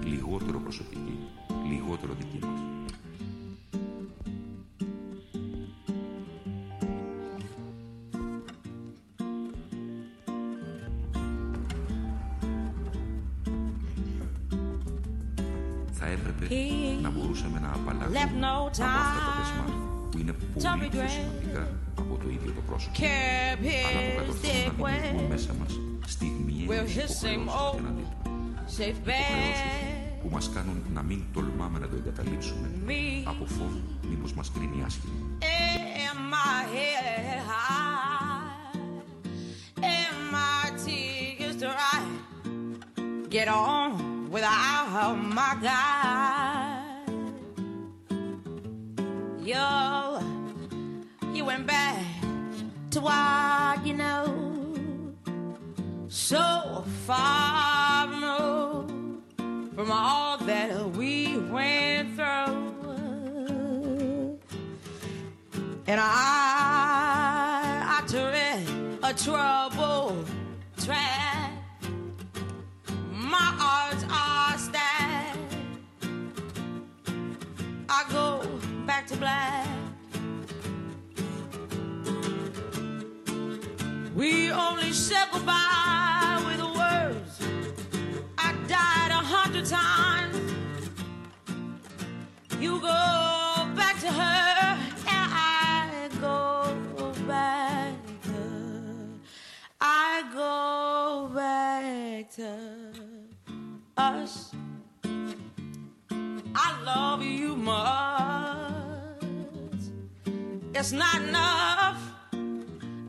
λιγότερο 0.05 0.59
προσωπική, 0.59 1.19
λιγότερο 1.69 2.13
δική 2.19 2.39
μας. 2.47 2.61
Θα 15.93 16.07
έπρεπε 16.07 16.55
να 17.03 17.11
μπορούσαμε 17.11 17.59
να 17.59 17.69
απαλλαγούμε 17.73 18.19
Left 18.19 18.43
no 18.45 18.57
από 18.57 18.67
αυτά 18.67 19.21
τα 19.27 19.33
time 19.33 19.37
δεσμά 19.39 19.65
που 20.11 20.19
είναι 20.19 20.33
πολύ 20.33 20.89
πιο 20.89 21.01
regret. 21.01 21.09
σημαντικά 21.09 21.69
από 21.99 22.17
το 22.17 22.29
ίδιο 22.29 22.53
το 22.53 22.61
πρόσωπο 22.67 22.95
Kept 22.99 23.65
αλλά 23.89 24.01
που 24.01 24.13
his 24.13 24.17
κατορθώνουν 24.17 24.65
να 24.67 24.93
δημιουργούν 24.93 25.27
way, 25.27 25.29
μέσα 25.29 25.55
μας 25.61 25.73
στιγμιαίες 26.07 26.69
Will 26.71 26.89
his 26.99 27.11
same 27.23 27.43
υποχρεώσεις 27.43 27.61
old 27.63 27.73
απέναντί 27.73 28.03
του. 28.03 28.30
Safe 28.79 28.89
Υποχρεώσεις 28.89 29.05
bed. 29.05 30.23
που 30.23 30.29
μας 30.33 30.51
κάνουν 30.55 30.83
να 30.95 31.03
μην 31.03 31.23
τολμάμε 31.33 31.79
να 31.79 31.89
το 31.89 31.97
εγκαταλείψουμε 31.97 32.71
Me 32.87 33.23
από 33.25 33.47
φόβο 33.47 33.81
μήπως 34.09 34.33
μας 34.35 34.51
κρίνει 34.55 34.83
άσχημα. 34.87 35.15
in 36.07 36.17
my 36.35 36.61
head 36.75 37.39
high, 37.51 38.79
and 39.95 40.17
my 40.37 40.63
tears 40.85 41.57
dry. 41.65 42.01
Get 43.37 43.49
on 43.49 43.89
without 44.35 45.15
my 45.39 45.53
guy. 45.69 46.81
Yo, 49.53 49.69
you 51.37 51.43
went 51.51 51.65
back 51.75 51.99
to 52.93 52.99
what 53.07 53.77
you 53.89 53.95
know. 54.03 54.25
So 56.29 56.45
far 57.07 57.59
removed 57.69 57.90
from 59.81 59.93
all 59.93 60.37
that 60.37 60.91
we 60.91 61.39
went 61.39 62.15
through. 62.15 62.69
And 65.87 65.99
I, 65.99 66.03
I 67.89 68.05
tread 68.07 68.67
a 69.03 69.15
troubled 69.15 70.29
track. 70.85 71.53
My 73.11 73.57
odds 73.59 74.05
are 74.13 74.59
stacked. 74.59 75.39
I 77.89 78.05
go 78.13 78.45
back 78.85 79.07
to 79.07 79.17
black. 79.17 79.67
We 84.15 84.51
only 84.53 84.93
said 84.93 85.29
goodbye 85.33 86.00
times. 89.71 90.37
You 92.59 92.81
go 92.81 92.89
back 93.77 94.01
to 94.01 94.09
her, 94.09 94.77
and 95.07 95.31
I 95.33 96.09
go 96.21 96.75
back 97.29 97.95
to 98.25 98.41
I 99.81 100.25
go 100.35 101.31
back 101.33 102.33
to 102.33 102.53
us. 103.97 104.53
I 106.57 106.83
love 106.85 107.23
you 107.23 107.55
much. 107.55 109.23
It's 110.75 110.91
not 110.91 111.23
enough. 111.23 112.01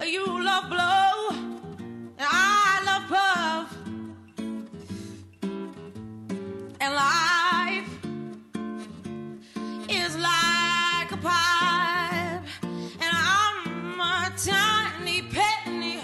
You 0.06 0.26
love 0.44 0.70
blow, 0.70 1.30
and 2.20 2.28
I 2.30 2.71
And 6.84 6.96
life 6.96 7.90
is 9.88 10.18
like 10.18 11.12
a 11.12 11.18
pipe, 11.18 12.44
and 12.64 13.12
I'm 13.14 14.00
a 14.00 14.32
tiny 14.36 15.22
penny 15.22 16.00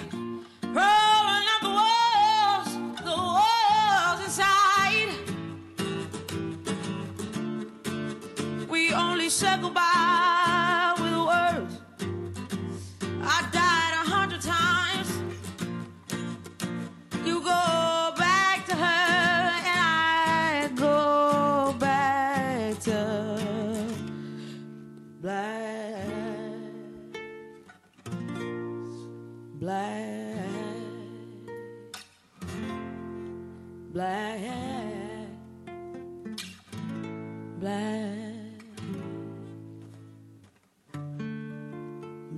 rolling 0.62 1.48
up 1.56 1.62
the 1.64 1.74
walls, 1.80 2.70
the 3.04 3.18
walls 3.38 4.20
inside. 4.24 5.10
We 8.70 8.94
only 8.94 9.30
said 9.30 9.62
goodbye 9.64 10.17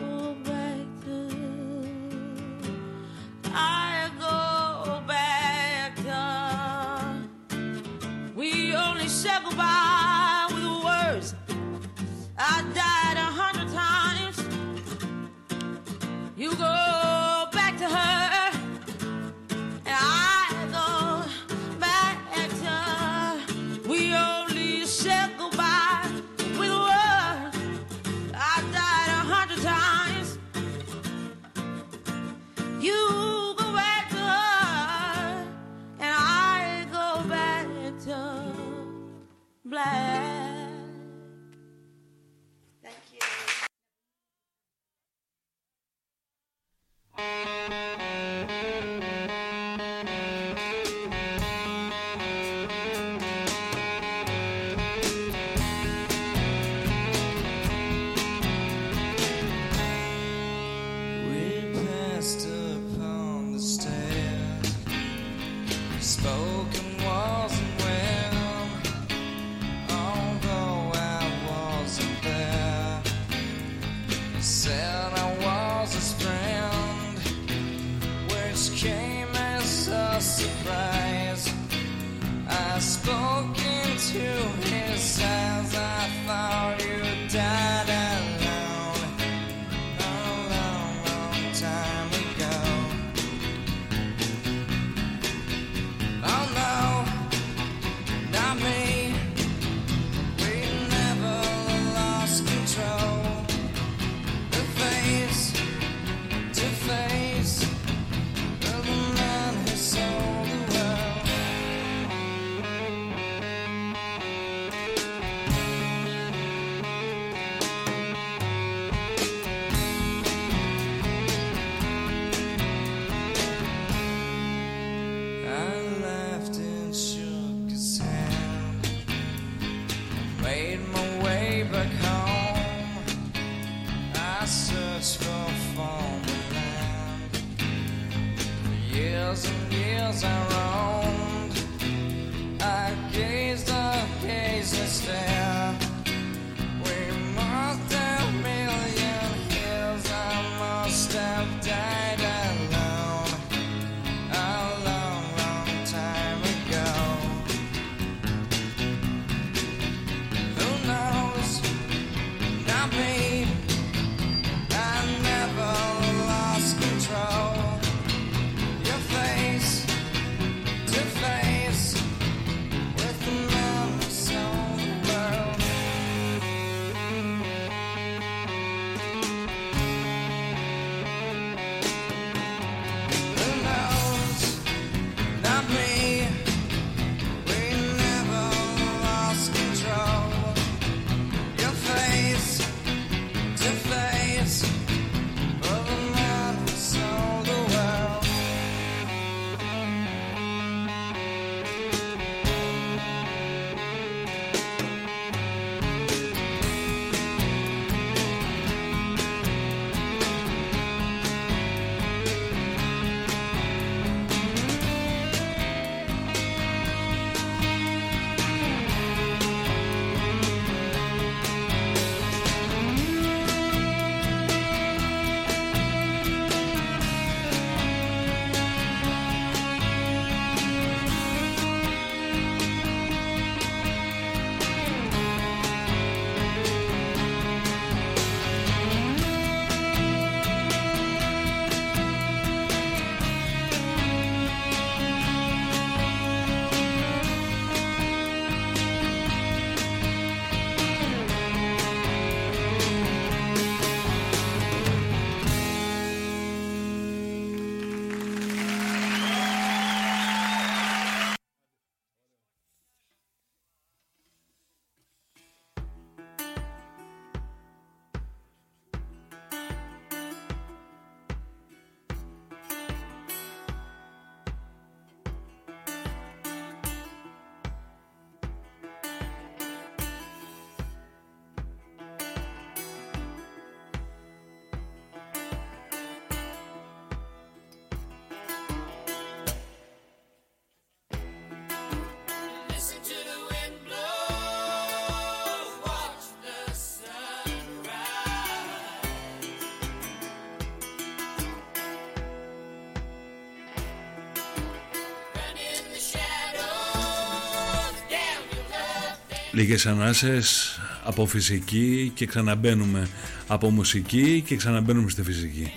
λίγες 309.52 309.86
ανάσες 309.86 310.80
από 311.04 311.26
φυσική 311.26 312.12
και 312.14 312.26
ξαναμπαίνουμε 312.26 313.08
από 313.46 313.70
μουσική 313.70 314.42
και 314.46 314.56
ξαναμπαίνουμε 314.56 315.10
στη 315.10 315.22
φυσική. 315.22 315.72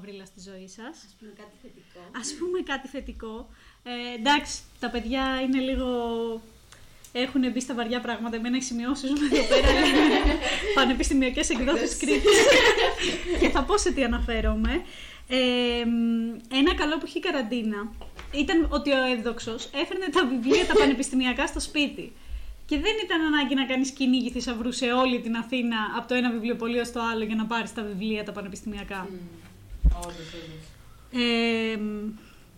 Μαυρίλα 0.00 0.24
στη 0.24 0.40
ζωή 0.40 0.68
σας. 0.68 0.94
Ας 1.06 1.14
πούμε 1.18 1.32
κάτι 1.36 1.56
θετικό. 1.62 2.00
Ας 2.20 2.34
πούμε 2.38 2.58
κάτι 2.60 2.88
θετικό. 2.88 3.48
Ε, 3.82 4.18
εντάξει, 4.18 4.60
τα 4.80 4.90
παιδιά 4.90 5.40
είναι 5.44 5.60
λίγο... 5.60 5.88
Έχουν 7.12 7.50
μπει 7.52 7.60
στα 7.60 7.74
βαριά 7.74 8.00
πράγματα. 8.00 8.36
Εμένα 8.36 8.56
οι 8.56 8.60
σημειώσεις 8.60 9.10
μου 9.10 9.16
εδώ 9.32 9.44
πέρα 9.48 9.70
είναι 9.70 10.38
πανεπιστημιακές 10.78 11.50
εκδόσεις 11.50 11.96
Κρήτης. 11.96 12.38
και 13.40 13.48
θα 13.48 13.62
πω 13.62 13.78
σε 13.78 13.92
τι 13.92 14.04
αναφέρομαι. 14.04 14.82
Ε, 15.28 15.84
μ, 15.84 16.38
ένα 16.54 16.74
καλό 16.74 16.98
που 16.98 17.06
είχε 17.06 17.18
η 17.18 17.20
καραντίνα 17.20 17.92
ήταν 18.32 18.66
ότι 18.70 18.90
ο 18.90 19.04
Εύδοξος 19.16 19.70
έφερνε 19.74 20.06
τα 20.12 20.26
βιβλία 20.26 20.66
τα 20.66 20.74
πανεπιστημιακά 20.74 21.46
στο 21.46 21.60
σπίτι. 21.60 22.12
Και 22.66 22.78
δεν 22.78 22.94
ήταν 23.04 23.20
ανάγκη 23.20 23.54
να 23.54 23.66
κάνεις 23.66 23.90
κυνήγι 23.90 24.30
θησαυρού 24.30 24.72
σε 24.72 24.92
όλη 24.92 25.20
την 25.20 25.36
Αθήνα 25.36 25.76
από 25.96 26.08
το 26.08 26.14
ένα 26.14 26.30
βιβλιοπωλείο 26.30 26.84
στο 26.84 27.00
άλλο 27.12 27.24
για 27.24 27.34
να 27.34 27.46
πάρεις 27.46 27.72
τα 27.74 27.82
βιβλία 27.82 28.24
τα 28.24 28.32
πανεπιστημιακά. 28.32 29.08
Ε, 31.12 31.76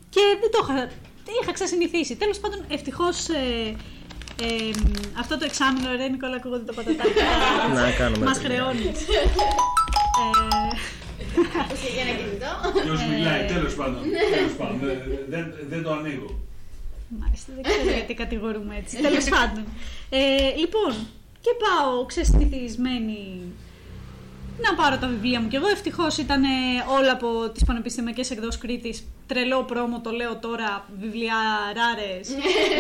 και 0.09 0.21
δεν 0.41 0.51
το 0.51 0.59
είχα. 0.63 0.91
Είχα 1.43 1.53
ξεσυνηθίσει. 1.53 2.17
Τέλος 2.17 2.39
πάντων, 2.39 2.65
ευτυχώς. 2.69 3.29
Ε, 3.29 3.75
ε, 4.43 4.71
αυτό 5.19 5.39
το 5.39 5.45
εξάμεινο, 5.45 5.97
ρε 5.97 6.09
Νικόλα, 6.09 6.37
ακούγονται 6.37 6.65
τα 6.65 6.73
πατατάκια. 6.73 7.25
Να 7.75 7.91
κάνουμε 7.91 8.25
Μας 8.27 8.39
το 8.39 8.45
χρεώνει. 8.45 8.87
ε, 8.87 8.93
Άκουσε 11.61 11.89
για 11.95 12.03
ένα 12.03 12.13
κινητό. 12.19 12.81
Ποιος 12.83 13.01
μιλάει, 13.11 13.45
τέλος 13.47 13.75
πάντων. 13.75 14.03
Τέλος 14.35 14.53
πάντων. 14.59 14.79
Δεν- 14.81 15.03
δεν- 15.29 15.55
Δεν 15.69 15.83
το 15.83 15.93
ανοίγω. 15.93 16.39
Μάλιστα, 17.21 17.53
δεν 17.55 17.63
ξέρω 17.63 17.91
γιατί 17.97 18.15
κατηγορούμε 18.15 18.77
έτσι. 18.77 18.97
Τέλος 18.97 19.25
πάντων. 19.25 19.65
Ε, 20.11 20.55
λοιπόν, 20.57 20.93
και 21.41 21.51
πάω 21.65 22.05
ξεσυνηθισμένη 22.07 23.43
να 24.69 24.75
πάρω 24.75 24.97
τα 24.99 25.07
βιβλία 25.07 25.41
μου 25.41 25.49
κι 25.49 25.57
εγώ. 25.57 25.69
Ευτυχώς 25.69 26.19
ήταν 26.19 26.43
όλα 26.99 27.13
από 27.13 27.51
τις 27.55 27.65
πανεπιστημιακές 27.65 28.31
εκδόσεις 28.31 28.61
Κρήτης. 28.61 29.07
Τρελό 29.27 29.63
πρόμο, 29.65 30.01
το 30.01 30.11
λέω 30.11 30.37
τώρα. 30.37 30.71
Βιβλιαράρε. 31.01 32.13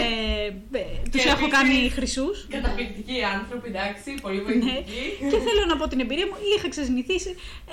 ε, 0.03 0.79
ε, 0.79 0.85
τους 1.13 1.23
Και 1.23 1.29
έχω 1.29 1.45
επίσης- 1.47 1.53
κάνει 1.59 1.89
χρυσούς. 1.97 2.47
Καταπληκτικοί 2.51 3.17
άνθρωποι, 3.37 3.69
εντάξει, 3.69 4.15
πολύ 4.23 4.37
Ναι. 4.37 4.43
βοηθητικοί. 4.43 5.03
και 5.31 5.39
θέλω 5.47 5.63
να 5.69 5.77
πω 5.77 5.89
την 5.89 6.01
εμπειρία 6.01 6.27
μου. 6.27 6.37
Είχα 6.57 6.69
ξεσυνηθίσει. 6.69 7.31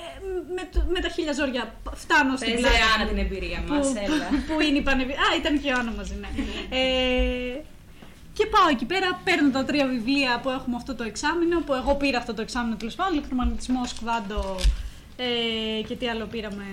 με, 0.56 0.62
το- 0.72 0.86
με 0.94 1.00
τα 1.00 1.08
χίλια 1.08 1.32
ζόρια 1.32 1.74
φτάνω 1.94 2.36
στην 2.36 2.50
Πες, 2.52 2.60
πλάτη. 2.60 2.76
ρε, 2.76 2.82
Άννα, 2.94 3.04
την 3.12 3.18
εμπειρία 3.24 3.58
που, 3.66 3.72
μας, 3.74 3.88
έλα. 4.04 4.26
που 4.48 4.54
είναι 4.66 4.78
η 4.78 4.84
πανεπιστήμια. 4.88 5.26
Α, 5.26 5.36
ήταν 5.40 5.52
και 5.60 5.68
η 5.68 5.70
Άννα 5.78 5.92
μαζί, 5.98 6.14
ναι. 6.22 6.28
ε, 6.78 7.60
και 8.40 8.46
πάω 8.46 8.68
εκεί 8.70 8.84
πέρα, 8.84 9.08
παίρνω 9.24 9.50
τα 9.50 9.64
τρία 9.64 9.86
βιβλία 9.86 10.40
που 10.42 10.50
έχουμε 10.50 10.76
αυτό 10.76 10.94
το 10.94 11.04
εξάμεινο, 11.04 11.56
που 11.66 11.72
εγώ 11.74 11.94
πήρα 11.94 12.18
αυτό 12.18 12.34
το 12.34 12.42
εξάμεινο 12.42 12.76
τέλος 12.76 12.94
πάντων, 12.94 13.12
ηλεκτρομαγνητισμός, 13.12 13.88
σκβάντο 13.88 14.56
ε, 15.16 15.82
και 15.88 15.94
τι 15.96 16.08
άλλο 16.08 16.24
πήραμε. 16.26 16.64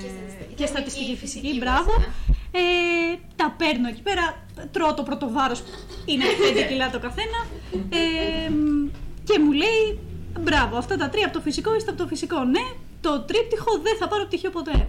Και 0.56 0.66
στατιστική 0.66 1.16
φυσική, 1.16 1.58
μπράβο. 1.60 1.92
Ε, 2.52 2.62
τα 3.36 3.56
παίρνω 3.58 3.88
εκεί 3.88 4.02
πέρα, 4.02 4.26
τρώω 4.72 4.94
το 4.94 5.04
πρώτο 5.04 5.32
βάρος, 5.32 5.64
είναι 6.06 6.24
5 6.64 6.68
κιλά 6.70 6.90
το 6.90 7.00
καθένα. 7.00 7.40
Ε, 7.90 8.52
και 9.24 9.40
μου 9.40 9.52
λέει, 9.52 10.00
μπράβο, 10.40 10.78
αυτά 10.78 10.98
τα 10.98 11.10
τρία 11.10 11.26
από 11.26 11.34
το 11.34 11.42
φυσικό 11.42 11.76
είστε 11.76 11.90
από 11.90 12.00
το 12.02 12.08
φυσικό. 12.08 12.44
Ναι, 12.44 12.66
το 13.02 13.20
τρίπτυχο 13.20 13.72
δεν 13.86 13.96
θα 14.00 14.08
πάρω 14.08 14.26
πτυχίο 14.26 14.50
ποτέ. 14.50 14.88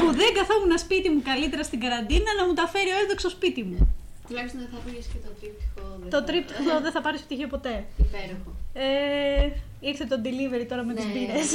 που 0.00 0.08
δεν 0.20 0.30
καθόμουν 0.38 0.78
σπίτι 0.78 1.08
μου 1.10 1.22
καλύτερα 1.24 1.62
στην 1.62 1.80
καραντίνα 1.80 2.30
να 2.38 2.46
μου 2.46 2.54
τα 2.54 2.66
φέρει 2.72 2.90
ο 2.90 2.98
έδοξο 3.04 3.28
σπίτι 3.28 3.62
μου. 3.62 3.99
Τουλάχιστον 4.30 4.60
δεν 4.64 4.70
θα 4.74 4.78
πήγες 4.84 5.06
και 5.12 5.18
το 5.26 5.30
τρίπτυχο. 5.40 5.82
δεν 6.00 6.10
Το 6.14 6.18
θα- 6.20 6.24
τρίπτυχο 6.28 6.74
δεν 6.86 6.92
θα 6.96 7.00
πάρεις 7.06 7.20
πτυχίο 7.26 7.48
ποτέ. 7.54 7.74
Υπέροχο. 8.06 8.50
Ε, 8.72 9.44
ήρθε 9.90 10.04
το 10.12 10.16
delivery 10.24 10.64
τώρα 10.72 10.82
με 10.88 10.92
τις 10.94 11.04
Ναι, 11.04 11.12
μπύρες. 11.12 11.48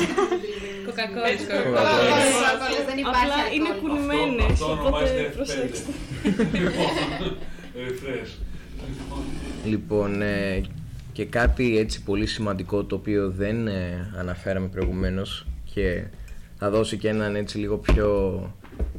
Κοκακόλα. 0.88 1.28
Έτσι, 1.34 1.46
Κοκακόλας, 1.46 2.86
δεν 2.90 2.98
υπάρχει 3.04 3.24
Απλά 3.30 3.40
είναι 3.56 3.70
αλκοόλ. 3.74 3.82
κουλμένες, 3.92 4.52
Αυτό 4.52 4.66
ονομάζεται 4.72 5.22
οπότε 5.22 5.28
F5. 5.30 5.36
προσέξτε. 5.36 5.92
Λοιπόν, 6.60 6.90
refresh. 7.86 8.32
Λοιπόν, 9.66 10.22
ε, 10.22 10.62
και 11.14 11.26
κάτι 11.26 11.78
έτσι 11.78 12.04
πολύ 12.04 12.26
σημαντικό 12.28 12.84
το 12.84 12.96
οποίο 12.96 13.30
δεν 13.30 13.68
ε, 13.68 14.12
αναφέραμε 14.18 14.68
προηγουμένως 14.68 15.46
και 15.74 16.04
θα 16.58 16.70
δώσει 16.70 16.98
και 16.98 17.08
έναν 17.10 17.36
έτσι 17.36 17.58
λίγο 17.58 17.78
πιο 17.78 18.08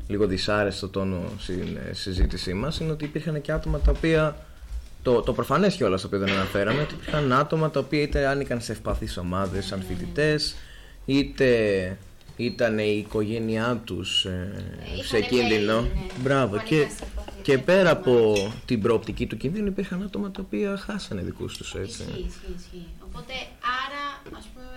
λίγο 0.09 0.27
δυσάρεστο 0.27 0.89
τόνο 0.89 1.23
στην 1.39 1.77
ε, 1.91 1.93
συζήτησή 1.93 2.55
μας 2.55 2.79
είναι 2.81 2.93
ότι 2.93 3.05
υπήρχαν 3.05 3.41
και 3.41 3.53
άτομα 3.53 3.79
τα 3.79 3.91
οποία 3.91 4.37
το, 5.03 5.21
το 5.23 5.33
προφανές 5.33 5.75
κιόλας 5.75 6.01
το 6.01 6.07
οποίο 6.07 6.19
δεν 6.19 6.31
αναφέραμε 6.31 6.81
ότι 6.81 6.95
υπήρχαν 6.95 7.33
άτομα 7.33 7.71
τα 7.71 7.81
οποία 7.81 8.01
είτε 8.03 8.27
άνοικαν 8.27 8.61
σε 8.61 8.73
ευπαθείς 8.73 9.17
ομάδες 9.17 9.67
σαν 9.67 9.83
φοιτητές, 9.89 10.57
είτε 11.05 11.49
ήταν 12.37 12.79
η 12.79 13.05
οικογένειά 13.07 13.81
τους 13.85 14.25
ε, 14.25 14.53
σε 15.03 15.19
Είχανε 15.19 15.27
κίνδυνο. 15.27 15.81
μέλη, 15.81 15.93
ναι, 15.95 16.23
Μπράβο. 16.23 16.57
που 16.57 16.63
Και, 16.65 16.75
ανήκαν 16.77 16.97
σε 16.97 17.05
ευπαθείς 17.05 17.43
και 17.43 17.59
πέρα 17.59 17.91
από 17.91 18.11
ομάδες. 18.13 18.53
την 18.65 18.81
προοπτική 18.81 19.27
του 19.27 19.37
κινδύνου 19.37 19.67
υπήρχαν 19.67 20.03
άτομα 20.03 20.31
τα 20.31 20.41
οποία 20.47 20.77
χάσανε 20.77 21.23
δικούς 21.23 21.57
τους 21.57 21.75
έτσι. 21.75 22.03
Ισχύει, 22.03 22.25
ισχύει, 22.29 22.55
ισχύει. 22.59 22.87
Οπότε, 23.09 23.33
άρα, 23.83 24.03
ας 24.39 24.47
πούμε, 24.53 24.67
η 24.67 24.76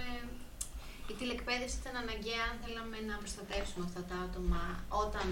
τηλεκπαίδευση 1.19 1.75
ήταν 1.81 1.95
αναγκαία 2.03 2.43
αν 2.49 2.55
θέλαμε 2.63 2.97
να 3.09 3.15
προστατεύσουμε 3.23 3.83
αυτά 3.89 4.01
τα 4.09 4.17
άτομα 4.25 4.63
όταν 5.05 5.27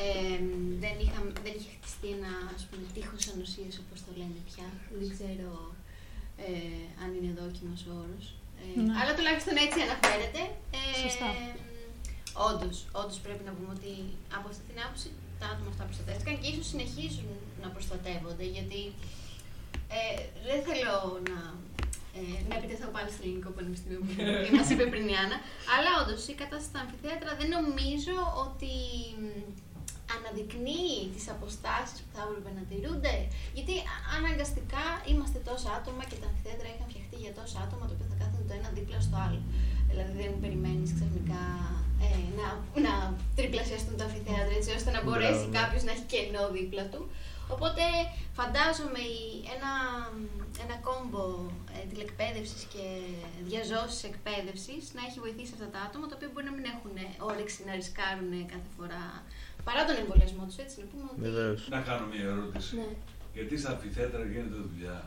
ε, 0.00 0.38
δεν, 0.82 0.94
είχαμε, 1.04 1.30
δεν 1.46 1.54
είχε 1.58 1.70
χτιστεί 1.76 2.08
ένα 2.18 2.32
ας 2.56 2.62
πούμε, 2.68 2.84
τείχος 2.94 3.24
ανοσίας, 3.32 3.74
όπως 3.82 3.98
το 4.06 4.10
λένε 4.20 4.38
πια. 4.48 4.66
Δεν 4.98 5.08
ξέρω 5.14 5.52
ε, 6.46 6.82
αν 7.02 7.08
είναι 7.16 7.32
δόκιμος 7.40 7.80
ο 7.90 7.92
όρος. 8.04 8.26
Ε, 8.60 8.64
Ναι. 8.80 8.92
Αλλά 9.00 9.12
τουλάχιστον 9.16 9.54
έτσι 9.64 9.78
αναφέρεται. 9.86 10.42
Ε, 10.78 10.82
Σωστά. 11.04 11.30
Όντως, 12.48 12.76
όντως 13.00 13.18
πρέπει 13.24 13.44
να 13.48 13.52
πούμε 13.56 13.70
ότι 13.78 13.92
από 14.38 14.46
αυτή 14.52 14.64
την 14.70 14.78
άποψη 14.84 15.08
τα 15.40 15.46
άτομα 15.52 15.70
αυτά 15.74 15.84
προστατεύτηκαν 15.88 16.34
και 16.40 16.48
ίσως 16.52 16.66
συνεχίζουν 16.72 17.28
να 17.62 17.68
προστατεύονται 17.74 18.46
γιατί 18.56 18.82
ε, 19.98 20.02
δεν 20.48 20.60
θέλω 20.68 20.96
να, 21.30 21.38
ε, 22.18 22.20
να 22.48 22.54
επιτεθώ 22.58 22.86
πάλι 22.96 23.08
στο 23.14 23.22
ελληνικό 23.26 23.50
πανεπιστήμιο 23.56 24.00
που 24.04 24.12
μας 24.58 24.68
είπε 24.72 24.84
πριν 24.92 25.04
η 25.12 25.16
Άννα, 25.22 25.36
αλλά 25.74 25.90
όντως 26.00 26.22
η 26.32 26.34
κατάσταση 26.42 26.70
στα 26.72 26.80
αμφιθέατρα 26.84 27.30
δεν 27.40 27.48
νομίζω 27.58 28.16
ότι 28.46 28.72
μ, 29.22 29.26
αναδεικνύει 30.14 30.98
τις 31.14 31.26
αποστάσεις 31.34 31.98
που 32.04 32.10
θα 32.16 32.22
έπρεπε 32.26 32.50
να 32.58 32.62
τηρούνται. 32.70 33.14
Γιατί 33.56 33.74
α- 33.92 34.02
αναγκαστικά 34.18 34.84
είμαστε 35.10 35.38
τόσα 35.50 35.70
άτομα 35.78 36.02
και 36.10 36.18
τα 36.22 36.26
αμφιθέατρα 36.30 36.66
είχαν 36.72 36.86
φτιαχτεί 36.92 37.16
για 37.24 37.32
τόσα 37.40 37.58
άτομα 37.66 37.84
τα 37.88 37.92
οποία 37.96 38.08
θα 38.12 38.16
κάθονται 38.20 38.46
το 38.50 38.54
ένα 38.60 38.68
δίπλα 38.76 38.98
στο 39.06 39.16
άλλο. 39.26 39.40
Δηλαδή 39.90 40.12
δεν 40.20 40.32
περιμένεις 40.44 40.88
ξαφνικά 40.96 41.42
ε, 42.06 42.08
να, 42.38 42.46
να 42.86 42.94
τριπλασιαστούν 43.38 43.94
τα 43.98 44.04
αμφιθέατρα 44.08 44.54
έτσι 44.58 44.70
ώστε 44.78 44.90
να 44.96 45.00
μπορέσει 45.04 45.44
Μπράβο. 45.46 45.58
κάποιος 45.60 45.82
να 45.86 45.90
έχει 45.94 46.06
κενό 46.12 46.44
δίπλα 46.56 46.84
του. 46.92 47.00
Οπότε 47.54 47.84
φαντάζομαι 48.38 49.02
η- 49.18 49.40
ένα, 49.54 49.72
ένα 50.64 50.76
κόμπο 50.86 51.22
ε, 51.76 51.78
τηλεκπαίδευσης 51.90 52.62
και 52.74 52.84
διαζώσης 53.50 54.02
εκπαίδευσης 54.10 54.82
να 54.96 55.02
έχει 55.08 55.18
βοηθήσει 55.24 55.52
αυτά 55.56 55.68
τα 55.74 55.80
άτομα 55.86 56.04
τα 56.08 56.14
οποία 56.18 56.30
μπορεί 56.32 56.46
να 56.50 56.54
μην 56.58 56.66
έχουν 56.74 56.94
όρεξη 57.30 57.58
να 57.68 57.72
ρισκάρουν 57.78 58.32
κάθε 58.52 58.68
φορά 58.76 59.02
παρά 59.68 59.82
τον 59.88 59.96
εμβολιασμό 60.02 60.42
τους, 60.48 60.56
έτσι 60.64 60.74
να 60.82 60.86
πούμε 60.90 61.04
ότι... 61.12 61.20
Βεβαίως. 61.28 61.60
Να 61.74 61.80
κάνω 61.88 62.04
μια 62.12 62.24
ερώτηση. 62.32 62.70
Ναι. 62.80 62.88
Γιατί 63.36 63.54
στα 63.62 63.70
αμφιθέατρα 63.74 64.22
γίνεται 64.32 64.58
δουλειά; 64.70 64.98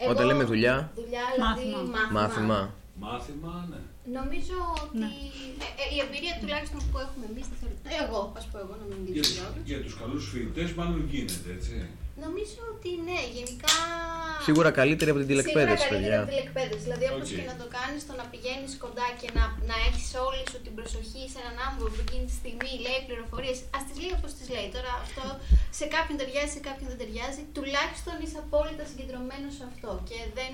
Ε, 0.00 0.06
Όταν 0.12 0.24
λέμε 0.26 0.44
δουλειά, 0.52 0.76
δουλειά 1.00 1.24
δηλαδή 1.34 1.64
Μάθημα. 1.70 1.98
μάθημα. 1.98 2.20
μάθημα. 2.20 2.60
Μάθημα, 3.04 3.54
ναι. 3.70 3.80
Νομίζω 4.18 4.56
ότι 4.82 4.96
Ναι. 5.02 5.10
ε, 5.64 5.68
ε, 5.82 5.84
η 5.96 5.98
εμπειρία 6.04 6.34
τουλάχιστον 6.42 6.80
που 6.90 6.96
έχουμε 7.06 7.24
εμείς, 7.32 7.44
δεν 7.50 7.56
θέλω- 7.60 7.78
ε, 7.94 7.96
εγώ, 8.04 8.20
ας 8.38 8.44
πω 8.50 8.56
εγώ, 8.64 8.74
να 8.80 8.84
μην 8.90 8.96
Για, 8.98 9.04
μιλήσω 9.06 9.22
τους- 9.28 9.36
για 9.38 9.44
όλους. 9.50 9.62
για 9.70 9.78
τους 9.84 9.94
καλούς 10.00 10.22
φοιτητές 10.32 10.68
μάλλον 10.78 11.00
γίνεται, 11.12 11.48
έτσι. 11.56 11.74
Νομίζω 12.26 12.60
ότι 12.74 12.90
ναι, 13.08 13.20
γενικά. 13.36 13.74
Σίγουρα 14.48 14.70
καλύτερη 14.80 15.08
από 15.12 15.18
την 15.20 15.28
Σίγουρα 15.28 15.42
τηλεκπαίδευση, 15.42 15.86
καλύτερα 15.88 16.00
παιδιά. 16.02 16.16
από 16.20 16.26
την 16.28 16.32
τηλεκπαίδευση. 16.34 16.84
Δηλαδή, 16.86 17.04
όπως 17.12 17.26
Οκ. 17.30 17.36
και 17.38 17.46
να 17.52 17.56
το 17.62 17.66
κάνεις, 17.76 18.00
το 18.08 18.14
να 18.20 18.24
πηγαίνεις 18.32 18.72
κοντά 18.84 19.06
και 19.20 19.28
να, 19.38 19.44
να 19.70 19.76
έχεις 19.88 20.06
όλη 20.28 20.42
σου 20.50 20.58
την 20.66 20.74
προσοχή 20.78 21.22
σε 21.32 21.38
έναν 21.42 21.56
άνθρωπο 21.66 21.88
που 21.94 22.02
εκείνη 22.06 22.24
τη 22.30 22.34
στιγμή 22.40 22.72
λέει 22.86 22.98
πληροφορίες. 23.08 23.58
Α 23.76 23.78
τις 23.86 23.96
λέει 24.02 24.12
όπως 24.18 24.30
τις 24.38 24.46
λέει. 24.54 24.68
Τώρα 24.76 24.92
αυτό 25.04 25.24
σε 25.78 25.84
κάποιον 25.94 26.16
ταιριάζει, 26.20 26.52
σε 26.56 26.60
κάποιον 26.68 26.86
δεν 26.92 26.98
ταιριάζει. 27.02 27.42
Τουλάχιστον 27.56 28.14
είσαι 28.24 28.38
απόλυτα 28.44 28.84
συγκεντρωμένος 28.90 29.52
σε 29.58 29.64
αυτό 29.70 29.90
και 30.08 30.18
δεν, 30.38 30.52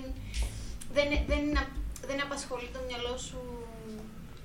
δεν, 0.96 1.08
δεν, 1.12 1.20
δεν, 1.30 1.44
δεν 2.06 2.22
απασχολεί 2.22 2.68
το 2.72 2.78
μυαλό 2.86 3.16
σου 3.18 3.36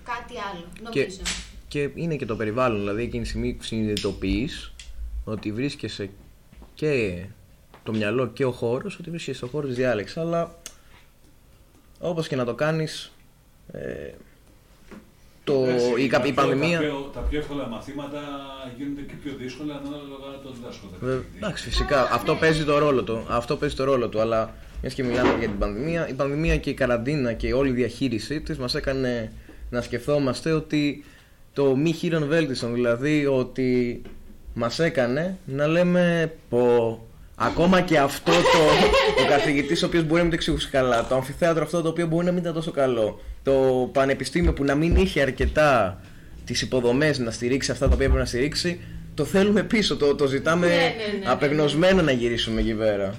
κάτι 0.03 0.33
άλλο. 0.51 0.89
Και, 0.91 0.99
Νομίζω. 0.99 1.21
και 1.67 1.89
είναι 1.95 2.15
και 2.15 2.25
το 2.25 2.35
περιβάλλον, 2.35 2.79
δηλαδή 2.79 3.03
εκείνη 3.03 3.23
τη 3.23 3.29
στιγμή 3.29 3.57
συνειδητοποιείς 3.61 4.73
ότι 5.23 5.51
βρίσκεσαι 5.51 6.09
και 6.73 7.23
το 7.83 7.91
μυαλό 7.93 8.27
και 8.27 8.45
ο 8.45 8.51
χώρος, 8.51 8.99
ότι 8.99 9.09
βρίσκεσαι 9.09 9.37
στο 9.37 9.47
χώρο 9.47 9.67
της 9.67 9.75
διάλεξης, 9.75 10.17
αλλά 10.17 10.55
όπως 11.99 12.27
και 12.27 12.35
να 12.35 12.45
το 12.45 12.53
κάνεις, 12.53 13.11
ε, 13.71 14.09
το, 15.43 15.53
Εντάξει, 15.53 16.03
η, 16.03 16.07
τα 16.07 16.17
κα- 16.19 16.25
η 16.27 16.31
πιο- 16.31 16.41
πανδημία... 16.43 16.77
Τα 16.79 16.83
πιο, 16.85 17.09
τα 17.13 17.19
πιο 17.19 17.39
εύκολα 17.39 17.67
μαθήματα 17.67 18.19
γίνονται 18.77 19.01
και 19.01 19.13
πιο 19.23 19.33
δύσκολα 19.37 19.75
ανάλογα 19.75 20.39
το 20.43 20.51
διδάσκοντα. 20.51 20.97
Βε- 20.99 21.23
Εντάξει, 21.35 21.63
φυσικά. 21.69 22.09
Αυτό 22.11 22.35
παίζει 22.35 22.63
το 22.65 22.77
ρόλο 22.77 23.03
του. 23.03 23.25
Αυτό 23.29 23.57
παίζει 23.57 23.75
το 23.75 23.83
ρόλο 23.83 24.09
του. 24.09 24.19
Αλλά 24.19 24.53
μιας 24.81 24.93
και 24.93 25.03
μιλάμε 25.03 25.35
για 25.39 25.47
την 25.47 25.57
πανδημία, 25.57 26.09
η 26.09 26.13
πανδημία 26.13 26.57
και 26.57 26.69
η 26.69 26.73
καραντίνα 26.73 27.33
και 27.33 27.53
όλη 27.53 27.69
η 27.69 27.73
διαχείρισή 27.73 28.41
της 28.41 28.57
μας 28.57 28.75
έκανε 28.75 29.31
να 29.69 29.81
σκεφτόμαστε 29.81 30.51
ότι 30.51 31.03
το 31.53 31.75
μη 31.75 31.91
χείρον 31.91 32.27
βέλτιστον, 32.27 32.73
δηλαδή 32.73 33.25
ότι 33.25 34.01
μας 34.53 34.79
έκανε 34.79 35.37
να 35.45 35.67
λέμε 35.67 36.33
πω. 36.49 36.99
Ακόμα 37.35 37.81
και 37.81 37.97
αυτό 37.97 38.31
το, 38.31 38.59
ο 39.23 39.29
καθηγητής 39.29 39.83
ο 39.83 39.85
οποίος 39.85 40.03
μπορεί 40.03 40.15
να 40.15 40.21
μην 40.21 40.29
το 40.29 40.35
εξηγούσε 40.35 40.69
καλά, 40.71 41.07
το 41.07 41.15
αμφιθέατρο 41.15 41.63
αυτό 41.63 41.81
το 41.81 41.89
οποίο 41.89 42.07
μπορεί 42.07 42.25
να 42.25 42.31
μην 42.31 42.41
ήταν 42.41 42.53
τόσο 42.53 42.71
καλό, 42.71 43.21
το 43.43 43.89
πανεπιστήμιο 43.93 44.53
που 44.53 44.63
να 44.63 44.75
μην 44.75 44.95
είχε 44.95 45.21
αρκετά 45.21 46.01
τις 46.45 46.61
υποδομές 46.61 47.19
να 47.19 47.31
στηρίξει 47.31 47.71
αυτά 47.71 47.87
τα 47.87 47.93
οποία 47.93 48.05
πρέπει 48.05 48.21
να 48.21 48.27
στηρίξει, 48.27 48.79
το 49.13 49.25
θέλουμε 49.25 49.63
πίσω, 49.63 49.97
το, 49.97 50.15
το 50.15 50.27
ζητάμε 50.27 50.67
Ναι, 50.67 50.73
ναι, 50.73 50.79
ναι, 50.81 51.19
ναι, 51.19 51.31
απεγνωσμένα 51.31 52.01
να 52.01 52.11
γυρίσουμε 52.11 52.59
εκεί 52.59 52.73
πέρα. 52.73 53.15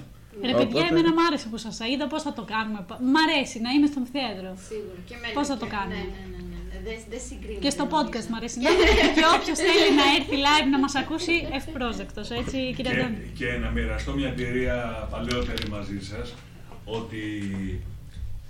Ρε 0.49 0.53
παιδιά, 0.59 0.79
Οπότε- 0.81 0.87
εμένα 0.91 1.09
μου 1.15 1.21
άρεσε 1.27 1.47
που 1.51 1.57
σας 1.65 1.77
είδα 1.91 2.05
πώς 2.13 2.21
θα 2.27 2.33
το 2.37 2.43
κάνουμε; 2.53 2.79
Μ' 3.13 3.17
αρέσει 3.25 3.57
να 3.65 3.69
είμαι 3.75 3.87
στο 3.91 3.97
αμφιθέατρο. 4.01 4.49
Σίγουρα. 4.69 4.99
Και 5.07 5.13
εμένα 5.17 5.33
Πώς 5.37 5.45
θα 5.49 5.55
και- 5.55 5.63
το 5.63 5.67
κάνουμε; 5.75 6.01
Ναι, 6.01 6.23
ναι, 6.33 6.39
ναι. 6.51 6.57
ναι. 6.71 6.77
Δεν 6.87 6.97
δεν 7.13 7.21
συγκρίνεται. 7.27 7.63
Και 7.65 7.71
στο 7.75 7.83
νομίζω. 7.85 7.97
podcast 7.97 8.25
μου 8.29 8.37
αρέσει 8.39 8.57
να 8.63 8.69
Και 9.17 9.25
όποιος 9.37 9.57
θέλει 9.67 9.87
να 10.01 10.05
έρθει 10.17 10.35
live 10.47 10.67
να 10.75 10.79
μας 10.83 10.93
ακούσει, 11.01 11.35
ευπρόσδεκτος, 11.59 12.27
έτσι 12.39 12.57
κύριε 12.75 12.91
Και, 12.93 12.99
Αντώνη; 13.01 13.19
και 13.39 13.49
να 13.63 13.67
μοιραστώ 13.75 14.11
μια 14.19 14.29
εμπειρία 14.33 14.75
παλαιότερη 15.13 15.63
μαζί 15.75 15.99
σας 16.11 16.27
ότι 16.97 17.23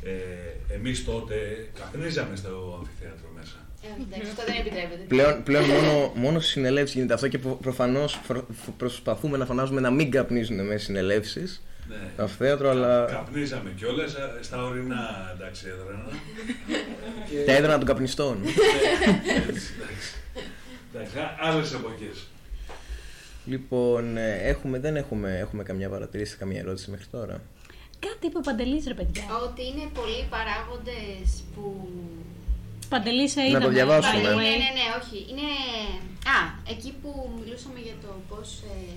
ε, 0.03 0.73
εμείς 0.75 0.97
τότε 1.09 1.35
καπνίζαμε 1.79 2.35
στο 2.41 2.51
αμφιθέατρο 2.79 3.27
μέσα. 3.37 3.57
Ε, 3.85 4.01
εντάξει, 4.01 4.29
αυτό 4.31 4.43
δεν 4.49 4.55
επιτρέπεται. 4.61 5.03
Πλέον, 5.13 5.43
πλέον 5.43 5.65
μόνο, 5.69 6.11
μόνο 6.15 6.39
στι 6.39 6.49
συνελεύσεις 6.51 6.95
γίνεται 6.95 7.13
αυτό 7.13 7.27
και 7.27 7.37
προφανώς 7.61 8.19
προσπαθούμε 8.77 9.37
να 9.37 9.45
φωνάζουμε 9.45 9.81
να 9.81 9.91
μην 9.91 10.11
καπνίζουν 10.11 10.65
με 10.65 10.77
συνελεύσεις 10.77 11.61
Ναι. 11.89 11.95
στο 12.13 12.21
αμφιθέατρο, 12.21 12.69
αλλά 12.69 13.05
Καπνίζαμε 13.05 13.69
κιόλας 13.77 14.15
στα 14.41 14.63
ορεινά 14.63 15.31
εντάξει 15.35 15.65
έδρανα. 15.67 16.05
τα 17.45 17.51
έδρανα 17.51 17.77
των 17.77 17.87
καπνιστών. 17.87 18.37
Έτσι, 19.47 19.69
εντάξει. 19.77 20.13
Εντάξει, 20.93 21.15
άλλες 21.39 21.73
εποχές. 21.73 22.27
λοιπόν, 23.45 24.17
ε, 24.17 24.33
έχουμε, 24.35 24.79
δεν 24.79 24.95
έχουμε, 24.95 25.37
έχουμε 25.37 25.63
καμιά 25.63 25.89
παρατηρήση, 25.89 26.37
καμία 26.37 26.59
ερώτηση 26.59 26.89
μέχρι 26.91 27.05
τώρα; 27.11 27.41
Κάτι 27.99 28.25
είπε 28.27 28.37
ο 28.37 28.41
Παντελής 28.41 28.83
ρε 28.87 28.93
παιδιά. 28.93 29.23
Ότι 29.47 29.61
είναι 29.67 29.85
πολλοί 29.93 30.27
παράγοντες 30.29 31.43
που... 31.55 31.89
Παντελής 32.89 33.35
Να 33.35 33.41
το 33.43 33.47
είδαμε. 33.49 33.67
διαβάσουμε. 33.73 34.21
by 34.21 34.25
the 34.25 34.29
way. 34.29 34.35
Ναι, 34.35 34.55
ναι, 34.63 34.71
ναι, 34.77 34.85
όχι. 35.01 35.17
Είναι... 35.31 35.49
Α, 36.35 36.37
εκεί 36.73 36.91
που 37.01 37.09
μιλούσαμε 37.39 37.79
για 37.87 37.97
το 38.03 38.09
πώς... 38.29 38.47
Ε, 38.73 38.93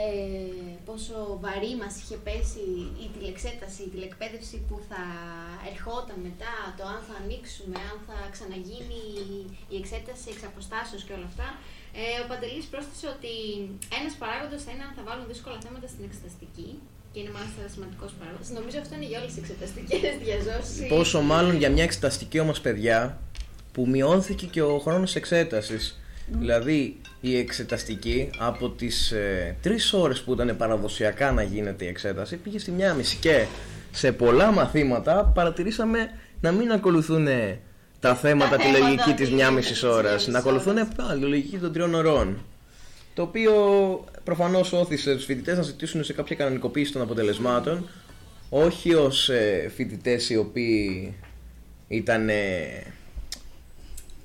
ε, 0.00 0.72
πόσο 0.88 1.16
βαρύ 1.44 1.72
μας 1.82 1.94
είχε 2.00 2.16
πέσει 2.26 2.66
η 3.04 3.06
τηλεξέταση, 3.14 3.80
η 3.86 3.90
τηλεκπαίδευση 3.94 4.56
που 4.66 4.76
θα 4.90 5.02
ερχόταν 5.70 6.18
μετά, 6.28 6.54
το 6.78 6.82
αν 6.94 7.00
θα 7.08 7.14
ανοίξουμε, 7.22 7.78
αν 7.90 7.96
θα 8.08 8.16
ξαναγίνει 8.34 9.02
η 9.72 9.76
εξέταση 9.80 10.26
εξ 10.32 10.40
αποστάσεως 10.50 11.02
και 11.06 11.14
όλα 11.16 11.28
αυτά. 11.32 11.48
Ε, 12.00 12.04
ο 12.22 12.24
Παντελής 12.30 12.66
πρόσθεσε 12.72 13.06
ότι 13.16 13.32
ένας 13.98 14.14
παράγοντας 14.22 14.60
θα 14.64 14.70
είναι 14.72 14.84
αν 14.88 14.92
θα 14.98 15.02
βάλουν 15.08 15.26
δύσκολα 15.32 15.58
θέματα 15.64 15.86
στην 15.92 16.02
εξεταστική 16.08 16.68
και 17.12 17.18
είναι 17.20 17.32
μάλιστα 17.36 17.60
σημαντικός 17.74 18.10
παράγοντας. 18.18 18.48
Νομίζω 18.58 18.76
αυτό 18.84 18.92
είναι 18.96 19.08
για 19.10 19.18
όλες 19.20 19.30
τις 19.32 19.40
εξεταστικές 19.42 20.14
διαζώσεις. 20.24 20.76
Πόσο 20.94 21.18
μάλλον 21.32 21.54
για 21.62 21.70
μια 21.74 21.84
εξεταστική 21.88 22.38
όμως 22.44 22.58
παιδιά 22.64 22.98
που 23.72 23.82
μειώθηκε 23.94 24.46
και 24.54 24.62
ο 24.72 24.74
χρόνος 24.84 25.12
εξέτασης. 25.20 25.82
Δηλαδή 26.30 26.96
η 27.20 27.36
εξεταστική 27.36 28.30
από 28.38 28.70
τις 28.70 29.10
ε, 29.10 29.56
τρεις 29.62 29.92
ώρες 29.92 30.20
που 30.20 30.32
ήταν 30.32 30.56
παραδοσιακά 30.56 31.32
να 31.32 31.42
γίνεται 31.42 31.84
η 31.84 31.88
εξέταση 31.88 32.36
πήγε 32.36 32.58
στη 32.58 32.70
μία 32.70 32.94
μισή 32.94 33.16
και 33.16 33.46
σε 33.92 34.12
πολλά 34.12 34.50
μαθήματα 34.50 35.24
παρατηρήσαμε 35.34 36.10
να 36.40 36.52
μην 36.52 36.72
ακολουθούν 36.72 37.28
τα 38.00 38.14
θέματα 38.14 38.56
τη 38.56 38.62
θέματα 38.62 38.78
λογική 38.78 39.12
της 39.12 39.14
της 39.14 39.30
μία 39.30 39.50
μιας 39.50 39.50
μισής 39.50 39.82
ώρας, 39.82 40.12
μισής 40.12 40.32
να 40.32 40.38
ακολουθούν 40.38 40.76
ώρας. 40.76 40.88
α, 41.02 41.14
τη 41.14 41.20
λογική 41.20 41.56
των 41.56 41.72
τριών 41.72 41.94
ωρών. 41.94 42.38
Το 43.14 43.22
οποίο 43.22 43.52
προφανώς 44.24 44.72
όθησε 44.72 45.14
τους 45.14 45.24
φοιτητές 45.24 45.56
να 45.56 45.62
ζητήσουν 45.62 46.04
σε 46.04 46.12
κάποια 46.12 46.36
κανονικοποίηση 46.36 46.92
των 46.92 47.02
αποτελεσμάτων 47.02 47.88
όχι 48.50 48.94
ως 48.94 49.28
ε, 49.28 49.70
φοιτητές 49.74 50.30
οι 50.30 50.36
οποίοι 50.36 51.14
ήταν 51.88 52.28
ε, 52.28 52.34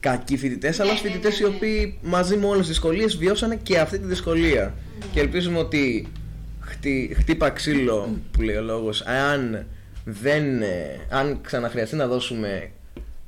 κακοί 0.03 0.38
φοιτητές, 0.38 0.80
αλλά 0.80 0.93
ναι, 0.93 0.99
φοιτητές 0.99 1.39
ναι, 1.39 1.47
οι 1.47 1.49
ναι. 1.49 1.55
οποίοι 1.55 1.99
μαζί 2.01 2.38
με 2.38 2.45
όλες 2.45 2.59
τις 2.59 2.67
δυσκολίες 2.67 3.17
βιώσανε 3.17 3.55
και 3.55 3.80
αυτή 3.80 3.99
τη 3.99 4.05
δυσκολία. 4.05 4.73
Και 5.13 5.19
ελπίζουμε 5.19 5.57
ότι 5.59 6.11
χτυ, 6.59 7.15
χτύπα 7.19 7.49
ξύλο 7.49 8.17
που 8.31 8.41
λέει 8.41 8.55
ο 8.55 8.61
λόγος, 8.61 9.01
αν, 9.01 9.65
δεν, 10.05 10.61
ε, 10.61 10.99
αν 11.09 11.41
ξαναχρειαστεί 11.41 11.95
να 11.95 12.07
δώσουμε 12.07 12.71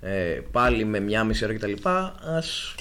ε, 0.01 0.39
πάλι 0.51 0.85
με 0.85 0.99
μια 0.99 1.23
μισή 1.23 1.43
ώρα 1.43 1.53
κτλ., 1.53 1.73
ας 2.37 2.75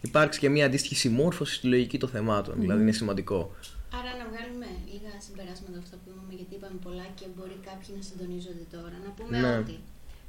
υπάρξει 0.00 0.38
και 0.38 0.48
μια 0.48 0.66
αντίστοιχη 0.66 0.94
συμμόρφωση 0.94 1.54
στη 1.54 1.66
λογική 1.66 1.98
των 1.98 2.08
θεμάτων. 2.08 2.54
Δηλαδή 2.58 2.82
είναι 2.82 2.92
σημαντικό. 2.92 3.54
Άρα 3.98 4.10
να 4.20 4.24
βγάλουμε 4.30 4.66
λίγα 4.92 5.12
συμπεράσματα 5.26 5.76
από 5.78 5.84
αυτά 5.86 5.96
που 6.02 6.08
είπαμε, 6.12 6.32
γιατί 6.40 6.54
είπαμε 6.58 6.78
πολλά 6.86 7.06
και 7.18 7.26
μπορεί 7.34 7.56
κάποιοι 7.68 7.90
να 7.98 8.02
συντονίζονται 8.08 8.64
τώρα. 8.76 8.96
Να 9.04 9.10
πούμε 9.16 9.38
Ναι. 9.40 9.56
ότι 9.62 9.74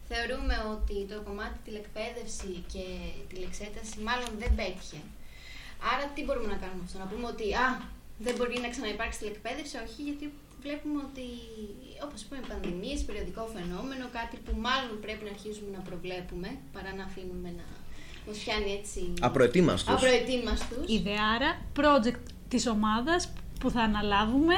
θεωρούμε 0.09 0.55
ότι 0.75 0.95
το 1.11 1.17
κομμάτι 1.27 1.57
τηλεκπαίδευση 1.65 2.51
και 2.73 2.85
τηλεξέταση 3.31 3.95
μάλλον 4.07 4.31
δεν 4.41 4.51
πέτυχε. 4.59 4.99
Άρα 5.91 6.03
τι 6.13 6.21
μπορούμε 6.25 6.49
να 6.55 6.59
κάνουμε 6.63 6.83
αυτό, 6.87 6.97
να 7.03 7.07
πούμε 7.11 7.25
ότι 7.33 7.45
α, 7.65 7.67
δεν 8.25 8.33
μπορεί 8.37 8.55
να 8.65 8.69
ξαναυπάρξει 8.73 9.17
τηλεκπαίδευση, 9.21 9.75
όχι, 9.85 9.99
γιατί 10.09 10.25
βλέπουμε 10.63 10.99
ότι, 11.07 11.27
όπως 12.05 12.19
είπαμε, 12.21 12.43
πανδημίες, 12.51 12.99
περιοδικό 13.07 13.43
φαινόμενο, 13.55 14.05
κάτι 14.17 14.35
που 14.45 14.51
μάλλον 14.67 14.95
πρέπει 15.05 15.23
να 15.27 15.31
αρχίσουμε 15.35 15.69
να 15.77 15.81
προβλέπουμε, 15.89 16.49
παρά 16.75 16.91
να 16.99 17.03
αφήνουμε 17.09 17.49
να 17.59 17.65
μας 18.27 18.37
πιάνει 18.43 18.69
έτσι 18.79 19.01
Απροετοίμαστος. 19.29 19.93
απροετοίμαστους. 19.95 20.83
Ιδεάρα, 20.97 21.49
project 21.79 22.21
της 22.51 22.63
ομάδας 22.75 23.21
που 23.59 23.67
θα 23.75 23.81
αναλάβουμε 23.81 24.55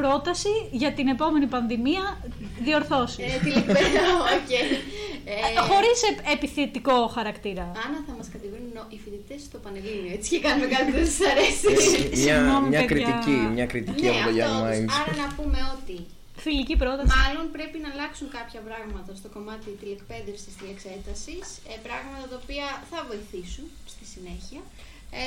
πρόταση 0.00 0.48
για 0.80 0.90
την 0.92 1.06
επόμενη 1.08 1.46
πανδημία 1.54 2.04
διορθώσει. 2.66 3.22
Ε, 3.22 3.38
τηλεκπαίδευση, 3.44 3.96
οκ. 4.36 4.50
Ε, 5.28 5.60
Χωρίς 5.70 5.98
επ- 6.10 6.24
επιθετικό 6.36 6.96
χαρακτήρα. 7.16 7.62
Άννα 7.84 7.98
θα 8.08 8.12
μας 8.18 8.28
κατηγορούν 8.34 8.72
οι 8.92 8.98
φοιτητές 9.04 9.40
στο 9.48 9.58
Πανελλήνιο, 9.64 10.12
έτσι 10.16 10.28
και 10.32 10.40
κάνουμε 10.46 10.66
κάτι 10.74 10.84
που 10.92 10.96
δεν 11.02 11.10
σας 11.16 11.20
αρέσει. 11.32 11.66
μια, 11.72 12.16
Συγγνώμη, 12.22 12.66
μια 12.72 12.80
παιδιά. 12.84 12.94
κριτική, 12.94 13.36
μια 13.56 13.66
κριτική 13.72 14.02
ναι, 14.06 14.10
από 14.10 14.20
το 14.22 14.28
αυτό 14.28 14.38
Young 14.40 14.56
όντως. 14.62 14.76
Minds. 14.78 14.92
Άρα 15.00 15.12
να 15.22 15.26
πούμε 15.36 15.58
ότι 15.76 15.96
Φιλική 16.46 16.74
πρόταση. 16.82 17.10
μάλλον 17.20 17.44
πρέπει 17.56 17.76
να 17.84 17.88
αλλάξουν 17.94 18.26
κάποια 18.38 18.60
πράγματα 18.68 19.10
στο 19.20 19.28
κομμάτι 19.36 19.68
τηλεκπαίδευσης, 19.80 20.52
τηλεξέτασης, 20.58 21.44
ε, 21.72 21.74
πράγματα 21.86 22.24
τα 22.32 22.36
οποία 22.42 22.66
θα 22.90 22.98
βοηθήσουν 23.10 23.66
στη 23.92 24.04
συνέχεια. 24.12 24.60
Ε, 25.22 25.24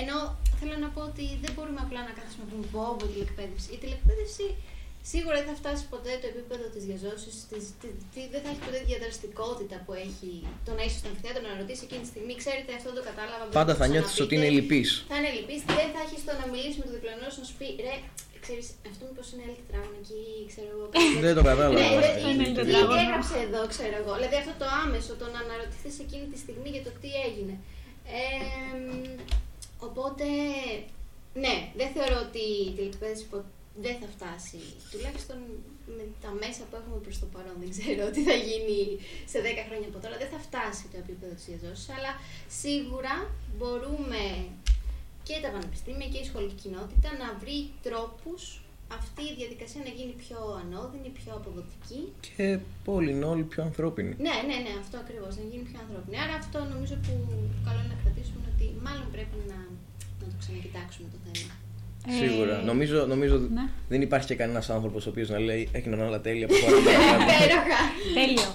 ενώ 0.00 0.16
θέλω 0.58 0.76
να 0.84 0.88
πω 0.94 1.00
ότι 1.10 1.24
δεν 1.44 1.52
μπορούμε 1.54 1.80
απλά 1.86 2.00
να 2.08 2.12
κάθεσουμε 2.16 2.42
να 2.46 2.48
πούμε 2.50 2.64
πω 2.74 2.82
πω 2.98 3.04
η 3.08 3.10
τηλεκπαίδευση. 3.14 3.68
Η 3.76 3.78
τηλεκπαίδευση 3.82 4.46
σίγουρα 5.12 5.36
δεν 5.40 5.48
θα 5.50 5.56
φτάσει 5.62 5.82
ποτέ 5.94 6.12
το 6.22 6.26
επίπεδο 6.32 6.66
της 6.74 6.82
διαζώσης, 6.88 7.34
της, 7.50 7.64
τη- 7.80 7.96
τη- 8.12 8.28
δεν 8.34 8.40
θα 8.44 8.48
έχει 8.52 8.62
ποτέ 8.66 8.78
τη 8.82 8.86
διαδραστικότητα 8.92 9.76
που 9.84 9.92
έχει 10.06 10.30
το 10.66 10.70
να 10.78 10.82
είσαι 10.84 10.98
στον 11.00 11.10
αμφιθέατρο, 11.12 11.40
να 11.48 11.52
ρωτήσει 11.62 11.82
εκείνη 11.88 12.02
τη 12.04 12.08
στιγμή. 12.12 12.32
Ξέρετε, 12.42 12.70
αυτό 12.80 12.90
το 12.96 13.02
κατάλαβα. 13.10 13.42
μπορείτε 13.44 13.58
Πάντα 13.60 13.72
να 13.74 13.78
θα 13.80 13.84
το 13.86 13.92
νιώθεις 13.92 14.14
ότι 14.14 14.18
ξαναπείτε». 14.18 14.36
είναι 14.46 14.48
λυπής. 14.56 14.88
Θα 15.10 15.14
είναι 15.18 15.30
λυπής, 15.38 15.60
δεν 15.78 15.88
θα 15.94 16.00
έχεις 16.06 16.20
το 16.28 16.32
να 16.40 16.44
μιλήσεις 16.52 16.76
με 16.80 16.84
το 16.88 16.92
διπλανό 16.96 17.26
σου 17.32 17.38
να 17.42 17.46
σου 17.48 17.56
πει 17.60 17.68
ρε, 17.86 17.94
ξέρεις, 18.44 18.66
αυτό 18.92 19.02
μήπως 19.08 19.26
είναι 19.32 19.42
άλλη 19.46 19.56
τετράγωνο 19.62 19.96
εκεί, 20.02 20.20
ξέρω 20.52 20.70
εγώ. 20.76 20.86
κάτι 20.94 21.12
Δεν 21.26 21.34
το 21.38 21.42
κατάλαβα. 21.48 21.74
ναι, 21.78 21.88
ρε, 22.04 22.10
Είναι 22.30 22.44
τι- 22.46 22.50
τι 22.50 22.56
τετράγωνο. 22.60 23.00
έγραψε 23.04 23.36
εδώ, 23.46 23.60
ξέρω 23.74 23.94
εγώ. 24.02 24.12
Δηλαδή 24.18 24.36
αυτό 24.42 24.52
το 24.62 24.66
άμεσο, 24.82 25.12
το 25.22 25.26
να 25.34 25.38
αναρωτηθείς 25.44 25.96
εκείνη 26.04 26.24
τη 26.32 26.36
στιγμή 26.44 26.68
για 26.74 26.82
το 26.86 26.92
τι 27.02 27.10
έγινε. 27.28 27.54
Ε, 29.82 29.84
μ, 29.84 29.88
οπότε, 29.88 30.24
ναι, 31.34 31.72
δεν 31.76 31.88
θεωρώ 31.92 32.18
ότι 32.28 32.38
η 32.38 32.72
τηλεκπαίδευση 32.76 33.24
πο- 33.24 33.44
δεν 33.80 33.96
θα 34.00 34.06
φτάσει. 34.16 34.60
Τουλάχιστον 34.90 35.36
με 35.96 36.04
τα 36.22 36.30
μέσα 36.30 36.62
που 36.70 36.76
έχουμε 36.76 36.96
προς 37.04 37.18
το 37.18 37.26
παρόν. 37.26 37.54
Δεν 37.58 37.70
ξέρω 37.70 38.10
τι 38.10 38.22
θα 38.22 38.32
γίνει 38.48 38.98
σε 39.32 39.38
10 39.40 39.64
χρόνια 39.68 39.88
από 39.88 39.98
τώρα. 40.04 40.16
Δεν 40.22 40.28
θα 40.34 40.38
φτάσει 40.38 40.84
το 40.92 40.96
επίπεδο 41.04 41.34
της 41.34 41.44
διαζώσης, 41.44 41.88
αλλά 41.96 42.12
σίγουρα 42.48 43.14
μπορούμε 43.56 44.22
και 45.22 45.36
τα 45.42 45.48
πανεπιστήμια 45.50 46.08
και 46.08 46.18
η 46.18 46.24
σχολική 46.24 46.54
κοινότητα 46.62 47.08
να 47.22 47.28
βρει 47.42 47.70
τρόπους 47.82 48.60
αυτή 48.98 49.22
η 49.30 49.34
διαδικασία 49.40 49.80
να 49.88 49.92
γίνει 49.98 50.14
πιο 50.24 50.38
ανώδυνη, 50.62 51.08
πιο 51.20 51.30
αποδοτική. 51.38 52.00
Και 52.26 52.44
όλοι 52.96 53.10
είναι 53.14 53.26
όλοι 53.32 53.44
πιο 53.52 53.60
ανθρώπινοι. 53.68 54.12
Ναι, 54.26 54.34
ναι, 54.48 54.56
ναι, 54.64 54.72
αυτό 54.82 54.96
ακριβώς, 55.04 55.32
να 55.40 55.44
γίνει 55.50 55.64
πιο 55.70 55.78
ανθρώπινη. 55.84 56.16
Άρα 56.24 56.34
αυτό 56.42 56.58
νομίζω 56.74 56.94
που 57.04 57.12
καλό 57.66 57.78
είναι 57.82 57.92
να 57.94 57.98
κρατήσουμε 58.02 58.38
είναι 58.40 58.50
ότι 58.54 58.66
μάλλον 58.86 59.06
πρέπει 59.16 59.36
να, 59.52 59.58
να 60.20 60.24
το 60.30 60.36
ξανακοιτάξουμε 60.42 61.08
το 61.14 61.18
θέμα. 61.26 61.52
Ε, 62.10 62.12
Σίγουρα. 62.22 62.54
Νομίζω, 62.70 62.98
νομίζω 63.14 63.36
ναι. 63.58 63.64
δεν 63.92 64.00
υπάρχει 64.06 64.26
και 64.30 64.36
κανένας 64.42 64.66
άνθρωπος 64.76 65.00
ο 65.06 65.10
οποίος 65.12 65.28
να 65.34 65.38
λέει 65.48 65.62
έγιναν 65.78 66.00
όλα 66.08 66.20
τέλεια 66.26 66.46
από 66.48 66.54
χώρα 66.62 66.76
Υπέροχα! 67.24 67.80
Τέλειο. 68.18 68.50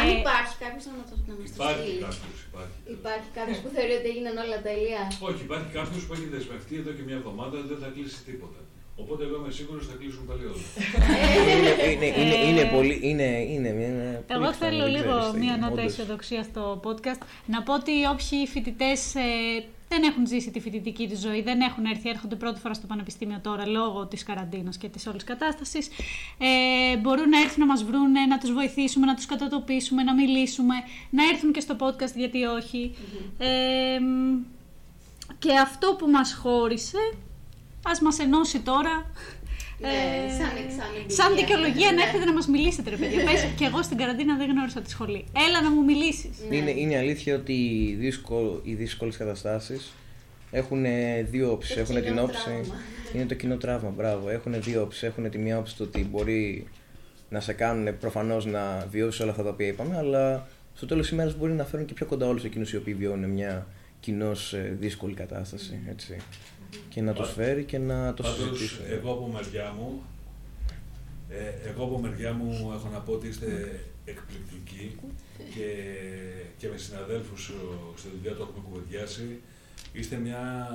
Αν 0.00 0.06
Ε, 0.08 0.12
υπάρχει 0.20 0.54
κάποιος 0.64 0.84
να, 0.98 1.04
το, 1.10 1.14
να 1.30 1.34
μας 1.40 1.48
το 1.50 1.56
Υπάρχει 1.58 1.82
στείλει. 1.86 2.02
κάποιος. 2.06 2.38
Υπάρχει. 2.50 2.78
Υπάρχει 2.98 3.28
κάποιος 3.38 3.58
που 3.62 3.68
θεωρεί 3.76 3.92
ότι 4.00 4.08
έγιναν 4.12 4.34
όλα 4.44 4.58
τέλεια. 4.68 5.02
Όχι, 5.28 5.40
υπάρχει 5.48 5.70
κάποιος 5.78 6.02
που 6.06 6.12
έχει 6.16 6.26
δεσμευτεί 6.34 6.74
εδώ 6.82 6.90
και 6.96 7.02
μια 7.08 7.16
εβδομάδα 7.20 7.54
ότι 7.60 7.68
δεν 7.72 7.80
θα 7.84 7.88
κλείσει 7.94 8.20
τίποτα. 8.28 8.60
Οπότε 8.96 9.24
εγώ 9.24 9.36
είμαι 9.36 9.50
σίγουρος 9.50 9.82
ότι 9.82 9.92
θα 9.92 9.98
κλείσουν 9.98 10.26
πάλι 10.26 10.44
όλα. 10.44 10.62
είναι, 11.52 11.92
είναι, 11.92 12.20
είναι, 12.20 12.36
είναι 12.48 12.70
πολύ. 12.74 12.98
Είναι, 13.02 13.22
είναι, 13.22 13.68
είναι 13.68 14.24
πολύ 14.26 14.40
Εγώ 14.40 14.50
πιθανό, 14.50 14.52
θέλω 14.52 14.84
δεν 14.84 14.92
λίγο 14.92 15.18
ξέρεις 15.18 15.30
τι, 15.32 15.38
μία 15.38 15.56
νότα 15.56 15.72
όντως. 15.72 15.84
αισιοδοξία 15.84 16.42
στο 16.42 16.80
podcast. 16.84 17.20
Να 17.46 17.62
πω 17.62 17.74
ότι 17.74 17.92
όποιοι 18.12 18.46
φοιτητές 18.46 19.12
δεν 19.88 20.02
έχουν 20.02 20.26
ζήσει 20.26 20.50
τη 20.50 20.60
φοιτητική 20.60 21.08
τους 21.08 21.18
ζωή, 21.18 21.42
δεν 21.42 21.60
έχουν 21.60 21.84
έρθει, 21.84 22.08
έρχονται 22.08 22.34
πρώτη 22.36 22.60
φορά 22.60 22.74
στο 22.74 22.86
πανεπιστήμιο 22.86 23.38
τώρα 23.42 23.66
λόγω 23.66 24.06
της 24.06 24.22
καραντίνας 24.22 24.76
και 24.76 24.88
της 24.88 25.06
όλης 25.06 25.24
κατάστασης, 25.24 25.88
ε, 26.38 26.96
μπορούν 26.96 27.28
να 27.28 27.38
έρθουν 27.40 27.60
να 27.60 27.66
μας 27.66 27.84
βρούνε, 27.84 28.20
να 28.26 28.38
τους 28.38 28.52
βοηθήσουμε, 28.52 29.06
να 29.06 29.14
τους 29.14 29.26
κατατοπίσουμε, 29.26 30.02
να 30.02 30.14
μιλήσουμε, 30.14 30.74
να 31.10 31.24
έρθουν 31.32 31.52
και 31.52 31.60
στο 31.60 31.76
podcast 31.80 32.14
γιατί 32.16 32.44
όχι. 32.44 32.94
Ε, 33.38 33.98
μ, 33.98 34.38
και 35.38 35.52
αυτό 35.52 35.96
που 35.98 36.06
μας 36.10 36.34
χώρισε, 36.34 36.98
ας 37.90 38.00
μας 38.00 38.18
ενώσει 38.18 38.58
τώρα 38.60 39.10
Ναι, 39.80 39.88
ε, 39.88 40.30
σαν, 40.38 40.48
σαν, 40.78 40.88
εμπειρία. 40.96 41.16
Σαν 41.16 41.34
δικαιολογία 41.36 41.86
να 41.86 41.92
Ναι. 41.92 42.02
έρθετε 42.02 42.24
να 42.24 42.32
μας 42.32 42.46
μιλήσετε, 42.46 42.90
ρε 42.90 42.96
παιδιά. 42.96 43.24
Πες, 43.30 43.46
και 43.56 43.64
εγώ 43.64 43.82
στην 43.82 43.96
καραντίνα 43.96 44.36
δεν 44.36 44.48
γνώρισα 44.50 44.80
τη 44.80 44.90
σχολή. 44.90 45.24
Έλα 45.48 45.62
να 45.62 45.70
μου 45.70 45.84
μιλήσεις. 45.84 46.30
Ναι. 46.48 46.56
Είναι, 46.56 46.70
είναι 46.70 46.96
αλήθεια 46.98 47.34
ότι 47.34 47.52
οι, 47.52 47.94
δύσκολ, 47.94 48.46
οι 48.62 48.74
δύσκολες 48.74 49.16
καταστάσεις 49.16 49.92
έχουν 50.50 50.84
δύο 51.30 51.52
όψεις. 51.52 51.74
Το 51.74 51.80
Έχουν 51.80 51.94
την 51.94 52.04
κοινό 52.04 52.22
όψη... 52.22 52.44
τραύμα. 52.44 52.74
Είναι 53.14 53.24
το 53.26 53.34
κοινό 53.34 53.56
τραύμα, 53.56 53.90
μπράβο. 53.96 54.28
Έχουν 54.30 54.62
δύο 54.62 54.82
όψεις. 54.82 55.02
Έχουν 55.02 55.30
τη 55.30 55.38
μία 55.38 55.58
όψη 55.58 55.76
το 55.76 55.82
ότι 55.82 56.04
μπορεί 56.10 56.66
να 57.28 57.40
σε 57.40 57.52
κάνουν 57.52 57.98
προφανώς 57.98 58.46
να 58.46 58.86
βιώσεις 58.90 59.20
όλα 59.20 59.30
αυτά 59.30 59.42
τα 59.42 59.48
οποία 59.48 59.66
είπαμε, 59.66 59.96
αλλά 59.96 60.48
στο 60.74 60.86
τέλος 60.86 61.02
της 61.02 61.12
ημέρας 61.12 61.36
μπορεί 61.36 61.52
να 61.52 61.64
φέρουν 61.64 61.86
και 61.86 61.94
πιο 61.94 62.06
κοντά 62.06 62.26
όλους 62.26 62.44
εκείνους 62.44 62.72
οι 62.72 62.76
οποίοι 62.76 62.94
βιώνουν 62.94 63.30
μια 63.30 63.66
κοινώς 64.00 64.52
ε, 64.52 64.76
δύσκολη 64.80 65.14
κατάσταση, 65.14 65.78
έτσι. 65.90 66.16
Και 66.88 67.00
να 67.00 67.12
τους 67.12 67.32
φέρει 67.32 67.64
και 67.64 67.78
να 67.78 68.14
το 68.14 68.22
Πάντως, 68.22 68.38
συζητήσουν. 68.38 68.84
εγώ 68.90 69.12
από 69.12 69.26
μεριά 69.26 69.72
μου, 69.78 70.02
ε, 71.28 71.68
εγώ 71.68 71.84
από 71.84 71.98
μεριά 71.98 72.32
μου 72.32 72.72
έχω 72.74 72.88
να 72.92 72.98
πω 72.98 73.12
ότι 73.12 73.28
είστε 73.28 73.80
εκπληκτικοί 74.04 74.96
και, 75.54 75.68
και 76.58 76.68
με 76.68 76.76
συναδέλφους 76.76 77.48
ε, 77.48 77.52
στη 77.96 78.08
δουλειά 78.16 78.34
το 78.34 78.42
έχουμε 78.42 78.64
κουβεντιάσει. 78.68 79.40
Είστε 79.92 80.16
μια, 80.16 80.68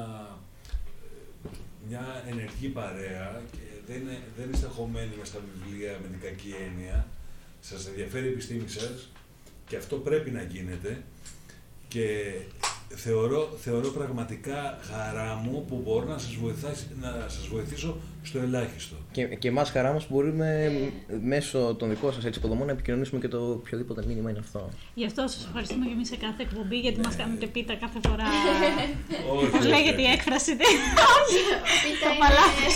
ε, 1.45 1.47
μια 1.87 2.23
ενεργή 2.27 2.67
παρέα 2.67 3.41
και 3.51 3.57
δεν, 3.87 4.01
είναι, 4.01 4.19
δεν 4.37 4.49
είστε 4.53 4.67
χωμένοι 4.67 5.11
μες 5.19 5.27
στα 5.27 5.39
βιβλία 5.47 5.99
με 6.01 6.07
την 6.07 6.19
κακή 6.19 6.53
έννοια. 6.67 7.07
Σας 7.61 7.87
ενδιαφέρει 7.87 8.25
η 8.25 8.29
επιστήμη 8.29 8.67
σας 8.67 9.09
και 9.67 9.75
αυτό 9.77 9.95
πρέπει 9.95 10.31
να 10.31 10.41
γίνεται 10.41 11.03
και 11.93 12.07
θεωρώ, 12.95 13.49
θεωρώ 13.63 13.89
πραγματικά 13.89 14.77
χαρά 14.91 15.41
μου 15.43 15.65
που 15.67 15.81
μπορώ 15.85 16.05
να 16.07 16.17
σας, 16.17 16.33
βοηθάσει, 16.41 16.85
να 17.01 17.25
σας 17.27 17.47
βοηθήσω 17.47 17.97
στο 18.23 18.39
ελάχιστο. 18.39 18.95
Και, 19.11 19.23
και 19.25 19.47
εμάς 19.47 19.69
χαρά 19.69 19.91
μας 19.93 20.05
μπορούμε 20.09 20.71
μ, 20.73 21.27
μέσω 21.27 21.75
των 21.79 21.89
δικών 21.89 22.13
σας 22.13 22.25
έτσι, 22.25 22.39
υποδομών 22.39 22.65
να 22.65 22.71
επικοινωνήσουμε 22.71 23.19
και 23.21 23.27
το 23.27 23.51
οποιοδήποτε 23.51 24.03
μήνυμα 24.07 24.29
είναι 24.29 24.39
αυτό. 24.39 24.69
Γι' 24.93 25.05
αυτό 25.05 25.21
σας 25.21 25.45
ευχαριστούμε 25.47 25.85
και 25.85 25.91
εμείς 25.91 26.07
σε 26.07 26.15
κάθε 26.15 26.41
εκπομπή, 26.43 26.77
γιατί 26.79 26.99
μας 27.05 27.15
κάνετε 27.15 27.45
πίτα 27.45 27.73
κάθε 27.75 27.99
φορά. 28.07 28.25
Όχι, 29.35 29.49
Πώς 29.49 29.59
όχι, 29.59 29.67
λέγεται 29.69 30.01
η 30.01 30.05
όχι. 30.05 30.13
έκφραση. 30.13 30.51
Πίτα 30.55 31.05
Το 32.03 32.07
είναι- 32.09 32.19
παλάθος. 32.21 32.75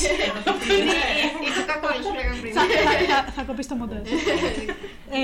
Είναι 0.80 0.98
είναι 1.46 1.56
το 1.60 1.66
κακό 1.72 1.88
που 2.04 2.16
λέγαμε 2.18 2.40
πριν. 2.42 2.54
θα, 2.54 2.62
θα, 2.86 3.24
θα, 3.26 3.32
θα 3.36 3.42
κοπείς 3.44 3.68
το 3.68 3.76
μοντέλο. 3.76 4.02
ε, 5.12 5.18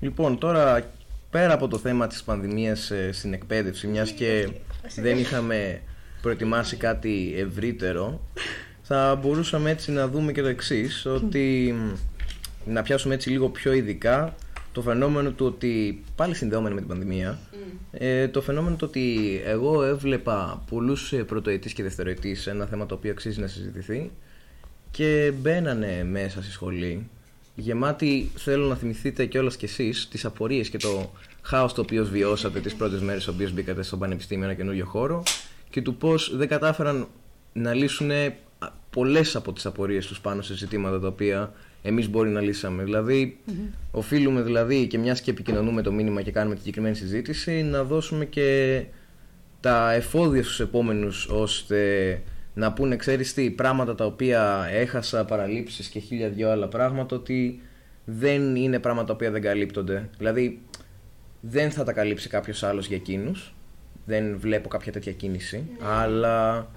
Λοιπόν, 0.00 0.38
τώρα 0.38 0.92
πέρα 1.34 1.52
από 1.52 1.68
το 1.68 1.78
θέμα 1.78 2.06
της 2.06 2.22
πανδημίας 2.22 2.90
ε, 2.90 3.12
στην 3.12 3.32
εκπαίδευση, 3.32 3.86
μιας 3.86 4.10
και 4.10 4.48
δεν 4.96 5.18
είχαμε 5.18 5.80
προετοιμάσει 6.22 6.76
κάτι 6.76 7.34
ευρύτερο, 7.36 8.20
θα 8.82 9.14
μπορούσαμε 9.22 9.70
έτσι 9.70 9.92
να 9.92 10.08
δούμε 10.08 10.32
και 10.32 10.42
το 10.42 10.48
εξής 10.48 11.06
ότι 11.06 11.74
μ, 11.76 11.92
να 12.72 12.82
πιάσουμε 12.82 13.14
έτσι 13.14 13.30
λίγο 13.30 13.48
πιο 13.48 13.72
ειδικά 13.72 14.34
το 14.72 14.82
φαινόμενο 14.82 15.30
του 15.30 15.46
ότι, 15.46 16.04
πάλι 16.16 16.34
συνδεόμενο 16.34 16.74
με 16.74 16.80
την 16.80 16.88
πανδημία, 16.88 17.38
ε, 17.90 18.28
το 18.28 18.40
φαινόμενο 18.40 18.76
του 18.76 18.86
ότι 18.88 19.40
εγώ 19.44 19.82
έβλεπα 19.84 20.62
πολλούς 20.70 21.12
ε, 21.12 21.24
πρωτοετής 21.24 21.72
και 21.72 21.82
δευτεροετής 21.82 22.42
σε 22.42 22.50
ένα 22.50 22.66
θέμα 22.66 22.86
το 22.86 22.94
οποίο 22.94 23.10
αξίζει 23.10 23.40
να 23.40 23.46
συζητηθεί 23.46 24.10
και 24.90 25.32
μπαίνανε 25.40 26.04
μέσα 26.04 26.42
στη 26.42 26.50
σχολή 26.50 27.08
γεμάτη, 27.54 28.30
θέλω 28.36 28.66
να 28.66 28.74
θυμηθείτε 28.74 29.26
κιόλας 29.26 29.56
κι 29.56 29.64
εσείς, 29.64 30.08
τις 30.08 30.24
απορίες 30.24 30.68
και 30.68 30.78
το 30.78 31.10
χάος 31.42 31.74
το 31.74 31.80
οποίος 31.80 32.10
βιώσατε 32.10 32.60
τις 32.60 32.74
πρώτες 32.74 33.00
μέρες 33.00 33.22
στις 33.22 33.34
οποίες 33.34 33.52
μπήκατε 33.52 33.82
στο 33.82 33.96
πανεπιστήμιο 33.96 34.44
ένα 34.44 34.54
καινούριο 34.54 34.84
χώρο 34.84 35.22
και 35.70 35.82
του 35.82 35.96
πώς 35.96 36.36
δεν 36.36 36.48
κατάφεραν 36.48 37.06
να 37.52 37.74
λύσουν 37.74 38.10
πολλές 38.90 39.36
από 39.36 39.52
τις 39.52 39.66
απορίες 39.66 40.06
τους 40.06 40.20
πάνω 40.20 40.42
σε 40.42 40.56
ζητήματα 40.56 41.00
τα 41.00 41.06
οποία 41.08 41.52
εμείς 41.82 42.08
μπορεί 42.08 42.30
να 42.30 42.40
λύσαμε. 42.40 42.84
Δηλαδή, 42.84 43.38
οφείλουμε 43.90 44.42
δηλαδή 44.42 44.86
και 44.86 44.98
μιας 44.98 45.20
και 45.20 45.30
επικοινωνούμε 45.30 45.82
το 45.82 45.92
μήνυμα 45.92 46.22
και 46.22 46.30
κάνουμε 46.30 46.54
τη 46.54 46.60
συγκεκριμένη 46.60 46.94
συζήτηση 46.94 47.62
να 47.62 47.84
δώσουμε 47.84 48.24
και 48.24 48.80
τα 49.60 49.92
εφόδια 49.92 50.42
στους 50.42 50.60
επόμενους 50.60 51.26
ώστε 51.26 52.22
να 52.54 52.72
πούνε 52.72 52.96
ξέρεις 52.96 53.34
τι 53.34 53.50
πράγματα 53.50 53.94
τα 53.94 54.04
οποία 54.04 54.68
έχασα 54.70 55.24
παραλήψεις 55.24 55.88
και 55.88 55.98
χίλια 55.98 56.28
δυο 56.28 56.50
άλλα 56.50 56.68
πράγματα 56.68 57.16
ότι 57.16 57.60
δεν 58.04 58.56
είναι 58.56 58.78
πράγματα 58.78 59.06
τα 59.06 59.12
οποία 59.12 59.30
δεν 59.30 59.42
καλύπτονται. 59.42 60.08
Δηλαδή 60.18 60.60
δεν 61.40 61.70
θα 61.70 61.84
τα 61.84 61.92
καλύψει 61.92 62.28
κάποιος 62.28 62.62
άλλος 62.62 62.86
για 62.86 62.96
εκείνους 62.96 63.54
δεν 64.04 64.38
βλέπω 64.38 64.68
κάποια 64.68 64.92
τέτοια 64.92 65.12
κίνηση 65.12 65.64
αλλά 65.82 66.68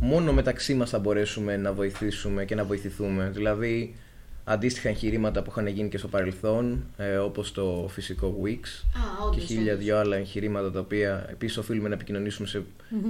μόνο 0.00 0.32
μεταξύ 0.32 0.74
μας 0.74 0.90
θα 0.90 0.98
μπορέσουμε 0.98 1.56
να 1.56 1.72
βοηθήσουμε 1.72 2.44
και 2.44 2.54
να 2.54 2.64
βοηθηθούμε. 2.64 3.30
Δηλαδή 3.34 3.94
αντίστοιχα 4.48 4.88
εγχειρήματα 4.88 5.42
που 5.42 5.50
είχαν 5.50 5.66
γίνει 5.66 5.88
και 5.88 5.98
στο 5.98 6.08
παρελθόν 6.08 6.84
ε, 6.96 7.16
όπως 7.16 7.52
το 7.52 7.86
φυσικό 7.90 8.40
Wix 8.44 8.48
Α, 8.48 8.50
και 8.50 9.26
όντως, 9.26 9.44
χίλια 9.44 9.72
όντως. 9.72 9.84
δυο 9.84 9.98
άλλα 9.98 10.16
εγχειρήματα 10.16 10.70
τα 10.70 10.80
οποία 10.80 11.26
επίσης 11.30 11.56
οφείλουμε 11.56 11.88
να 11.88 11.94
επικοινωνήσουμε 11.94 12.48
σε 12.48 12.62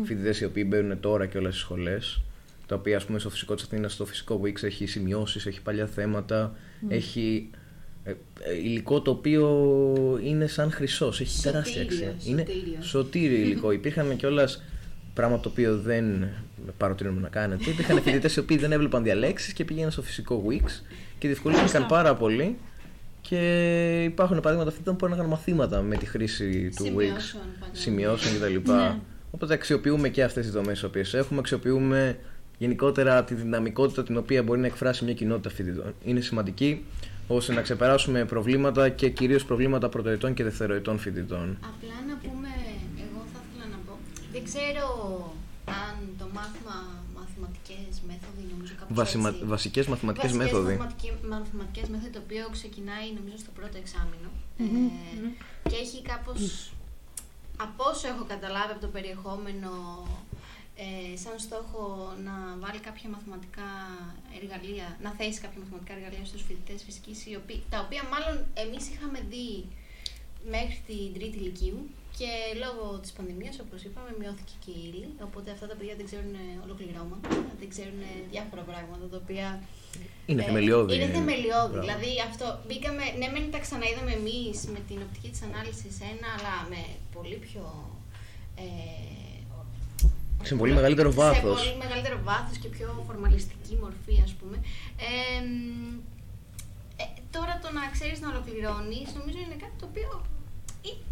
φοιτητές 0.04 0.40
οι 0.40 0.44
οποίοι 0.44 0.64
μπαίνουν 0.66 1.00
τώρα 1.00 1.26
και 1.26 1.38
όλα 1.38 1.50
στι 1.50 1.58
σχολές. 1.58 2.20
Τα 2.66 2.74
οποία, 2.74 2.96
ας 2.96 3.04
πούμε, 3.04 3.18
στο 3.18 3.30
φυσικό 3.30 3.54
της 3.54 3.64
Αθήνας, 3.64 3.92
στο 3.92 4.06
φυσικό 4.06 4.40
Wix 4.44 4.62
έχει 4.62 4.86
σημειώσεις, 4.86 5.46
έχει 5.46 5.62
παλιά 5.62 5.86
θέματα, 5.86 6.56
έχει 6.88 7.50
ε, 8.04 8.10
ε, 8.10 8.54
υλικό 8.56 9.00
το 9.02 9.10
οποίο 9.10 9.48
είναι 10.22 10.46
σαν 10.46 10.70
χρυσός. 10.70 11.20
Έχει 11.20 11.42
τεράστια 11.42 11.82
αξία. 11.82 12.14
Είναι 12.24 12.44
σωτήριος. 12.46 12.86
σωτήριο 12.88 13.38
υλικό. 13.38 13.72
Υπήρχαν 13.78 14.16
κιόλας 14.16 14.62
πράγμα 15.14 15.40
το 15.40 15.48
οποίο 15.48 15.78
δεν 15.78 16.28
παροτρύνουμε 16.76 17.20
να 17.20 17.28
κάνετε. 17.28 17.70
Υπήρχαν 17.70 18.02
φοιτητές 18.02 18.36
οι 18.36 18.38
οποίοι 18.38 18.56
δεν 18.56 18.72
έβλεπαν 18.72 19.02
διαλέξεις 19.02 19.52
και 19.52 19.64
πήγαιναν 19.64 19.90
στο 19.90 20.02
φυσικό 20.02 20.44
Wix 20.48 20.70
και 21.18 21.26
διευκολύνθηκαν 21.26 21.86
πάρα 21.86 22.14
πολύ. 22.14 22.56
Και 23.20 24.02
υπάρχουν 24.04 24.36
παραδείγματα 24.36 24.70
φοιτητών 24.70 24.96
που 24.96 25.06
έκαναν 25.06 25.26
μαθήματα 25.26 25.82
με 25.82 25.96
τη 25.96 26.06
χρήση 26.06 26.72
του 26.76 26.84
Wix, 26.84 26.90
Σημειώσεων, 26.90 27.42
πάντα. 27.60 27.72
σημειώσεων 27.72 28.34
κτλ. 28.34 28.72
Ναι. 28.72 28.96
Οπότε 29.30 29.54
αξιοποιούμε 29.54 30.08
και 30.08 30.22
αυτές 30.22 30.44
τις 30.44 30.52
δομές 30.54 30.80
τι 30.80 30.86
οποίες 30.86 31.14
έχουμε, 31.14 31.38
αξιοποιούμε 31.38 32.18
γενικότερα 32.58 33.24
τη 33.24 33.34
δυναμικότητα 33.34 34.02
την 34.02 34.16
οποία 34.16 34.42
μπορεί 34.42 34.60
να 34.60 34.66
εκφράσει 34.66 35.04
μια 35.04 35.14
κοινότητα 35.14 35.50
φοιτητών. 35.50 35.94
Είναι 36.04 36.20
σημαντική 36.20 36.84
ώστε 37.28 37.52
να 37.52 37.60
ξεπεράσουμε 37.60 38.24
προβλήματα 38.24 38.88
και 38.88 39.08
κυρίως 39.08 39.44
προβλήματα 39.44 39.88
πρωτοετών 39.88 40.34
και 40.34 40.44
δευτεροετών 40.44 40.98
φοιτητών. 40.98 41.58
Απλά 41.60 41.94
να 42.08 42.16
πούμε, 42.16 42.48
εγώ 42.96 43.24
θα 43.32 43.40
ήθελα 43.48 43.70
να 43.70 43.78
πω, 43.86 43.98
δεν 44.32 44.44
ξέρω 44.44 44.84
αν 45.66 45.94
το 46.18 46.26
μάθημα 46.34 46.76
μαθηματικές 47.18 47.92
μέθοδοι, 48.08 48.42
νομίζω 48.52 48.74
κάπως 48.78 48.96
Βασιμα... 48.96 49.28
έτσι. 49.28 49.44
Βασικές 49.44 49.86
μαθηματικές 49.86 50.30
Βασικές 50.32 50.52
μέθοδοι. 50.52 50.76
μαθηματικέ- 50.76 51.22
μαθηματικές 51.32 51.88
μέθοδοι, 51.88 52.10
το 52.16 52.20
οποίο 52.24 52.44
ξεκινάει 52.56 53.06
νομίζω 53.18 53.36
στο 53.44 53.50
πρώτο 53.58 53.76
εξάμεινο. 53.82 54.28
Ε, 54.58 54.64
και 55.68 55.76
έχει 55.84 56.02
κάπως, 56.02 56.72
από 57.56 57.84
όσο 57.92 58.08
έχω 58.08 58.24
καταλάβει 58.32 58.72
από 58.72 58.80
το 58.80 58.90
περιεχόμενο, 58.96 59.70
ε, 60.84 61.16
σαν 61.22 61.38
στόχο 61.46 62.12
να 62.26 62.34
βάλει 62.62 62.80
κάποια 62.88 63.08
μαθηματικά 63.14 63.68
εργαλεία, 64.40 64.86
να 65.04 65.10
θέσει 65.18 65.38
κάποια 65.44 65.58
μαθηματικά 65.62 65.92
εργαλεία 65.96 66.24
στους 66.30 66.42
φοιτητές 66.46 66.82
φυσικής, 66.86 67.26
οι 67.26 67.34
οποίοι- 67.40 67.62
τα 67.72 67.78
οποία 67.84 68.02
μάλλον 68.12 68.36
εμείς 68.64 68.84
είχαμε 68.92 69.18
δει 69.32 69.48
μέχρι 70.54 70.78
την 70.86 71.08
τρίτη 71.16 71.36
ηλικίου 71.42 71.78
και 72.18 72.30
λόγω 72.64 72.84
της 73.02 73.10
πανδημίας, 73.16 73.54
όπως 73.64 73.80
είπαμε, 73.86 74.10
μειώθηκε 74.20 74.54
και 74.64 74.70
η 74.78 74.80
ύλη, 74.88 75.06
οπότε 75.26 75.48
αυτά 75.56 75.66
τα 75.70 75.74
παιδιά 75.78 75.94
δεν 75.98 76.06
ξέρουν 76.10 76.32
ολοκληρώματα, 76.66 77.28
δεν 77.60 77.68
ξέρουν 77.72 77.98
διάφορα 78.32 78.62
πράγματα, 78.70 79.04
τα 79.12 79.18
οποία 79.24 79.46
Είναι 80.30 80.42
ε, 80.42 80.46
θεμελιώδη. 80.48 80.94
Είναι 80.94 81.08
θεμελιώδη. 81.18 81.72
Μπράβο. 81.74 81.84
Δηλαδή 81.84 82.10
αυτό 82.28 82.46
μπήκαμε, 82.66 83.04
ναι, 83.18 83.26
μεν 83.32 83.44
τα 83.54 83.60
ξαναείδαμε 83.64 84.12
εμείς 84.20 84.56
με 84.74 84.80
την 84.88 84.98
οπτική 85.06 85.28
της 85.32 85.42
ανάλυση 85.48 85.88
ένα, 86.12 86.28
αλλά 86.36 86.54
με 86.72 86.80
πολύ 87.14 87.36
πιο. 87.46 87.64
Ε, 88.64 88.66
Σε 90.48 90.54
πολύ 90.60 90.72
μεγαλύτερο 90.78 91.10
Σε 91.10 91.16
βάθος. 91.20 91.56
πολύ 91.58 91.76
μεγαλύτερο 91.84 92.16
βάθος 92.28 92.56
και 92.62 92.68
πιο 92.76 92.86
φορμαλιστική 93.06 93.74
μορφή, 93.82 94.16
ας 94.26 94.32
πούμε. 94.38 94.56
Ε, 95.06 95.38
μ, 95.48 95.94
ε, 97.02 97.04
τώρα 97.34 97.54
το 97.62 97.68
να 97.78 97.82
ξέρεις 97.94 98.18
να 98.22 98.28
ολοκληρώνεις, 98.32 99.06
νομίζω 99.18 99.38
είναι 99.44 99.58
κάτι 99.64 99.76
το 99.82 99.86
οποίο 99.92 100.10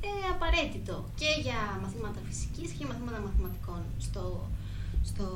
είναι 0.06 0.26
απαραίτητο 0.36 0.94
και 1.20 1.30
για 1.46 1.60
μαθήματα 1.82 2.20
φυσικής 2.28 2.68
και 2.70 2.78
για 2.80 2.88
μαθήματα 2.92 3.18
μαθηματικών 3.26 3.80
στο, 4.06 4.24
στο 5.10 5.26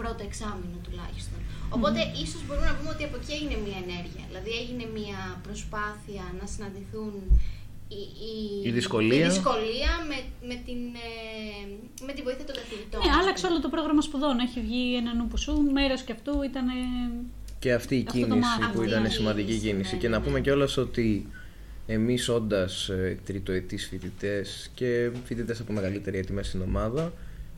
πρώτο 0.00 0.20
εξάμεινο 0.28 0.76
τουλάχιστον. 0.86 1.38
Οπότε 1.76 2.00
ίσως 2.24 2.40
μπορούμε 2.46 2.66
να 2.72 2.76
πούμε 2.78 2.90
ότι 2.94 3.02
από 3.08 3.16
εκεί 3.20 3.32
έγινε 3.38 3.56
μια 3.66 3.78
ενέργεια. 3.84 4.24
Δηλαδή 4.30 4.50
έγινε 4.62 4.84
μια 4.98 5.20
προσπάθεια 5.46 6.24
να 6.40 6.46
συναντηθούν 6.52 7.12
η, 8.00 8.02
η, 8.30 8.34
Η 8.68 8.70
δυσκολία. 8.78 9.24
η 9.26 9.28
δυσκολία 9.34 9.92
με, 10.10 10.18
με, 10.50 10.56
την, 10.66 10.80
ε, 11.08 11.12
με 12.06 12.12
τη 12.16 12.20
βοήθεια 12.26 12.44
των 12.48 12.54
καθηγητών. 12.60 12.98
Ναι, 13.04 13.10
ας 13.10 13.18
άλλαξε 13.20 13.42
πούμε. 13.42 13.48
όλο 13.52 13.58
το 13.66 13.70
πρόγραμμα 13.74 14.02
σπουδών. 14.08 14.34
Έχει 14.46 14.58
βγει 14.66 14.82
ένα 15.02 15.10
νου 15.18 15.26
που 15.30 15.36
σου, 15.44 15.52
μέρος 15.78 16.00
και 16.06 16.12
αυτού 16.16 16.32
ήταν. 16.50 16.66
Και 17.62 17.70
αυτή 17.80 17.94
η 17.96 18.04
Αυτό 18.08 18.12
το 18.20 18.26
κίνηση 18.26 18.38
μάθημα. 18.48 18.70
που 18.72 18.80
Αυτή 18.80 18.90
ήταν 18.90 19.04
η 19.04 19.12
σημαντική 19.18 19.46
κίνηση, 19.56 19.66
κίνηση. 19.68 19.94
ναι, 19.94 20.00
Και 20.00 20.08
ναι, 20.08 20.16
να 20.16 20.22
πούμε 20.22 20.38
ναι. 20.38 20.44
κιόλας 20.44 20.76
ότι 20.76 21.06
εμείς 21.90 22.28
όντας 22.28 22.90
τριτοετής 23.24 23.86
φοιτητές 23.88 24.70
και 24.74 25.10
φοιτητές 25.24 25.60
από 25.60 25.72
μεγαλύτερη 25.72 26.18
έτοιμα 26.18 26.42
στην 26.42 26.60
ομάδα, 26.62 27.12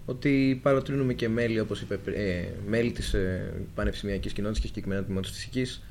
ότι 0.06 0.60
παροτρύνουμε 0.62 1.12
και 1.14 1.28
μέλη, 1.28 1.60
όπως 1.60 1.80
είπε, 1.80 1.96
πρι- 1.96 2.16
ε, 2.16 2.44
μέλη 2.68 2.92
της 2.92 3.14
ε, 3.14 3.52
πανεπιστημιακής 3.74 4.32
κοινότητας 4.32 4.60
και 4.62 4.66
συγκεκριμένα 4.66 5.04
τμήματος 5.04 5.30
φυσικής, 5.30 5.82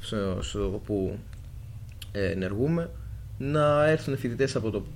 στο, 0.00 0.38
στο 0.42 0.64
όπου 0.74 1.18
ε, 2.12 2.30
ενεργούμε, 2.30 2.90
να 3.38 3.86
έρθουν 3.86 4.16
φοιτητές 4.18 4.56
από 4.56 4.70
το 4.70 4.86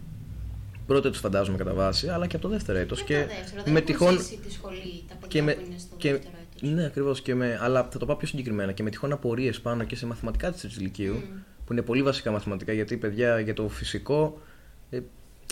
πρώτο 0.87 1.09
έτος 1.09 1.21
φαντάζομαι 1.21 1.57
κατά 1.57 1.73
βάση, 1.75 2.09
αλλά 2.09 2.27
και 2.27 2.37
από 2.37 2.45
το 2.45 2.53
δεύτερο 2.53 2.79
έτος. 2.79 3.03
Και, 3.03 3.15
Και 3.15 3.21
το 3.21 3.27
δεύτερο, 3.27 3.63
δεν 3.63 3.73
με 3.73 3.79
έχουν 3.79 3.85
τυχόν, 3.93 4.19
ζήσει 4.19 4.39
τη 4.47 4.53
σχολή 4.53 5.03
τα 5.09 5.15
παιδιά 5.15 5.29
και 5.29 5.43
με, 5.43 5.53
που 5.53 5.63
είναι 5.67 5.79
στο 5.79 5.97
και, 5.97 6.11
δεύτερο 6.13 6.35
έτος. 6.57 6.71
ναι, 6.71 6.85
ακριβώς. 6.85 7.21
Και 7.21 7.35
με, 7.35 7.59
αλλά 7.61 7.89
θα 7.91 7.99
το 7.99 8.07
πάω 8.07 8.17
πιο 8.17 8.27
συγκεκριμένα. 8.27 8.73
Και 8.73 8.83
με 8.83 8.91
τυχόν 8.91 9.13
απορίες 9.13 9.61
πάνω 9.61 9.85
και 9.85 9.97
σε 9.97 10.07
μαθηματικά 10.07 10.53
της 10.53 10.81
Λυκείου, 10.81 11.23
που 11.71 11.77
είναι 11.77 11.85
πολύ 11.85 12.03
βασικά 12.03 12.31
μαθηματικά, 12.31 12.73
γιατί 12.73 12.97
παιδιά 12.97 13.41
για 13.41 13.55
το 13.55 13.69
φυσικό, 13.69 14.41
ε, 14.91 14.99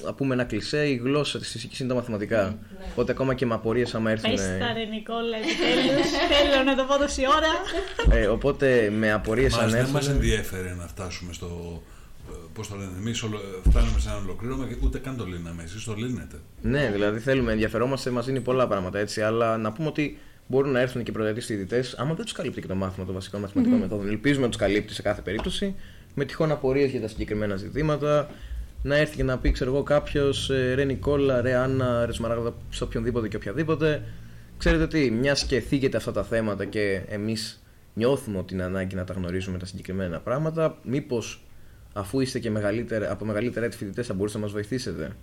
να 0.04 0.14
πούμε 0.14 0.34
ένα 0.34 0.44
κλισέ, 0.44 0.86
η 0.88 0.94
γλώσσα 0.94 1.38
της 1.38 1.50
φυσικής 1.50 1.78
είναι 1.80 1.88
τα 1.88 1.94
μαθηματικά. 1.94 2.58
Οπότε 2.90 3.12
ακόμα 3.12 3.34
και 3.34 3.46
με 3.46 3.54
απορίες, 3.54 3.94
άμα 3.94 4.10
έρθουν. 4.10 4.30
Πες 4.30 4.40
τα 4.40 4.72
ρε 4.72 4.84
Νικόλα, 4.84 5.36
επιτέλους, 5.36 6.08
θέλω 6.10 6.62
να 6.64 6.76
το 6.76 6.84
πω 6.84 6.98
τόση 6.98 7.22
ώρα. 7.26 8.16
ε, 8.18 8.26
οπότε 8.26 8.90
με 8.96 9.12
απορίες 9.12 9.52
Μας, 9.52 9.62
αν 9.62 9.68
δεν 9.70 9.78
έρθουν. 9.78 9.94
μας 9.94 10.08
ενδιέφερε 10.08 10.74
να 10.74 10.86
φτάσουμε 10.86 11.32
στο. 11.32 11.82
ε, 12.30 12.34
Πώς 12.54 12.68
το 12.68 12.76
λένε, 12.76 12.90
εμείς 12.98 13.22
ολο- 13.22 13.40
φτάνουμε 13.70 14.00
σε 14.00 14.08
ένα 14.08 14.18
ολοκλήρωμα 14.18 14.66
και 14.66 14.76
ούτε 14.82 14.98
καν 14.98 15.16
το 15.16 15.24
λύναμε. 15.24 15.62
Εσείς 15.62 15.84
το 15.84 15.94
λύνετε. 15.96 16.36
Ναι, 16.62 16.90
δηλαδή 16.92 17.18
θέλουμε, 17.18 17.52
ενδιαφερόμαστε, 17.52 18.10
μας 18.10 18.26
δίνει 18.26 18.40
πολλά 18.40 18.66
πράγματα 18.66 18.98
έτσι, 18.98 19.20
αλλά 19.22 19.56
να 19.56 19.72
πούμε 19.72 19.88
ότι 19.88 20.18
μπορούν 20.46 20.70
να 20.72 20.80
έρθουν 20.80 21.02
και 21.02 21.12
πρωτοετής 21.12 21.46
φοιτητέ, 21.46 21.84
άμα 21.96 22.14
δεν 22.14 22.24
τους 22.24 22.32
καλύπτει 22.32 22.60
και 22.60 22.66
το 22.66 22.74
μάθημα 22.74 23.04
των 23.06 23.14
βασικών 23.14 23.40
μαθηματικών 23.40 23.78
μεθόδων. 23.78 24.08
Ελπίζουμε 24.08 24.42
να 24.44 24.48
τους 24.48 24.60
καλύπτει 24.60 24.94
σε 24.94 25.02
κάθε 25.02 25.20
περίπτωση, 25.20 25.74
με 26.18 26.24
τυχόν 26.24 26.50
απορίες 26.50 26.90
για 26.90 27.00
τα 27.00 27.08
συγκεκριμένα 27.08 27.56
ζητήματα. 27.56 28.30
Να 28.82 28.96
έρθει 28.96 29.16
και 29.16 29.22
να 29.22 29.38
πει, 29.38 29.50
ξέρω 29.50 29.74
εγώ, 29.74 29.82
κάποιος, 29.82 30.50
ρε 30.74 30.84
Νικόλα, 30.84 31.40
ρε 31.40 31.54
Άννα, 31.54 32.06
ρε 32.06 32.12
Σμαράγδα, 32.12 32.54
σε 32.70 32.84
οποιονδήποτε 32.84 33.28
και 33.28 33.36
οποιαδήποτε. 33.36 34.02
Ξέρετε 34.58 34.86
τι, 34.86 35.10
μιας 35.10 35.44
και 35.44 35.60
θίγεται 35.60 35.96
αυτά 35.96 36.12
τα 36.12 36.24
θέματα 36.24 36.64
και 36.64 37.02
εμείς 37.08 37.62
νιώθουμε 37.94 38.38
ότι 38.38 38.54
είναι 38.54 38.62
ανάγκη 38.62 38.94
να 38.94 39.04
τα 39.04 39.12
γνωρίζουμε 39.12 39.58
τα 39.58 39.66
συγκεκριμένα 39.66 40.18
πράγματα, 40.20 40.78
μήπως 40.82 41.42
αφού 41.92 42.20
είστε 42.20 42.38
και 42.38 42.50
μεγαλύτερα, 42.50 43.12
από 43.12 43.24
μεγαλύτερα 43.24 43.66
έτη 43.66 43.76
φοιτητές, 43.76 44.06
θα 44.06 44.14
μπορούσατε 44.14 44.38
να 44.38 44.44
μας 44.44 44.54
βοηθήσετε. 44.54 45.16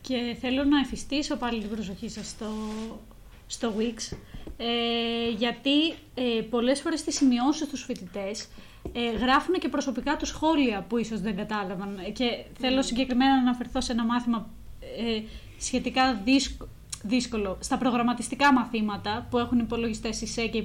Και 0.00 0.36
θέλω 0.40 0.64
να 0.64 0.78
εφιστήσω 0.78 1.36
πάλι 1.36 1.60
την 1.60 1.70
προσοχή 1.70 2.08
σας 2.08 2.28
στο, 2.28 2.46
στο 3.46 3.72
Wix, 3.78 4.16
ε, 4.56 5.30
γιατί 5.36 5.88
ε, 6.14 6.42
πολλές 6.50 6.80
φορές 6.80 7.02
τις 7.02 7.16
σημειώσεις 7.16 7.68
τους 7.68 7.82
φοιτητές 7.82 8.48
ε, 8.92 9.16
γράφουν 9.20 9.54
και 9.54 9.68
προσωπικά 9.68 10.16
τους 10.16 10.28
σχόλια 10.28 10.84
που 10.88 10.98
ίσως 10.98 11.20
δεν 11.20 11.36
κατάλαβαν. 11.36 11.98
Και 12.12 12.24
θέλω 12.58 12.82
συγκεκριμένα 12.82 13.34
να 13.34 13.40
αναφερθώ 13.40 13.80
σε 13.80 13.92
ένα 13.92 14.04
μάθημα 14.04 14.48
ε, 14.80 15.20
σχετικά 15.58 16.20
δύσκ- 16.24 16.62
δύσκολο. 17.02 17.56
Στα 17.60 17.78
προγραμματιστικά 17.78 18.52
μαθήματα 18.52 19.26
που 19.30 19.38
έχουν 19.38 19.58
υπολογιστές 19.58 20.20
ΙΣΕ 20.20 20.46
και 20.46 20.62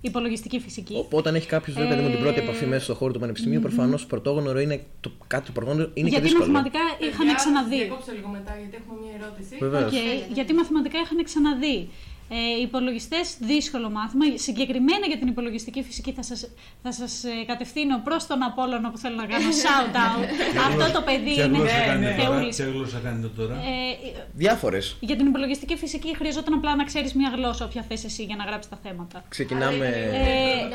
υπολογιστική 0.00 0.60
φυσική. 0.60 0.94
Οπότε, 0.94 1.16
όταν 1.16 1.34
έχει 1.34 1.46
κάποιος 1.46 1.76
βέβαια 1.76 2.02
με 2.02 2.10
την 2.10 2.18
πρώτη 2.20 2.40
Ε, 2.40 2.42
επαφή 2.42 2.66
μέσα 2.66 2.84
στον 2.84 2.96
χώρο 2.96 3.12
του 3.12 3.18
πανεπιστημίου, 3.18 3.60
προφανώς 3.60 4.06
πρωτόγνωρο 4.06 4.60
είναι 4.60 4.84
το, 5.00 5.10
κάτι 5.26 5.46
το 5.46 5.52
πρωτόγνωρο 5.52 5.90
είναι 5.94 6.08
γιατί 6.08 6.14
και 6.26 6.30
δύσκολο. 6.32 6.52
μαθηματικά 6.52 6.80
είχαν 7.00 7.16
Παιδιά, 7.18 7.34
ξαναδεί. 7.34 7.76
Διακόψω 7.76 8.12
λίγο 8.12 8.28
μετά 8.28 8.52
γιατί 8.58 8.76
έχουμε 8.80 8.98
μια 9.02 9.12
ερώτηση. 9.20 9.56
Βεβαίως. 9.60 9.92
Οκ, 9.92 10.32
γιατί 10.34 10.52
μαθηματικά 10.54 10.98
είχαν 11.04 11.24
ξαναδεί. 11.24 11.88
Ε, 12.28 12.60
υπολογιστές, 12.62 13.36
δύσκολο 13.40 13.90
μάθημα. 13.90 14.24
Συγκεκριμένα 14.34 15.06
για 15.06 15.18
την 15.18 15.28
υπολογιστική 15.28 15.82
φυσική 15.82 16.12
θα 16.12 16.22
σας 16.22 16.48
θα 16.82 16.92
σας, 16.92 17.24
ε, 17.24 17.28
κατευθύνω 17.46 18.00
προς 18.04 18.26
τον 18.26 18.42
Απόλλωνα 18.42 18.90
που 18.90 18.98
θέλω 18.98 19.16
να 19.16 19.26
κάνω 19.26 19.48
shout 19.62 19.94
out. 20.06 20.24
Αυτό 20.68 20.92
το 20.98 21.02
παιδί 21.04 21.34
Ποια 21.34 21.44
είναι 21.44 21.56
γλώσσα 21.58 21.80
κάνει 21.86 22.04
τώρα, 22.16 22.16
θεούλης. 22.36 22.56
ποια 22.56 22.66
γλώσσα 22.66 22.98
κάνετε 23.04 23.26
τώρα; 23.36 23.54
Ε, 23.54 24.12
Διάφορες. 24.34 24.96
για 25.00 25.16
την 25.16 25.26
υπολογιστική 25.26 25.76
φυσική 25.76 26.16
χρειαζόταν 26.16 26.54
απλά 26.54 26.76
να 26.76 26.84
ξέρεις 26.84 27.14
μια 27.14 27.32
γλώσσα, 27.36 27.64
όποια 27.64 27.82
θες 27.88 28.04
εσύ 28.04 28.22
για 28.24 28.36
να 28.36 28.44
γράψεις 28.44 28.70
τα 28.70 28.78
θέματα. 28.82 29.24
Ξεκινάμε. 29.28 29.86
Ε, 30.12 30.68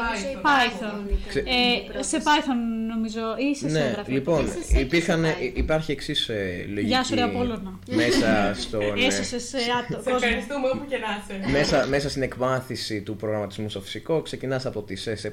Python. 0.44 0.46
Python. 0.46 1.18
Ξε- 1.28 1.48
Ε, 1.48 2.04
σε 2.04 2.18
Python 2.18 2.60
νομίζω 2.96 3.22
ή 3.52 3.56
σε 3.56 3.68
Ναι, 3.68 3.80
σόγραφη. 3.80 4.12
λοιπόν, 4.12 4.46
Είσαι 4.46 4.64
σε 4.64 4.80
υπήρχαν, 4.80 5.24
Python. 5.26 5.52
υπάρχει 5.58 5.92
εξής 5.92 6.30
λογική 6.74 6.88
Γεια 6.88 7.04
σου, 7.04 7.16
ρε 7.16 7.22
Απόλλωνα. 7.22 7.80
μέσα, 7.92 8.54
στον, 8.60 8.82
ε, 8.82 9.06
Έσωσες 9.08 9.54
ε, 9.54 9.58
άτο- 9.80 10.02
Σε 10.04 10.10
κόσμο. 10.12 10.14
ευχαριστούμε 10.28 10.68
όπου 10.74 10.86
και 10.90 10.98
να 10.98 11.08
είσαι. 11.24 11.39
Μέσα, 11.52 11.88
μέσα 11.88 12.10
στην 12.10 12.22
εκμάθηση 12.22 13.02
του 13.02 13.16
προγραμματισμού 13.16 13.70
στο 13.70 13.82
φυσικό 13.82 14.22
ξεκινάς 14.22 14.66
από 14.66 14.82
τη 14.82 14.95
C, 15.06 15.10
C++, 15.10 15.32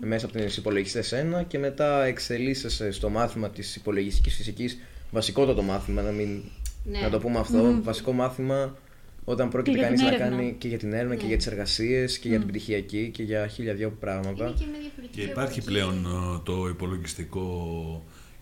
μέσα 0.00 0.26
από 0.26 0.38
τις 0.38 0.56
υπολογιστές 0.56 1.12
1 1.40 1.44
και 1.46 1.58
μετά 1.58 2.04
εξελίσσεσαι 2.04 2.90
στο 2.90 3.08
μάθημα 3.08 3.50
της 3.50 3.76
υπολογιστικής 3.76 4.34
φυσικής, 4.34 4.78
βασικότατο 5.10 5.62
μάθημα, 5.62 6.02
να, 6.02 6.10
μην, 6.10 6.42
Ναι. 6.84 7.00
να 7.00 7.10
το 7.10 7.18
πούμε 7.18 7.38
αυτό, 7.38 7.78
βασικό 7.82 8.12
μάθημα 8.12 8.76
όταν 9.24 9.48
πρόκειται 9.48 9.78
για 9.78 9.86
την 9.88 9.96
κανείς 9.96 10.10
να 10.10 10.16
έρευνα. 10.16 10.36
κάνει 10.36 10.54
και 10.58 10.68
για 10.68 10.78
την 10.78 10.92
έρευνα 10.92 11.14
και 11.14 11.22
Ναι. 11.22 11.28
για 11.28 11.36
τις 11.36 11.46
εργασίες 11.46 12.18
και 12.18 12.28
για 12.28 12.38
την 12.38 12.48
πτυχιακή 12.48 13.10
και 13.14 13.22
για 13.22 13.46
χίλια 13.46 13.74
δυο 13.74 13.90
πράγματα. 14.00 14.44
Είναι 14.44 14.54
και 14.58 14.64
με 14.72 14.78
διαφορετική 14.80 15.20
Και 15.20 15.22
υπάρχει 15.30 15.58
οπτική. 15.58 15.66
πλέον 15.66 16.04
ε, 16.04 16.40
το 16.44 16.68
υπολογιστικό 16.68 17.44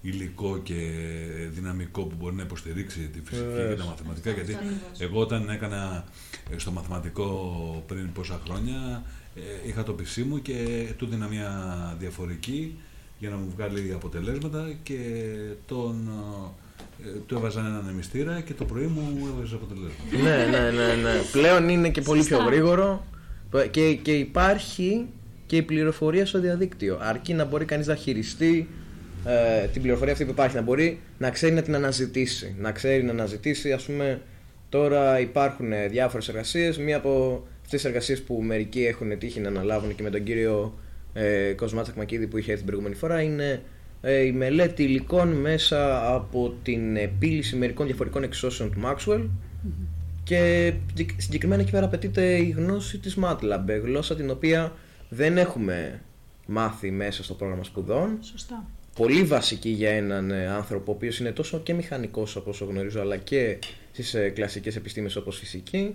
υλικό 0.03 0.59
και 0.63 0.75
δυναμικό 1.51 2.03
που 2.03 2.15
μπορεί 2.19 2.35
να 2.35 2.43
υποστηρίξει 2.43 2.99
τη 3.01 3.21
φυσική 3.25 3.47
και 3.47 3.55
Βεβαίως. 3.55 3.79
τα 3.79 3.85
μαθηματικά. 3.85 4.31
Γιατί 4.31 4.57
εγώ 4.99 5.21
όταν 5.21 5.49
έκανα 5.49 6.05
ε, 6.55 6.59
στο 6.59 6.71
μαθηματικό 6.71 7.85
πριν 7.87 8.13
πόσα 8.13 8.41
χρόνια, 8.47 9.03
ε, 9.35 9.69
είχα 9.69 9.83
το 9.83 9.97
PC 9.99 10.23
μου 10.23 10.43
και 10.43 10.89
του 10.97 11.07
δίνα 11.07 11.29
μια 11.29 11.51
διαφορική 11.99 12.79
για 13.19 13.31
να 13.31 13.37
μου 13.37 13.53
βγάλει 13.57 13.93
αποτελέσματα 13.95 14.77
και 14.83 14.99
τον, 15.67 16.09
ε, 17.05 17.09
του 17.27 17.35
έβαζα 17.35 17.61
έναν 17.61 17.87
εμιστήρα 17.89 18.41
και 18.41 18.55
το 18.55 18.65
πρωί 18.65 18.87
μου 18.87 19.29
έβαζε 19.37 19.55
αποτελέσματα. 19.55 20.23
ναι, 20.23 20.59
ναι, 20.59 20.71
ναι, 20.71 20.95
ναι. 21.03 21.21
Πλέον 21.33 21.69
είναι 21.69 21.91
και 21.91 22.01
πολύ 22.01 22.25
πιο 22.25 22.37
Σωστά. 22.37 22.51
γρήγορο 22.51 23.05
και, 23.71 23.95
και 23.95 24.13
υπάρχει 24.13 25.07
και 25.47 25.57
η 25.57 25.63
πληροφορία 25.63 26.27
στο 26.27 26.41
διαδίκτυο. 26.41 26.99
Αρκεί 27.01 27.35
να 27.35 27.45
μπορεί 27.45 27.65
κανείς 27.65 27.87
να 27.87 27.95
χειριστεί 27.95 28.69
ε, 29.25 29.67
την 29.67 29.83
πληροφορία 29.83 30.13
αυτή 30.13 30.25
που 30.25 30.31
υπάρχει, 30.31 30.57
να 30.57 30.63
μπορεί 30.63 30.99
να 31.19 31.31
ξέρει 31.31 31.55
να 31.55 31.63
την 31.63 31.75
αναζητήσει. 31.75 32.55
Να 32.59 32.73
ξέρει 32.73 33.03
να 33.03 33.11
αναζητήσει, 33.11 33.73
ας 33.73 33.85
πούμε, 33.85 34.21
τώρα 34.69 35.21
υπάρχουν 35.21 35.73
ε, 35.73 35.87
διάφορες 35.87 36.29
εργασίες. 36.29 36.79
Μία 36.79 36.97
από 36.97 37.43
αυτές 37.65 37.81
τις 37.81 37.85
εργασίες 37.85 38.23
που 38.23 38.43
μερικοί 38.43 38.85
έχουν 38.85 39.19
τύχει 39.19 39.41
να 39.41 39.49
αναλάβουν 39.49 39.95
και 39.95 40.03
με 40.03 40.11
τον 40.11 40.23
κύριο 40.23 40.79
ε, 41.13 41.53
Κοσμά 41.53 41.83
Τσακμακίδη 41.83 42.27
που 42.27 42.39
είχε 42.39 42.51
έρθει 42.51 42.63
την 42.65 42.73
προηγούμενη 42.73 42.95
φορά 43.01 43.23
είναι 43.23 43.63
ε, 44.01 44.21
η 44.21 44.33
μελέτη 44.33 44.83
υλικών 44.83 45.29
μέσα 45.29 46.13
από 46.15 46.55
την 46.63 46.97
επίλυση 46.97 47.57
μερικών 47.57 47.87
διαφορετικών 47.87 48.23
εξώσεων 48.23 48.73
του 48.73 48.81
Maxwell 48.85 49.29
και 50.25 50.73
συγκεκ- 50.87 51.21
συγκεκριμένα 51.21 51.63
εκεί 51.63 51.71
πέρα 51.71 51.85
απαιτείται 51.85 52.37
η 52.37 52.49
γνώση 52.49 52.99
της 52.99 53.17
MATLAB, 53.23 53.65
ε, 53.67 53.77
γλώσσα 53.77 54.17
την 54.17 54.31
οποία 54.31 54.73
δεν 55.09 55.39
έχουμε 55.39 56.01
μάθει 56.47 56.91
μέσα 56.91 57.25
στο 57.25 57.35
πρόγραμμα 57.35 57.65
σπουδών. 57.65 58.19
Σωστά. 58.21 58.65
Πολύ 58.99 59.23
βασική 59.23 59.69
για 59.69 59.91
έναν 59.91 60.31
ε, 60.31 60.47
άνθρωπο 60.47 60.93
ο 60.93 60.95
οποίος 60.95 61.19
είναι 61.21 61.33
τόσο 61.33 61.59
και 61.59 61.75
μηχανικός 61.75 62.37
όπως 62.37 62.61
όσο 62.61 62.71
γνωρίζω 62.71 63.01
αλλά 63.01 63.17
και 63.17 63.59
στις 63.93 64.15
ε, 64.15 64.29
κλασικές 64.29 64.77
επιστήμες 64.77 65.17
όπως 65.17 65.39
φυσική. 65.39 65.95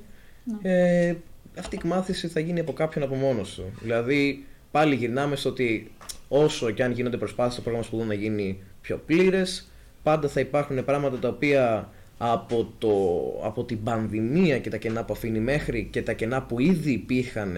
Ε, 0.61 1.13
αυτή 1.57 1.75
η 1.75 1.87
μάθηση 1.87 2.27
θα 2.27 2.39
γίνει 2.39 2.59
από 2.59 2.73
κάποιον 2.73 3.03
από 3.03 3.15
μόνος 3.15 3.53
του. 3.53 3.63
Δηλαδή 3.81 4.45
πάλι 4.71 4.95
γυρνάμε 4.95 5.35
στο 5.35 5.49
ότι 5.49 5.91
όσο 6.27 6.71
και 6.71 6.83
αν 6.83 6.91
γίνονται 6.91 7.17
προσπάθειες 7.17 7.53
στο 7.53 7.61
πρόγραμμα 7.61 7.87
σπουδών 7.87 8.07
να 8.07 8.13
γίνει 8.13 8.63
πιο 8.81 9.01
πλήρες 9.05 9.67
πάντα 10.03 10.27
θα 10.27 10.39
υπάρχουν 10.39 10.85
πράγματα 10.85 11.17
τα 11.19 11.27
οποία 11.27 11.89
από, 12.17 12.73
το, 12.77 12.95
από 13.43 13.63
την 13.63 13.83
πανδημία 13.83 14.59
και 14.59 14.69
τα 14.69 14.77
κενά 14.77 15.03
που 15.03 15.13
αφήνει 15.13 15.39
μέχρι 15.39 15.87
και 15.91 16.01
τα 16.01 16.13
κενά 16.13 16.43
που 16.43 16.59
ήδη 16.59 16.91
υπήρχαν 16.91 17.57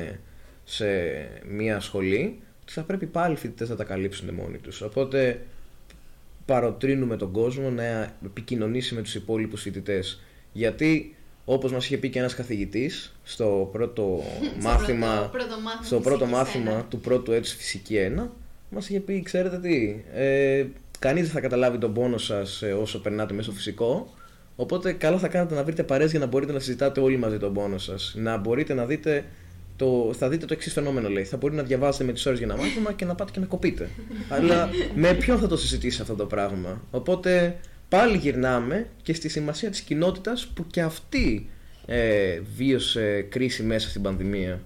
σε 0.63 0.85
μια 1.49 1.79
σχολή 1.79 2.39
θα 2.65 2.81
πρέπει 2.83 3.05
πάλι 3.05 3.33
οι 3.33 3.37
φοιτητές 3.37 3.69
να 3.69 3.75
τα 3.75 3.83
καλύψουν 3.83 4.33
μόνοι 4.33 4.57
τους. 4.57 4.81
Οπότε 4.81 5.41
παροτρύνουμε 6.45 7.17
τον 7.17 7.31
κόσμο 7.31 7.69
να 7.69 8.13
επικοινωνήσει 8.25 8.95
με 8.95 9.01
τους 9.01 9.15
υπόλοιπους 9.15 9.61
φοιτητές. 9.61 10.21
Γιατί 10.51 11.15
όπως 11.45 11.71
μας 11.71 11.85
είχε 11.85 11.97
πει 11.97 12.09
και 12.09 12.19
ένας 12.19 12.35
καθηγητής 12.35 13.15
στο 13.23 13.69
πρώτο 13.71 14.23
μάθημα, 14.61 15.29
πρώτο- 15.31 15.31
πρώτο 15.31 15.55
μάθημα 15.61 15.83
στο 15.83 15.99
πρώτο 15.99 16.17
φυσικής 16.25 16.37
μάθημα 16.37 16.71
ένα. 16.71 16.83
του 16.89 16.99
πρώτου 16.99 17.31
έτους 17.31 17.51
φυσική 17.53 17.95
1 18.17 18.27
μας 18.69 18.89
είχε 18.89 18.99
πει 18.99 19.21
ξέρετε 19.21 19.59
τι 19.59 19.95
ε, 20.13 20.65
κανείς 20.99 21.21
δεν 21.23 21.31
θα 21.31 21.39
καταλάβει 21.39 21.77
τον 21.77 21.93
πόνο 21.93 22.17
σας 22.17 22.61
ε, 22.61 22.71
όσο 22.73 22.99
περνάτε 23.01 23.33
μέσα 23.33 23.43
στο 23.49 23.57
φυσικό 23.57 24.13
οπότε 24.55 24.91
καλά 24.93 25.17
θα 25.17 25.27
κάνετε 25.27 25.55
να 25.55 25.63
βρείτε 25.63 25.83
παρέες 25.83 26.11
για 26.11 26.19
να 26.19 26.25
μπορείτε 26.25 26.51
να 26.51 26.59
συζητάτε 26.59 26.99
όλοι 26.99 27.17
μαζί 27.17 27.37
τον 27.37 27.53
πόνο 27.53 27.77
σας 27.77 28.13
να 28.17 28.37
μπορείτε 28.37 28.73
να 28.73 28.85
δείτε 28.85 29.25
το, 29.75 30.13
θα 30.17 30.29
δείτε 30.29 30.45
το 30.45 30.53
εξής 30.53 30.73
φαινόμενο 30.73 31.09
λέει. 31.09 31.23
Θα 31.23 31.37
μπορείτε 31.37 31.61
να 31.61 31.67
διαβάσετε 31.67 32.03
με 32.03 32.13
τις 32.13 32.25
ώρες 32.25 32.39
για 32.39 32.47
ένα 32.47 32.57
μάθημα 32.57 32.93
και 32.93 33.05
να 33.05 33.15
πάτε 33.15 33.31
και 33.31 33.39
να 33.39 33.45
κοπείτε. 33.45 33.89
Αλλά 34.29 34.69
με 34.95 35.13
ποιον 35.13 35.39
θα 35.39 35.47
το 35.47 35.57
συζητήσει 35.57 36.01
αυτό 36.01 36.15
το 36.15 36.25
πράγμα; 36.25 36.81
Οπότε 36.91 37.59
πάλι 37.89 38.17
γυρνάμε 38.17 38.87
και 39.01 39.13
στη 39.13 39.29
σημασία 39.29 39.69
της 39.69 39.81
κοινότητας 39.81 40.47
που 40.47 40.67
και 40.67 40.81
αυτή 40.81 41.49
ε, 41.85 42.39
βίωσε 42.55 43.21
κρίση 43.21 43.63
μέσα 43.63 43.89
στην 43.89 44.01
πανδημία. 44.01 44.61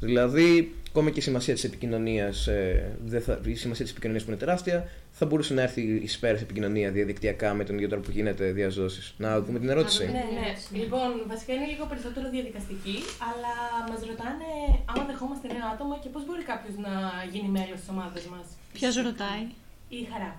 Δηλαδή, 0.00 0.74
ακόμα 0.88 1.10
και 1.10 1.18
η 1.18 1.22
σημασία 1.22 1.54
της 1.54 1.64
επικοινωνίας, 1.64 2.46
ε, 2.46 2.96
δεν 3.04 3.20
θα, 3.20 3.40
η 3.44 3.54
σημασία 3.54 3.84
της 3.84 3.92
επικοινωνίας 3.92 4.24
που 4.24 4.30
είναι 4.30 4.40
τεράστια, 4.40 4.88
θα 5.16 5.26
μπορούσε 5.26 5.54
να 5.54 5.62
έρθει 5.62 5.80
εις 6.02 6.18
πέρας 6.18 6.40
επικοινωνία 6.40 6.90
διαδικτυακά 6.90 7.54
με 7.54 7.64
τον 7.64 7.74
ίδιο 7.74 7.88
τρόπο 7.88 8.04
που 8.04 8.10
γίνεται 8.10 8.44
διαζώσεις. 8.52 9.14
Να 9.16 9.40
δούμε 9.40 9.58
την 9.58 9.68
ερώτηση. 9.68 10.04
Να 10.04 10.10
Ναι, 10.12 10.24
δούμε. 10.28 10.40
ναι. 10.40 10.78
Λοιπόν, 10.82 11.08
βασικά 11.26 11.52
είναι 11.52 11.66
λίγο 11.66 11.84
περισσότερο 11.86 12.30
διαδικαστική, 12.30 12.96
αλλά 13.28 13.52
μας 13.90 14.00
ρωτάνε 14.10 14.44
άμα 14.84 15.04
δεχόμαστε 15.10 15.46
νέο 15.52 15.66
άτομο 15.74 15.98
και 16.02 16.08
πώς 16.08 16.22
μπορεί 16.26 16.42
κάποιος 16.42 16.74
να 16.86 16.92
γίνει 17.32 17.48
μέλος 17.48 17.78
της 17.80 17.88
ομάδας 17.94 18.24
μας. 18.32 18.46
Ποιος 18.72 18.94
ρωτάει; 18.96 19.42
Η 19.88 20.08
χαρά. 20.12 20.32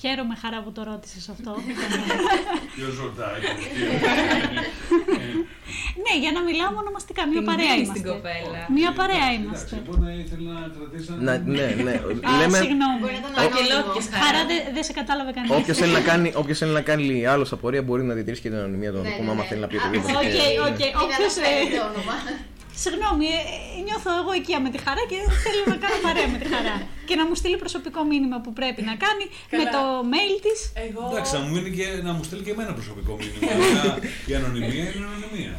Χαίρομαι 0.00 0.34
χαρά 0.42 0.62
που 0.62 0.72
το 0.72 0.82
ρώτησες 0.82 1.28
αυτό. 1.28 1.52
Ποιος 2.76 2.94
ρωτάει; 3.04 3.40
ναι, 6.04 6.12
για 6.22 6.30
να 6.36 6.40
μιλάμε 6.48 6.76
ονομαστικά. 6.84 7.20
Μια 7.30 7.40
Την 7.40 7.48
παρέα 7.50 7.72
δίνεις 7.74 7.86
είμαστε. 7.88 8.00
την 8.02 8.12
κοπέλα. 8.12 8.60
Μια 8.78 8.90
παρέα 9.00 9.26
Εντάξει, 9.28 9.42
είμαστε. 9.44 9.74
μπορεί 9.86 10.00
να 10.08 10.12
ήθελε 10.22 10.46
να 10.56 10.60
κρατήσει 10.76 11.08
ένα... 11.12 11.20
Να, 11.26 11.32
ναι, 11.56 11.66
ναι. 11.86 11.94
Α, 12.28 12.30
Λέμε, 12.40 12.58
συγγνώμη. 12.64 12.96
Μπορεί 13.02 13.14
να 13.16 13.20
ήταν 13.22 13.32
Αγγελόκες 13.44 14.04
ανώνυμο. 14.06 14.22
Χαρά 14.24 14.40
χαρά. 14.40 14.40
δεν 14.50 14.60
δεν 14.76 14.84
σε 14.88 14.92
κατάλαβε 15.00 15.30
κανείς. 15.36 15.50
Όποιος 15.58 15.76
θέλει 15.80 15.94
να 16.00 16.04
κάνει, 16.10 16.28
όποιος 16.42 16.56
θέλει 16.60 16.74
να 16.80 16.84
κάνει 16.90 17.06
άλλο 17.32 17.44
απορία 17.56 17.82
μπορεί 17.86 18.02
να 18.10 18.14
διατηρήσει 18.18 18.42
και 18.44 18.50
την 18.52 18.58
ανωνυμία 18.62 18.90
του 18.94 19.00
Ναι, 19.04 19.08
ατόμου 19.12 19.24
ναι, 19.28 19.32
άμα 19.34 19.42
ναι. 19.42 19.48
θέλει 19.50 19.60
να 19.64 19.68
πει 19.70 19.76
Α, 19.76 19.80
οτιδήποτε. 19.84 20.12
οκ, 20.68 20.76
Και- 20.80 20.94
οκ. 21.04 21.10
Μην 21.20 21.26
όποιος, 22.80 22.94
ε, 22.94 22.96
αναφέρετε 22.96 23.06
όνομα. 23.06 23.18
Συγγνώμη, 23.18 23.26
ε, 23.38 23.40
ε, 23.76 23.80
νιώθω 23.86 24.10
εγώ 24.20 24.30
οικεία 24.38 24.58
με 24.64 24.70
τη 24.74 24.78
χαρά 24.86 25.02
και 25.10 25.18
θέλω 25.44 25.62
να 25.72 25.76
κάνω 25.82 25.96
παρέα 26.06 26.28
με 26.34 26.38
τη 26.42 26.46
χαρά. 26.54 26.76
και 27.08 27.14
να 27.20 27.24
μου 27.28 27.34
στείλει 27.40 27.56
προσωπικό 27.64 28.00
μήνυμα 28.12 28.36
που 28.44 28.50
πρέπει 28.58 28.80
να 28.90 28.94
κάνει 29.04 29.24
με 29.60 29.64
Καλά. 29.64 29.70
το 29.76 29.82
mail 30.12 30.34
της. 30.46 30.58
Εγώ. 30.86 31.02
Εντάξει, 31.12 31.30
να 31.36 31.40
μου, 31.42 31.48
μείνει 31.54 31.70
και, 31.78 31.86
να 32.08 32.12
μου 32.16 32.22
στείλει 32.28 32.42
και 32.46 32.52
εμένα 32.56 32.72
προσωπικό 32.78 33.12
μήνυμα. 33.20 33.40
Αλλά 33.66 33.82
η 34.30 34.32
ανωνυμία 34.38 34.84
είναι 34.94 35.06
ανωνυμία. 35.10 35.54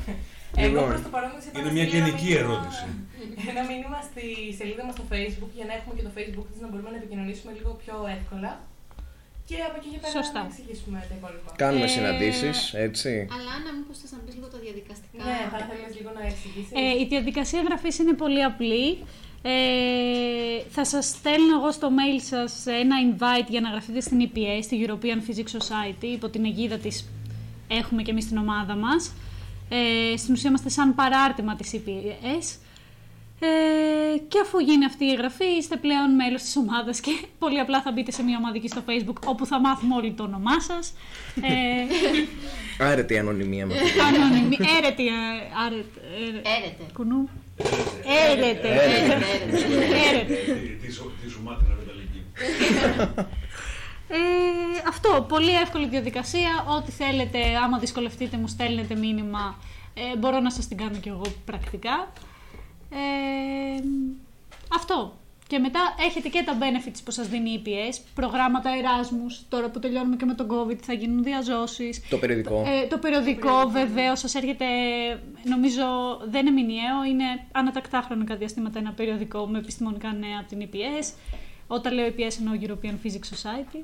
Εγώ 0.55 0.67
Λοιπόν, 0.67 0.87
προς 0.91 1.01
το 1.07 1.11
παρόν 1.15 1.29
μου 1.33 1.41
είπα 1.45 1.55
Είναι 1.59 1.67
να 1.69 1.73
μια 1.75 1.85
στείλει 1.85 1.97
ένα 2.01 2.07
γενική 2.07 2.25
μήνυμα- 2.29 2.43
ερώτηση. 2.43 2.85
Ένα 3.51 3.61
μήνυμα 3.71 3.97
στη 4.09 4.25
σελίδα 4.59 4.83
μας 4.87 4.93
στο 4.97 5.05
Facebook 5.11 5.51
για 5.59 5.65
να 5.69 5.73
έχουμε 5.77 5.93
και 5.97 6.03
το 6.07 6.11
Facebook 6.17 6.47
της 6.51 6.59
να 6.63 6.67
μπορούμε 6.69 6.89
να 6.93 6.97
επικοινωνήσουμε 7.01 7.51
λίγο 7.59 7.71
πιο 7.83 7.95
εύκολα. 8.17 8.51
Και 9.49 9.57
από 9.67 9.75
εκεί 9.79 9.89
και 9.93 9.99
πέρα 10.03 10.13
Σωστά. 10.17 10.39
να 10.43 10.49
εξηγήσουμε 10.51 10.97
τα 11.09 11.15
υπόλοιπα. 11.19 11.49
Κάνουμε 11.63 11.87
Ε, 11.89 11.93
συναντήσεις, 11.97 12.57
έτσι. 12.87 13.11
Αλλά 13.35 13.49
Άννα, 13.57 13.71
μήπως 13.77 13.97
θες 14.01 14.11
να 14.15 14.19
πεις 14.25 14.33
λίγο 14.37 14.47
τα 14.53 14.59
διαδικαστικά. 14.65 15.23
Ναι, 15.27 15.37
θα 15.51 15.57
ήθελες 15.63 15.91
λίγο 15.97 16.09
να 16.17 16.21
εξηγήσεις. 16.31 16.71
Ε, 16.81 17.01
η 17.01 17.05
διαδικασία 17.13 17.59
εγγραφής 17.63 17.95
είναι 18.01 18.13
πολύ 18.23 18.41
απλή. 18.51 18.87
Ε, 19.41 19.53
θα 20.75 20.83
σας 20.91 21.05
στέλνω 21.07 21.53
εγώ 21.59 21.69
στο 21.77 21.87
mail 21.97 22.19
σας 22.31 22.51
ένα 22.83 22.95
invite 23.07 23.47
για 23.53 23.61
να 23.61 23.69
γραφτείτε 23.69 24.01
στην 24.07 24.19
EPS, 24.27 24.63
τη 24.69 24.75
European 24.85 25.19
Physics 25.25 25.51
Society, 25.59 26.07
υπό 26.17 26.27
την 26.29 26.45
αιγίδα 26.45 26.77
της 26.77 26.95
έχουμε 27.67 28.01
και 28.01 28.11
εμείς 28.11 28.27
την 28.27 28.37
ομάδα 28.37 28.75
μας. 28.75 29.13
Ε, 29.69 30.17
στην 30.17 30.33
ουσία 30.33 30.49
είμαστε 30.49 30.69
σαν 30.69 30.95
παράρτημα 30.95 31.55
της 31.55 31.71
EPS. 31.77 32.45
Ε, 33.41 34.17
και 34.27 34.39
αφού 34.39 34.59
γίνει 34.59 34.85
αυτή 34.85 35.05
η 35.05 35.09
εγγραφή, 35.09 35.45
είστε 35.45 35.75
πλέον 35.77 36.15
μέλος 36.15 36.41
της 36.41 36.55
ομάδας 36.57 36.99
και 36.99 37.11
πολύ 37.39 37.59
απλά 37.59 37.81
θα 37.81 37.91
μπείτε 37.91 38.11
σε 38.11 38.23
μια 38.23 38.37
ομαδική 38.37 38.67
στο 38.67 38.81
Facebook 38.87 39.19
όπου 39.25 39.45
θα 39.45 39.59
μάθουμε 39.59 39.95
όλοι 39.95 40.11
το 40.11 40.23
όνομά 40.23 40.59
σας. 40.61 40.93
Ε, 41.41 42.83
Άρετη 42.91 43.13
η 43.13 43.17
ανωνυμία 43.17 43.65
μας. 43.65 43.77
Ανώνυμη, 44.07 44.57
έρετη, 44.77 45.07
ε, 45.07 45.11
άρετη, 45.65 45.89
έρε- 46.27 46.47
Έρετε. 46.57 46.83
κουνού. 46.93 47.29
Έρετε. 48.31 48.67
Έρετε, 48.67 49.25
Έρετε. 50.09 50.33
Τι- 50.33 50.85
Τι 50.87 50.91
σου- 50.93 51.11
τι 51.23 51.29
σου 51.29 51.41
μάθαινα 51.43 51.75
με 51.79 51.83
τα 51.83 51.91
λυκή. 51.99 52.23
Ε, 54.11 54.17
αυτό, 54.87 55.25
πολύ 55.29 55.51
εύκολη 55.55 55.87
διαδικασία. 55.87 56.65
Ό,τι 56.77 56.91
θέλετε, 56.91 57.39
άμα 57.63 57.77
δυσκολευτείτε, 57.79 58.37
μου 58.37 58.47
στέλνετε 58.47 58.95
μήνυμα. 58.95 59.57
Ε, 59.93 60.17
μπορώ 60.17 60.39
να 60.39 60.51
σας 60.51 60.67
την 60.67 60.77
κάνω 60.77 60.97
κι 60.97 61.07
εγώ 61.09 61.21
πρακτικά. 61.45 62.11
Ε, 62.89 63.83
αυτό. 64.75 65.19
Και 65.47 65.59
μετά 65.59 65.79
έχετε 66.07 66.29
και 66.29 66.43
τα 66.45 66.57
benefits 66.59 66.99
που 67.05 67.11
σας 67.11 67.27
δίνει 67.27 67.49
η 67.49 67.61
EPS, 67.65 68.01
προγράμματα 68.15 68.69
Erasmus, 68.81 69.45
τώρα 69.49 69.69
που 69.69 69.79
τελειώνουμε 69.79 70.15
και 70.15 70.25
με 70.25 70.33
τον 70.33 70.47
COVID 70.51 70.77
θα 70.81 70.93
γίνουν 70.93 71.23
διαζώσεις. 71.23 72.01
Το 72.09 72.17
περιοδικό. 72.17 72.63
Ε, 72.67 72.87
το 72.87 72.97
περιοδικό 72.97 73.69
βεβαίως 73.69 74.19
σας 74.19 74.35
έρχεται, 74.35 74.65
νομίζω 75.43 75.83
δεν 76.29 76.45
είναι 76.45 76.61
μηνιαίο, 76.61 77.03
είναι 77.09 77.23
ανατακτά 77.51 78.01
χρονικά 78.05 78.35
διαστήματα 78.35 78.79
ένα 78.79 78.91
περιοδικό 78.91 79.47
με 79.47 79.57
επιστημονικά 79.57 80.13
νέα 80.13 80.39
από 80.39 80.49
την 80.49 80.69
EPS. 80.71 81.13
Όταν 81.67 81.93
λέω 81.93 82.07
EPS 82.07 82.35
εννοώ 82.39 82.53
European 82.61 82.93
Physics 83.05 83.29
Society. 83.35 83.83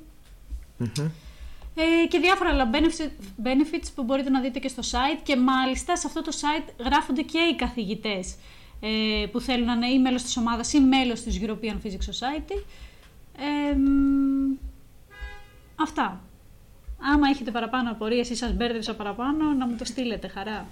Μμμ. 0.78 1.10
Ε, 1.76 2.08
και 2.08 2.20
διάφορα 2.20 2.50
άλλα 2.50 2.70
benefits, 2.74 3.10
benefits 3.44 3.88
που 3.96 4.04
μπορείτε 4.04 4.30
να 4.30 4.42
δείτε 4.42 4.60
και 4.60 4.68
στο 4.68 4.82
site 4.92 5.20
και 5.24 5.36
μάλιστα 5.36 5.96
σε 5.96 6.08
αυτό 6.08 6.22
το 6.22 6.32
site 6.42 6.70
γράφονται 6.86 7.22
και 7.22 7.38
οι 7.38 7.56
καθηγητές 7.56 8.36
ε, 8.88 9.26
που 9.26 9.40
θέλουν 9.40 9.66
να 9.66 9.74
είναι 9.74 9.88
ή 9.88 10.00
μέλος 10.00 10.24
της 10.24 10.38
ομάδας 10.38 10.74
ή 10.74 10.80
μέλος 10.80 11.22
της 11.22 11.40
European 11.42 11.76
Physics 11.86 12.08
Society. 12.12 12.64
Ε, 13.38 13.76
μ, 13.76 14.56
αυτά. 15.76 16.22
Άμα 17.14 17.30
έχετε 17.30 17.52
παραπάνω 17.52 17.92
απορίες 17.92 18.30
ή 18.30 18.36
σας 18.36 18.54
μπέρδεψα 18.54 18.96
παραπάνω, 18.96 19.54
να 19.54 19.68
μου 19.68 19.76
το 19.76 19.86
στείλετε 19.86 20.28
χαρά. 20.28 20.68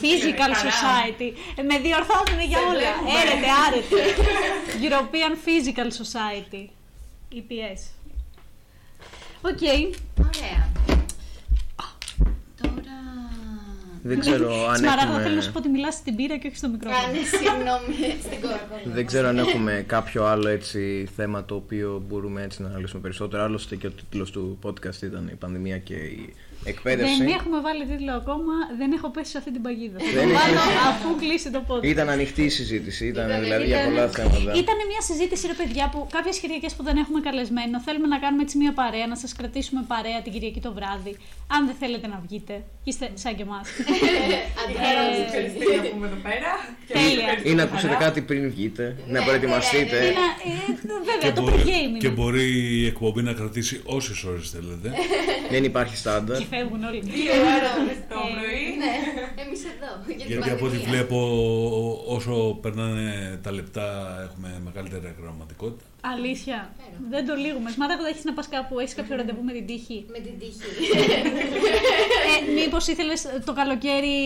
Physical 0.00 0.52
Society. 0.66 1.32
Ε, 1.56 1.62
με 1.62 1.78
διορθώνουν 1.78 2.40
για 2.48 2.58
όλα. 2.58 3.20
Έρετε, 3.22 3.46
άρετε. 3.66 3.96
European 4.82 5.32
Physical 5.46 5.88
Society. 6.02 6.68
EPS. 7.32 7.80
OK. 9.42 9.62
Ωραία. 10.18 10.68
Τώρα. 12.60 12.96
Δεν 14.06 14.20
ξέρω 14.20 14.48
αν 14.70 14.76
Σμαράγδα, 14.76 15.04
θέλω 15.04 15.18
να 15.18 15.22
έχουμε... 15.22 15.40
σου 15.40 15.52
πω 15.52 15.58
ότι 15.58 15.68
μιλάς 15.68 15.94
στην 15.94 16.16
μπύρα 16.16 16.36
και 16.36 16.46
όχι 16.46 16.56
στο 16.56 16.68
μικρόφωνο. 16.68 17.02
Κάνε 17.02 17.18
συγγνώμη 17.24 18.20
στην 18.22 18.40
κόρη. 18.40 18.94
Δεν 18.94 19.06
ξέρω 19.06 19.28
αν 19.28 19.38
έχουμε 19.38 19.84
κάποιο 19.86 20.24
άλλο 20.24 20.48
έτσι 20.48 21.08
θέμα 21.16 21.44
το 21.44 21.54
οποίο 21.54 22.02
μπορούμε 22.08 22.42
έτσι 22.42 22.62
να 22.62 22.68
αναλύσουμε 22.68 23.02
περισσότερο. 23.02 23.42
Άλλωστε 23.42 23.76
και 23.76 23.86
ο 23.86 23.90
τίτλος 23.90 24.30
του 24.30 24.58
podcast 24.62 25.02
ήταν 25.02 25.28
η 25.32 25.34
πανδημία 25.34 25.78
και 25.78 25.94
η 25.94 26.34
εκπαίδευση. 26.72 27.16
Δεν 27.16 27.28
έχουμε 27.38 27.58
βάλει 27.66 27.82
τίτλο 27.90 28.12
ακόμα, 28.20 28.54
δεν 28.80 28.88
έχω 28.96 29.08
πέσει 29.14 29.30
σε 29.34 29.38
αυτή 29.40 29.50
την 29.56 29.62
παγίδα. 29.66 29.98
Θα 29.98 30.04
Δεν 30.04 30.14
το 30.14 30.20
έχεις 30.20 30.36
βάλω 30.40 30.60
πέσει. 30.66 30.88
αφού 30.90 31.08
κλείσει 31.22 31.48
το 31.56 31.60
podcast. 31.68 31.86
Ήταν 31.94 32.08
ανοιχτή 32.16 32.42
η 32.50 32.52
συζήτηση, 32.58 33.02
ήταν 33.12 33.24
Ήταν- 33.28 33.40
δηλαδή 33.44 33.64
για 33.70 33.76
ήταν- 33.80 33.88
πολλά 33.88 34.06
θέματα. 34.08 34.50
Ήταν 34.62 34.76
μια 34.92 35.00
συζήτηση, 35.08 35.44
ρε 35.52 35.56
παιδιά, 35.60 35.84
που 35.92 35.98
κάποιες 36.16 36.36
Κυριακέ 36.42 36.68
που 36.76 36.82
δεν 36.88 36.96
έχουμε 37.02 37.20
καλεσμένο, 37.28 37.74
θέλουμε 37.86 38.06
να 38.14 38.18
κάνουμε 38.24 38.42
έτσι 38.46 38.56
μια 38.62 38.72
παρέα, 38.80 39.06
να 39.06 39.16
σας 39.22 39.30
κρατήσουμε 39.38 39.80
παρέα 39.92 40.18
την 40.24 40.32
Κυριακή 40.34 40.60
το 40.66 40.72
βράδυ. 40.78 41.12
Αν 41.56 41.60
δεν 41.68 41.76
θέλετε 41.82 42.06
να 42.14 42.18
βγείτε, 42.26 42.54
είστε 42.88 43.04
σαν 43.22 43.32
και 43.36 43.42
εμάς. 43.48 43.66
Ευχαριστώ, 44.72 45.24
ξέρεις 45.30 45.52
τι 45.58 45.76
να 45.76 45.82
πούμε 45.92 46.06
εδώ 46.10 46.18
πέρα. 46.28 46.50
Και 46.86 46.92
Τέλεια. 46.92 47.20
ευχαριστώ 47.20 47.48
Ή 47.50 47.54
να 47.54 47.58
χαρά. 47.62 47.72
ακούσετε 47.72 47.96
κάτι 48.04 48.20
πριν 48.28 48.50
βγείτε, 48.50 48.96
να 49.06 49.18
Ναι, 49.18 49.24
προετοιμαστείτε. 49.26 49.98
ναι, 50.00 50.06
ναι, 50.06 50.12
Να- 50.88 50.94
ε, 50.94 51.04
Βέβαια, 51.10 51.32
το 51.32 51.42
μπορεί, 51.42 51.62
pre-game 51.62 51.98
και 51.98 52.06
είναι. 52.06 52.16
μπορεί 52.16 52.46
η 52.82 52.86
εκπομπή 52.86 53.22
να 53.22 53.32
κρατήσει 53.32 53.80
όσες 53.84 54.24
ώρες 54.24 54.50
θέλετε. 54.50 54.92
Δεν 55.50 55.64
υπάρχει 55.64 55.96
στάνταρ. 55.96 56.36
Και 56.56 56.62
φεύγουν 56.62 56.84
όλοι. 56.84 57.00
Δύο 57.00 57.32
ώρες 57.56 57.98
το 58.12 58.18
πρωί. 58.34 58.64
Ναι, 58.82 58.92
εμείς 59.42 59.60
εδώ. 59.72 59.90
Για 60.06 60.16
την 60.16 60.26
Γιατί 60.26 60.50
από 60.50 60.64
ό,τι 60.66 60.76
πανδημία. 60.76 60.88
βλέπω, 60.90 61.18
όσο 62.16 62.34
περνάνε 62.62 63.38
τα 63.42 63.50
λεπτά, 63.52 63.86
έχουμε 64.26 64.60
μεγαλύτερη 64.64 65.14
γραμματικότητα. 65.22 65.84
Αλήθεια. 66.14 66.58
Φέρω. 66.78 66.96
Δεν 67.10 67.26
το 67.28 67.34
λύγουμε. 67.44 67.70
Σμάραγδα, 67.70 68.08
έχεις 68.08 68.24
να 68.24 68.32
πας 68.32 68.48
κάπου, 68.48 68.78
έχεις 68.78 68.94
κάποιο 68.94 69.16
ραντεβού 69.16 69.42
με 69.44 69.52
την 69.52 69.66
τύχη. 69.66 69.98
Με 70.14 70.18
την 70.26 70.34
τύχη. 70.40 70.68
Ε, 72.32 72.52
Μήπως 72.60 72.86
ήθελες 72.86 73.20
το 73.44 73.52
καλοκαίρι, 73.60 74.16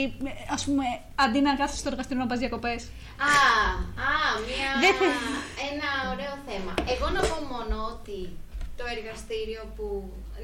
ας 0.56 0.64
πούμε, 0.64 0.84
αντί 1.14 1.40
να 1.40 1.52
κάθεσαι 1.56 1.78
στο 1.82 1.88
εργαστήριο 1.92 2.22
να 2.22 2.28
πας 2.28 2.38
διακοπές; 2.38 2.82
Α, 3.30 3.32
α, 4.10 4.12
μια, 4.48 4.70
Δεν 4.84 4.92
θε- 5.00 5.18
ένα 5.72 5.88
ωραίο 6.12 6.34
θέμα. 6.48 6.72
Εγώ 6.94 7.06
να 7.16 7.20
πω 7.28 7.36
μόνο 7.54 7.76
ότι 7.94 8.18
το 8.78 8.84
εργαστήριο 8.96 9.62
που. 9.76 9.84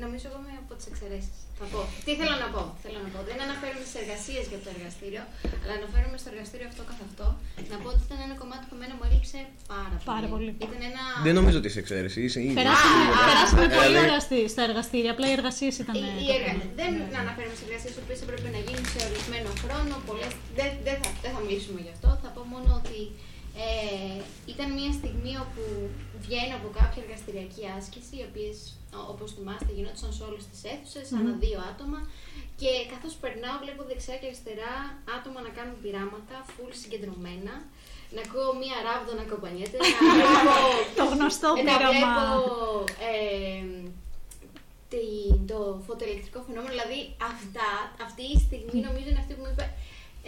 Νομίζω 0.05 0.25
εγώ 0.31 0.39
είμαι 0.43 0.55
από 0.65 0.73
τις 0.79 0.87
εξαιρέσεις. 0.91 1.39
Θα 1.61 1.67
πω. 1.73 1.81
Τι 2.07 2.13
θέλω 2.21 2.37
να 2.45 2.49
πω. 2.55 2.63
Θέλω 2.85 2.99
να 3.05 3.11
πω. 3.15 3.19
Δεν 3.31 3.39
αναφέρομαι 3.47 3.85
στι 3.89 3.97
εργασίες 4.03 4.45
για 4.53 4.61
το 4.65 4.69
εργαστήριο, 4.77 5.23
αλλά 5.63 5.73
αναφέρομαι 5.81 6.17
στο 6.23 6.29
εργαστήριο 6.33 6.67
αυτό 6.73 6.83
καθ' 6.91 7.03
αυτό. 7.09 7.27
Να 7.73 7.77
πω 7.83 7.89
ότι 7.95 8.03
ήταν 8.09 8.19
ένα 8.27 8.35
κομμάτι 8.43 8.65
που 8.69 8.75
εμένα 8.79 8.95
μου 8.99 9.05
έλειψε 9.09 9.39
πάρα 9.75 9.97
πολύ. 9.97 10.07
Πάρα 10.13 10.27
πολύ. 10.35 10.51
Ήταν 10.67 10.81
ένα. 10.91 11.03
Δεν 11.27 11.35
νομίζω 11.39 11.57
ότι 11.61 11.69
είσαι 11.71 11.81
εξαίρεση. 11.85 12.19
Είσαι 12.27 12.41
ήδη. 12.47 12.57
Περάσαμε, 12.61 13.03
α, 13.15 13.19
περάσαμε 13.29 13.65
α, 13.67 13.77
πολύ 13.79 13.87
δηλαδή- 13.87 14.05
ώρα 14.07 14.17
στη- 14.27 14.49
στα 14.55 14.63
εργαστήρια. 14.69 15.11
Απλά 15.15 15.27
οι 15.31 15.35
εργασίες 15.39 15.75
ήταν. 15.83 15.95
Η, 16.01 16.05
η 16.27 16.29
εργα... 16.37 16.51
Δεν 16.81 16.93
αναφέρομαι 17.23 17.57
σε 17.61 17.65
εργασίες 17.69 17.93
οι 17.97 18.01
οποίες 18.05 18.19
έπρεπε 18.27 18.49
να 18.57 18.61
γίνουν 18.67 18.85
σε 18.93 18.99
ορισμένο 19.09 19.51
χρόνο. 19.65 19.95
Πολλές... 20.09 20.33
Δεν, 20.59 20.71
δεν, 20.87 20.97
θα, 21.03 21.09
δεν 21.25 21.31
θα 21.35 21.41
μιλήσουμε 21.45 21.79
γι' 21.87 21.93
αυτό. 21.97 22.09
Θα 22.23 22.29
πω 22.35 22.41
μόνο 22.55 22.69
ότι 22.81 22.99
ε, 23.65 24.17
ήταν 24.53 24.67
μια 24.79 24.93
στιγμή 25.01 25.33
όπου 25.45 25.63
βγαίνω 26.25 26.55
από 26.61 26.69
κάποια 26.81 27.01
εργαστηριακή 27.07 27.63
άσκηση, 27.79 28.13
οι 28.21 28.25
οποίες 28.31 28.57
όπως 29.13 29.29
θυμάστε 29.37 29.71
γινόντουσαν 29.77 30.13
σε 30.17 30.23
όλες 30.29 30.43
τις 30.51 30.61
αίθουσες, 30.71 31.07
ανά 31.19 31.33
δύο 31.45 31.59
άτομα. 31.73 31.99
Και 32.61 32.71
καθώς 32.93 33.15
περνάω, 33.23 33.57
βλέπω 33.65 33.83
δεξιά 33.91 34.17
και 34.21 34.27
αριστερά 34.31 34.75
άτομα 35.17 35.39
να 35.47 35.51
κάνουν 35.57 35.77
πειράματα, 35.83 36.37
full 36.55 36.73
συγκεντρωμένα. 36.81 37.55
Να 38.15 38.21
ακούω 38.27 38.51
μία 38.63 38.77
ράβδο 38.89 39.13
να 39.21 39.25
κομπανιέται, 39.31 39.79
να 39.83 39.89
βλέπω 40.15 40.55
Το 41.01 41.05
γνωστό 41.15 41.49
ε, 41.59 41.63
να 41.69 41.73
πείραμα. 41.77 41.93
βλέπω 41.93 42.15
ε, 43.13 43.63
τη- 44.93 45.39
το 45.53 45.59
φωτοελεκτρικό 45.87 46.39
φαινόμενο. 46.47 46.73
Δηλαδή, 46.75 46.99
αυτά, 47.33 47.69
αυτή 48.07 48.23
η 48.35 48.37
στιγμή 48.47 48.77
νομίζω 48.89 49.09
είναι 49.13 49.23
αυτή 49.25 49.33
που 49.37 49.43
μου 49.45 49.53
είπε 49.55 49.67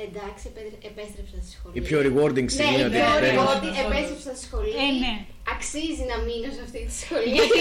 Εντάξει, 0.07 0.43
επέ- 0.51 0.79
επέστρεψα 0.91 1.37
στη 1.45 1.51
σχολή. 1.57 1.75
Η 1.81 1.83
πιο 1.89 1.99
rewarding 2.07 2.47
Ναι, 2.49 2.55
στιγμή 2.57 2.81
η 2.83 2.87
ότι 2.89 2.97
πιο 2.99 3.09
επέστρεψα. 3.11 3.43
rewarding, 3.45 3.75
επέστρεψα 3.87 4.31
στη 4.37 4.43
σχολή. 4.49 4.73
Ε, 4.87 4.89
ναι. 5.05 5.15
Αξίζει 5.55 6.05
να 6.13 6.17
μείνω 6.27 6.49
σε 6.57 6.63
αυτή 6.67 6.79
τη 6.89 6.93
σχολή. 7.03 7.29
Γιατί 7.39 7.59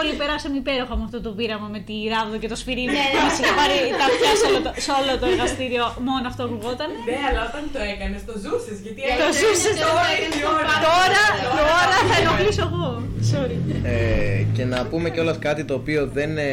όλοι 0.00 0.12
περάσαμε 0.20 0.56
υπέροχα 0.62 0.94
με 1.00 1.04
αυτό 1.08 1.18
το 1.26 1.30
πείραμα 1.38 1.68
με 1.74 1.80
τη 1.88 1.94
ράβδο 2.14 2.36
και 2.42 2.48
το 2.52 2.56
σφυρί. 2.62 2.84
Ναι. 2.96 3.04
Μας 3.24 3.34
είχε 3.38 3.52
πάρει 3.60 3.76
τα 4.00 4.04
αυτιά 4.10 4.32
σε 4.40 4.44
όλο, 4.48 4.58
το, 4.66 4.70
σε 4.86 4.90
όλο 4.98 5.12
το 5.20 5.26
εργαστήριο, 5.32 5.84
μόνο 6.08 6.24
αυτό 6.30 6.40
ακουγόταν. 6.48 6.88
Ναι, 7.08 7.16
αλλά 7.28 7.40
όταν 7.48 7.62
το 7.74 7.80
έκανες, 7.92 8.20
το 8.28 8.34
ζούσες. 8.44 8.76
Γιατί 8.84 9.00
Το 9.06 9.10
έκανε 9.14 9.32
ζούσες 9.42 9.74
τώρα 9.84 10.02
το 10.06 10.12
είναι 10.14 10.36
η 10.40 10.44
έκανες 10.44 10.56
ώρα. 10.56 10.74
Τώρα, 10.88 11.22
τώρα 11.60 11.96
θα 12.08 12.14
ενοχλήσω 12.22 12.62
εγώ. 12.68 12.86
Sorry. 13.32 13.56
Ε, 13.94 14.42
και 14.56 14.64
να 14.72 14.78
πούμε 14.90 15.06
κιόλας 15.14 15.38
κάτι 15.46 15.62
το 15.68 15.74
οποίο 15.80 16.00
δεν 16.18 16.30
ε, 16.38 16.52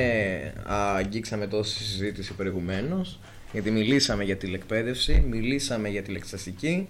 αγγίξαμε 0.98 1.46
τόσο 1.54 1.70
στη 1.74 1.84
συζήτηση 1.84 2.32
προηγουμένως. 2.34 3.08
Γιατί 3.56 3.72
μιλήσαμε 3.72 4.24
για 4.24 4.36
τηλεκπαίδευση, 4.38 5.24
μιλήσαμε 5.30 5.90
για 5.90 6.02
τηλεξαστική, 6.02 6.88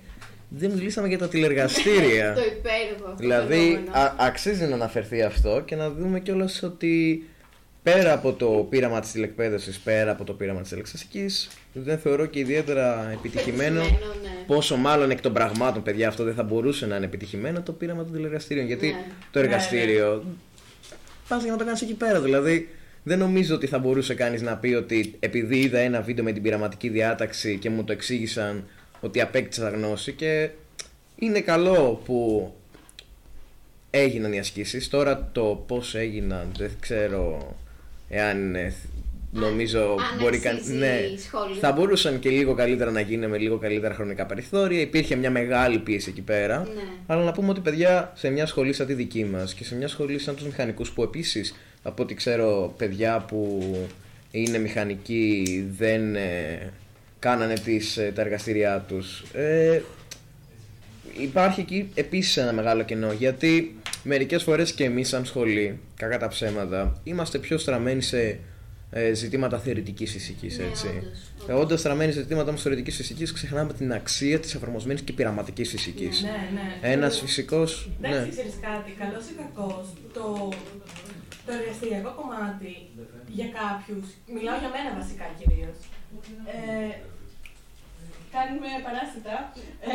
δεν 0.50 0.72
μιλήσαμε 0.72 1.08
για 1.08 1.18
τα 1.18 1.28
τηλεργαστήρια. 1.34 2.34
Το 2.34 2.42
υπέροχο 2.42 3.04
αυτό 3.06 3.16
δηλαδή, 3.18 3.56
φαινόμενο. 3.56 3.92
α- 3.92 4.16
αξίζει 4.18 4.66
να 4.66 4.74
αναφερθεί 4.76 5.22
αυτό 5.22 5.62
και 5.66 5.76
να 5.76 5.90
δούμε 5.90 6.20
κιόλας 6.20 6.64
ότι 6.64 7.26
πέρα 7.84 8.14
από 8.14 8.34
το 8.34 8.48
πείραμα 8.70 9.00
της 9.00 9.12
τηλεκπαίδευσης, 9.12 9.80
πέρα 9.80 10.12
από 10.12 10.24
το 10.24 10.34
πείραμα 10.34 10.60
της 10.62 10.70
τηλεξαστικής, 10.70 11.48
δεν 11.74 11.98
θεωρώ 11.98 12.26
και 12.26 12.40
ιδιαίτερα 12.40 13.10
επιτυχημένο 13.14 13.80
Πετυχημένο, 13.82 14.14
ναι. 14.24 14.44
πόσο 14.48 14.76
μάλλον 14.76 15.12
εκ 15.12 15.22
των 15.22 15.34
πραγμάτων, 15.34 15.84
παιδιά, 15.84 16.08
αυτό 16.08 16.24
δεν 16.24 16.34
θα 16.34 16.44
μπορούσε 16.44 16.86
να 16.86 16.96
είναι 16.96 17.06
επιτυχημένο 17.06 17.62
το 17.62 17.72
πείραμα 17.72 18.04
των 18.04 18.14
τηλεργαστήριων. 18.14 18.66
Γιατί 18.66 18.88
Ναι. 18.88 19.04
το 19.32 19.40
εργαστήριο 19.40 20.24
πας 21.28 21.44
για 21.44 21.52
να 21.52 21.58
το 21.58 21.66
κάνεις 21.66 21.82
εκεί 21.82 21.94
πέρα. 21.94 22.22
Δηλαδή, 22.22 22.70
δεν 23.08 23.18
νομίζω 23.20 23.56
ότι 23.56 23.68
θα 23.68 23.80
μπορούσε 23.80 24.14
κανείς 24.14 24.42
να 24.42 24.58
πει 24.58 24.74
ότι 24.74 25.16
επειδή 25.20 25.60
είδα 25.60 25.80
ένα 25.80 26.02
βίντεο 26.02 26.24
με 26.24 26.32
την 26.32 26.42
πειραματική 26.42 26.90
διάταξη 26.90 27.58
και 27.58 27.70
μου 27.70 27.84
το 27.84 27.92
εξήγησαν 27.92 28.68
ότι 29.00 29.22
απέκτησα 29.22 29.70
γνώση 29.70 30.12
και 30.12 30.50
είναι 31.16 31.42
καλό 31.42 32.02
που 32.06 32.52
έγιναν 33.90 34.34
οι 34.34 34.40
ασκήσεις. 34.40 34.90
Τώρα 34.90 35.30
το 35.32 35.64
πώς 35.68 35.96
έγιναν 35.96 36.52
δεν 36.58 36.72
ξέρω 36.80 37.56
εάν 38.10 38.56
ε, 38.56 38.74
νομίζω 39.36 39.80
αν 39.80 40.20
μπορεί 40.20 40.36
αξίζει 40.36 40.44
κανείς... 40.44 40.68
Ναι, 40.68 41.18
σχόλιο. 41.18 41.56
θα 41.56 41.72
μπορούσαν 41.72 42.20
και 42.20 42.30
λίγο 42.30 42.54
καλύτερα 42.54 42.92
να 42.92 43.00
γίνουν 43.00 43.30
με 43.30 43.38
λίγο 43.38 43.58
καλύτερα 43.58 43.94
χρονικά 43.94 44.26
περιθώρια. 44.26 44.82
Υπήρχε 44.82 45.16
μια 45.16 45.32
μεγάλη 45.32 45.80
πίεση 45.80 46.10
εκεί 46.10 46.22
πέρα. 46.22 46.60
Ναι. 46.60 46.82
Αλλά 47.08 47.24
να 47.24 47.32
πούμε 47.32 47.50
ότι 47.50 47.60
παιδιά 47.60 48.12
σε 48.16 48.30
μια 48.30 48.46
σχολή 48.46 48.74
σαν 48.74 48.88
τη 48.88 48.94
δική 48.94 49.26
μας 49.26 49.54
και 49.54 49.64
σε 49.64 49.76
μια 49.76 49.88
σχολή 49.88 50.20
σαν 50.20 50.36
τους 50.36 50.46
μηχανικούς 50.46 50.92
που 50.92 51.04
επίσης 51.04 51.56
από 51.84 52.04
ό,τι 52.04 52.14
ξέρω 52.14 52.74
παιδιά 52.78 53.26
που 53.28 53.62
είναι 54.32 54.58
μηχανικοί 54.58 55.66
δεν 55.78 56.16
ε, 56.16 56.72
κάνανε 57.20 57.54
τις, 57.54 57.98
ε, 57.98 58.12
τα 58.16 58.22
εργαστήριά 58.22 58.86
τους. 58.88 59.24
Ε, 59.34 59.82
υπάρχει 61.18 61.62
εκεί 61.62 61.90
επίσης 61.94 62.38
ένα 62.38 62.54
μεγάλο 62.54 62.84
κενό 62.84 63.12
γιατί 63.12 63.76
μερικές 64.04 64.44
φορές 64.44 64.72
και 64.72 64.84
εμείς 64.84 65.08
σαν 65.08 65.26
σχολή, 65.26 65.80
κακά 65.96 66.18
τα 66.18 66.28
ψέματα, 66.28 67.02
είμαστε 67.04 67.38
πιο 67.38 67.58
στραμμένοι 67.58 68.02
σε 68.02 68.40
ε, 68.92 69.14
ζητήματα 69.14 69.60
θεωρητικής 69.60 70.12
φυσικής, 70.12 70.58
Ναι, 70.58 70.66
έτσι. 70.66 70.88
όντως, 70.88 71.48
Ε, 71.48 71.54
Όντας 71.54 71.80
στραμμένοι 71.80 72.12
σε 72.12 72.22
ζητήματα 72.22 72.50
όμως 72.50 72.62
θεωρητικής 72.62 72.96
φυσικής, 72.96 73.34
ξεχνάμε 73.34 73.74
την 73.74 73.94
αξία 73.94 74.40
της 74.40 74.56
εφαρμοσμένης 74.56 75.02
και 75.02 75.14
πειραματικής 75.14 75.70
φυσικής. 75.70 76.22
Ναι, 76.22 76.30
ναι. 76.54 76.92
Ένας 76.92 77.20
φυσικός, 77.20 77.90
Εντάξει, 78.02 78.20
ναι. 78.26 78.30
ξέρεις 78.30 78.54
κάτι, 78.62 78.92
καλός 78.92 79.26
ή 79.32 79.34
κακός, 79.42 79.86
το, 80.14 80.50
το 81.46 81.52
εργαστηριακό 81.60 82.12
κομμάτι 82.20 82.74
για 83.38 83.48
κάποιους, 83.60 84.06
μιλάω 84.36 84.58
για 84.64 84.72
μένα 84.76 84.90
βασικά 85.02 85.26
κυρίως, 85.40 85.78
ε, 86.56 86.96
κάνουμε 88.36 88.70
παράστατα, 88.88 89.36
ε, 89.90 89.94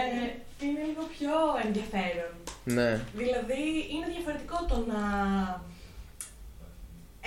είναι 0.65 0.83
λίγο 0.91 1.05
πιο 1.15 1.33
ενδιαφέρον. 1.67 2.33
Ναι. 2.77 2.91
Δηλαδή, 3.21 3.62
είναι 3.95 4.07
διαφορετικό 4.15 4.59
το 4.71 4.77
να 4.93 5.01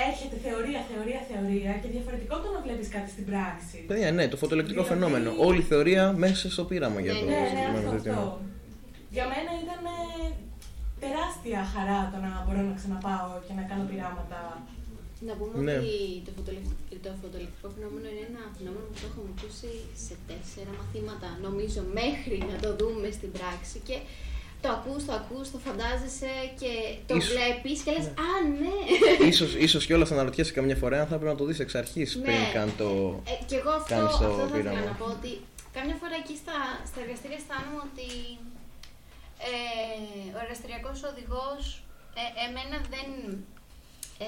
έχετε 0.10 0.36
θεωρία, 0.48 0.80
θεωρία, 0.92 1.20
θεωρία 1.32 1.72
και 1.82 1.90
διαφορετικό 1.96 2.36
το 2.44 2.48
να 2.56 2.60
βλέπεις 2.66 2.88
κάτι 2.96 3.10
στην 3.16 3.26
πράξη. 3.30 3.78
Παιδιά, 3.90 4.10
ναι, 4.18 4.24
το 4.34 4.38
φωτοελεκτρικό 4.42 4.82
Δηλαδή- 4.84 4.94
φαινόμενο. 5.02 5.30
Όλη 5.48 5.60
η 5.66 5.68
θεωρία 5.72 6.04
μέσα 6.24 6.46
στο 6.56 6.64
πείραμα 6.70 7.00
για 7.06 7.14
Ναι, 7.14 7.20
το 7.20 7.26
Ναι, 7.26 7.40
ναι, 7.40 7.48
συγκεκριμένο 7.50 7.88
αυτό, 7.90 7.98
ζήτημα. 7.98 8.16
αυτό. 8.22 8.40
Για 9.16 9.26
μένα 9.32 9.52
ήταν 9.64 9.82
ε, 9.96 10.28
τεράστια 11.04 11.60
χαρά 11.74 12.00
το 12.14 12.18
να 12.26 12.32
μπορώ 12.44 12.62
να 12.70 12.74
ξαναπάω 12.80 13.30
και 13.46 13.54
να 13.60 13.64
κάνω 13.70 13.84
πειράματα. 13.90 14.40
Να 15.30 15.34
πούμε 15.40 15.56
Ναι. 15.68 15.76
ότι 15.80 15.94
το, 16.26 16.32
φωτοελεκτρικό, 16.38 16.96
το 17.06 17.10
φωτοελεκτρικό 17.22 17.68
φαινόμενο 17.76 18.06
είναι 18.12 18.24
ένα 18.32 18.42
φαινόμενο 18.58 18.86
που 18.90 18.96
το 19.02 19.06
έχουμε 19.10 19.28
ακούσει 19.36 19.72
σε 20.06 20.14
τέσσερα 20.30 20.72
μαθήματα, 20.80 21.28
νομίζω, 21.48 21.82
μέχρι 22.02 22.38
να 22.52 22.56
το 22.64 22.70
δούμε 22.80 23.08
στην 23.18 23.30
πράξη. 23.38 23.78
Και 23.88 23.98
το 24.64 24.70
ακούς, 24.78 25.02
το 25.08 25.14
ακούς, 25.22 25.46
το 25.52 25.58
φαντάζεσαι 25.66 26.32
και 26.62 26.72
το 27.08 27.14
Ίσως- 27.16 27.32
βλέπεις 27.34 27.78
και 27.84 27.92
λες 27.96 28.08
«Α, 28.28 28.30
ναι!» 28.62 28.76
ίσως, 29.32 29.52
ίσως 29.66 29.86
κιόλας 29.86 30.08
θα 30.10 30.14
αναρωτιέσαι 30.18 30.52
καμιά 30.58 30.76
φορά 30.76 30.98
αν 31.02 31.08
θα 31.12 31.16
πρέπει 31.20 31.32
να 31.34 31.38
το 31.40 31.46
δεις 31.46 31.60
εξ 31.60 31.76
αρχής 31.76 32.10
πριν 32.24 32.36
Ναι. 32.40 32.52
καν 32.54 32.70
το... 32.78 32.88
Ε, 33.32 33.34
και 33.50 33.56
εγώ 33.62 33.72
αυτό, 33.80 33.90
κάνεις 33.96 34.12
το 34.18 34.26
αυτό 34.26 34.28
θα 34.40 34.44
ήθελα 34.44 34.70
πείραμα. 34.72 34.80
να 34.90 34.96
πω 35.00 35.06
ότι 35.18 35.32
κάμια 35.76 35.96
φορά 36.02 36.16
εκεί 36.24 36.36
στα, 36.44 36.58
στα 36.90 37.00
εργαστήρια 37.04 37.38
αισθάνομαι 37.40 37.80
ότι 37.90 38.10
ε, 39.52 39.56
ο 40.36 40.40
εργαστηριακός 40.46 40.98
οδηγός 41.12 41.62
ε, 42.22 42.24
εμένα 42.46 42.78
δεν 42.94 43.08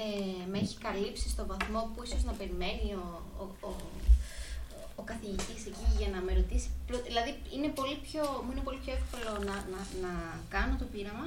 με 0.50 0.56
έχει 0.64 0.76
καλύψει 0.86 1.26
στο 1.34 1.42
βαθμό 1.50 1.80
που 1.92 1.98
ίσως 2.06 2.22
να 2.28 2.32
περιμένει 2.40 2.88
ο, 3.04 3.06
ο, 3.42 3.44
ο, 3.68 3.70
ο 5.00 5.02
καθηγητής 5.10 5.60
εκεί 5.70 5.86
για 6.00 6.08
να 6.14 6.18
με 6.26 6.30
ρωτήσει. 6.40 6.68
Πρω- 6.88 7.04
Δηλαδή 7.10 7.30
είναι 7.54 7.70
πολύ 7.78 7.96
πιο, 8.06 8.22
μου 8.44 8.50
είναι 8.52 8.64
πολύ 8.68 8.78
πιο 8.84 8.92
εύκολο 9.00 9.30
να, 9.48 9.54
να, 9.72 9.80
να 10.04 10.12
κάνω 10.54 10.74
το 10.80 10.86
πείραμα, 10.92 11.26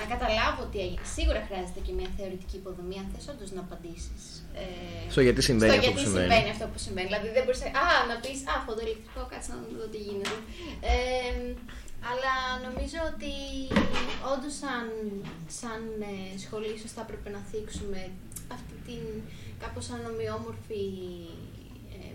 να 0.00 0.04
καταλάβω 0.14 0.60
ότι 0.68 0.78
έγινε. 0.86 1.04
Σίγουρα 1.16 1.40
χρειάζεται 1.48 1.80
και 1.86 1.92
μια 1.98 2.10
θεωρητική 2.18 2.56
υποδομή 2.62 2.96
αν 3.02 3.06
θες 3.12 3.24
όντως 3.32 3.50
να 3.56 3.60
απαντήσεις. 3.66 4.22
Ε, 4.62 5.10
Στο 5.14 5.20
γιατί 5.26 5.40
συμβαίνει 5.48 5.72
στο 5.72 5.78
αυτό 5.80 5.86
γιατί 5.86 5.96
που 5.98 6.04
συμβαίνει. 6.06 6.26
συμβαίνει 6.32 6.50
αυτό 6.56 6.66
που 6.72 6.78
συμβαίνει. 6.84 7.06
Δηλαδή 7.10 7.28
δεν 7.36 7.42
μπορείς 7.44 7.60
να, 7.64 7.68
α, 7.84 7.86
να 8.10 8.16
πεις 8.22 8.38
«Α, 8.52 8.54
φωτοελεκτρικό, 8.66 9.20
κάτσε 9.32 9.48
να 9.52 9.58
δω 9.78 9.86
τι 9.92 10.00
γίνεται». 10.06 10.36
Ε, 10.92 11.34
αλλά 12.10 12.34
νομίζω 12.66 12.98
ότι 13.12 13.32
όντως 14.32 14.54
σαν, 14.62 14.84
σαν 15.60 15.80
ε, 16.12 16.14
σχολή 16.44 16.70
ίσως 16.78 16.90
θα 16.96 17.02
έπρεπε 17.06 17.28
να 17.36 17.40
θίξουμε 17.50 18.00
αυτή 18.56 18.74
την 18.88 19.04
κάπως 19.62 19.86
ανομοιόμορφη 19.96 20.84
ε, 21.49 21.49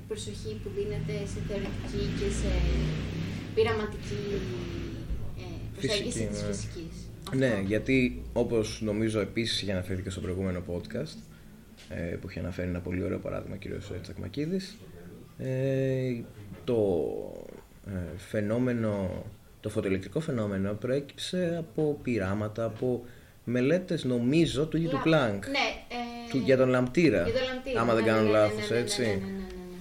προσοχή 0.07 0.59
που 0.63 0.69
δίνεται 0.77 1.25
σε 1.25 1.39
θεωρητική 1.47 2.03
και 2.19 2.29
σε 2.41 2.51
πειραματική 3.55 4.23
ε, 5.39 5.43
προσέγγιση 5.79 6.11
Φυσική, 6.17 6.27
της 6.31 6.41
ναι. 6.41 6.47
φυσικής. 6.53 6.95
Ναι, 7.35 7.47
Αυτό. 7.47 7.61
γιατί 7.67 8.23
όπως 8.33 8.81
νομίζω 8.81 9.19
επίσης 9.19 9.61
είχε 9.61 9.71
αναφέρει 9.71 10.01
και 10.01 10.09
στο 10.09 10.19
προηγούμενο 10.21 10.63
podcast 10.71 11.17
ε, 11.89 12.01
που 12.15 12.29
είχε 12.29 12.39
αναφέρει 12.39 12.67
ένα 12.69 12.79
πολύ 12.79 13.03
ωραίο 13.03 13.19
παράδειγμα 13.19 13.55
ο 13.55 13.57
κύριος 13.57 13.91
Τσακμακίδης 14.01 14.77
ε, 15.37 16.21
το 16.63 16.77
ε, 17.87 18.17
φαινόμενο, 18.17 19.23
το 19.59 19.69
φωτοελεκτρικό 19.69 20.19
φαινόμενο 20.19 20.73
προέκυψε 20.73 21.55
από 21.59 21.99
πειράματα, 22.03 22.63
από 22.63 23.05
μελέτες 23.43 24.03
νομίζω 24.03 24.65
του 24.65 24.77
ίδιου 24.77 24.89
του 24.89 24.95
Λα- 24.95 25.01
Πλάνκ 25.03 25.47
Ναι, 25.47 25.57
ε, 25.89 26.29
του, 26.29 26.37
για 26.37 26.57
τον 26.57 26.69
λαμπτήρα, 26.69 27.23
για 27.23 27.33
τον 27.33 27.43
λαμπτήρα, 27.53 27.81
άμα 27.81 27.93
δεν 27.93 28.03
ναι, 28.03 28.09
κάνω 28.09 28.21
ναι, 28.21 28.25
ναι, 28.27 28.31
λάθος 28.37 28.69
ναι, 28.69 28.75
ναι, 28.75 28.81
έτσι 28.81 29.21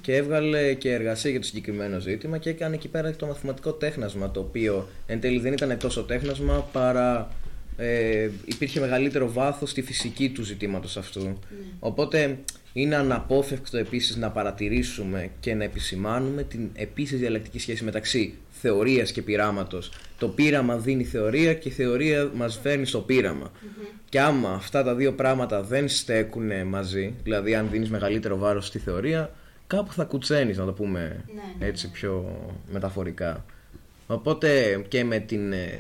ναι, 0.07 0.21
ναι, 0.21 0.21
ναι, 0.21 0.31
ναι, 0.31 0.61
ναι. 0.61 0.71
και 0.71 0.71
έβγαλε 0.71 0.75
και 0.75 0.93
εργασία 0.93 1.31
για 1.31 1.41
το 1.41 1.47
συγκεκριμένο 1.47 2.01
ζήτημα 2.01 2.39
και 2.39 2.51
έκανε 2.51 2.75
εκεί 2.75 2.89
πέρα 2.89 3.11
το 3.11 3.27
μαθηματικό 3.27 3.73
τέχνασμα 3.73 4.31
το 4.31 4.41
οποίο 4.41 4.89
εν 5.07 5.21
τέλει 5.21 5.41
δεν 5.41 5.53
ήταν 5.53 5.79
τόσο 5.79 6.03
τέχνασμα 6.03 6.69
παρά 6.73 7.31
ε, 7.77 8.31
υπήρχε 8.45 8.81
μεγαλύτερο 8.81 9.33
βάθος 9.33 9.71
στη 9.71 9.83
φυσική 9.83 10.31
του 10.31 10.43
ζητήματος 10.43 10.97
αυτού. 10.97 11.39
Οπότε 11.79 12.39
είναι 12.73 12.97
αναπόφευκτο 12.97 13.77
επίσης 13.77 14.17
να 14.17 14.31
παρατηρήσουμε 14.31 15.31
και 15.41 15.55
να 15.55 15.65
επισημάνουμε 15.65 16.43
την 16.43 16.71
επίσης 16.75 17.19
διαλεκτική 17.19 17.59
σχέση 17.59 17.85
μεταξύ 17.85 18.35
θεωρίας 18.51 19.13
και 19.13 19.23
πειράματος. 19.23 19.91
Το 20.19 20.29
πείραμα 20.29 20.77
δίνει 20.77 21.05
θεωρία 21.05 21.55
και 21.55 21.69
η 21.69 21.73
θεωρία 21.73 22.31
μας 22.35 22.59
φέρνει 22.63 22.87
στο 22.87 22.99
πείραμα. 22.99 23.53
Και 24.09 24.21
άμα 24.21 24.51
αυτά 24.51 24.83
τα 24.83 24.95
δύο 24.95 25.13
πράγματα 25.13 25.63
δεν 25.63 25.89
στέκουν 25.89 26.67
μαζί, 26.67 27.15
δηλαδή 27.23 27.55
αν 27.55 27.69
δίνεις 27.71 27.91
μεγαλύτερο 27.91 28.37
βάρος 28.37 28.67
στη 28.67 28.79
θεωρία, 28.79 29.31
κάπου 29.77 29.93
θα 29.93 30.05
κουτσένεις 30.05 30.59
να 30.59 30.65
το 30.65 30.73
πούμε 30.73 31.25
Ναι, 31.35 31.43
ναι, 31.59 31.67
έτσι 31.67 31.91
πιο 31.91 32.41
μεταφορικά. 32.71 33.45
Οπότε 34.07 34.81
και 34.89 35.05
με, 35.05 35.19
την, 35.19 35.53
ε, 35.53 35.79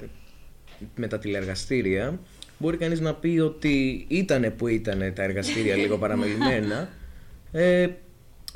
με 0.94 1.06
τα 1.06 1.18
τηλεεργαστήρια 1.18 2.18
μπορεί 2.58 2.76
κανείς 2.76 3.00
να 3.00 3.14
πει 3.14 3.38
ότι 3.38 4.04
ήτανε 4.08 4.50
που 4.50 4.66
ήτανε 4.66 5.10
τα 5.10 5.22
εργαστήρια 5.22 5.76
λίγο 5.76 5.98
παραμελημένα 5.98 6.88
ε, 7.52 7.88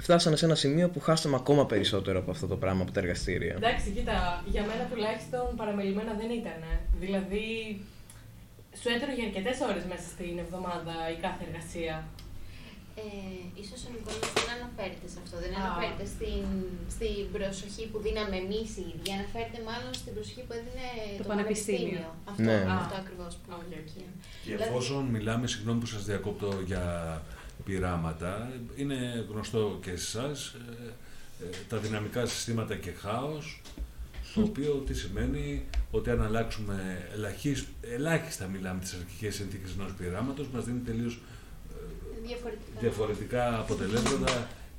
φτάσανε 0.03 0.37
σε 0.37 0.45
ένα 0.45 0.55
σημείο 0.55 0.89
που 0.89 1.01
χάσαμε 1.01 1.37
ακόμα 1.37 1.67
περισσότερο 1.67 2.19
από 2.19 2.31
αυτό 2.31 2.47
το 2.47 2.57
πράγμα 2.57 2.83
από 2.83 2.93
τα 2.93 3.01
εργαστήρια. 3.01 3.55
Εντάξει, 3.55 3.91
κοίτα, 3.91 4.45
για 4.47 4.63
μένα 4.63 4.89
τουλάχιστον 4.91 5.57
παραμελημένα 5.57 6.13
δεν 6.15 6.31
ήταν. 6.31 6.61
Δηλαδή, 7.01 7.81
σου 8.81 8.89
έτρωγε 8.89 9.15
για 9.15 9.25
αρκετές 9.25 9.59
ώρες 9.71 9.85
μέσα 9.89 10.07
στην 10.15 10.39
εβδομάδα 10.39 10.95
η 11.17 11.21
κάθε 11.21 11.43
εργασία. 11.49 11.95
Ε, 12.99 13.61
ίσως 13.63 13.81
ο 13.87 13.89
Νικόλας 13.95 14.29
δεν 14.39 14.49
αναφέρεται 14.59 15.07
σε 15.13 15.19
αυτό, 15.25 15.37
δεν 15.45 15.53
Α. 15.55 15.59
αναφέρεται 15.63 16.05
στην, 16.15 16.45
στην 16.95 17.17
προσοχή 17.37 17.85
που 17.91 17.99
δίναμε 18.07 18.37
εμείς 18.45 18.69
οι 18.79 18.85
ίδιοι, 18.95 19.11
αναφέρεται 19.19 19.59
μάλλον 19.69 19.93
στην 20.01 20.13
προσοχή 20.17 20.43
που 20.47 20.53
έδινε 20.59 20.87
το, 21.17 21.23
Το 21.23 21.29
πανεπιστήμιο. 21.33 22.09
Αυτό, 22.31 22.43
Ναι. 22.49 22.59
αυτό 22.83 22.95
ακριβώς 23.03 23.33
που 23.41 23.49
OK, 23.61 23.73
OK. 23.83 23.93
Και 24.45 24.53
εφόσον 24.65 25.03
μιλάμε, 25.17 25.47
συγγνώμη 25.53 25.79
που 25.83 25.91
σας 25.95 26.03
διακόπτω 26.11 26.51
για 26.71 26.85
πειράματα, 27.67 28.33
είναι 28.81 28.99
γνωστό 29.31 29.63
και 29.85 29.93
σε 29.97 30.19
εσάς 30.19 30.39
ε, 30.49 30.87
ε, 31.45 31.49
τα 31.69 31.77
δυναμικά 31.85 32.27
συστήματα 32.27 32.75
και 32.85 32.91
χάος, 33.03 33.47
το 34.35 34.41
οποίο 34.43 34.73
τι 34.87 34.95
σημαίνει 34.95 35.65
ότι 35.91 36.11
αν 36.11 36.23
αλλάξουμε 36.23 37.07
ελαχίσ- 37.15 37.69
ελάχιστα 37.81 38.47
μιλάμε 38.47 38.81
τις 38.81 38.93
αρχικές 38.95 39.35
συνθήκες 39.35 39.71
ενός 39.79 39.93
πειράματος, 39.99 40.49
μας 40.49 40.65
δίνει 40.65 40.79
τελείως 40.79 41.15
ε, 41.15 41.19
διαφορετικά. 42.33 42.79
διαφορετικά 42.81 43.45
αποτελέσματα 43.59 44.33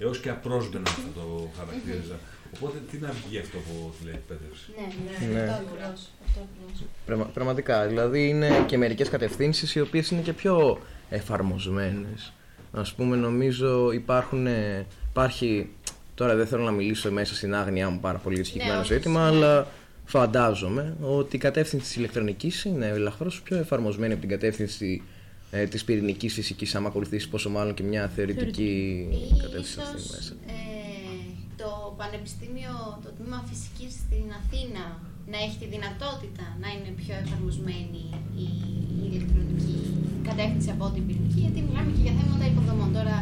έως 0.03 0.17
και 0.19 0.29
απρόσδενα 0.29 0.89
θα 0.89 1.09
το 1.15 1.49
χαρακτήριζα. 1.57 2.17
Οπότε 2.55 2.77
τι 2.91 2.97
να 2.97 3.09
βγει 3.11 3.37
αυτό 3.39 3.57
από 3.57 3.93
τηλεεκπαίδευση. 3.99 4.65
Ναι, 4.77 4.85
Ναι. 5.27 5.27
ναι, 5.27 5.33
Ναι. 5.33 5.49
αυτό 5.51 5.63
ακριβώς. 5.65 6.01
Αυτό 6.27 6.39
ακριβώς. 6.47 6.83
Πραγμα- 7.05 7.29
πραγματικά, 7.33 7.87
δηλαδή 7.87 8.27
είναι 8.29 8.63
και 8.67 8.77
μερικές 8.77 9.09
κατευθύνσεις 9.09 9.75
οι 9.75 9.79
οποίες 9.81 10.09
είναι 10.11 10.21
και 10.21 10.33
πιο 10.33 10.79
εφαρμοσμένες. 11.09 12.33
Ας 12.71 12.93
πούμε 12.93 13.15
νομίζω 13.15 13.91
υπάρχουν, 13.91 14.47
ε, 14.47 14.85
υπάρχει, 15.09 15.69
τώρα 16.15 16.35
δεν 16.35 16.47
θέλω 16.47 16.63
να 16.63 16.71
μιλήσω 16.71 17.11
μέσα 17.11 17.35
στην 17.35 17.55
άγνοιά 17.55 17.89
μου 17.89 17.99
πάρα 17.99 18.17
πολύ 18.17 18.35
για 18.35 18.43
το 18.43 18.49
συγκεκριμένο 18.49 18.81
όχι, 18.81 18.93
ζήτημα, 18.93 19.29
ναι. 19.31 19.35
αλλά 19.37 19.67
φαντάζομαι 20.05 20.95
ότι 21.01 21.35
η 21.35 21.39
κατεύθυνση 21.39 21.85
της 21.85 21.95
ηλεκτρονικής 21.95 22.63
είναι 22.63 22.87
ελαφρώς 22.87 23.41
πιο 23.41 23.57
εφαρμοσμένη 23.57 24.11
από 24.13 24.21
την 24.21 24.29
κατεύθυνση 24.29 25.01
ε, 25.51 25.65
της 25.65 25.83
πυρηνικής 25.83 26.33
φυσικής, 26.33 26.75
άμα 26.75 26.87
ακολουθήσεις 26.87 27.27
πόσο 27.27 27.49
μάλλον 27.49 27.73
και 27.73 27.83
μια 27.83 28.07
θεωρητική 28.07 28.71
Ή 29.11 29.37
κατεύθυνση 29.41 29.79
αυτή 29.81 29.97
ίσως 29.97 30.11
μέσα. 30.11 30.33
ε, 30.47 30.53
το 31.57 31.93
Πανεπιστήμιο, 31.97 32.99
το 33.03 33.09
Τμήμα 33.17 33.43
Φυσικής 33.49 33.93
στην 34.03 34.25
Αθήνα 34.39 34.83
να 35.31 35.37
έχει 35.45 35.57
τη 35.61 35.67
δυνατότητα 35.75 36.45
να 36.61 36.67
είναι 36.73 36.91
πιο 37.01 37.13
εφαρμοσμένη 37.23 38.03
η, 38.45 38.47
η 38.99 39.01
ηλεκτρονική 39.07 39.77
κατεύθυνση 40.29 40.69
από 40.75 40.85
την 40.95 41.05
πυρηνική, 41.07 41.39
γιατί 41.45 41.59
μιλάμε 41.67 41.91
και 41.95 42.01
για 42.07 42.13
θέματα 42.19 42.45
υποδομών. 42.51 42.93
Τώρα 42.97 43.17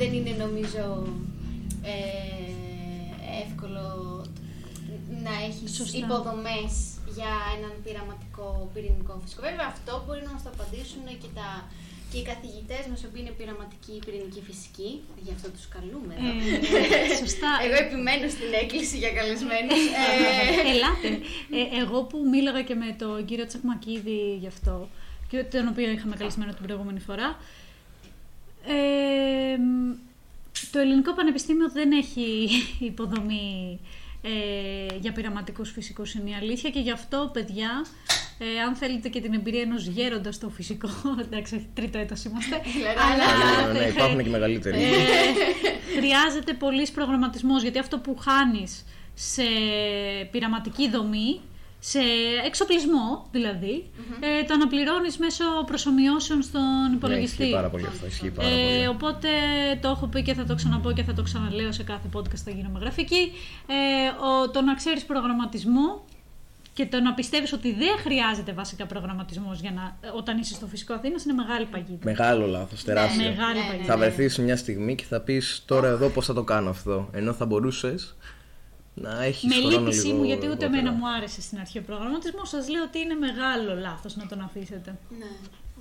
δεν 0.00 0.10
είναι 0.12 0.32
νομίζω 0.44 0.84
ε, 1.82 2.48
εύκολο 3.44 3.86
να 5.24 5.32
έχεις 5.48 5.70
Σωστά. 5.76 6.06
Υποδομές 7.08 7.16
για 7.16 7.32
έναν 7.56 7.72
πειραματικό 7.84 8.70
πυρηνικό 8.74 9.20
φυσικό. 9.22 9.42
Βέβαια 9.48 9.68
αυτό 9.74 9.92
μπορεί 10.04 10.22
να 10.26 10.32
μας 10.32 10.42
το 10.42 10.50
απαντήσουν 10.54 11.04
και, 11.22 11.30
τα, 11.38 11.48
και 12.10 12.18
οι 12.20 12.24
καθηγητές 12.30 12.82
μας, 12.90 12.98
οι 13.02 13.06
οποίοι 13.08 13.22
είναι 13.24 13.34
πειραματικοί 13.38 13.94
πυρηνική 14.04 14.42
φυσική, 14.48 14.90
γι' 15.24 15.34
αυτό 15.36 15.48
τους 15.54 15.66
καλούμε 15.76 16.12
εδώ. 16.18 16.30
Ε, 16.78 17.16
σωστά. 17.22 17.50
Εγώ 17.64 17.76
επιμένω 17.84 18.26
στην 18.36 18.50
έκκληση 18.62 18.96
για 19.02 19.12
καλεσμένους. 19.18 19.82
Ε, 19.96 20.70
Ελάτε. 20.72 21.10
Ε, 21.58 21.62
εγώ 21.82 21.98
που 22.10 22.18
μίλαγα 22.32 22.62
και 22.68 22.76
με 22.82 22.88
τον 23.02 23.24
κύριο 23.28 23.46
Τσακμακίδη 23.46 24.20
γι' 24.42 24.52
αυτό, 24.54 24.74
και 25.30 25.38
τον 25.52 25.68
οποίο 25.72 25.88
είχαμε 25.90 26.14
καλεσμένο 26.20 26.50
την 26.56 26.64
προηγούμενη 26.66 27.00
φορά, 27.08 27.28
ε, 28.66 29.56
μ, 29.56 29.92
το 30.72 30.78
Ελληνικό 30.78 31.14
Πανεπιστήμιο 31.14 31.68
δεν 31.70 31.92
έχει 31.92 32.48
υποδομή 32.90 33.78
ε, 34.28 34.96
για 35.00 35.12
πειραματικούς 35.12 35.70
φυσικούς, 35.70 36.14
είναι 36.14 36.30
η 36.30 36.34
αλήθεια, 36.34 36.70
και 36.70 36.78
γι' 36.80 36.90
αυτό, 36.90 37.30
παιδιά, 37.32 37.84
ε, 38.38 38.60
αν 38.60 38.74
θέλετε 38.74 39.08
και 39.08 39.20
την 39.20 39.34
εμπειρία 39.34 39.60
ενός 39.60 39.86
γέροντας 39.86 40.34
στο 40.34 40.48
φυσικό, 40.48 40.88
εντάξει, 41.24 41.54
όχι, 41.54 41.66
τρίτο 41.74 41.98
έτος 41.98 42.24
είμαστε, 42.24 42.60
Δηλαδή, 42.76 42.98
αλλά 42.98 43.72
Ναι, 43.72 43.78
ναι, 43.78 43.86
υπάρχουν 43.86 44.22
και 44.22 44.28
μεγαλύτεροι. 44.28 44.82
ε, 44.82 44.88
χρειάζεται 45.98 46.52
πολύς 46.52 46.90
προγραμματισμός, 46.90 47.62
γιατί 47.62 47.78
αυτό 47.78 47.98
που 47.98 48.16
χάνεις 48.16 48.84
σε 49.14 49.42
πειραματική 50.30 50.90
δομή, 50.90 51.40
σε 51.80 51.98
εξοπλισμό 52.46 53.26
δηλαδή, 53.30 53.90
ε, 54.20 54.44
το 54.44 54.54
αναπληρώνεις 54.54 55.18
μέσω 55.18 55.44
προσωμιώσεων 55.66 56.42
στον 56.42 56.62
Ναι, 56.90 56.96
υπολογιστή. 56.96 57.42
ισχύει 57.42 57.54
πάρα 57.54 57.68
πολύ 57.68 57.86
αυτό. 57.86 58.06
Ισχύει 58.06 58.30
πάρα 58.30 58.48
Ε, 58.48 58.52
πολύ. 58.74 58.86
οπότε 58.86 59.28
το 59.80 59.88
έχω 59.88 60.06
πει 60.06 60.22
και 60.22 60.34
θα 60.34 60.44
το 60.44 60.54
ξαναπώ 60.54 60.92
και 60.92 61.02
θα 61.02 61.12
το 61.12 61.22
ξαναλέω 61.22 61.72
σε 61.72 61.82
κάθε 61.82 62.08
podcast 62.14 62.36
θα 62.44 62.50
γίνομαι 62.50 62.78
γραφική. 62.78 63.32
Ε, 63.66 64.08
ο, 64.08 64.50
το 64.50 64.60
να 64.60 64.74
ξέρεις 64.74 65.04
προγραμματισμό 65.04 66.04
και 66.74 66.86
το 66.86 67.00
να 67.00 67.14
πιστεύεις 67.14 67.52
ότι 67.52 67.72
δεν 67.72 67.96
χρειάζεται 67.98 68.52
βασικά 68.52 68.86
προγραμματισμός 68.86 69.60
για 69.60 69.70
να, 69.70 69.96
όταν 70.16 70.38
είσαι 70.38 70.54
στο 70.54 70.66
φυσικό 70.66 70.94
Αθήνας 70.94 71.24
είναι 71.24 71.32
μεγάλη 71.32 71.64
παγίδα. 71.64 71.98
Μεγάλο 72.04 72.46
λάθος, 72.46 72.84
τεράστιο. 72.84 73.22
Μεγάλη 73.28 73.58
Ναι, 73.58 73.64
ναι, 73.64 73.68
παγίδα. 73.70 73.84
Θα 73.92 73.96
βρεθείς 73.98 74.38
μια 74.38 74.56
στιγμή 74.56 74.94
και 74.94 75.04
θα 75.04 75.20
πεις 75.20 75.62
τώρα 75.66 75.88
εδώ 75.88 76.08
πώς 76.08 76.26
θα 76.26 76.34
το 76.34 76.42
κάνω 76.42 76.70
αυτό. 76.70 77.08
Ενώ 77.12 77.32
θα 77.32 77.46
μπορούσες 77.46 78.16
να 79.00 79.22
έχεις 79.24 79.44
Με 79.44 79.54
χρόνο 79.68 79.78
λύπησή 79.84 80.06
λίγο 80.06 80.18
μου, 80.18 80.24
γιατί 80.24 80.46
ούτε 80.46 80.54
αργότερα. 80.64 80.72
εμένα 80.78 80.92
μου 80.92 81.08
άρεσε 81.16 81.40
στην 81.40 81.58
αρχή 81.58 81.78
ο 81.78 81.82
προγραμματισμός, 81.82 82.48
σας 82.48 82.68
λέω 82.68 82.82
ότι 82.82 82.98
είναι 82.98 83.14
μεγάλο 83.14 83.74
λάθος 83.80 84.16
να 84.16 84.26
τον 84.26 84.40
αφήσετε. 84.40 84.90
Ναι, 85.18 85.24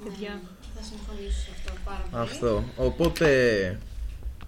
Παιδιά. 0.04 0.30
ναι, 0.30 0.40
θα 0.76 0.82
συμφωνήσω 0.84 1.40
σε 1.40 1.50
αυτό 1.56 1.72
πάρα 1.86 2.04
πολύ. 2.12 2.24
Αυτό. 2.24 2.64
Οπότε 2.78 3.28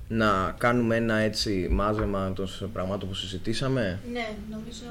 να 0.08 0.56
κάνουμε 0.58 0.96
ένα 0.96 1.16
έτσι 1.16 1.68
μάζεμα 1.72 2.34
των 2.34 2.48
πραγμάτων 2.74 3.10
που 3.10 3.16
συζητήσαμε. 3.16 4.00
Ναι, 4.12 4.28
νομίζω 4.50 4.82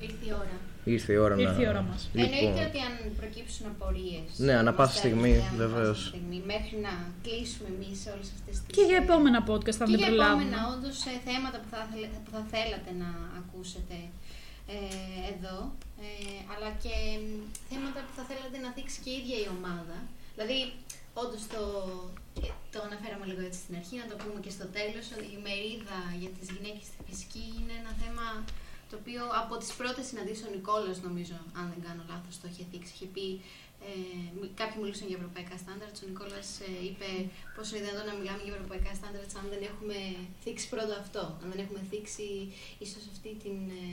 ήρθε 0.00 0.24
η 0.26 0.32
ώρα. 0.32 0.56
Ήρθε 0.84 1.12
η 1.12 1.16
ώρα 1.26 1.34
Ήρθε 1.44 1.52
να. 1.56 1.62
η 1.62 1.68
ώρα 1.68 1.82
μας. 1.88 2.00
Εννοείται 2.14 2.62
ότι 2.68 2.78
αν 2.88 2.94
προκύψουν 3.20 3.64
απορίες. 3.74 4.28
Ναι, 4.46 4.54
ανά 4.62 4.72
πάσα 4.78 4.96
στιγμή, 5.02 5.32
βεβαίως. 5.62 6.14
Μέχρι 6.52 6.76
να 6.86 6.92
κλείσουμε 7.24 7.68
εμείς 7.76 7.98
όλες 8.14 8.28
αυτές 8.36 8.54
τις. 8.60 8.74
Και 8.76 8.84
για 8.90 8.98
επόμενα 9.04 9.40
podcast, 9.50 9.78
αν 9.84 9.88
και 9.90 9.96
δεν 9.96 10.02
για 10.02 10.10
προλάβουμε. 10.12 10.42
επόμενα, 10.44 10.60
όντως 10.74 10.96
θέματα 11.28 11.56
που 11.62 11.68
θα, 11.74 11.80
θέλε- 11.90 12.14
που 12.24 12.30
θα 12.36 12.42
θέλατε 12.52 12.90
να 13.02 13.10
ακούσετε 13.40 13.96
ε, 14.74 14.78
εδώ. 15.34 15.56
Ε, 16.06 16.36
αλλά 16.52 16.68
και 16.84 16.94
μ, 17.22 17.26
θέματα 17.70 18.00
που 18.06 18.12
θα 18.18 18.24
θέλατε 18.30 18.58
να 18.64 18.70
δείξει 18.76 18.98
και 19.04 19.10
η 19.14 19.16
ίδια 19.20 19.38
η 19.44 19.48
ομάδα. 19.58 19.96
Δηλαδή, 20.36 20.58
όντως 21.22 21.42
το, 21.54 21.62
ε, 22.46 22.48
το 22.72 22.78
αναφέραμε 22.88 23.24
λίγο 23.30 23.42
έτσι 23.48 23.60
στην 23.64 23.74
αρχή, 23.80 23.94
να 24.02 24.06
το 24.10 24.16
πούμε 24.22 24.38
και 24.44 24.52
στο 24.56 24.66
τέλος, 24.78 25.04
ότι 25.16 25.26
η 25.36 25.38
μερίδα 25.46 25.98
για 26.22 26.30
τις 26.36 26.46
γυναίκες 26.54 26.84
στη 26.90 26.98
φυσική 27.08 27.44
είναι 27.58 27.74
ένα 27.82 27.92
θέμα 28.02 28.26
το 28.94 29.00
οποίο 29.02 29.22
από 29.42 29.54
τις 29.60 29.70
πρώτες 29.80 30.04
συναντήσεις 30.10 30.42
ο 30.48 30.50
Νικόλας 30.56 30.96
νομίζω, 31.08 31.36
αν 31.60 31.64
δεν 31.72 31.80
κάνω 31.86 32.02
λάθος, 32.12 32.34
το 32.40 32.46
είχε 32.50 32.64
δείξει. 32.72 32.92
Είχε 32.96 33.08
πει, 33.14 33.26
ε, 33.86 33.92
μι- 34.38 34.54
κάποιοι 34.60 34.78
μιλούσαν 34.82 35.06
για 35.10 35.18
ευρωπαϊκά 35.20 35.56
στάνταρτς, 35.62 35.98
ο 36.02 36.06
Νικόλας 36.10 36.48
ε, 36.68 36.70
είπε 36.88 37.08
πόσο 37.56 37.70
είναι 37.76 37.84
δυνατόν 37.86 38.06
να 38.10 38.14
μιλάμε 38.20 38.42
για 38.46 38.54
ευρωπαϊκά 38.58 38.92
στάνταρτς 39.00 39.32
αν 39.40 39.44
δεν 39.52 39.62
έχουμε 39.70 39.96
θίξει 40.42 40.66
πρώτα 40.74 40.94
αυτό, 41.04 41.22
αν 41.42 41.46
δεν 41.52 41.60
έχουμε 41.64 41.80
θίξει 41.90 42.28
ίσως 42.84 43.02
αυτή 43.12 43.30
την 43.44 43.56
ε, 43.82 43.84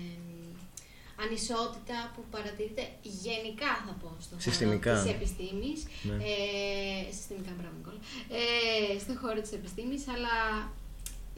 ανισότητα 1.23 1.97
που 2.13 2.21
παρατηρείται 2.33 2.83
γενικά 3.25 3.71
θα 3.85 3.93
πω 4.01 4.09
στον 4.25 4.37
Συστημικά. 4.45 4.89
χώρο 4.91 5.01
της 5.03 5.11
επιστήμης. 5.17 5.79
Ναι. 6.09 6.15
Ε, 6.31 7.11
συστημικά, 7.15 7.51
μπράβο 7.57 7.75
Νικόλα. 7.77 8.01
Ε, 8.39 8.99
στον 9.03 9.15
χώρο 9.21 9.39
της 9.45 9.53
επιστήμης, 9.59 10.03
αλλά 10.15 10.35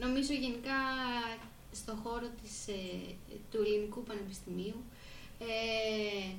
νομίζω 0.04 0.32
γενικά 0.46 0.78
στον 1.74 1.96
χώρο 2.04 2.28
της, 2.42 2.68
ε, 2.68 2.82
του 3.52 3.58
ελληνικού 3.66 4.04
πανεπιστημίου 4.04 4.80
ε, 5.40 5.46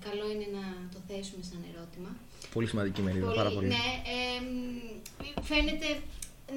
καλό 0.09 0.31
είναι 0.33 0.49
να 0.59 0.65
το 0.93 0.99
θέσουμε 1.09 1.43
σαν 1.51 1.65
ερώτημα. 1.75 2.11
Πολύ 2.53 2.67
σημαντική 2.67 3.01
μερίδα, 3.03 3.33
πάρα 3.33 3.51
πολύ. 3.51 3.67
Ναι, 3.67 3.87
ε, 4.17 4.41
μ, 4.41 5.43
φαίνεται, 5.43 5.89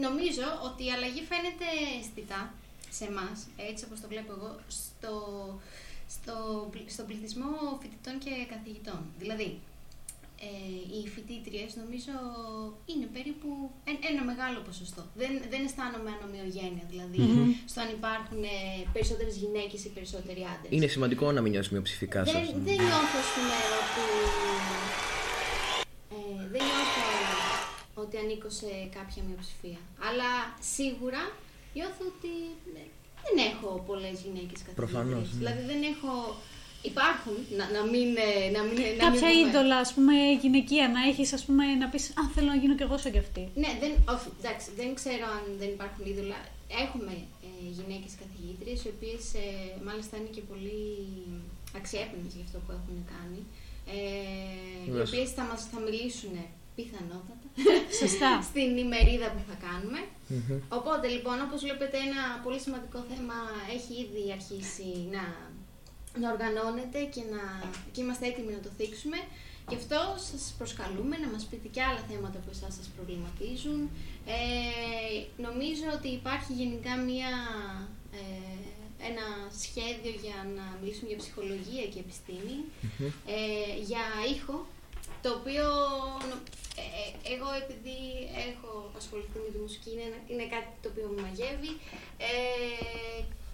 νομίζω 0.05 0.47
ότι 0.67 0.85
η 0.85 0.91
αλλαγή 0.91 1.21
φαίνεται 1.31 1.65
αισθητά 1.99 2.53
σε 2.89 3.05
εμάς, 3.05 3.37
έτσι 3.69 3.85
όπως 3.85 3.99
το 4.01 4.07
βλέπω 4.07 4.31
εγώ, 4.37 4.55
στο, 4.67 5.13
στο, 6.15 6.67
πλη- 6.71 6.89
στον 6.91 7.05
πληθυσμό 7.05 7.51
φοιτητών 7.81 8.17
και 8.19 8.45
καθηγητών. 8.49 8.99
Δηλαδή, 9.19 9.59
ε, 10.45 10.49
οι 10.95 11.01
φοιτήτριες 11.13 11.69
νομίζω 11.81 12.15
είναι 12.91 13.07
περίπου 13.15 13.49
εν- 13.89 14.03
ένα 14.11 14.23
μεγάλο 14.31 14.59
ποσοστό. 14.67 15.01
Δεν, 15.21 15.31
δεν 15.51 15.61
αισθάνομαι 15.67 16.09
ανομοιογένεια, 16.17 16.85
δηλαδή, 16.93 17.21
στο 17.71 17.77
αν 17.83 17.89
υπάρχουν 17.99 18.41
ε, 18.43 18.55
περισσότερες 18.95 19.35
γυναίκες 19.43 19.79
ή 19.87 19.89
περισσότεροι 19.97 20.41
άντρες. 20.53 20.71
Είναι 20.75 20.87
σημαντικό 20.95 21.25
να 21.35 21.41
μην 21.41 21.51
νιώσεις 21.51 21.71
μειοψηφικά 21.71 22.19
σε 22.25 22.31
Δεν, 22.31 22.41
αυτό. 22.41 22.57
δεν 22.69 22.77
νιώθω 22.85 23.19
στην 23.29 23.45
ότι. 23.59 24.03
Ε, 26.15 26.17
δεν 26.53 26.61
νιώθω 26.69 27.05
ότι 28.03 28.15
ανήκω 28.23 28.49
σε 28.59 28.69
κάποια 28.97 29.21
μειοψηφία. 29.27 29.79
Αλλά 30.07 30.29
σίγουρα 30.75 31.21
νιώθω 31.75 32.03
ότι 32.13 32.33
ε, 32.79 32.83
δεν 33.25 33.35
έχω 33.51 33.69
πολλές 33.89 34.15
γυναίκες 34.25 34.59
καθηγήτριες. 34.65 34.81
Προφανώς, 34.81 35.25
ναι. 35.31 35.37
Δηλαδή 35.41 35.61
δεν 35.71 35.81
έχω. 35.93 36.11
Υπάρχουν, 36.81 37.37
να, 37.57 37.63
να 37.75 37.81
μην. 37.91 38.07
ε, 38.27 38.49
Να 38.57 38.61
μην 38.67 38.75
να 38.97 39.03
Κάποια 39.05 39.27
μην 39.29 39.37
πούμε. 39.37 39.49
είδωλα, 39.49 39.77
ας 39.85 39.93
πούμε, 39.93 40.13
γυναικεία 40.41 40.85
να 40.95 41.01
έχεις, 41.09 41.33
ας 41.37 41.43
πούμε, 41.45 41.63
να 41.81 41.87
πεις 41.91 42.03
Α, 42.09 42.21
θέλω 42.35 42.47
να 42.53 42.55
γίνω 42.61 42.75
κι 42.75 42.83
εγώ 42.87 42.97
σαν 42.97 43.11
κι 43.11 43.17
αυτή. 43.25 43.43
Ναι, 43.63 43.71
δεν, 43.81 43.91
όχι, 44.15 44.27
εντάξει, 44.39 44.67
δεν 44.79 44.89
ξέρω 44.99 45.25
αν 45.37 45.43
δεν 45.61 45.69
υπάρχουν 45.75 46.03
είδωλα. 46.09 46.39
Έχουμε 46.85 47.13
ε, 47.47 47.49
γυναίκες 47.77 48.13
καθηγήτριες, 48.21 48.79
οι 48.85 48.89
οποίες 48.95 49.23
ε, 49.43 49.47
μάλιστα 49.87 50.13
είναι 50.17 50.31
και 50.35 50.43
πολύ 50.51 50.81
αξιέπαινες 51.79 52.31
για 52.37 52.45
αυτό 52.47 52.57
που 52.65 52.71
έχουν 52.77 52.95
κάνει. 53.15 53.41
Ε, 53.95 53.99
οι 54.85 54.89
Βεβαίως. 54.91 55.09
οποίες 55.11 55.29
θα 55.37 55.43
μας 55.49 55.59
θα 55.71 55.79
μιλήσουν 55.85 56.35
πιθανότατα 56.77 57.47
Σωστά. 58.01 58.31
στην 58.49 58.69
ημερίδα 58.85 59.27
που 59.33 59.41
θα 59.49 59.55
κάνουμε. 59.67 59.99
Μμμ. 60.33 60.59
Οπότε 60.79 61.05
λοιπόν, 61.15 61.37
όπως 61.47 61.59
βλέπετε, 61.65 61.97
ένα 62.07 62.21
πολύ 62.45 62.59
σημαντικό 62.65 62.99
θέμα 63.11 63.37
έχει 63.75 63.93
ήδη 64.03 64.23
αρχίσει 64.37 64.89
να, 65.15 65.23
να 66.21 66.31
οργανώνεται 66.33 66.99
και, 67.13 67.21
να, 67.33 67.41
και 67.91 68.01
είμαστε 68.01 68.25
έτοιμοι 68.27 68.51
να 68.57 68.59
το 68.65 68.69
θίξουμε. 68.77 69.17
Γι' 69.69 69.75
αυτό 69.81 69.99
σας 70.29 70.43
προσκαλούμε 70.57 71.15
να 71.23 71.27
μας 71.33 71.43
πείτε 71.49 71.67
και 71.75 71.81
άλλα 71.87 72.01
θέματα 72.09 72.37
που 72.43 72.49
εσάς 72.55 72.73
σας 72.79 72.87
προβληματίζουν. 72.95 73.79
Ε, 74.37 74.39
νομίζω 75.47 75.85
ότι 75.97 76.07
υπάρχει 76.19 76.51
γενικά 76.61 76.93
μία, 77.09 77.31
ε, 78.19 78.57
ένα 79.09 79.25
σχέδιο 79.63 80.13
για 80.25 80.37
να 80.57 80.65
μιλήσουμε 80.79 81.09
για 81.11 81.21
ψυχολογία 81.23 81.85
και 81.93 81.99
επιστήμη, 82.05 82.57
ε, 83.35 83.39
για 83.89 84.03
ήχο, 84.35 84.57
το 85.23 85.29
οποίο 85.39 85.65
νο- 86.29 86.45
ε, 86.81 86.85
ε, 87.01 87.09
εγώ 87.33 87.49
επειδή 87.63 87.99
έχω 88.49 88.71
ασχοληθεί 88.99 89.37
με 89.45 89.49
τη 89.53 89.59
μουσική 89.65 89.89
είναι, 89.93 90.05
ένα- 90.09 90.23
είναι 90.31 90.45
κάτι 90.55 90.69
το 90.81 90.87
οποίο 90.91 91.05
με 91.13 91.19
μαγεύει 91.25 91.71
ε, 92.29 92.31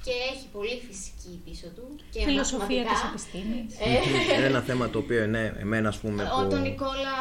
και 0.05 0.11
έχει 0.33 0.45
πολύ 0.51 0.75
φυσική 0.87 1.41
πίσω 1.45 1.67
του. 1.75 1.85
Και 2.11 2.19
Φιλοσοφία 2.23 2.83
της 2.83 2.91
μαθηματικά. 2.91 3.09
επιστήμης. 3.09 3.73
Ε, 3.79 4.35
Είναι 4.37 4.45
ένα 4.45 4.61
θέμα 4.61 4.89
το 4.89 4.97
οποίο 4.99 5.27
ναι, 5.27 5.53
εμένα 5.59 5.87
ας 5.89 5.97
πούμε 5.97 6.23
ο, 6.23 6.43
που... 6.43 6.49
τον 6.49 6.61
Νικόλα 6.61 7.15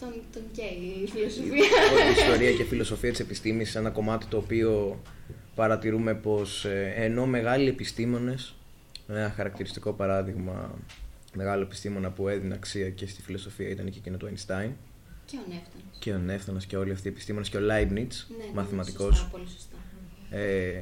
τον, 0.00 0.12
τον 0.32 0.42
καίει 0.52 1.02
η 1.04 1.08
φιλοσοφία. 1.08 1.52
Όλη 1.92 2.08
η 2.08 2.20
ιστορία 2.20 2.52
και 2.52 2.64
φιλοσοφία 2.64 3.10
της 3.10 3.20
επιστήμης 3.20 3.70
είναι 3.70 3.80
ένα 3.80 3.90
κομμάτι 3.90 4.26
το 4.26 4.36
οποίο 4.36 5.00
παρατηρούμε 5.54 6.14
πως 6.14 6.64
ε, 6.64 6.92
ενώ 6.96 7.26
μεγάλοι 7.26 7.68
επιστήμονες, 7.68 8.54
ένα 9.08 9.32
χαρακτηριστικό 9.36 9.92
παράδειγμα 9.92 10.74
μεγάλο 11.34 11.62
επιστήμονα 11.62 12.10
που 12.10 12.28
έδινε 12.28 12.54
αξία 12.54 12.90
και 12.90 13.06
στη 13.06 13.22
φιλοσοφία 13.22 13.68
ήταν 13.68 13.90
και 13.90 13.98
εκείνο 13.98 14.16
του 14.16 14.26
Einstein 14.26 14.70
και 15.26 15.36
ο 15.36 15.44
Νεύτωνος. 15.48 15.96
και 15.98 16.12
ο 16.12 16.18
Νεύτωνας 16.18 16.66
και 16.66 16.76
όλοι 16.76 16.92
αυτοί 16.92 17.08
οι 17.08 17.10
επιστήμονες 17.10 17.48
και 17.48 17.56
ο 17.56 17.60
Leibniz, 17.60 17.92
Ναι, 17.92 17.96
ναι, 17.96 18.50
μαθηματικός. 18.54 19.16
Σωστά, 19.16 19.28
πολύ 19.32 19.46
σωστά. 19.48 19.76
ε, 20.36 20.72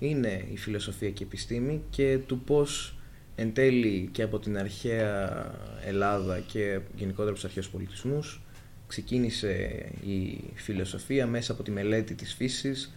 είναι 0.00 0.44
η 0.52 0.56
φιλοσοφία 0.56 1.10
και 1.10 1.22
η 1.22 1.26
επιστήμη 1.26 1.82
και 1.90 2.18
του 2.26 2.40
πώς 2.40 2.94
εν 3.34 3.52
τέλει 3.52 4.08
και 4.12 4.22
από 4.22 4.38
την 4.38 4.58
αρχαία 4.58 5.44
Ελλάδα 5.86 6.38
και 6.38 6.80
γενικότερα 6.96 7.28
από 7.28 7.34
τους 7.34 7.44
αρχαίους 7.44 7.68
πολιτισμούς 7.68 8.40
ξεκίνησε 8.86 9.84
η 10.06 10.40
φιλοσοφία 10.54 11.26
μέσα 11.26 11.52
από 11.52 11.62
τη 11.62 11.70
μελέτη 11.70 12.14
της 12.14 12.34
φύσης 12.34 12.94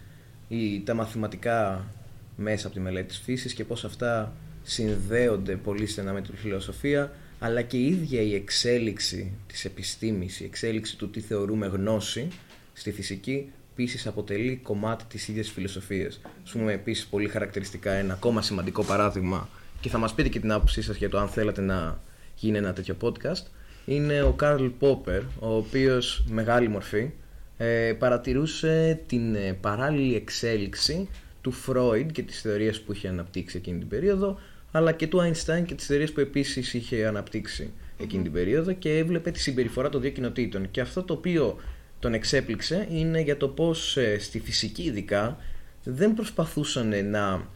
ή 0.48 0.80
τα 0.80 0.94
μαθηματικά 0.94 1.86
μέσα 2.36 2.66
από 2.66 2.76
τη 2.76 2.82
μελέτη 2.82 3.06
της 3.06 3.18
φύσης 3.18 3.54
και 3.54 3.64
πώς 3.64 3.84
αυτά 3.84 4.32
συνδέονται 4.62 5.56
πολύ 5.56 5.86
στενά 5.86 6.12
με 6.12 6.22
τη 6.22 6.36
φιλοσοφία 6.36 7.12
αλλά 7.38 7.62
και 7.62 7.76
η 7.76 7.86
ίδια 7.86 8.20
η 8.20 8.34
εξέλιξη 8.34 9.32
της 9.46 9.64
επιστήμης, 9.64 10.40
η 10.40 10.44
εξέλιξη 10.44 10.96
του 10.96 11.10
τι 11.10 11.20
θεωρούμε 11.20 11.66
γνώση 11.66 12.28
στη 12.72 12.92
φυσική 12.92 13.52
επίσης 13.76 14.06
αποτελεί 14.06 14.60
κομμάτι 14.62 15.04
της 15.04 15.28
ίδιας 15.28 15.50
φιλοσοφίας. 15.50 16.20
Ας 16.44 16.50
πούμε 16.50 16.72
επίσης 16.72 17.06
πολύ 17.06 17.28
χαρακτηριστικά 17.28 17.92
ένα 17.92 18.12
ακόμα 18.12 18.42
σημαντικό 18.42 18.84
παράδειγμα 18.84 19.48
και 19.80 19.88
θα 19.88 19.98
μας 19.98 20.14
πείτε 20.14 20.28
και 20.28 20.40
την 20.40 20.52
άποψή 20.52 20.82
σας 20.82 20.96
για 20.96 21.08
το 21.08 21.18
αν 21.18 21.28
θέλατε 21.28 21.60
να 21.60 22.00
γίνει 22.34 22.58
ένα 22.58 22.72
τέτοιο 22.72 22.96
podcast 23.00 23.42
είναι 23.84 24.22
ο 24.22 24.32
Καρλ 24.32 24.66
Πόπερ, 24.66 25.20
ο 25.38 25.56
οποίος 25.56 26.24
μεγάλη 26.28 26.68
μορφή 26.68 27.10
ε, 27.56 27.92
παρατηρούσε 27.98 29.00
την 29.06 29.34
ε, 29.34 29.52
παράλληλη 29.60 30.14
εξέλιξη 30.14 31.08
του 31.40 31.52
Φρόιντ 31.52 32.10
και 32.10 32.22
τις 32.22 32.40
θεωρίες 32.40 32.80
που 32.80 32.92
είχε 32.92 33.08
αναπτύξει 33.08 33.56
εκείνη 33.56 33.78
την 33.78 33.88
περίοδο 33.88 34.38
αλλά 34.72 34.92
και 34.92 35.06
του 35.06 35.18
Einstein 35.18 35.64
και 35.66 35.74
τις 35.74 35.86
θεωρίες 35.86 36.12
που 36.12 36.20
επίσης 36.20 36.74
είχε 36.74 37.06
αναπτύξει 37.06 37.70
εκείνη 37.98 38.22
την 38.22 38.32
περίοδο 38.32 38.72
και 38.72 38.98
έβλεπε 38.98 39.30
τη 39.30 39.40
συμπεριφορά 39.40 39.88
των 39.88 40.00
δύο 40.00 40.10
κοινοτήτων 40.10 40.70
και 40.70 40.80
αυτό 40.80 41.02
το 41.02 41.12
οποίο 41.12 41.56
τον 42.04 42.14
εξέπληξε 42.14 42.86
είναι 42.90 43.20
για 43.20 43.36
το 43.36 43.48
πως 43.48 43.96
ε, 43.96 44.18
στη 44.18 44.40
φυσική 44.40 44.82
ειδικά 44.82 45.38
δεν 45.84 46.14
προσπαθούσαν 46.14 47.10
να 47.10 47.46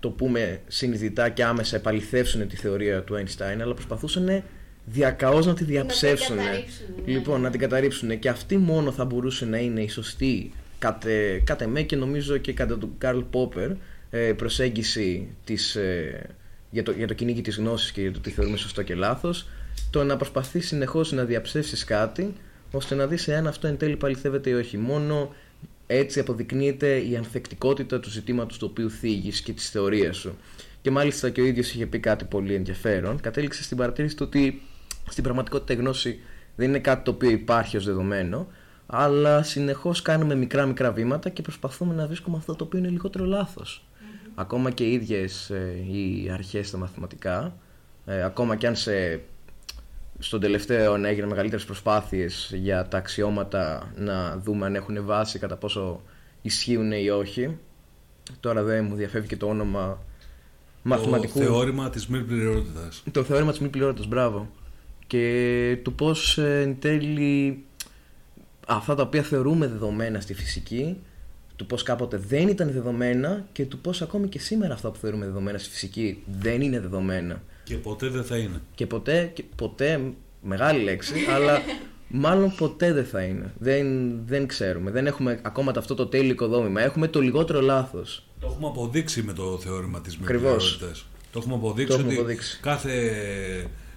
το 0.00 0.10
πούμε 0.10 0.60
συνειδητά 0.66 1.28
και 1.28 1.44
άμεσα 1.44 1.76
επαληθεύσουν 1.76 2.48
τη 2.48 2.56
θεωρία 2.56 3.02
του 3.02 3.14
Einstein, 3.14 3.60
αλλά 3.60 3.74
προσπαθούσαν 3.74 4.42
διακαώς 4.84 5.46
να 5.46 5.54
τη 5.54 5.64
διαψεύσουν. 5.64 6.36
καταρρίψουν, 6.36 6.86
ναι. 7.04 7.12
Λοιπόν, 7.12 7.40
να 7.40 7.50
την 7.50 7.60
καταρρύψουν. 7.60 8.18
Και 8.18 8.28
αυτή 8.28 8.56
μόνο 8.56 8.92
θα 8.92 9.04
μπορούσε 9.04 9.44
να 9.44 9.58
είναι 9.58 9.80
η 9.80 9.88
σωστή, 9.88 10.52
κατ' 10.78 11.04
κατ' 11.44 11.62
εμέ 11.62 11.82
και 11.82 11.96
νομίζω 11.96 12.36
και 12.36 12.52
κατά 12.52 12.78
του 12.78 12.94
Καρλ 12.98 13.20
Πόπερ, 13.20 13.70
ε, 14.10 14.32
προσέγγιση 14.32 15.28
της, 15.44 15.76
ε, 15.76 16.26
για, 16.70 16.82
το, 16.82 16.92
για 16.92 17.06
το 17.06 17.14
κυνήγι 17.14 17.40
της 17.40 17.56
γνώσης 17.56 17.92
και 17.92 18.00
για 18.00 18.12
το 18.12 18.20
τι 18.20 18.30
θεωρούμε 18.30 18.56
σωστό 18.56 18.82
και 18.82 18.94
λάθος, 18.94 19.48
το 19.90 20.04
να 20.04 20.16
προσπαθεί 20.16 20.60
συνεχώς 20.60 21.12
να 21.12 21.24
διαψεύσεις 21.24 21.84
κάτι, 21.84 22.34
ώστε 22.76 22.94
να 22.94 23.06
δεις 23.06 23.28
εάν 23.28 23.46
αυτό 23.46 23.66
εν 23.66 23.76
τέλει 23.76 23.96
παληθεύεται 23.96 24.50
ή 24.50 24.52
όχι. 24.52 24.76
Μόνο 24.76 25.34
έτσι 25.86 26.20
αποδεικνύεται 26.20 26.96
η 26.96 27.16
ανθεκτικότητα 27.16 28.00
του 28.00 28.10
ζητήματος 28.10 28.58
του 28.58 28.66
οποίου 28.70 28.90
θίγεις 28.90 29.40
και 29.40 29.52
της 29.52 29.70
θεωρίας 29.70 30.16
σου. 30.16 30.36
Και 30.82 30.90
μάλιστα 30.90 31.30
και 31.30 31.40
ο 31.40 31.44
ίδιος 31.44 31.74
είχε 31.74 31.86
πει 31.86 31.98
κάτι 31.98 32.24
πολύ 32.24 32.54
ενδιαφέρον. 32.54 33.20
Κατέληξε 33.20 33.62
στην 33.62 33.76
παρατήρηση 33.76 34.16
του 34.16 34.24
ότι 34.26 34.62
στην 35.08 35.22
πραγματικότητα 35.22 35.72
η 35.72 35.76
γνώση 35.76 36.20
δεν 36.56 36.68
είναι 36.68 36.78
κάτι 36.78 37.04
το 37.04 37.10
οποίο 37.10 37.30
υπάρχει 37.30 37.76
ως 37.76 37.84
δεδομένο, 37.84 38.46
αλλά 38.86 39.42
συνεχώς 39.42 40.02
κάνουμε 40.02 40.34
μικρά 40.34 40.66
μικρά 40.66 40.92
βήματα 40.92 41.28
και 41.28 41.42
προσπαθούμε 41.42 41.94
να 41.94 42.06
βρίσκουμε 42.06 42.36
αυτό 42.36 42.54
το 42.54 42.64
οποίο 42.64 42.78
είναι 42.78 42.88
λιγότερο 42.88 43.24
λάθος. 43.24 43.86
Ακόμα 44.34 44.70
και 44.70 44.84
οι 44.84 44.92
ίδιες 44.92 45.50
ε, 45.50 45.84
οι 45.92 46.30
αρχές 46.32 46.68
στα 46.68 46.78
μαθηματικά, 46.78 47.56
ε, 48.06 48.22
ακόμα 48.22 48.56
και 48.56 48.66
αν 48.66 48.76
σε, 48.76 49.20
στον 50.18 50.40
τελευταίο 50.40 50.82
αιώνα 50.82 51.08
έγιναν 51.08 51.28
μεγαλύτερες 51.28 51.64
προσπάθειες 51.64 52.50
για 52.54 52.88
τα 52.88 52.98
αξιώματα 52.98 53.92
να 53.96 54.36
δούμε 54.38 54.66
αν 54.66 54.74
έχουν 54.74 55.04
βάση, 55.04 55.38
κατά 55.38 55.56
πόσο 55.56 56.02
ισχύουν 56.42 56.92
ή 56.92 57.08
όχι. 57.08 57.58
Τώρα 58.40 58.62
δεν 58.62 58.84
μου 58.84 58.94
διαφεύγει 58.94 59.28
και 59.28 59.36
το 59.36 59.46
όνομα 59.46 59.98
μαθηματικού. 60.82 61.38
Το 61.38 61.44
θεώρημα 61.44 61.90
της 61.90 62.06
μη 62.06 62.22
πληρότητας. 62.22 63.02
Το 63.12 63.22
θεώρημα 63.22 63.50
της 63.50 63.60
μη 63.60 63.68
πληρότητας, 63.68 64.06
μπράβο. 64.06 64.50
Και 65.06 65.78
του 65.82 65.92
πώς 65.94 66.38
ε, 66.38 66.60
εν 66.60 66.78
τέλει 66.80 67.64
αυτά 68.66 68.94
τα 68.94 69.02
οποία 69.02 69.22
θεωρούμε 69.22 69.66
δεδομένα 69.66 70.20
στη 70.20 70.34
φυσική, 70.34 70.96
του 71.56 71.66
πώς 71.66 71.82
κάποτε 71.82 72.16
δεν 72.16 72.48
ήταν 72.48 72.72
δεδομένα 72.72 73.46
και 73.52 73.66
του 73.66 73.78
πώς 73.78 74.02
ακόμη 74.02 74.28
και 74.28 74.38
σήμερα 74.38 74.74
αυτά 74.74 74.90
που 74.90 74.98
θεωρούμε 74.98 75.24
δεδομένα 75.24 75.58
στη 75.58 75.70
φυσική 75.70 76.22
δεν 76.40 76.60
είναι 76.60 76.80
δεδομένα. 76.80 77.42
Και 77.66 77.76
ποτέ 77.76 78.08
δεν 78.08 78.24
θα 78.24 78.36
είναι. 78.36 78.60
Και 78.74 78.86
ποτέ, 78.86 79.30
και 79.34 79.44
ποτέ 79.56 80.12
μεγάλη 80.42 80.82
λέξη, 80.82 81.14
αλλά 81.34 81.60
μάλλον 82.24 82.54
ποτέ 82.56 82.92
δεν 82.92 83.04
θα 83.04 83.22
είναι. 83.22 83.52
Δεν, 83.58 83.86
δεν 84.26 84.46
ξέρουμε. 84.46 84.90
Δεν 84.90 85.06
έχουμε 85.06 85.40
ακόμα 85.42 85.72
αυτό 85.76 85.94
το 85.94 86.06
τέλειο 86.06 86.30
οικοδόμημα. 86.30 86.80
Έχουμε 86.80 87.08
το 87.08 87.20
λιγότερο 87.20 87.60
λάθος. 87.60 88.26
Το 88.40 88.46
έχουμε 88.50 88.66
αποδείξει 88.66 89.22
με 89.22 89.32
το 89.32 89.58
θεώρημα 89.58 90.00
της 90.00 90.16
μη 90.16 90.24
Ακριβώς. 90.24 90.76
πληρότητας. 90.76 91.06
Το 91.32 91.38
έχουμε 91.38 91.54
αποδείξει 91.54 91.86
Το 91.86 91.94
έχουμε 91.94 92.12
ότι 92.12 92.20
αποδείξει. 92.20 92.58
κάθε 92.62 92.92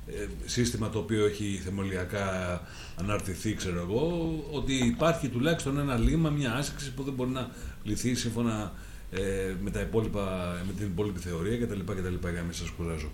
ε, 0.07 0.25
σύστημα 0.45 0.89
το 0.89 0.99
οποίο 0.99 1.25
έχει 1.25 1.61
θεμελιακά 1.63 2.61
αναρτηθεί, 2.95 3.53
ξέρω 3.55 3.79
εγώ, 3.89 4.33
ότι 4.51 4.73
υπάρχει 4.73 5.27
τουλάχιστον 5.27 5.79
ένα 5.79 5.97
λίμα, 5.97 6.29
μια 6.29 6.53
άσκηση 6.53 6.93
που 6.93 7.03
δεν 7.03 7.13
μπορεί 7.13 7.29
να 7.29 7.49
λυθεί 7.83 8.15
σύμφωνα 8.15 8.73
ε, 9.11 9.53
με, 9.63 9.71
τα 9.71 9.79
υπόλοιπα, 9.79 10.55
με 10.67 10.73
την 10.73 10.85
υπόλοιπη 10.85 11.19
θεωρία 11.19 11.57
κτλ. 11.57 11.79
κτλ 11.79 12.13
για 12.21 12.31
να 12.31 12.41
μην 12.41 12.53
σας 12.53 12.69
κουράζω. 12.69 13.09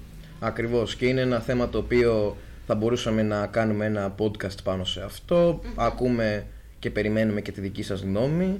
Ακριβώς 0.45 0.95
και 0.95 1.05
είναι 1.05 1.21
ένα 1.21 1.39
θέμα 1.39 1.69
το 1.69 1.77
οποίο 1.77 2.37
θα 2.65 2.75
μπορούσαμε 2.75 3.23
να 3.23 3.47
κάνουμε 3.47 3.85
ένα 3.85 4.15
podcast 4.17 4.63
πάνω 4.63 4.83
σε 4.83 5.03
αυτό. 5.03 5.61
Ακούμε 5.75 6.45
και 6.79 6.89
περιμένουμε 6.89 7.41
και 7.41 7.51
τη 7.51 7.61
δική 7.61 7.83
σας 7.83 8.01
γνώμη. 8.01 8.59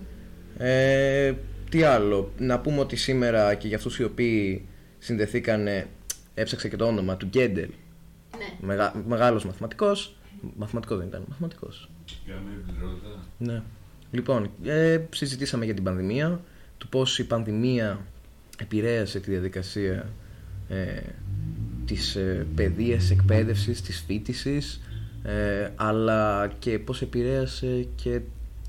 Ε, 0.58 1.34
τι 1.70 1.84
άλλο, 1.84 2.32
να 2.38 2.60
πούμε 2.60 2.80
ότι 2.80 2.96
σήμερα 2.96 3.56
και 3.56 3.68
για 3.68 3.78
αυτούς 3.78 4.00
οι 4.00 4.04
οποίοι 4.04 4.68
συνδεθήκανε, 5.00 5.88
έψαξα 6.34 6.68
και 6.68 6.76
το 6.76 6.86
όνομα 6.86 7.18
του 7.18 7.26
Γκέντελ. 7.26 7.70
Ναι. 8.38 8.68
Μεγα, 8.68 9.04
μεγάλος 9.08 9.46
μαθηματικός. 9.46 10.18
Μαθηματικός 10.58 10.98
δεν 10.98 11.08
ήταν, 11.08 11.24
μαθηματικός. 11.28 11.90
Για 12.26 12.36
μη 12.36 12.72
πληρότητα. 12.72 13.24
Ναι. 13.38 13.62
Λοιπόν, 14.12 14.50
ε, 14.64 15.00
συζητήσαμε 15.10 15.66
για 15.66 15.74
την 15.74 15.84
πανδημία, 15.84 16.42
του 16.78 16.90
πώς 16.90 17.20
η 17.20 17.26
πανδημία 17.26 18.06
επηρέασε 18.58 19.20
τη 19.20 19.32
διαδικασία 19.32 20.10
ε, 20.70 21.00
της 21.86 22.16
ε, 22.16 22.46
παιδείας, 22.56 23.12
εκπαίδευσης, 23.12 23.82
της 23.82 24.04
φίτησης, 24.08 24.82
ε, 25.24 25.70
αλλά 25.76 26.52
και 26.60 26.80
πώς 26.80 27.02
επηρέασε 27.02 27.88
και 27.96 28.22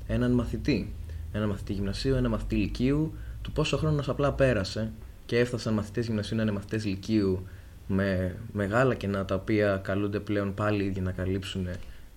έναν 0.07 0.31
μαθητή. 0.31 0.93
Έναν 1.31 1.49
μαθητή 1.49 1.73
γυμνασίου, 1.73 2.15
έναν 2.15 2.31
μαθητή 2.31 2.55
λυκείου, 2.55 3.13
του 3.41 3.51
πόσο 3.51 3.77
χρόνος 3.77 4.09
απλά 4.09 4.33
πέρασε 4.33 4.91
και 5.25 5.39
έφτασαν 5.39 5.73
μαθητές 5.73 6.05
γυμνασίου 6.05 6.35
να 6.35 6.43
είναι 6.43 6.51
μαθητές 6.51 6.85
λυκείου 6.85 7.47
με 7.87 8.35
μεγάλα 8.53 8.95
κενά 8.95 9.25
τα 9.25 9.35
οποία 9.35 9.81
καλούνται 9.83 10.19
πλέον 10.19 10.53
πάλι 10.53 10.83
οι 10.83 10.85
ίδιοι 10.85 10.99
να 10.99 11.11
καλύψουν 11.11 11.67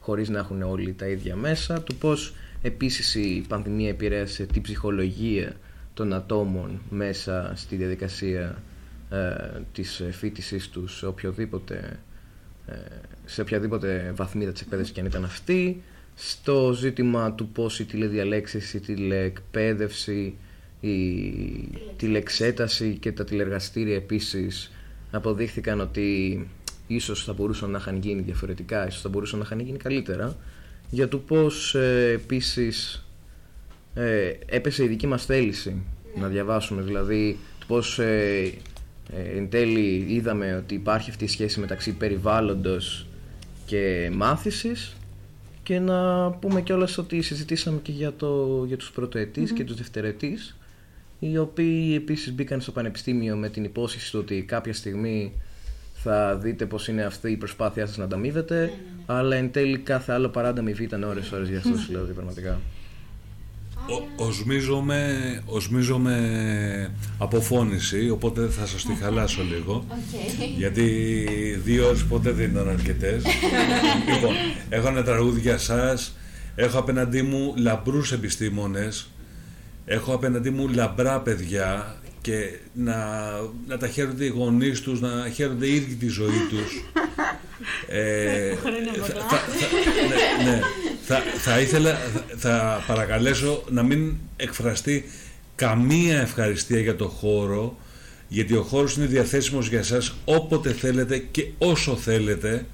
χωρίς 0.01 0.29
να 0.29 0.39
έχουν 0.39 0.63
όλοι 0.63 0.93
τα 0.93 1.07
ίδια 1.07 1.37
μέσα, 1.37 1.83
του 1.83 1.95
πώς 1.95 2.35
επίσης 2.63 3.15
η 3.15 3.45
πανδημία 3.49 3.89
επηρέασε 3.89 4.45
την 4.47 4.63
ψυχολογία 4.63 5.53
των 5.95 6.13
ατόμων 6.13 6.81
μέσα 6.91 7.53
στη 7.55 7.77
διαδικασία 7.77 8.63
ε, 9.11 9.61
της 9.73 10.03
φίτησής 10.11 10.69
τους 10.69 10.97
σε 10.97 11.07
οποιοδήποτε 11.07 11.99
ε, 12.67 12.75
σε 13.25 13.41
οποιαδήποτε 13.41 14.13
βαθμίδα 14.17 14.53
της 14.53 14.61
εκπαίδευσης 14.61 14.95
και 14.95 15.01
αν 15.01 15.07
ήταν 15.07 15.25
αυτή 15.25 15.83
στο 16.15 16.73
ζήτημα 16.73 17.33
του 17.33 17.49
πώς 17.49 17.81
η 17.81 17.85
τηλεδιαλέξεις, 17.85 18.75
η 18.75 18.81
τηλεεκπαίδευση 18.81 20.37
η 20.81 20.99
τηλεξέταση 21.97 22.97
και 23.01 23.13
τα 23.13 23.25
τηλεργαστήρια 23.25 23.95
επίσης 23.95 24.71
αποδείχθηκαν 25.11 25.81
ότι 25.81 26.49
ίσως 26.87 27.25
θα 27.25 27.33
μπορούσαν 27.33 27.71
να 27.71 27.79
είχαν 27.79 27.97
γίνει 27.97 28.23
διαφορετικά, 28.23 28.87
ίσως 28.87 29.01
θα 29.01 29.09
μπορούσαν 29.09 29.39
να 29.39 29.45
είχαν 29.45 29.61
γίνει 29.61 29.79
καλύτερα 29.79 30.37
για 30.91 31.09
το 31.09 31.19
πώς 31.19 31.75
ε, 31.75 32.11
επίσης 32.15 33.05
ε, 33.95 34.33
έπεσε 34.47 34.85
η 34.85 34.87
δική 34.87 35.07
μας 35.07 35.25
θέληση 35.25 35.83
να 36.21 36.29
διαβάσουμε, 36.29 36.83
δηλαδή 36.83 37.39
το 37.59 37.65
πώς 37.67 37.99
ε, 37.99 38.53
ε, 39.17 39.39
εν 39.39 39.51
τέλει 39.51 40.07
είδαμε 40.09 40.55
ότι 40.55 40.75
υπάρχει 40.75 41.11
αυτή 41.11 41.25
η 41.25 41.29
σχέση 41.29 41.61
μεταξύ 41.61 41.93
περιβάλλοντος 41.93 43.07
και 43.67 44.11
μάθησης 44.13 44.97
και 45.63 45.79
να 45.79 46.31
πούμε 46.31 46.61
κιόλας 46.61 46.99
ότι 46.99 47.23
συζητήσαμε 47.23 47.79
και 47.83 47.93
για, 47.93 48.13
το, 48.13 48.65
για 48.67 48.77
τους 48.77 48.91
πρωτοετης 48.91 49.53
και 49.53 49.65
τους 49.65 49.77
δευτερετής 49.77 50.57
οι 51.19 51.39
οποίοι 51.39 51.93
επίσης 51.97 52.33
μπήκαν 52.33 52.61
στο 52.61 52.73
πανεπιστήμιο 52.73 53.37
με 53.37 53.49
την 53.49 53.65
υπόσχεση 53.65 54.13
του 54.13 54.19
ότι 54.23 54.43
κάποια 54.43 54.75
στιγμή 54.75 55.33
θα 55.95 56.37
δείτε 56.37 56.67
πως 56.67 56.89
είναι 56.89 57.03
αυτή 57.03 57.31
η 57.31 57.37
προσπάθειά 57.37 57.87
σας 57.87 57.97
να 57.97 58.05
ανταμείβετε 58.05 58.73
αλλά 59.07 59.37
εν 59.37 59.51
τέλει 59.51 59.79
κάθε 59.79 60.13
άλλο 60.13 60.29
παρά 60.29 60.49
ανταμοιβή 60.49 60.85
ήταν 60.85 61.03
ώρες 61.03 61.33
ώρες 61.33 61.49
για 61.49 61.59
αυτούς 61.59 61.87
δηλαδή 61.87 62.13
πραγματικά. 62.13 62.61
Ο- 63.91 64.25
Οσμίζομαι, 64.25 65.17
οσμίζομαι 65.47 66.15
αποφώνηση, 67.19 68.11
οπότε 68.11 68.47
θα 68.47 68.67
σας 68.67 68.85
τη 68.85 68.95
χαλάσω 69.03 69.43
λίγο. 69.43 69.85
Γιατί 70.57 70.85
δύο 71.65 71.87
ώρες 71.87 72.05
ποτέ 72.05 72.31
δεν 72.31 72.51
ήταν 72.51 72.69
αρκετές. 72.69 73.23
λοιπόν, 74.15 74.35
έχω 74.69 74.89
ένα 74.89 75.03
τραγούδι 75.03 75.41
για 75.41 75.59
σας. 75.59 76.17
Έχω 76.55 76.79
απέναντί 76.79 77.23
μου 77.23 77.55
λαμπρούς 77.57 78.13
επιστήμονες. 78.13 79.11
Έχω 79.85 80.15
απέναντί 80.15 80.51
μου 80.51 80.69
λαμπρά 80.69 81.21
παιδιά 81.21 81.97
και 82.21 82.59
να, 82.75 82.95
να 83.67 83.77
τα 83.79 83.89
χαίρονται 83.89 84.25
οι 84.25 84.29
γονείς 84.29 84.81
τους, 84.81 85.01
να 85.01 85.29
χαίρονται 85.35 85.67
οι 85.67 85.75
ίδιοι 85.75 85.95
τη 85.95 86.07
ζωή 86.09 86.47
τους. 86.51 86.73
Ε, 87.89 88.55
θα, 88.55 88.71
θα- 89.05 89.25
θα- 89.29 89.41
ναι, 90.45 90.51
ναι. 90.51 90.61
θα, 91.07 91.23
θα 91.39 91.61
ήθελα, 91.61 91.99
θα, 92.37 92.37
θα 92.37 92.85
παρακαλέσω 92.87 93.65
να 93.69 93.83
μην 93.83 94.13
εκφραστεί 94.37 95.05
καμία 95.55 96.21
ευχαριστία 96.21 96.81
για 96.81 96.97
το 96.97 97.09
χώρο 97.09 97.77
γιατί 98.29 98.55
ο 98.55 98.63
χώρος 98.63 98.97
είναι 98.97 99.07
διαθέσιμος 99.07 99.69
για 99.69 99.83
σας 99.83 100.15
όποτε 100.25 100.73
θέλετε 100.73 101.19
και 101.31 101.47
όσο 101.59 101.97
θέλετε 101.97 102.67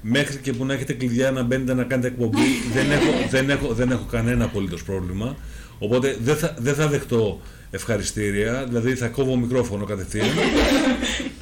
μέχρι 0.00 0.36
και 0.36 0.52
που 0.52 0.64
να 0.64 0.74
έχετε 0.74 0.92
κλειδιά 0.92 1.30
να 1.30 1.42
μπαίνετε 1.42 1.74
να 1.74 1.82
κάνετε 1.84 2.08
εκπομπή. 2.08 2.38
Δεν, 2.72 2.90
έχω, 2.90 3.26
δεν, 3.30 3.50
έχω, 3.50 3.72
δεν 3.74 3.90
έχω 3.90 4.04
κανένα 4.10 4.44
απολύτως 4.44 4.82
πρόβλημα. 4.84 5.36
Οπότε 5.78 6.16
δεν 6.20 6.36
θα, 6.36 6.54
δεν 6.58 6.74
θα 6.74 6.88
δεχτώ 6.88 7.40
ευχαριστήρια 7.70 8.64
δηλαδή 8.68 8.94
θα 8.94 9.06
κόβω 9.06 9.36
μικρόφωνο 9.36 9.84
κατευθείαν. 9.84 10.26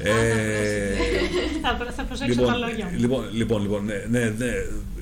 Ε, 0.05 0.11
Λοιπόν, 2.27 2.53
λοιπόν. 2.97 3.23
Λοιπόν, 3.33 3.61
λοιπόν, 3.61 3.85
ναι, 3.85 4.05
ναι, 4.09 4.33
ναι. 4.37 4.51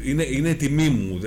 είναι, 0.03 0.23
είναι 0.23 0.53
τιμή 0.53 0.89
μου. 0.89 1.19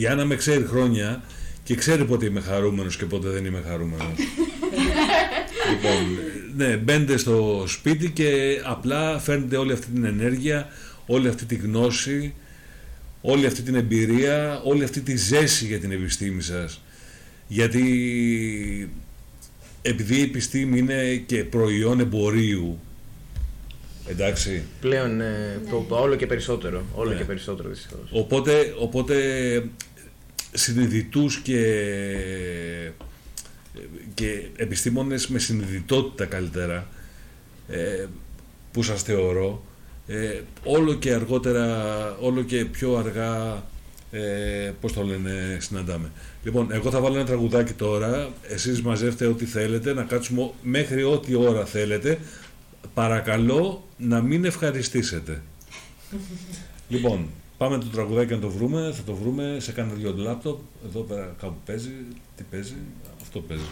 Η 0.00 0.06
Άννα 0.06 0.24
με 0.24 0.36
ξέρει 0.36 0.64
χρόνια 0.64 1.22
και 1.64 1.74
ξέρει 1.74 2.04
πότε 2.04 2.26
είμαι 2.26 2.40
χαρούμενος 2.40 2.96
και 2.96 3.04
πότε 3.04 3.28
δεν 3.28 3.44
είμαι 3.44 3.62
χαρούμενος. 3.66 4.06
λοιπόν, 5.70 6.18
ναι, 6.56 6.76
μπαίνετε 6.76 7.16
στο 7.16 7.64
σπίτι 7.66 8.10
και 8.10 8.60
απλά 8.64 9.18
φέρνετε 9.18 9.56
όλη 9.56 9.72
αυτή 9.72 9.86
την 9.86 10.04
ενέργεια, 10.04 10.68
όλη 11.06 11.28
αυτή 11.28 11.44
τη 11.44 11.54
γνώση, 11.54 12.34
όλη 13.20 13.46
αυτή 13.46 13.62
την 13.62 13.74
εμπειρία, 13.74 14.60
όλη 14.64 14.84
αυτή 14.84 15.00
τη 15.00 15.16
ζέση 15.16 15.66
για 15.66 15.78
την 15.78 15.92
επιστήμη 15.92 16.42
σας. 16.42 16.80
Γιατί 17.48 17.82
επειδή 19.82 20.18
η 20.18 20.22
επιστήμη 20.22 20.78
είναι 20.78 21.22
και 21.26 21.44
προϊόν 21.44 22.00
εμπορίου, 22.00 22.78
Εντάξει. 24.10 24.62
Πλέον 24.80 25.20
ε, 25.20 25.60
το, 25.70 25.84
το, 25.88 25.96
όλο 25.96 26.14
και 26.14 26.26
περισσότερο. 26.26 26.82
Όλο 26.94 27.10
ναι. 27.10 27.16
και 27.16 27.24
περισσότερο 27.24 27.68
δυστυχώς. 27.68 28.08
Οπότε, 28.12 28.74
οπότε 28.78 29.14
συνειδητούς 30.52 31.38
και, 31.38 31.62
και 34.14 34.48
επιστήμονες 34.56 35.28
με 35.28 35.38
συνειδητότητα 35.38 36.24
καλύτερα 36.24 36.88
ε, 37.68 38.06
που 38.72 38.82
σας 38.82 39.02
θεωρώ 39.02 39.64
ε, 40.06 40.40
όλο 40.64 40.94
και 40.94 41.12
αργότερα, 41.12 42.16
όλο 42.20 42.42
και 42.42 42.64
πιο 42.64 42.96
αργά 42.96 43.64
ε, 44.10 44.72
πώς 44.80 44.92
το 44.92 45.02
λένε 45.02 45.56
συναντάμε. 45.60 46.10
Λοιπόν, 46.44 46.68
εγώ 46.72 46.90
θα 46.90 47.00
βάλω 47.00 47.14
ένα 47.14 47.24
τραγουδάκι 47.24 47.72
τώρα, 47.72 48.28
εσείς 48.48 48.82
μαζεύτε 48.82 49.26
ό,τι 49.26 49.44
θέλετε, 49.44 49.94
να 49.94 50.02
κάτσουμε 50.02 50.50
μέχρι 50.62 51.02
ό,τι 51.02 51.34
ώρα 51.34 51.64
θέλετε, 51.64 52.18
παρακαλώ 52.94 53.84
να 53.96 54.20
μην 54.20 54.44
ευχαριστήσετε. 54.44 55.42
λοιπόν, 56.88 57.28
πάμε 57.58 57.78
το 57.78 57.86
τραγουδάκι 57.86 58.32
να 58.32 58.38
το 58.40 58.50
βρούμε, 58.50 58.92
θα 58.96 59.02
το 59.02 59.14
βρούμε 59.14 59.56
σε 59.60 59.72
κανένα 59.72 59.94
δυο 59.94 60.14
λάπτοπ, 60.16 60.60
εδώ 60.86 61.00
πέρα 61.00 61.34
κάπου 61.40 61.56
παίζει, 61.66 61.92
τι 62.36 62.42
παίζει, 62.50 62.74
αυτό 63.22 63.40
παίζει. 63.40 63.64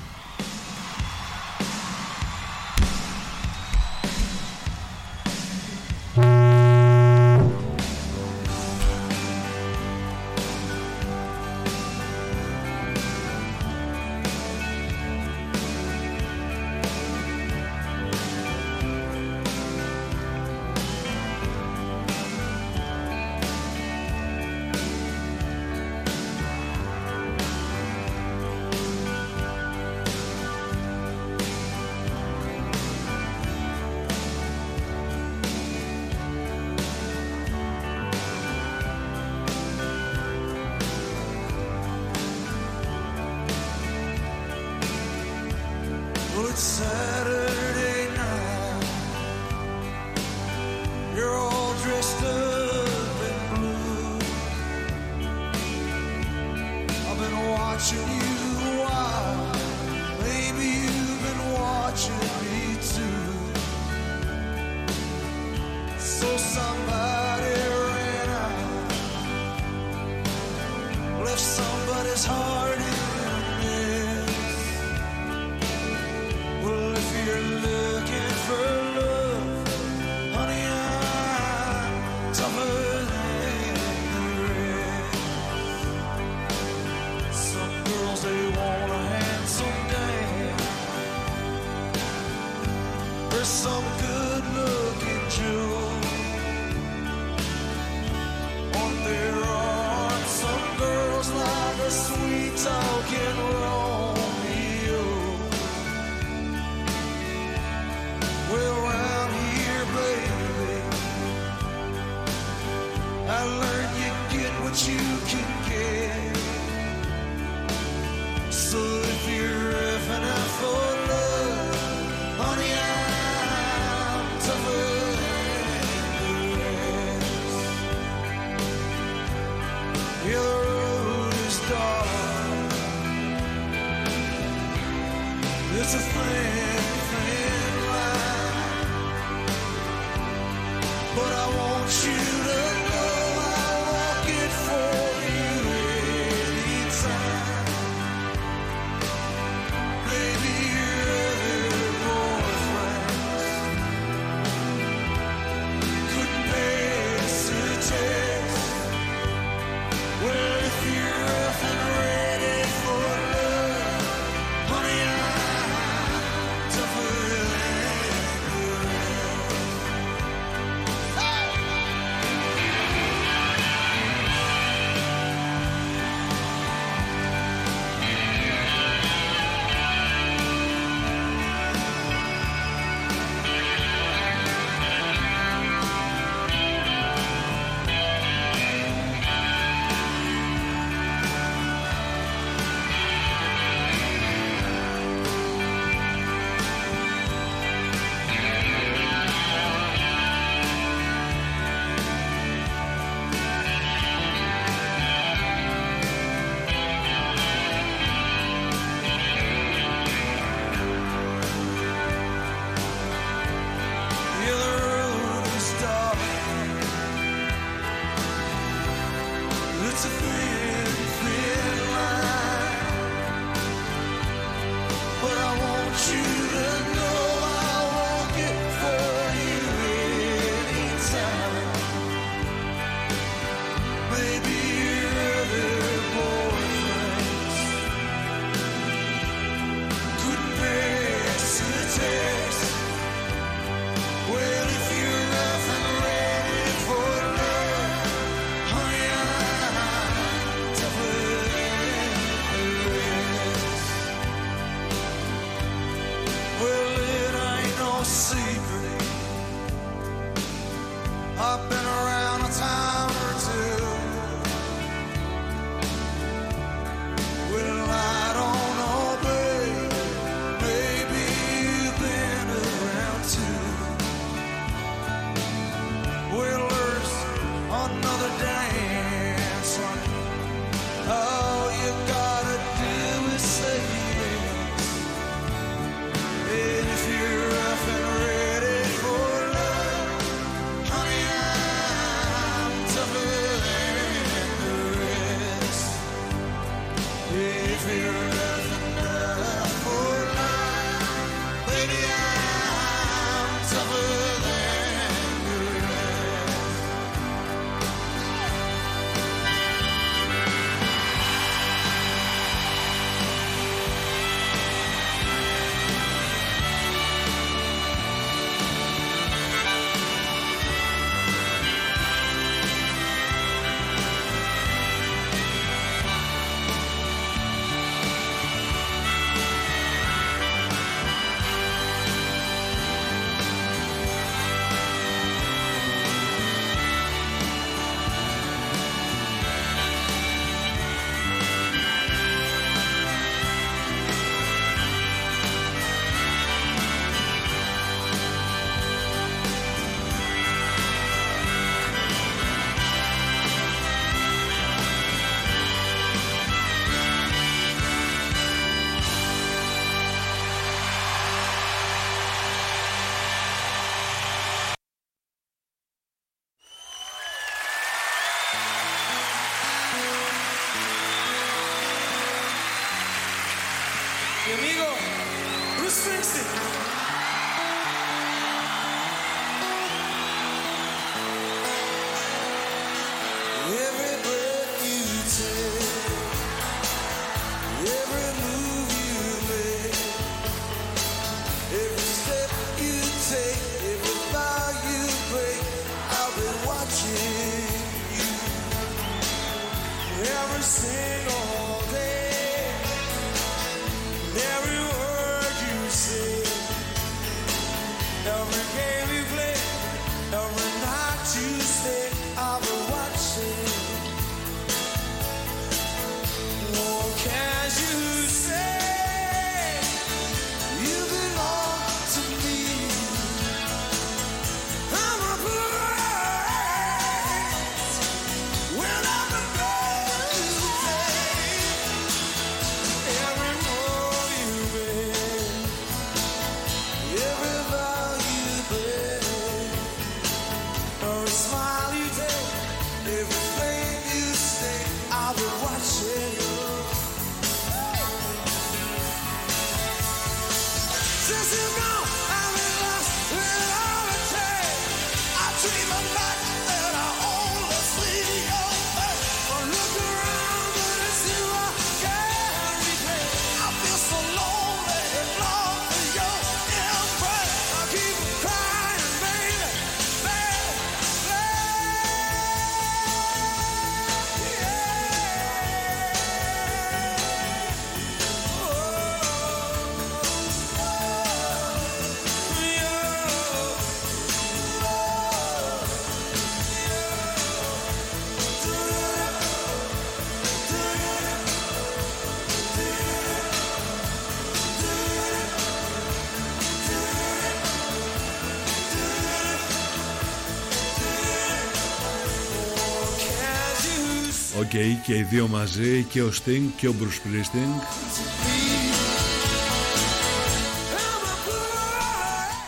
Οκ, 504.77 504.82
και 505.07 505.15
οι 505.15 505.23
δύο 505.23 505.48
μαζί, 505.48 506.03
και 506.03 506.23
ο 506.23 506.31
Sting 506.32 506.62
και 506.77 506.89
ο 506.89 506.94
Bruce 507.01 507.05
Springsteen. 507.05 507.82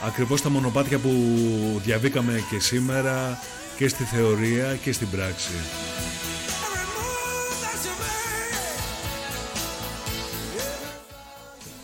Ακριβώς 0.06 0.42
τα 0.42 0.48
μονοπάτια 0.48 0.98
που 0.98 1.10
διαβήκαμε 1.84 2.42
και 2.50 2.60
σήμερα 2.60 3.38
και 3.76 3.88
στη 3.88 4.04
θεωρία 4.04 4.74
και 4.74 4.92
στην 4.92 5.08
πράξη. 5.10 5.52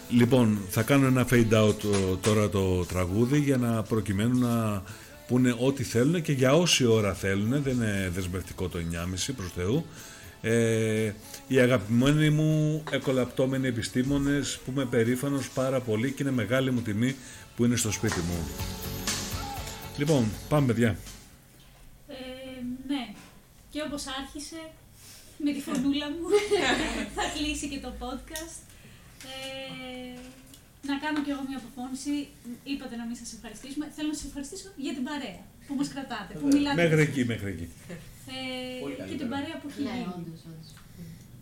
Λοιπόν, 0.08 0.58
θα 0.70 0.82
κάνω 0.82 1.06
ένα 1.06 1.26
fade 1.30 1.52
out 1.52 1.84
ε, 1.84 2.16
τώρα 2.20 2.48
το 2.48 2.84
τραγούδι 2.84 3.38
για 3.38 3.56
να 3.56 3.82
προκειμένου 3.82 4.38
να 4.38 4.82
πούνε 5.26 5.54
ό,τι 5.58 5.82
θέλουν 5.82 6.22
και 6.22 6.32
για 6.32 6.54
όση 6.54 6.86
ώρα 6.86 7.14
θέλουν, 7.14 7.62
δεν 7.62 7.74
είναι 7.74 8.10
δεσμευτικό 8.14 8.68
το 8.68 8.78
9.30 8.78 9.32
προς 9.36 9.52
Θεού. 9.56 9.86
Ε, 10.46 11.12
οι 11.46 11.58
αγαπημένοι 11.58 12.30
μου 12.30 12.82
εκολαπτώμενοι 12.90 13.68
επιστήμονες 13.68 14.58
που 14.64 14.70
είμαι 14.70 14.84
περήφανος 14.84 15.50
πάρα 15.50 15.80
πολύ 15.80 16.12
και 16.12 16.22
είναι 16.22 16.32
μεγάλη 16.32 16.70
μου 16.70 16.80
τιμή 16.80 17.16
που 17.56 17.64
είναι 17.64 17.76
στο 17.76 17.90
σπίτι 17.92 18.20
μου. 18.20 18.48
Λοιπόν, 19.96 20.28
πάμε 20.48 20.66
παιδιά. 20.66 20.98
Ε, 22.08 22.14
ναι. 22.86 23.14
Και 23.70 23.82
όπως 23.86 24.04
άρχισε, 24.20 24.60
με 25.44 25.52
τη 25.52 25.60
φωνούλα 25.60 26.06
μου, 26.10 26.26
θα 27.16 27.22
κλείσει 27.34 27.68
και 27.68 27.78
το 27.78 27.92
podcast. 27.98 28.58
Ε, 29.24 30.18
να 30.86 30.98
κάνω 30.98 31.22
κι 31.24 31.30
εγώ 31.30 31.42
μια 31.48 31.60
αποφώνηση. 31.62 32.28
Είπατε 32.64 32.96
να 32.96 33.04
μην 33.06 33.16
σας 33.16 33.32
ευχαριστήσουμε. 33.32 33.84
Θέλω 33.96 34.08
να 34.08 34.14
σας 34.14 34.26
ευχαριστήσω 34.26 34.68
για 34.76 34.94
την 34.94 35.04
παρέα 35.08 35.40
που 35.66 35.74
μας 35.74 35.88
κρατάτε, 35.88 36.32
που 36.40 36.46
μιλάτε. 36.46 36.82
Μέχρι 36.82 37.00
εκεί, 37.08 37.24
μέχρι 37.24 37.48
εκεί. 37.50 37.68
Ε, 38.26 39.04
και 39.08 39.16
την 39.20 39.28
παρέα 39.32 39.56
που 39.60 39.66
έχει 39.70 39.82
Ναι, 39.82 39.94
γίνει. 39.96 40.12
όντως, 40.18 40.40
όντως. 40.50 40.68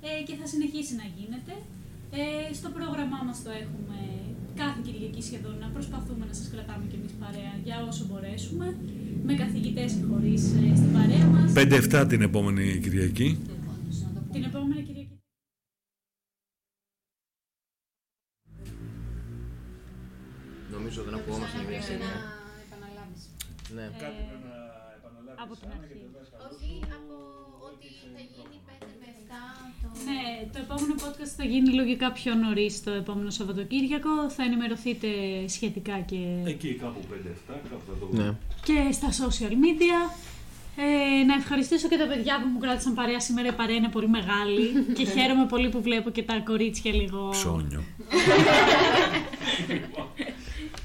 Ε, 0.06 0.10
και 0.26 0.34
θα 0.40 0.46
συνεχίσει 0.52 0.92
να 1.02 1.06
γίνεται. 1.16 1.54
Ε, 2.20 2.54
στο 2.58 2.68
πρόγραμμά 2.76 3.18
μας 3.28 3.38
το 3.46 3.50
έχουμε 3.62 3.98
κάθε 4.62 4.78
Κυριακή 4.86 5.22
σχεδόν 5.28 5.54
να 5.64 5.68
προσπαθούμε 5.76 6.24
να 6.30 6.34
σας 6.38 6.46
κρατάμε 6.52 6.84
και 6.90 6.96
εμείς 7.00 7.12
παρέα 7.22 7.52
για 7.66 7.76
όσο 7.90 8.02
μπορέσουμε, 8.08 8.66
με 9.26 9.34
καθηγητές 9.42 9.90
και 9.98 10.04
χωρίς 10.10 10.42
ε, 10.60 10.76
στην 10.80 10.92
παρέα 10.96 11.26
μας. 11.34 11.48
5-7 11.56 12.06
την 12.08 12.20
επόμενη 12.28 12.64
Κυριακή. 12.84 13.28
Την 14.32 14.42
επόμενη 14.50 14.82
Κυριακή. 14.88 15.08
Νομίζω 20.70 21.02
δεν 21.02 21.14
ακουγόμαστε 21.14 21.56
Σαν 21.56 21.64
να 21.64 21.68
μια 21.70 21.78
πρέπει 21.78 21.84
στιγμή. 21.88 22.04
να 22.04 22.62
επαναλάβεις. 22.66 23.22
Ναι. 23.76 23.84
από 25.44 25.52
την 25.60 25.68
αρχή. 25.78 26.00
Όχι, 26.48 26.70
από 26.98 27.14
ότι 27.68 27.88
θα 28.14 28.20
γίνει 28.34 28.56
5 28.68 28.70
με 29.00 29.08
7 29.28 29.32
το... 29.82 29.88
Ναι, 30.08 30.20
το 30.52 30.58
επόμενο 30.66 30.94
podcast 31.02 31.32
θα 31.36 31.44
γίνει 31.44 31.68
λογικά 31.80 32.12
πιο 32.12 32.34
νωρίς 32.34 32.82
το 32.82 32.90
επόμενο 32.90 33.30
Σαββατοκύριακο. 33.30 34.30
Θα 34.36 34.42
ενημερωθείτε 34.42 35.08
σχετικά 35.48 35.96
και, 36.00 36.16
Εκεί 36.44 36.74
κάπου 36.74 37.00
5-7, 37.10 37.14
κάπου 37.70 37.82
θα 37.88 37.94
το 38.00 38.22
Ναι. 38.22 38.28
και 38.64 38.92
στα 38.92 39.08
social 39.22 39.52
media. 39.64 39.98
Ε, 40.76 41.24
να 41.24 41.34
ευχαριστήσω 41.34 41.88
και 41.88 41.96
τα 41.96 42.06
παιδιά 42.06 42.40
που 42.42 42.48
μου 42.48 42.58
κράτησαν 42.58 42.94
παρέα 42.94 43.20
σήμερα. 43.20 43.48
Η 43.48 43.52
παρέα 43.52 43.76
είναι 43.76 43.88
πολύ 43.88 44.08
μεγάλη 44.08 44.64
και 44.96 45.04
χαίρομαι 45.04 45.46
πολύ 45.46 45.68
που 45.68 45.82
βλέπω 45.82 46.10
και 46.10 46.22
τα 46.22 46.38
κορίτσια 46.38 46.92
λίγο. 46.94 47.28
Ψώνιο. 47.28 47.82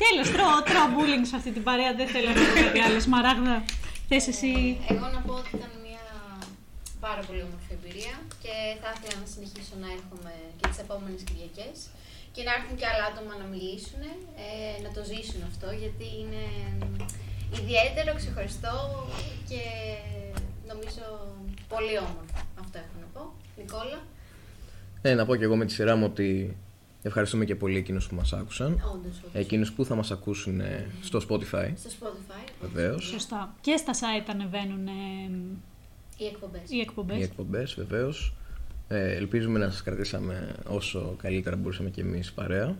Τέλος, 0.03 0.27
τρώω, 0.35 0.57
τρώω 0.69 0.87
bullying 0.95 1.25
σε 1.29 1.35
αυτή 1.35 1.51
την 1.51 1.63
παρέα. 1.63 1.93
Δεν 1.95 2.07
θέλω 2.07 2.27
να 2.27 2.33
πω 2.33 2.61
κάτι 2.65 2.79
άλλο. 2.79 2.99
Σμαράγδα, 2.99 3.63
θες 4.09 4.25
εσύ. 4.33 4.53
Εγώ 4.93 5.05
να 5.15 5.19
πω 5.27 5.33
ότι 5.41 5.51
ήταν 5.59 5.71
μια 5.87 6.05
πάρα 7.05 7.21
πολύ 7.27 7.41
όμορφη 7.47 7.71
εμπειρία 7.77 8.15
και 8.43 8.53
θα 8.81 8.89
ήθελα 8.95 9.15
να 9.23 9.27
συνεχίσω 9.33 9.75
να 9.83 9.87
έρχομαι 9.97 10.33
και 10.57 10.65
τις 10.69 10.79
επόμενες 10.85 11.21
Κυριακές 11.27 11.77
και 12.35 12.41
να 12.47 12.51
έρθουν 12.57 12.75
και 12.79 12.87
άλλα 12.91 13.03
άτομα 13.11 13.33
να 13.41 13.47
μιλήσουν, 13.53 14.01
ε, 14.45 14.49
να 14.85 14.89
το 14.95 15.01
ζήσουν 15.11 15.41
αυτό 15.51 15.67
γιατί 15.81 16.07
είναι 16.21 16.43
ιδιαίτερο, 17.61 18.09
ξεχωριστό 18.21 18.75
και 19.49 19.61
νομίζω 20.71 21.05
πολύ 21.73 21.95
όμορφο. 22.07 22.39
Αυτό 22.63 22.75
έχω 22.85 22.95
να 23.03 23.09
πω. 23.15 23.23
Νικόλα, 23.59 23.99
Ε, 25.01 25.13
να 25.19 25.25
πω 25.25 25.33
και 25.35 25.43
εγώ 25.47 25.55
με 25.61 25.65
τη 25.65 25.73
σειρά 25.77 25.93
μου 25.95 26.05
ότι 26.11 26.57
ευχαριστούμε 27.07 27.45
και 27.45 27.55
πολύ 27.55 27.77
εκείνους 27.77 28.07
που 28.07 28.15
μας 28.15 28.33
άκουσαν. 28.33 28.71
όντως, 28.71 28.93
όντως. 28.93 29.19
Εκείνους 29.33 29.73
που 29.73 29.85
θα 29.85 29.95
μας 29.95 30.11
ακούσουν 30.11 30.59
ε, 30.59 30.87
στο 31.01 31.19
Spotify, 31.29 31.71
Στο 31.75 31.89
Spotify, 32.01 32.51
βεβαίως. 32.61 33.05
Σωστά. 33.05 33.55
Και 33.61 33.77
στα 33.77 33.93
site 33.93 34.27
ανεβαίνουν 34.29 34.87
ε, 34.87 34.91
οι 36.17 36.25
εκπομπές. 36.25 36.61
οι 36.69 36.79
εκπομπές. 36.79 37.17
Οι 37.17 37.21
εκπομπές, 37.21 37.73
βεβαίως. 37.73 38.33
Ε, 38.87 39.15
ελπίζουμε 39.15 39.59
να 39.59 39.69
σας 39.69 39.83
κρατήσαμε 39.83 40.55
όσο 40.67 41.15
καλύτερα 41.21 41.55
μπορούσαμε 41.55 41.89
και 41.89 42.01
εμείς 42.01 42.31
παρέα. 42.31 42.77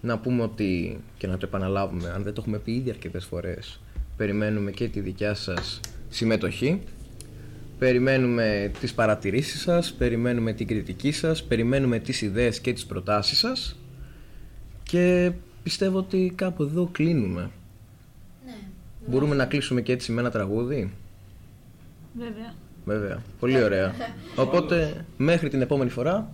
Να 0.00 0.18
πούμε 0.18 0.42
ότι, 0.42 1.00
και 1.18 1.26
να 1.26 1.36
το 1.36 1.46
επαναλάβουμε, 1.46 2.10
αν 2.10 2.22
δεν 2.22 2.34
το 2.34 2.40
έχουμε 2.40 2.58
πει 2.58 2.72
ήδη 2.72 2.90
αρκετές 2.90 3.24
φορές, 3.24 3.80
περιμένουμε 4.16 4.70
και 4.70 4.88
τη 4.88 5.00
δικιά 5.00 5.34
σας 5.34 5.80
συμμετοχή. 6.08 6.82
Περιμένουμε 7.78 8.70
τις 8.80 8.94
παρατηρήσεις 8.94 9.60
σας, 9.60 9.92
περιμένουμε 9.92 10.52
την 10.52 10.66
κριτική 10.66 11.12
σας, 11.12 11.42
περιμένουμε 11.44 11.98
τις 11.98 12.22
ιδέες 12.22 12.60
και 12.60 12.72
τις 12.72 12.86
προτάσεις 12.86 13.38
σας 13.38 13.76
και 14.82 15.32
πιστεύω 15.62 15.98
ότι 15.98 16.32
κάπου 16.34 16.62
εδώ 16.62 16.88
κλείνουμε. 16.92 17.50
Ναι. 18.46 18.52
Μπορούμε 19.06 19.34
να 19.34 19.46
κλείσουμε 19.46 19.80
και 19.80 19.92
έτσι 19.92 20.12
με 20.12 20.20
ένα 20.20 20.30
τραγούδι; 20.30 20.92
Βέβαια. 22.18 22.54
Βέβαια. 22.84 23.22
Πολύ 23.40 23.62
ωραία. 23.62 23.94
Οπότε, 24.44 25.04
μέχρι 25.16 25.48
την 25.48 25.60
επόμενη 25.60 25.90
φορά, 25.90 26.30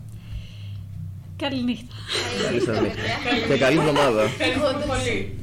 Καληνύχτα. 1.36 1.94
καλή 2.46 2.60
σας 2.60 2.80
νύχτα. 2.80 3.00
Και 3.48 3.58
καλή 3.58 3.78
εβδομάδα. 3.78 4.22
Ευχαριστούμε 4.22 4.84
πολύ. 4.86 5.34